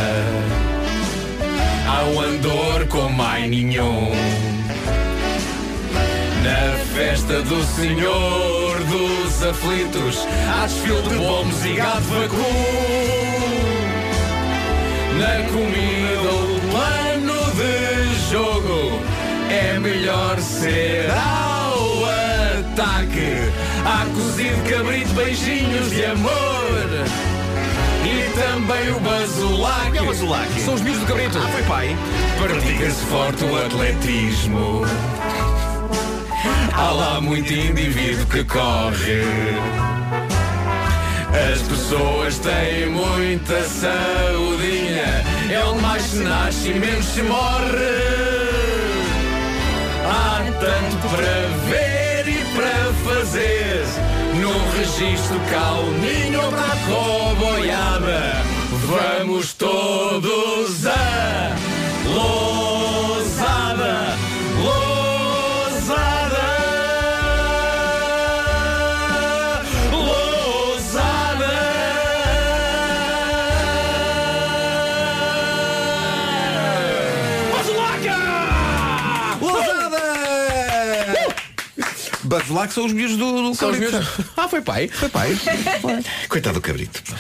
há 1.89 2.05
um 2.05 2.21
andor 2.21 2.87
como 2.89 3.23
ai 3.23 3.49
nenhum. 3.49 4.34
Festa 6.95 7.43
do 7.43 7.61
Senhor 7.65 8.79
dos 8.85 9.43
aflitos. 9.43 10.25
Há 10.49 10.63
desfile 10.63 11.03
de 11.03 11.15
bombos 11.17 11.65
e 11.65 11.73
gado 11.73 12.03
vacum 12.03 12.37
Na 15.19 15.43
comida 15.51 16.31
o 16.31 16.61
plano 16.71 17.35
de 17.57 18.31
jogo 18.31 19.01
É 19.51 19.77
melhor 19.81 20.39
ser 20.39 21.11
ao 21.11 22.05
ataque. 22.05 23.51
Há 23.85 24.07
cozido 24.15 24.63
cabrito, 24.71 25.13
beijinhos 25.15 25.91
de 25.91 26.05
amor. 26.05 26.31
E 28.05 28.39
também 28.39 28.91
o 28.93 29.01
basulac 29.01 29.99
É 29.99 30.01
o 30.01 30.07
basulac. 30.07 30.61
São 30.61 30.75
os 30.75 30.81
miúdos 30.81 31.01
do 31.01 31.07
cabrito. 31.09 31.39
Ah, 31.39 31.49
foi 31.49 31.63
pai. 31.65 31.97
Pratica-se 32.39 33.05
forte 33.07 33.43
o 33.43 33.67
atletismo 33.67 34.85
Há 36.77 36.91
lá 36.91 37.21
muito 37.21 37.53
indivíduo 37.53 38.27
que 38.27 38.45
corre. 38.45 39.23
As 41.53 41.63
pessoas 41.63 42.39
têm 42.39 42.91
muita 42.91 43.63
saudinha. 43.63 45.25
É 45.51 45.65
onde 45.67 45.83
mais 45.83 46.03
se 46.03 46.17
nasce 46.19 46.71
e 46.71 46.79
menos 46.79 47.05
se 47.05 47.23
morre. 47.23 48.15
Há 50.07 50.41
tanto 50.61 51.09
para 51.09 51.49
ver 51.69 52.29
e 52.29 52.45
para 52.55 52.93
fazer. 53.05 53.85
No 54.41 54.53
registro 54.77 55.39
cá 55.51 55.73
o 55.75 55.91
ninho 55.93 56.43
para 56.51 56.77
coboiada. 56.87 58.43
Vamos 58.87 59.55
todos 59.55 60.87
a 60.87 61.35
Lousada, 62.07 63.24
Bafelac 82.45 82.73
são 82.75 82.85
os 82.85 82.93
miúdos 82.93 83.17
do, 83.17 83.43
do 83.43 83.55
São 83.55 83.71
os 83.71 83.79
Cabrito. 83.79 83.97
miúdos. 83.97 84.27
Ah, 84.37 84.49
foi 84.49 84.61
pai. 84.61 84.89
Foi 84.89 85.09
pai. 85.09 85.37
Coitado 86.29 86.55
do 86.57 86.61
cabrito. 86.61 87.03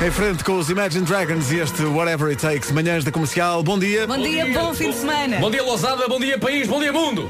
Em 0.00 0.10
frente 0.12 0.44
com 0.44 0.56
os 0.56 0.70
Imagine 0.70 1.04
Dragons 1.04 1.50
e 1.50 1.56
este 1.58 1.82
Whatever 1.82 2.28
It 2.28 2.40
Takes, 2.40 2.70
manhãs 2.70 3.02
da 3.04 3.10
comercial. 3.10 3.62
Bom 3.64 3.78
dia. 3.78 4.06
Bom 4.06 4.16
dia, 4.16 4.46
bom 4.46 4.72
fim 4.72 4.90
de 4.90 4.96
semana. 4.96 5.38
Bom 5.38 5.50
dia, 5.50 5.62
Lousada, 5.62 6.06
bom 6.08 6.20
dia, 6.20 6.38
país, 6.38 6.68
bom 6.68 6.78
dia, 6.78 6.92
mundo. 6.92 7.28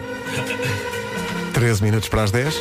13 1.55 1.82
minutos 1.82 2.11
para 2.11 2.24
as 2.24 2.30
10. 2.30 2.61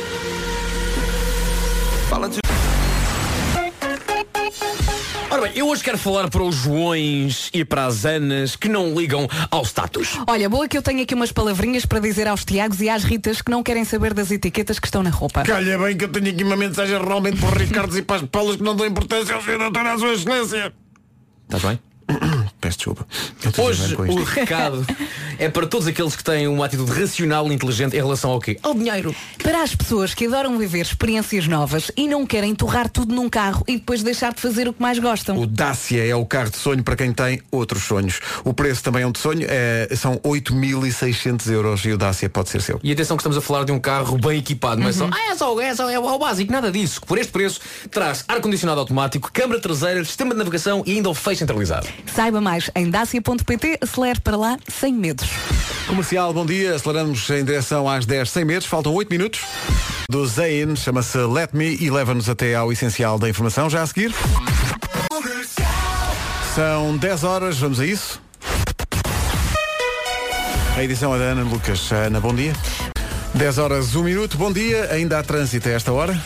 Ora 5.30 5.42
bem, 5.42 5.52
eu 5.54 5.68
hoje 5.68 5.84
quero 5.84 5.98
falar 5.98 6.30
para 6.30 6.42
os 6.42 6.54
Joões 6.54 7.50
e 7.52 7.62
para 7.62 7.84
as 7.84 8.06
Anas 8.06 8.56
que 8.56 8.66
não 8.66 8.94
ligam 8.98 9.28
ao 9.50 9.62
status. 9.62 10.18
Olha, 10.26 10.48
boa 10.48 10.66
que 10.66 10.76
eu 10.76 10.82
tenho 10.82 11.02
aqui 11.02 11.14
umas 11.14 11.30
palavrinhas 11.30 11.84
para 11.84 12.00
dizer 12.00 12.26
aos 12.26 12.46
Tiagos 12.46 12.80
e 12.80 12.88
às 12.88 13.04
Ritas 13.04 13.42
que 13.42 13.50
não 13.50 13.62
querem 13.62 13.84
saber 13.84 14.14
das 14.14 14.30
etiquetas 14.30 14.78
que 14.78 14.86
estão 14.86 15.02
na 15.02 15.10
roupa. 15.10 15.42
Calha 15.42 15.78
bem 15.78 15.96
que 15.96 16.04
eu 16.06 16.08
tenho 16.08 16.30
aqui 16.30 16.42
uma 16.42 16.56
mensagem 16.56 16.98
realmente 16.98 17.38
para 17.38 17.48
os 17.48 17.62
Ricardos 17.62 17.96
e 17.98 18.02
para 18.02 18.16
as 18.16 18.22
Paulas 18.22 18.56
que 18.56 18.62
não 18.62 18.74
dão 18.74 18.86
importância 18.86 19.34
ao 19.34 19.42
senhor 19.42 19.58
doutor 19.58 19.86
à 19.86 19.98
sua 19.98 20.14
excelência. 20.14 20.72
Estás 21.44 21.62
bem? 21.62 21.78
Peço 22.60 22.78
desculpa. 22.78 23.06
Hoje 23.58 23.94
o 23.96 24.24
recado 24.24 24.86
é 25.38 25.48
para 25.48 25.66
todos 25.66 25.86
aqueles 25.86 26.16
que 26.16 26.24
têm 26.24 26.48
uma 26.48 26.66
atitude 26.66 26.90
racional 26.90 27.50
e 27.50 27.54
inteligente 27.54 27.94
em 27.94 28.00
relação 28.00 28.30
ao 28.30 28.40
quê? 28.40 28.58
Ao 28.62 28.74
dinheiro. 28.74 29.14
Para 29.42 29.62
as 29.62 29.74
pessoas 29.74 30.12
que 30.12 30.26
adoram 30.26 30.58
viver 30.58 30.80
experiências 30.80 31.46
novas 31.46 31.90
e 31.96 32.08
não 32.08 32.26
querem 32.26 32.54
torrar 32.54 32.88
tudo 32.88 33.14
num 33.14 33.28
carro 33.28 33.62
e 33.68 33.76
depois 33.76 34.02
deixar 34.02 34.34
de 34.34 34.40
fazer 34.40 34.68
o 34.68 34.72
que 34.72 34.82
mais 34.82 34.98
gostam. 34.98 35.38
O 35.38 35.46
Dacia 35.46 36.04
é 36.04 36.14
o 36.14 36.26
carro 36.26 36.50
de 36.50 36.56
sonho 36.56 36.82
para 36.82 36.96
quem 36.96 37.12
tem 37.12 37.40
outros 37.52 37.84
sonhos. 37.84 38.20
O 38.44 38.52
preço 38.52 38.82
também 38.82 39.02
é 39.02 39.06
um 39.06 39.12
de 39.12 39.20
sonho, 39.20 39.46
é, 39.48 39.88
são 39.94 40.16
8.600 40.18 41.50
euros 41.52 41.84
e 41.84 41.92
o 41.92 41.98
Dacia 41.98 42.28
pode 42.28 42.48
ser 42.48 42.60
seu. 42.60 42.80
E 42.82 42.90
atenção 42.90 43.16
que 43.16 43.20
estamos 43.20 43.38
a 43.38 43.40
falar 43.40 43.64
de 43.64 43.70
um 43.70 43.78
carro 43.78 44.18
bem 44.18 44.38
equipado, 44.38 44.80
não 44.80 44.88
é 44.88 44.92
só, 44.92 45.06
ah, 45.06 45.32
é 45.32 45.36
só, 45.36 45.60
é 45.60 45.74
só 45.74 45.88
é 45.88 45.98
o 45.98 46.18
básico, 46.18 46.50
nada 46.50 46.72
disso. 46.72 47.00
Por 47.06 47.16
este 47.16 47.30
preço, 47.30 47.60
traz 47.90 48.24
ar-condicionado 48.26 48.80
automático, 48.80 49.30
câmara 49.32 49.60
traseira, 49.60 50.04
sistema 50.04 50.32
de 50.32 50.38
navegação 50.38 50.82
e 50.84 50.94
ainda 50.94 51.08
o 51.08 51.14
fecho 51.14 51.38
centralizado. 51.38 51.86
Saiba 52.12 52.40
mais 52.40 52.70
em 52.74 52.90
dacia.pt, 52.90 53.78
acelere 53.80 54.20
para 54.20 54.36
lá 54.36 54.58
sem 54.68 54.92
medos. 54.92 55.27
Comercial, 55.86 56.32
bom 56.32 56.44
dia. 56.44 56.74
Aceleramos 56.74 57.28
em 57.30 57.44
direção 57.44 57.88
às 57.88 58.04
10 58.04 58.30
sem 58.30 58.44
medos. 58.44 58.66
Faltam 58.66 58.92
8 58.92 59.08
minutos. 59.10 59.40
Do 60.10 60.26
Zayn, 60.26 60.76
chama-se 60.76 61.18
Let 61.18 61.50
Me 61.52 61.76
e 61.80 61.90
leva-nos 61.90 62.28
até 62.28 62.54
ao 62.54 62.72
essencial 62.72 63.18
da 63.18 63.28
informação. 63.28 63.68
Já 63.70 63.82
a 63.82 63.86
seguir. 63.86 64.14
São 66.54 66.96
10 66.96 67.24
horas, 67.24 67.58
vamos 67.58 67.80
a 67.80 67.86
isso. 67.86 68.20
A 70.76 70.82
edição 70.82 71.14
é 71.14 71.18
da 71.18 71.24
Ana 71.24 71.42
Lucas. 71.42 71.90
Ana, 71.90 72.20
bom 72.20 72.34
dia. 72.34 72.52
10 73.34 73.58
horas, 73.58 73.94
1 73.94 74.02
minuto. 74.02 74.38
Bom 74.38 74.52
dia. 74.52 74.88
Ainda 74.92 75.18
há 75.18 75.22
trânsito 75.22 75.68
a 75.68 75.72
esta 75.72 75.92
hora. 75.92 76.18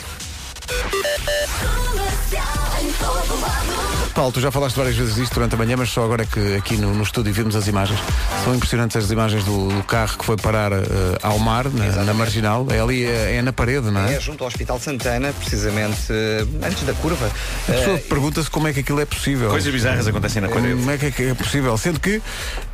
Paulo, 4.13 4.31
tu 4.31 4.39
já 4.39 4.51
falaste 4.51 4.75
várias 4.75 4.95
vezes 4.95 5.15
disto 5.15 5.33
durante 5.33 5.55
a 5.55 5.57
manhã, 5.57 5.75
mas 5.75 5.89
só 5.89 6.03
agora 6.03 6.21
é 6.21 6.25
que 6.25 6.55
aqui 6.55 6.77
no, 6.77 6.93
no 6.93 7.01
estúdio 7.01 7.33
vimos 7.33 7.55
as 7.55 7.67
imagens. 7.67 7.99
São 8.43 8.53
impressionantes 8.53 8.95
as 8.95 9.09
imagens 9.09 9.43
do, 9.43 9.69
do 9.69 9.83
carro 9.83 10.17
que 10.19 10.23
foi 10.23 10.37
parar 10.37 10.71
eh, 10.71 10.77
ao 11.23 11.39
mar, 11.39 11.65
na, 11.69 12.03
na 12.03 12.13
marginal. 12.13 12.67
É 12.69 12.79
ali, 12.79 13.05
é, 13.05 13.37
é 13.37 13.41
na 13.41 13.51
parede, 13.51 13.89
não 13.89 14.01
é? 14.05 14.13
É 14.15 14.19
junto 14.19 14.43
ao 14.43 14.47
Hospital 14.47 14.79
Santana, 14.79 15.33
precisamente 15.33 15.97
eh, 16.11 16.45
antes 16.63 16.83
da 16.83 16.93
curva. 16.93 17.25
A 17.67 17.71
pessoa 17.71 17.95
Eh, 17.97 17.99
pergunta-se 18.07 18.49
como 18.51 18.67
é 18.67 18.73
que 18.73 18.81
aquilo 18.81 18.99
é 19.01 19.05
possível. 19.05 19.49
Coisas 19.49 19.73
bizarras 19.73 20.07
acontecem 20.07 20.41
na 20.43 20.47
parede. 20.49 20.75
Como 20.75 20.91
é 20.91 20.97
que 20.97 21.05
é, 21.07 21.11
que 21.11 21.23
é 21.23 21.33
possível? 21.33 21.75
Sendo 21.77 21.99
que 21.99 22.21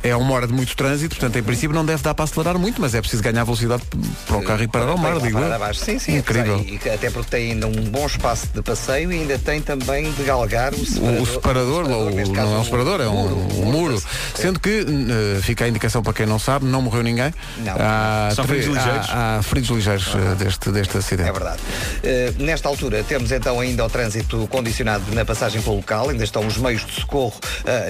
é 0.02 0.14
uma 0.14 0.34
hora 0.34 0.46
de 0.46 0.52
muito 0.52 0.76
trânsito, 0.76 1.16
portanto, 1.16 1.36
em 1.38 1.42
princípio 1.42 1.74
não 1.74 1.86
deve 1.86 2.02
dar 2.02 2.12
para 2.12 2.24
acelerar 2.26 2.58
muito, 2.58 2.80
mas 2.82 2.94
é 2.94 3.00
preciso 3.00 3.22
ganhar 3.22 3.44
velocidade 3.44 3.82
para 4.26 4.36
o 4.36 4.42
carro 4.42 4.62
ir 4.62 4.68
parar 4.68 4.88
ao 4.90 4.98
mar, 4.98 5.18
digo. 5.18 5.38
Sim, 5.74 5.98
sim, 5.98 6.18
Incrível. 6.18 6.56
apesar- 6.56 6.70
e- 6.70 6.80
e 6.86 6.90
até 6.94 7.10
porque 7.10 7.30
tem 7.30 7.52
ainda 7.52 7.66
um 7.66 7.72
bom 7.90 8.04
espaço 8.06 8.46
de 8.54 8.60
passeio 8.60 9.10
e 9.10 9.20
ainda 9.20 9.38
tem 9.38 9.62
também 9.62 10.12
de 10.12 10.22
galgar 10.22 10.74
o 10.74 10.84
separador. 10.84 11.22
O 11.22 11.26
separador, 11.30 11.90
ou, 11.90 12.10
não 12.10 12.56
é 12.56 12.58
um 12.58 12.64
separador, 12.64 13.00
é 13.00 13.08
um, 13.08 13.62
um 13.62 13.72
muro. 13.72 14.02
Sendo 14.34 14.58
que, 14.60 14.80
eh, 14.80 15.40
fica 15.42 15.64
a 15.64 15.68
indicação 15.68 16.02
para 16.02 16.12
quem 16.12 16.26
não 16.26 16.38
sabe, 16.38 16.66
não 16.66 16.82
morreu 16.82 17.02
ninguém. 17.02 17.32
Não. 17.58 17.74
Há, 17.78 18.30
São 18.34 18.44
feridos 18.44 18.76
ligeiros. 18.76 19.08
há, 19.10 19.38
há 19.38 19.42
feridos 19.42 19.70
ligeiros 19.70 20.14
eh, 20.14 20.34
deste, 20.36 20.70
deste 20.70 20.98
acidente. 20.98 21.28
É 21.28 21.32
verdade. 21.32 21.60
Eh, 22.02 22.32
nesta 22.38 22.68
altura 22.68 23.02
temos 23.04 23.32
então 23.32 23.60
ainda 23.60 23.84
o 23.84 23.90
trânsito 23.90 24.46
condicionado 24.48 25.04
na 25.14 25.24
passagem 25.24 25.60
pelo 25.62 25.76
local, 25.76 26.10
ainda 26.10 26.24
estão 26.24 26.46
os 26.46 26.56
meios 26.56 26.84
de 26.84 26.92
socorro 26.92 27.34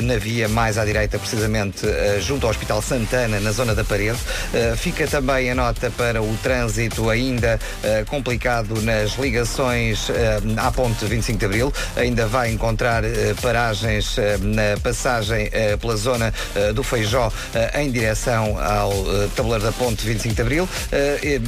na 0.03 0.17
via 0.17 0.49
mais 0.49 0.79
à 0.79 0.85
direita, 0.85 1.19
precisamente 1.19 1.87
junto 2.21 2.47
ao 2.47 2.51
Hospital 2.51 2.83
Santana, 2.83 3.41
na 3.41 3.53
zona 3.53 3.75
da 3.75 3.85
parede. 3.85 4.19
Fica 4.77 5.07
também 5.07 5.51
a 5.51 5.55
nota 5.55 5.91
para 5.91 6.23
o 6.23 6.37
trânsito 6.43 7.09
ainda 7.09 7.59
complicado 8.09 8.81
nas 8.83 9.13
ligações 9.19 10.11
à 10.57 10.71
ponte 10.71 11.05
25 11.05 11.39
de 11.39 11.45
Abril. 11.45 11.73
Ainda 11.97 12.27
vai 12.27 12.51
encontrar 12.51 13.05
eh, 13.05 13.30
paragens 13.35 14.19
eh, 14.19 14.39
na 14.39 14.81
passagem 14.83 15.49
eh, 15.53 15.77
pela 15.77 15.97
zona 15.97 16.33
eh, 16.55 16.73
do 16.73 16.83
Feijó 16.83 17.33
em 17.75 17.91
direção 17.91 18.59
ao 18.59 18.93
tabuleiro 19.35 19.65
da 19.65 19.73
ponte 19.73 20.05
25 20.07 20.35
de 20.35 20.43
Abril. 20.43 20.69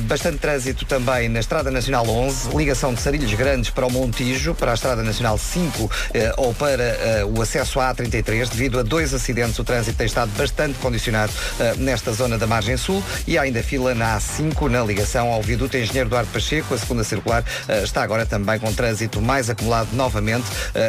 Bastante 0.02 0.38
trânsito 0.38 0.84
também 0.84 1.28
na 1.28 1.40
Estrada 1.40 1.70
Nacional 1.70 2.08
11, 2.08 2.56
ligação 2.56 2.94
de 2.94 3.00
Sarilhos 3.00 3.32
Grandes 3.34 3.70
para 3.70 3.86
o 3.86 3.90
Montijo, 3.90 4.54
para 4.54 4.72
a 4.72 4.74
Estrada 4.74 5.02
Nacional 5.02 5.38
5 5.38 5.90
eh, 6.14 6.32
ou 6.36 6.54
para 6.54 7.26
o 7.26 7.40
acesso 7.40 7.80
à 7.80 7.94
A33. 7.94 8.48
Devido 8.48 8.78
a 8.78 8.82
dois 8.82 9.14
acidentes, 9.14 9.58
o 9.58 9.64
trânsito 9.64 9.96
tem 9.96 10.06
estado 10.06 10.30
bastante 10.36 10.78
condicionado 10.78 11.32
nesta 11.78 12.12
zona 12.12 12.38
da 12.38 12.46
margem 12.46 12.76
sul 12.76 13.02
e 13.26 13.38
há 13.38 13.42
ainda 13.42 13.62
fila 13.62 13.94
na 13.94 14.18
A5, 14.18 14.68
na 14.68 14.82
ligação 14.82 15.32
ao 15.32 15.42
viaduto 15.42 15.76
Engenheiro 15.76 16.08
Eduardo 16.08 16.30
Pacheco. 16.32 16.74
A 16.74 16.78
segunda 16.78 17.04
circular 17.04 17.44
está 17.82 18.02
agora 18.02 18.26
também 18.26 18.58
com 18.58 18.72
trânsito 18.72 19.20
mais 19.20 19.48
acumulado 19.50 19.88
novamente 19.92 20.46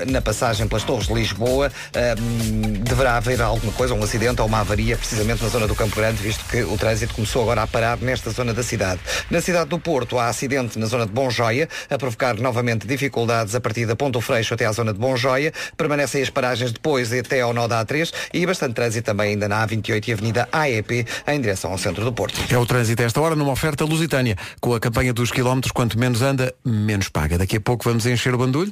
na 0.08 0.22
passagem 0.22 0.68
pelas 0.68 0.83
Torres 0.84 1.08
de 1.08 1.14
Lisboa. 1.14 1.72
Hum, 2.20 2.74
deverá 2.84 3.18
haver 3.18 3.42
alguma 3.42 3.72
coisa, 3.74 3.94
um 3.94 4.04
acidente 4.04 4.42
ou 4.42 4.48
uma 4.48 4.60
avaria, 4.60 4.98
precisamente 4.98 5.44
na 5.44 5.50
zona 5.50 5.68
do 5.68 5.76
Campo 5.76 5.96
Grande, 5.96 6.22
visto 6.22 6.44
que 6.46 6.64
o 6.64 6.78
trânsito 6.78 7.14
começou 7.14 7.44
agora 7.44 7.64
a 7.64 7.68
parar 7.68 7.98
nesta 7.98 8.30
zona 8.32 8.54
da 8.54 8.64
cidade. 8.64 9.00
Na 9.30 9.42
cidade 9.42 9.70
do 9.70 9.80
Porto 9.80 10.20
há 10.20 10.28
acidente 10.28 10.78
na 10.78 10.86
zona 10.86 11.06
de 11.06 11.12
Bom 11.12 11.30
Joia, 11.30 11.68
a 11.90 11.98
provocar 11.98 12.36
novamente 12.36 12.86
dificuldades 12.86 13.56
a 13.56 13.62
partir 13.62 13.86
da 13.86 13.96
Ponto 13.96 14.20
Freixo 14.22 14.54
até 14.54 14.66
à 14.66 14.72
zona 14.72 14.94
de 14.94 15.00
Bom 15.00 15.16
Joia. 15.16 15.54
Permanecem 15.78 16.22
as 16.22 16.30
paragens 16.30 16.72
depois 16.72 17.12
até 17.14 17.42
ao 17.42 17.54
nó 17.54 17.68
da 17.68 17.86
A3 17.86 18.12
e 18.34 18.46
bastante 18.46 18.74
trânsito 18.74 19.06
também 19.06 19.32
ainda 19.32 19.48
na 19.48 19.66
A28 19.68 20.08
e 20.08 20.14
Avenida 20.14 20.50
AEP 20.52 21.06
em 21.28 21.42
direção 21.42 21.72
ao 21.72 21.78
centro 21.78 22.04
do 22.04 22.12
Porto. 22.12 22.40
É 22.50 22.58
o 22.58 22.66
trânsito 22.66 23.02
esta 23.02 23.22
hora 23.22 23.36
numa 23.36 23.52
oferta 23.52 23.86
lusitânia. 23.86 24.36
Com 24.60 24.74
a 24.74 24.80
campanha 24.80 25.14
dos 25.14 25.32
quilómetros, 25.32 25.72
quanto 25.72 25.98
menos 25.98 26.22
anda, 26.22 26.54
menos 26.66 27.10
paga. 27.10 27.38
Daqui 27.38 27.58
a 27.58 27.62
pouco 27.62 27.84
vamos 27.84 28.06
encher 28.06 28.34
o 28.34 28.38
bandulho. 28.38 28.72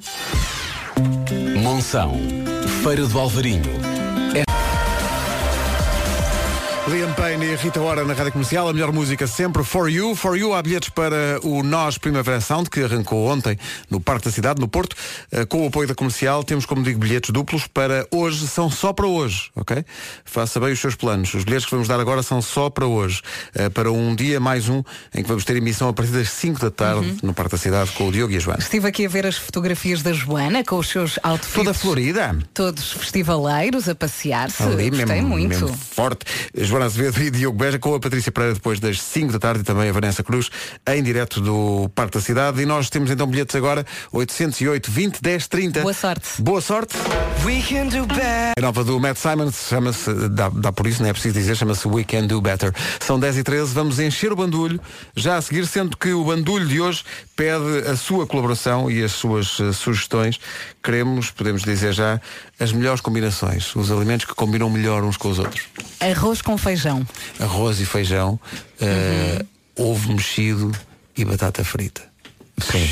Monção, 1.62 2.14
Feira 2.84 3.06
do 3.06 3.20
Alvarinho. 3.20 3.72
Liam 6.92 7.14
Payne 7.14 7.46
e 7.46 7.56
Rita 7.56 7.80
Ora 7.80 8.04
na 8.04 8.14
Rádio 8.14 8.34
Comercial, 8.34 8.68
a 8.68 8.74
melhor 8.74 8.92
música 8.92 9.26
sempre, 9.26 9.64
For 9.64 9.90
You. 9.90 10.14
For 10.14 10.36
You, 10.38 10.54
há 10.54 10.62
bilhetes 10.62 10.90
para 10.90 11.40
o 11.42 11.64
Nós 11.64 11.98
Primavera 11.98 12.42
Sound, 12.42 12.70
que 12.70 12.82
arrancou 12.84 13.28
ontem 13.28 13.58
no 13.90 14.02
Parque 14.02 14.26
da 14.26 14.32
Cidade, 14.32 14.60
no 14.60 14.68
Porto, 14.68 14.96
eh, 15.32 15.46
com 15.46 15.64
o 15.64 15.68
apoio 15.68 15.88
da 15.88 15.96
Comercial. 15.96 16.44
Temos, 16.44 16.66
como 16.66 16.84
digo, 16.84 17.00
bilhetes 17.00 17.30
duplos 17.30 17.66
para 17.66 18.06
hoje, 18.12 18.46
são 18.46 18.70
só 18.70 18.92
para 18.92 19.08
hoje, 19.08 19.50
ok? 19.56 19.86
Faça 20.26 20.60
bem 20.60 20.74
os 20.74 20.80
seus 20.80 20.96
planos. 20.96 21.34
Os 21.34 21.46
bilhetes 21.46 21.66
que 21.66 21.72
vamos 21.72 21.88
dar 21.88 22.00
agora 22.00 22.22
são 22.22 22.42
só 22.42 22.70
para 22.70 22.86
hoje, 22.86 23.22
eh, 23.56 23.70
para 23.70 23.90
um 23.90 24.14
dia 24.14 24.40
mais 24.42 24.68
um, 24.68 24.84
em 25.16 25.22
que 25.22 25.28
vamos 25.30 25.46
ter 25.46 25.56
emissão 25.56 25.88
a 25.88 25.94
partir 25.94 26.12
das 26.12 26.30
5 26.30 26.60
da 26.60 26.72
tarde 26.72 26.92
Uhum. 27.08 27.18
no 27.24 27.34
Parque 27.34 27.52
da 27.54 27.58
Cidade 27.58 27.92
com 27.92 28.10
o 28.10 28.12
Diogo 28.12 28.34
e 28.34 28.38
a 28.38 28.40
Joana. 28.40 28.60
Estive 28.60 28.88
aqui 28.88 29.06
a 29.06 29.10
ver 29.10 29.26
as 29.26 29.38
fotografias 29.38 30.02
da 30.02 30.12
Joana 30.12 30.62
com 30.64 30.78
os 30.78 30.90
seus 30.90 31.18
outfits. 31.24 31.54
Toda 31.54 31.74
florida. 31.74 32.38
Todos 32.54 32.92
festivaleiros 32.92 33.88
a 33.88 33.96
passear-se. 33.96 34.62
Ali 34.64 34.90
Gostei 34.90 35.06
mesmo, 35.06 35.30
muito. 35.30 35.48
mesmo 35.50 35.68
forte. 35.78 36.26
Joana 36.54 36.81
Joana 36.82 36.86
Azevedo 36.86 37.22
e 37.22 37.30
Diogo 37.30 37.58
Beja 37.58 37.78
com 37.78 37.94
a 37.94 38.00
Patrícia 38.00 38.32
Pereira 38.32 38.56
depois 38.56 38.80
das 38.80 39.02
5 39.02 39.34
da 39.34 39.40
tarde 39.40 39.62
e 39.62 39.64
também 39.64 39.90
a 39.90 39.92
Vanessa 39.92 40.24
Cruz 40.24 40.50
em 40.88 41.04
direto 41.04 41.40
do 41.40 41.90
Parque 41.94 42.18
da 42.18 42.22
Cidade. 42.22 42.62
E 42.62 42.66
nós 42.66 42.90
temos 42.90 43.12
então 43.12 43.28
bilhetes 43.28 43.56
agora 43.56 43.86
808 44.12 44.90
20 44.90 45.22
10 45.22 45.48
30. 45.48 45.82
Boa 45.82 45.94
sorte. 45.94 46.42
Boa 46.42 46.62
sorte. 46.62 46.96
A 48.58 48.62
nova 48.62 48.84
do 48.84 49.00
Matt 49.00 49.18
Simons 49.18 49.68
chama-se, 49.68 50.30
dá, 50.30 50.50
dá 50.50 50.72
por 50.72 50.88
isso, 50.88 51.02
não 51.02 51.10
é 51.10 51.14
preciso 51.14 51.34
dizer, 51.34 51.56
chama-se 51.56 51.88
We 51.88 52.04
Can 52.04 52.28
Do 52.28 52.42
Better. 52.42 52.74
São 53.00 53.20
10 53.20 53.38
e 53.38 53.44
13 53.44 53.74
vamos 53.74 54.00
encher 54.00 54.32
o 54.32 54.36
bandulho, 54.36 54.80
já 55.16 55.38
a 55.38 55.42
seguir, 55.42 55.68
sendo 55.68 55.98
que 55.98 56.14
o 56.14 56.24
bandulho 56.24 56.68
de 56.68 56.80
hoje 56.80 57.04
pede 57.36 57.90
a 57.90 57.96
sua 57.96 58.28
colaboração 58.28 58.90
e 58.90 59.04
as 59.04 59.12
suas 59.12 59.60
eh, 59.60 59.72
sugestões. 59.72 60.40
Queremos, 60.84 61.32
podemos 61.32 61.64
dizer 61.64 61.94
já, 61.94 62.22
as 62.62 62.72
melhores 62.72 63.02
combinações, 63.02 63.76
os 63.76 63.92
alimentos 63.92 64.28
que 64.28 64.36
combinam 64.36 64.70
melhor 64.70 65.04
uns 65.04 65.18
com 65.18 65.30
os 65.30 65.40
outros. 65.40 65.64
Arroz 66.00 66.44
com 66.44 66.56
feijão. 66.58 67.06
Arroz 67.40 67.80
e 67.80 67.86
feijão, 67.86 68.40
eh, 68.80 69.44
ovo 69.76 70.14
mexido 70.14 70.72
e 71.18 71.26
batata 71.26 71.64
frita. 71.64 72.04
Sim. 72.60 72.88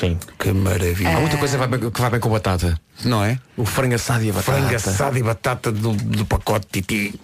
Sim. 0.00 0.18
Que 0.36 0.52
maravilha. 0.52 1.16
Há 1.16 1.20
muita 1.20 1.36
coisa 1.36 1.56
que 1.56 1.66
vai 1.66 1.78
bem, 1.78 1.90
que 1.90 2.00
vai 2.00 2.10
bem 2.10 2.20
com 2.20 2.28
batata. 2.28 2.80
Não 3.04 3.22
é? 3.24 3.38
O 3.56 3.64
frango 3.64 3.94
assado 3.94 4.24
e 4.24 4.30
a 4.30 4.32
batata. 4.32 4.52
Frango 4.58 4.74
assado 4.76 5.18
e 5.18 5.22
batata 5.22 5.72
do, 5.72 5.92
do 5.92 6.24
pacote 6.26 6.66
Titi. 6.70 7.14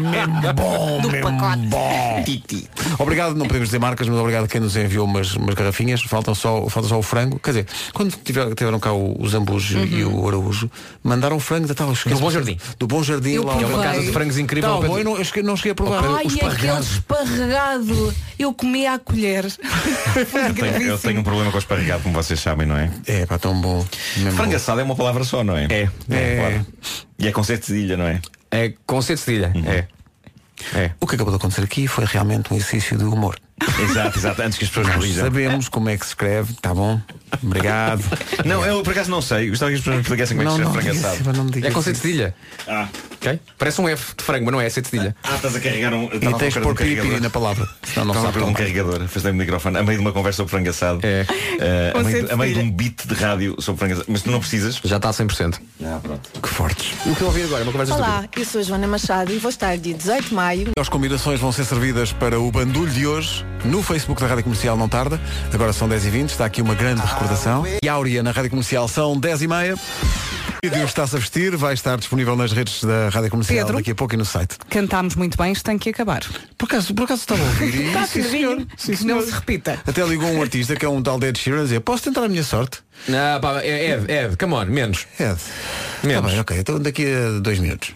mesmo 0.00 0.52
bom, 0.54 1.00
Do 1.00 1.10
mesmo 1.10 1.30
pacote. 1.38 1.66
bom. 1.66 2.22
Titi. 2.24 2.68
Obrigado, 2.98 3.34
não 3.34 3.46
podemos 3.46 3.68
dizer 3.68 3.78
marcas, 3.78 4.08
mas 4.08 4.18
obrigado 4.18 4.44
a 4.44 4.48
quem 4.48 4.60
nos 4.60 4.76
enviou 4.76 5.06
umas, 5.06 5.34
umas 5.36 5.54
garrafinhas. 5.54 6.02
Faltam 6.02 6.34
só, 6.34 6.68
falta 6.68 6.88
só 6.88 6.98
o 6.98 7.02
frango. 7.02 7.38
Quer 7.38 7.50
dizer, 7.50 7.66
quando 7.92 8.14
tiver- 8.22 8.54
tiveram 8.54 8.78
cá 8.78 8.92
o, 8.92 9.16
o 9.22 9.28
Zambujo 9.28 9.78
e 9.84 10.04
o 10.04 10.26
Araújo, 10.28 10.70
mandaram 11.02 11.38
frango 11.40 11.66
da 11.66 11.74
tal 11.74 11.92
Do 11.92 12.18
Bom 12.18 12.30
Jardim. 12.30 12.58
Do 12.78 12.86
Bom 12.86 13.02
Jardim 13.02 13.32
Eu 13.32 13.44
lá 13.44 13.54
É 13.60 13.66
uma 13.66 13.82
casa 13.82 14.00
de 14.00 14.12
frangos 14.12 14.38
incrível. 14.38 14.80
Tá 14.80 14.86
bom, 14.86 14.98
eu 14.98 15.04
não, 15.04 15.16
eu 15.16 15.24
cheguei- 15.24 15.42
não 15.42 15.56
cheguei 15.56 15.72
a 15.72 15.74
provar. 15.74 16.04
Ai, 16.04 16.26
aquele 16.26 16.84
esparregado. 16.88 18.14
Eu 18.38 18.52
comi 18.52 18.86
à 18.86 18.98
colher. 18.98 19.44
Eu 19.44 20.54
tenho, 20.54 20.82
eu 20.82 20.98
tenho 20.98 21.20
um 21.20 21.22
problema 21.22 21.50
com 21.50 21.56
o 21.56 21.60
esparregado, 21.60 22.02
como 22.02 22.14
vocês 22.14 22.38
sabem, 22.40 22.66
não 22.66 22.76
é? 22.76 22.90
É, 23.06 23.24
pá, 23.26 23.38
tão 23.38 23.58
bom. 23.60 23.84
Mesmo 24.16 24.32
Frango 24.36 24.54
assado 24.62 24.80
é 24.80 24.84
uma 24.84 24.96
palavra 24.96 25.24
só, 25.24 25.42
não 25.42 25.56
é? 25.56 25.66
É. 25.70 25.88
É. 26.10 26.36
claro. 26.36 26.66
E 27.18 27.28
é 27.28 27.32
com 27.32 27.42
sete 27.42 27.66
cedilha, 27.66 27.96
não 27.96 28.06
é? 28.06 28.20
É 28.50 28.72
com 28.86 29.02
sede 29.02 29.20
cedilha. 29.20 29.52
É. 29.66 29.86
É. 30.74 30.90
O 31.00 31.06
que 31.06 31.16
acabou 31.16 31.32
de 31.32 31.38
acontecer 31.38 31.62
aqui 31.62 31.88
foi 31.88 32.04
realmente 32.04 32.52
um 32.52 32.56
exercício 32.56 32.96
de 32.96 33.04
humor. 33.04 33.36
Exato, 33.82 34.18
exato. 34.18 34.42
Antes 34.42 34.58
que 34.58 34.64
as 34.64 34.70
pessoas 34.70 34.86
Nós 34.88 34.96
corrijam. 34.96 35.24
sabemos 35.24 35.68
como 35.68 35.88
é 35.88 35.96
que 35.96 36.04
se 36.04 36.10
escreve, 36.10 36.52
tá 36.60 36.74
bom? 36.74 37.00
Obrigado. 37.42 38.02
Não, 38.44 38.64
eu 38.64 38.82
por 38.82 38.90
acaso 38.92 39.10
não 39.10 39.22
sei. 39.22 39.48
Gostava 39.48 39.70
que 39.70 39.76
as 39.76 39.80
pessoas 39.80 39.96
me 39.96 40.02
explicassem 40.02 40.36
como 40.36 40.48
é 40.48 40.52
que 40.52 40.58
se 40.58 40.70
frango 40.72 40.80
diga 40.94 41.08
assado. 41.08 41.32
não 41.36 41.44
me 41.44 41.50
diga 41.50 41.68
É 41.68 41.70
com 41.70 41.82
cedilha. 41.82 42.34
Ah, 42.68 42.88
Ok? 43.22 43.38
Parece 43.56 43.80
um 43.80 43.88
F 43.88 44.14
de 44.16 44.24
frango, 44.24 44.44
mas 44.46 44.52
não 44.52 44.60
é, 44.60 44.66
é 44.66 44.68
cedilha. 44.68 45.14
ah, 45.22 45.36
estás 45.36 45.54
a 45.54 45.60
carregar 45.60 45.94
um. 45.94 46.06
E 46.06 46.34
tens 46.38 46.54
de 46.54 46.60
pôr 46.60 46.74
piripiri 46.74 47.20
na 47.20 47.30
palavra. 47.30 47.68
Senão 47.84 48.06
não 48.06 48.14
Estava 48.14 48.18
a 48.18 48.32
sabe 48.32 48.32
pôr 48.32 48.40
um 48.42 48.44
como. 48.46 48.56
carregador, 48.56 49.06
fazendo 49.08 49.34
o 49.34 49.38
microfone, 49.38 49.78
a 49.78 49.82
meio 49.84 49.98
de 49.98 50.04
uma 50.04 50.12
conversa 50.12 50.38
sobre 50.38 50.50
frango 50.50 50.68
assado. 50.70 50.98
É. 51.04 51.24
Eh, 51.60 51.90
a, 51.90 51.92
Com 51.92 52.02
meio, 52.02 52.32
a 52.32 52.36
meio 52.36 52.54
de 52.54 52.60
um 52.60 52.70
beat 52.70 53.06
de 53.06 53.14
rádio 53.14 53.54
sobre 53.60 53.78
frango 53.78 53.94
assado. 53.94 54.06
Mas 54.10 54.22
tu 54.22 54.30
não 54.32 54.40
precisas. 54.40 54.80
Já 54.82 54.96
está 54.96 55.08
a 55.08 55.12
100%. 55.12 55.60
Ah, 55.84 56.00
pronto. 56.02 56.40
Que 56.40 56.48
fortes. 56.48 56.92
O 57.06 57.14
que 57.14 57.20
eu 57.22 57.28
ouvi 57.28 57.42
agora 57.44 57.60
é 57.60 57.62
uma 57.62 57.72
conversa 57.72 57.94
Olá, 57.94 58.24
eu 58.36 58.44
sou 58.44 58.60
a 58.60 58.64
Joana 58.64 58.88
Machado 58.88 59.32
e 59.32 59.38
vou 59.38 59.50
estar 59.50 59.76
dia 59.78 59.94
18 59.94 60.28
de 60.28 60.34
maio 60.34 60.70
As 60.78 60.88
combinações 60.88 61.38
vão 61.40 61.52
ser 61.52 61.64
servidas 61.64 62.12
para 62.12 62.38
o 62.40 62.50
bandulho 62.50 62.90
de 62.90 63.06
hoje 63.06 63.44
no 63.64 63.82
Facebook 63.82 64.20
da 64.20 64.26
Rádio 64.26 64.44
Comercial 64.44 64.76
não 64.76 64.88
tarda. 64.88 65.20
Agora 65.52 65.72
são 65.72 65.88
10h20, 65.88 66.26
está 66.30 66.44
aqui 66.44 66.60
uma 66.60 66.74
grande 66.74 67.00
recordação. 67.00 67.64
E 67.82 67.88
Áurea 67.88 68.22
na 68.22 68.30
Rádio 68.32 68.50
Comercial 68.50 68.88
são 68.88 69.18
10h30. 69.20 69.78
O 70.64 70.68
vídeo 70.70 70.84
está-se 70.84 71.16
a 71.16 71.18
vestir, 71.18 71.56
vai 71.56 71.74
estar 71.74 71.96
disponível 71.96 72.36
nas 72.36 72.52
redes 72.52 72.84
da 72.84 73.08
Rádio 73.08 73.30
Comercial 73.30 73.58
Pedro? 73.66 73.76
daqui 73.78 73.90
a 73.90 73.94
pouco 73.96 74.14
e 74.14 74.16
no 74.16 74.24
site. 74.24 74.56
Cantámos 74.70 75.16
muito 75.16 75.36
bem, 75.36 75.50
isto 75.52 75.64
tem 75.64 75.76
que 75.76 75.90
acabar. 75.90 76.22
Por 76.56 76.66
acaso, 76.66 76.94
por 76.94 77.02
acaso 77.04 77.20
estava 77.22 77.42
a 77.42 77.46
ouvir 77.46 77.86
Está 77.88 78.06
sim, 78.06 78.22
senhor. 78.22 78.58
Sim, 78.76 78.92
Que 78.92 78.96
senhor. 78.98 79.16
não 79.16 79.26
se 79.26 79.32
repita. 79.32 79.80
Até 79.84 80.04
ligou 80.06 80.28
um 80.30 80.40
artista 80.40 80.76
que 80.76 80.84
é 80.84 80.88
um 80.88 81.02
tal 81.02 81.18
de 81.18 81.26
Ed 81.26 81.38
Sheeran 81.38 81.60
a 81.60 81.64
dizer, 81.64 81.80
posso 81.80 82.04
tentar 82.04 82.22
a 82.24 82.28
minha 82.28 82.44
sorte? 82.44 82.78
Não, 83.08 83.40
pá, 83.40 83.60
é, 83.60 83.90
Ed, 83.92 84.12
Ed, 84.12 84.36
come 84.36 84.54
on, 84.54 84.66
menos. 84.66 85.06
Ed. 85.18 85.36
Menos. 86.04 86.22
Tá 86.22 86.28
bem, 86.30 86.40
ok, 86.40 86.58
então 86.58 86.78
daqui 86.78 87.06
a 87.12 87.40
dois 87.40 87.58
minutos. 87.58 87.92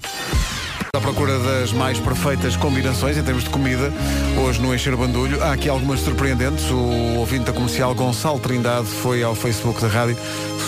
À 0.97 1.01
procura 1.01 1.39
das 1.39 1.73
mais 1.73 2.01
perfeitas 2.01 2.57
combinações 2.57 3.19
em 3.19 3.23
termos 3.23 3.45
de 3.45 3.51
comida, 3.51 3.93
hoje 4.39 4.59
no 4.63 4.75
Encher 4.75 4.95
o 4.95 4.97
Bandulho, 4.97 5.43
há 5.43 5.53
aqui 5.53 5.69
algumas 5.69 6.01
surpreendentes. 6.01 6.71
O 6.71 7.19
ouvinte 7.19 7.45
da 7.45 7.53
comercial 7.53 7.95
Gonçalo 7.95 8.41
Trindade 8.41 8.87
foi 8.87 9.23
ao 9.23 9.35
Facebook 9.35 9.79
da 9.79 9.89
rádio 9.89 10.17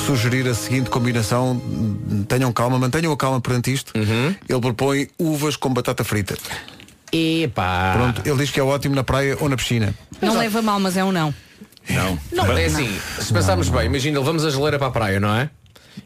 sugerir 0.05 0.47
a 0.47 0.53
seguinte 0.53 0.91
combinação. 0.91 1.59
Tenham 2.29 2.53
calma, 2.53 2.79
mantenham 2.79 3.11
a 3.11 3.17
calma 3.17 3.41
perante 3.41 3.73
isto. 3.73 3.95
Ele 3.97 4.61
propõe 4.61 5.09
uvas 5.19 5.57
com 5.57 5.73
batata 5.73 6.05
frita. 6.05 6.37
Epá. 7.11 7.95
Pronto, 7.95 8.23
ele 8.27 8.37
diz 8.37 8.51
que 8.51 8.61
é 8.61 8.63
ótimo 8.63 8.95
na 8.95 9.03
praia 9.03 9.35
ou 9.41 9.49
na 9.49 9.57
piscina. 9.57 9.95
Não 10.21 10.37
leva 10.37 10.61
mal, 10.61 10.79
mas 10.79 10.95
é 10.99 11.03
um 11.03 11.11
não. 11.11 11.33
Não. 11.89 12.19
Não, 12.31 12.53
é 12.53 12.67
assim, 12.67 13.01
se 13.19 13.33
pensarmos 13.33 13.71
bem, 13.71 13.87
imagina, 13.87 14.19
levamos 14.19 14.45
a 14.45 14.51
geleira 14.51 14.79
para 14.79 14.89
a 14.89 14.91
praia, 14.91 15.19
não 15.19 15.35
é? 15.35 15.49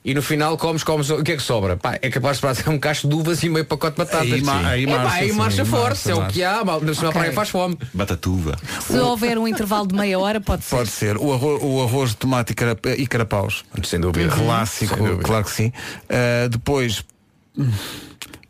E 0.04 0.14
no 0.14 0.22
final 0.22 0.56
comes, 0.56 0.82
comes, 0.84 1.10
o 1.10 1.22
que 1.22 1.32
é 1.32 1.36
que 1.36 1.42
sobra? 1.42 1.76
Pá, 1.76 1.98
é 2.02 2.10
capaz 2.10 2.36
de 2.38 2.42
parar 2.42 2.68
um 2.68 2.78
cacho 2.78 3.08
de 3.08 3.14
uvas 3.14 3.42
e 3.42 3.48
meio 3.48 3.64
pacote 3.64 3.96
de 3.96 4.04
batatas. 4.04 4.32
Aí 4.32 4.42
ma- 4.42 4.58
Sim. 4.60 4.64
aí 4.66 4.84
É 4.84 4.86
pá, 4.86 4.98
marcha, 5.02 5.16
aí 5.16 5.30
sim, 5.30 5.36
marcha 5.36 5.62
aí 5.62 5.68
forte, 5.68 5.88
marcha, 5.88 6.10
é 6.10 6.14
o 6.14 6.18
marcha. 6.18 6.32
que 6.32 6.44
há, 6.44 6.64
mal, 6.64 6.80
na 6.80 6.90
Ok. 6.92 7.10
praia 7.12 7.32
faz 7.32 7.48
fome. 7.50 7.78
Batatuva. 7.94 8.56
Se 8.86 8.98
houver 8.98 9.38
um 9.38 9.46
intervalo 9.48 9.86
de 9.86 9.94
meia 9.94 10.18
hora, 10.18 10.40
pode 10.40 10.64
ser. 10.64 10.76
Pode 10.76 10.90
ser. 10.90 11.16
O 11.18 11.32
arroz, 11.32 11.60
o 11.62 11.82
arroz 11.82 12.10
de 12.10 12.16
tomate 12.16 12.52
e, 12.52 12.54
carap- 12.54 12.86
e 12.86 13.06
carapaus. 13.06 13.64
Sem 13.84 14.00
dúvida. 14.00 14.34
Clássico, 14.34 14.94
Sem 14.94 15.04
dúvida. 15.04 15.22
claro 15.22 15.44
que 15.44 15.50
sim. 15.50 15.68
Uh, 16.04 16.48
depois, 16.48 17.04
hum, 17.56 17.70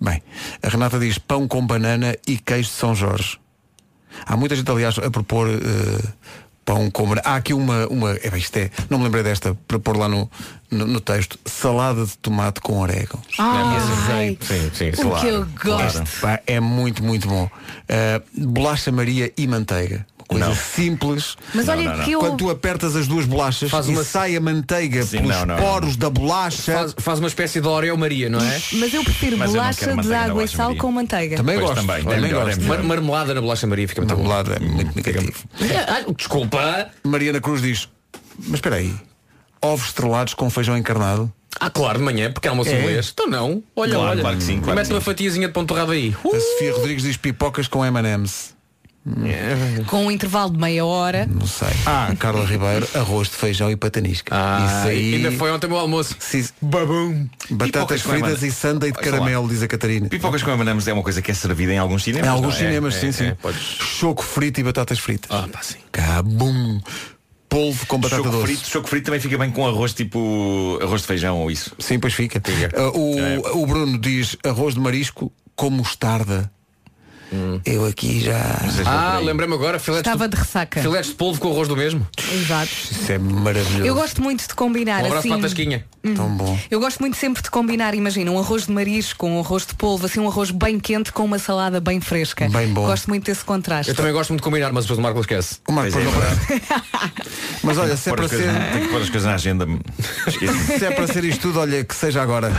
bem, 0.00 0.22
a 0.62 0.68
Renata 0.68 0.98
diz 0.98 1.18
pão 1.18 1.46
com 1.48 1.66
banana 1.66 2.16
e 2.26 2.36
queijo 2.38 2.68
de 2.68 2.74
São 2.74 2.94
Jorge. 2.94 3.38
Há 4.26 4.36
muita 4.36 4.54
gente, 4.54 4.70
aliás, 4.70 4.98
a 4.98 5.10
propor 5.10 5.48
uh, 5.48 6.08
pão 6.64 6.90
com. 6.90 7.12
Há 7.24 7.36
aqui 7.36 7.54
uma, 7.54 7.86
uma 7.88 8.12
é, 8.12 8.30
bem, 8.30 8.40
isto 8.40 8.56
é, 8.56 8.70
não 8.88 8.98
me 8.98 9.04
lembrei 9.04 9.22
desta, 9.22 9.56
para 9.66 9.78
pôr 9.78 9.96
lá 9.96 10.08
no, 10.08 10.30
no, 10.70 10.86
no 10.86 11.00
texto, 11.00 11.38
salada 11.44 12.04
de 12.04 12.16
tomate 12.18 12.60
com 12.60 12.78
orégano. 12.80 13.22
Ai, 13.38 13.64
Sim, 14.40 14.70
sim, 14.72 14.90
o 14.90 15.08
claro. 15.08 15.20
que 15.20 15.26
eu 15.26 15.46
gosto. 15.62 16.02
Pá, 16.20 16.40
é 16.46 16.60
muito, 16.60 17.02
muito 17.02 17.28
bom. 17.28 17.44
Uh, 17.44 18.48
bolacha 18.48 18.90
Maria 18.90 19.32
e 19.36 19.46
manteiga. 19.46 20.06
Coisa 20.32 20.48
Não. 20.48 20.54
simples. 20.56 21.36
Mas 21.54 21.66
Não, 21.66 21.74
olha 21.74 21.90
não, 21.90 21.96
não. 21.98 22.04
que 22.04 22.12
eu. 22.12 22.20
Quando 22.20 22.36
tu 22.38 22.50
apertas 22.50 22.96
as 22.96 23.06
duas 23.06 23.24
bolachas 23.26 23.70
Faz 23.70 23.88
uma- 23.88 24.04
sai 24.04 24.36
a 24.36 24.40
manteiga 24.40 25.02
Sim, 25.02 25.18
pelos 25.18 25.36
não, 25.36 25.46
não, 25.46 25.56
poros 25.56 25.90
não. 25.90 25.96
da 25.98 26.10
bolacha. 26.10 26.72
Faz, 26.72 26.94
faz 26.98 27.18
uma 27.18 27.28
espécie 27.28 27.60
de 27.60 27.66
Oreo 27.68 27.96
Maria, 27.96 28.28
não 28.28 28.40
é? 28.40 28.60
Mas 28.72 28.92
eu 28.94 29.02
prefiro 29.04 29.36
Mas 29.36 29.48
eu 29.54 29.60
bolacha 29.60 29.78
quero 29.86 30.00
de 30.02 30.14
água 30.14 30.44
e 30.44 30.48
sal 30.48 30.66
Maria. 30.66 30.80
com 30.80 30.92
manteiga. 30.92 31.36
Também 31.36 31.56
Pois, 31.58 31.68
gosto. 31.70 31.80
também, 31.86 31.96
é 31.96 32.04
também 32.04 32.20
melhor, 32.20 32.44
gosto. 32.46 32.62
Mar- 32.64 32.82
marmelada 32.82 33.34
na 33.34 33.40
bolacha 33.40 33.66
Maria 33.66 33.88
fica 33.88 34.00
muito 34.00 34.16
Não, 34.16 34.22
bom. 34.24 34.32
é 34.52 34.58
muito 34.60 34.96
negativo. 34.96 35.44
Ah, 35.88 36.12
desculpa. 36.16 36.90
Mariana 37.04 37.40
Cruz 37.40 37.62
diz, 37.62 37.88
mas 38.38 38.54
espera 38.54 38.76
aí, 38.76 38.94
ovos 39.60 39.86
estrelados 39.88 40.34
com 40.34 40.48
feijão 40.50 40.76
encarnado? 40.76 41.32
Ah, 41.60 41.68
claro, 41.70 41.98
de 41.98 42.04
manhã, 42.04 42.32
porque 42.32 42.48
é 42.48 42.50
almoço 42.50 42.70
É. 42.70 42.80
inglês. 42.80 43.10
Então 43.12 43.26
não. 43.28 43.62
Olha, 43.76 43.92
Claro, 43.94 44.10
olha. 44.10 44.20
claro 44.22 44.36
que 44.38 44.42
sim, 44.42 44.58
claro 44.60 44.74
Mete 44.78 44.90
uma 44.90 45.00
fatiazinha 45.02 45.46
de 45.48 45.52
pão 45.52 45.66
torrado 45.66 45.92
aí. 45.92 46.16
A 46.24 46.40
Sofia 46.40 46.72
Rodrigues 46.72 47.02
diz 47.04 47.16
pipocas 47.18 47.68
com 47.68 47.84
M&M's. 47.84 48.54
Com 49.88 50.06
um 50.06 50.10
intervalo 50.10 50.50
de 50.52 50.58
meia 50.58 50.84
hora. 50.84 51.26
Não 51.26 51.46
sei. 51.46 51.68
Ah, 51.86 52.12
Carla 52.18 52.44
Ribeiro, 52.46 52.86
arroz 52.94 53.28
de 53.28 53.34
feijão 53.34 53.70
e 53.70 53.76
patanisca. 53.76 54.34
Ah, 54.34 54.64
Isso 54.80 54.88
aí... 54.88 55.14
ainda 55.16 55.32
foi 55.32 55.50
ontem 55.50 55.66
o 55.66 55.76
almoço. 55.76 56.14
Sim, 56.20 56.46
Babum. 56.60 57.26
Batatas 57.50 58.00
Pipocas 58.00 58.02
fritas 58.02 58.42
e 58.44 58.52
sundae 58.52 58.92
de 58.92 58.98
caramelo, 58.98 59.48
diz 59.48 59.62
a 59.62 59.66
Catarina. 59.68 60.08
Pipocas 60.08 60.42
com 60.42 60.50
M&M's 60.52 60.86
é 60.86 60.92
uma 60.92 61.02
coisa 61.02 61.20
que 61.20 61.30
é 61.30 61.34
servida 61.34 61.72
em 61.72 61.78
alguns 61.78 62.04
cinemas. 62.04 62.26
Em 62.26 62.30
alguns 62.30 62.54
não 62.54 62.60
é? 62.62 62.68
cinemas, 62.68 62.94
é, 62.94 63.00
sim, 63.00 63.08
é, 63.08 63.12
sim. 63.12 63.34
podes- 63.42 63.60
Choco 63.60 64.22
frito 64.22 64.60
e 64.60 64.62
batatas 64.62 64.98
fritas. 65.00 65.30
Ah, 65.30 65.48
pá, 65.52 65.60
sim. 65.62 65.78
Cabum. 65.90 66.80
Polvo 67.48 67.84
com 67.86 67.98
batata 67.98 68.22
Choco 68.22 68.30
doce. 68.30 68.46
frito, 68.46 68.66
choco 68.70 68.88
frito 68.88 69.04
também 69.06 69.20
fica 69.20 69.36
bem 69.36 69.50
com 69.50 69.66
arroz 69.66 69.92
tipo 69.92 70.78
arroz 70.80 71.02
de 71.02 71.06
feijão 71.06 71.38
ou 71.38 71.50
isso. 71.50 71.74
Sim, 71.78 71.98
pois 71.98 72.14
fica. 72.14 72.40
Ah, 72.74 72.88
o, 72.96 73.18
É. 73.18 73.38
o 73.52 73.66
Bruno 73.66 73.98
diz 73.98 74.36
arroz 74.44 74.72
de 74.74 74.80
marisco 74.80 75.30
com 75.54 75.68
mostarda. 75.68 76.50
Eu 77.64 77.86
aqui 77.86 78.20
já. 78.20 78.40
Ah, 78.86 79.18
lembrei-me 79.22 79.54
agora, 79.54 79.78
filetes 79.78 80.06
Estava 80.06 80.28
de, 80.28 80.36
de 80.36 80.42
ressaca. 80.42 80.80
filetes 80.80 81.10
de 81.10 81.16
polvo 81.16 81.40
com 81.40 81.50
arroz 81.50 81.68
do 81.68 81.76
mesmo. 81.76 82.06
Exato. 82.32 82.70
Isso 82.90 83.12
é 83.12 83.18
maravilhoso. 83.18 83.84
Eu 83.84 83.94
gosto 83.94 84.22
muito 84.22 84.46
de 84.46 84.54
combinar 84.54 85.02
Um 85.02 85.06
abraço 85.06 85.18
assim. 85.18 85.28
para 85.28 85.38
a 85.38 85.42
Tasquinha. 85.42 85.84
Tão 86.16 86.28
bom. 86.36 86.58
Eu 86.70 86.80
gosto 86.80 86.98
muito 87.00 87.16
sempre 87.16 87.42
de 87.42 87.50
combinar, 87.50 87.94
imagina, 87.94 88.30
um 88.30 88.38
arroz 88.38 88.66
de 88.66 88.72
marisco 88.72 89.18
com 89.18 89.36
um 89.36 89.40
arroz 89.40 89.64
de 89.64 89.74
polvo, 89.74 90.06
assim 90.06 90.20
um 90.20 90.28
arroz 90.28 90.50
bem 90.50 90.78
quente 90.80 91.12
com 91.12 91.24
uma 91.24 91.38
salada 91.38 91.80
bem 91.80 92.00
fresca. 92.00 92.48
Bem 92.48 92.68
bom. 92.68 92.86
Gosto 92.86 93.08
muito 93.08 93.24
desse 93.24 93.44
contraste. 93.44 93.90
Eu 93.90 93.94
também 93.96 94.12
gosto 94.12 94.30
muito 94.30 94.40
de 94.40 94.44
combinar, 94.44 94.72
mas 94.72 94.84
depois 94.84 94.98
o 94.98 95.02
Marco 95.02 95.20
esquece. 95.20 95.58
O 95.68 95.72
Marco, 95.72 95.92
Pois 95.92 96.04
é, 96.04 96.56
é. 96.56 97.12
Mas 97.62 97.78
olha, 97.78 97.96
se 97.96 98.10
é, 98.10 98.12
para 98.14 98.28
ser, 98.28 98.38
Tenho 98.72 98.86
que 98.86 98.88
pôr 98.92 99.02
as 99.02 99.08
coisas 99.10 99.28
na 99.28 99.34
agenda. 99.34 99.66
Se 100.78 100.84
é 100.84 100.90
para 100.90 101.06
ser 101.06 101.24
isto 101.24 101.42
tudo, 101.42 101.60
olha, 101.60 101.84
que 101.84 101.94
seja 101.94 102.20
agora. 102.20 102.50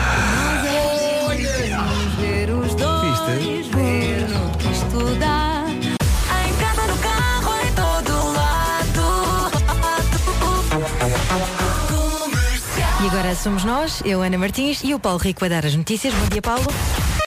E 13.03 13.07
agora 13.07 13.35
somos 13.35 13.65
nós, 13.65 14.01
eu, 14.05 14.21
Ana 14.21 14.37
Martins 14.37 14.81
e 14.81 14.93
o 14.93 14.99
Paulo 14.99 15.19
Rico 15.19 15.43
a 15.43 15.49
dar 15.49 15.65
as 15.65 15.75
notícias. 15.75 16.13
Bom 16.13 16.25
dia, 16.29 16.41
Paulo. 16.41 16.63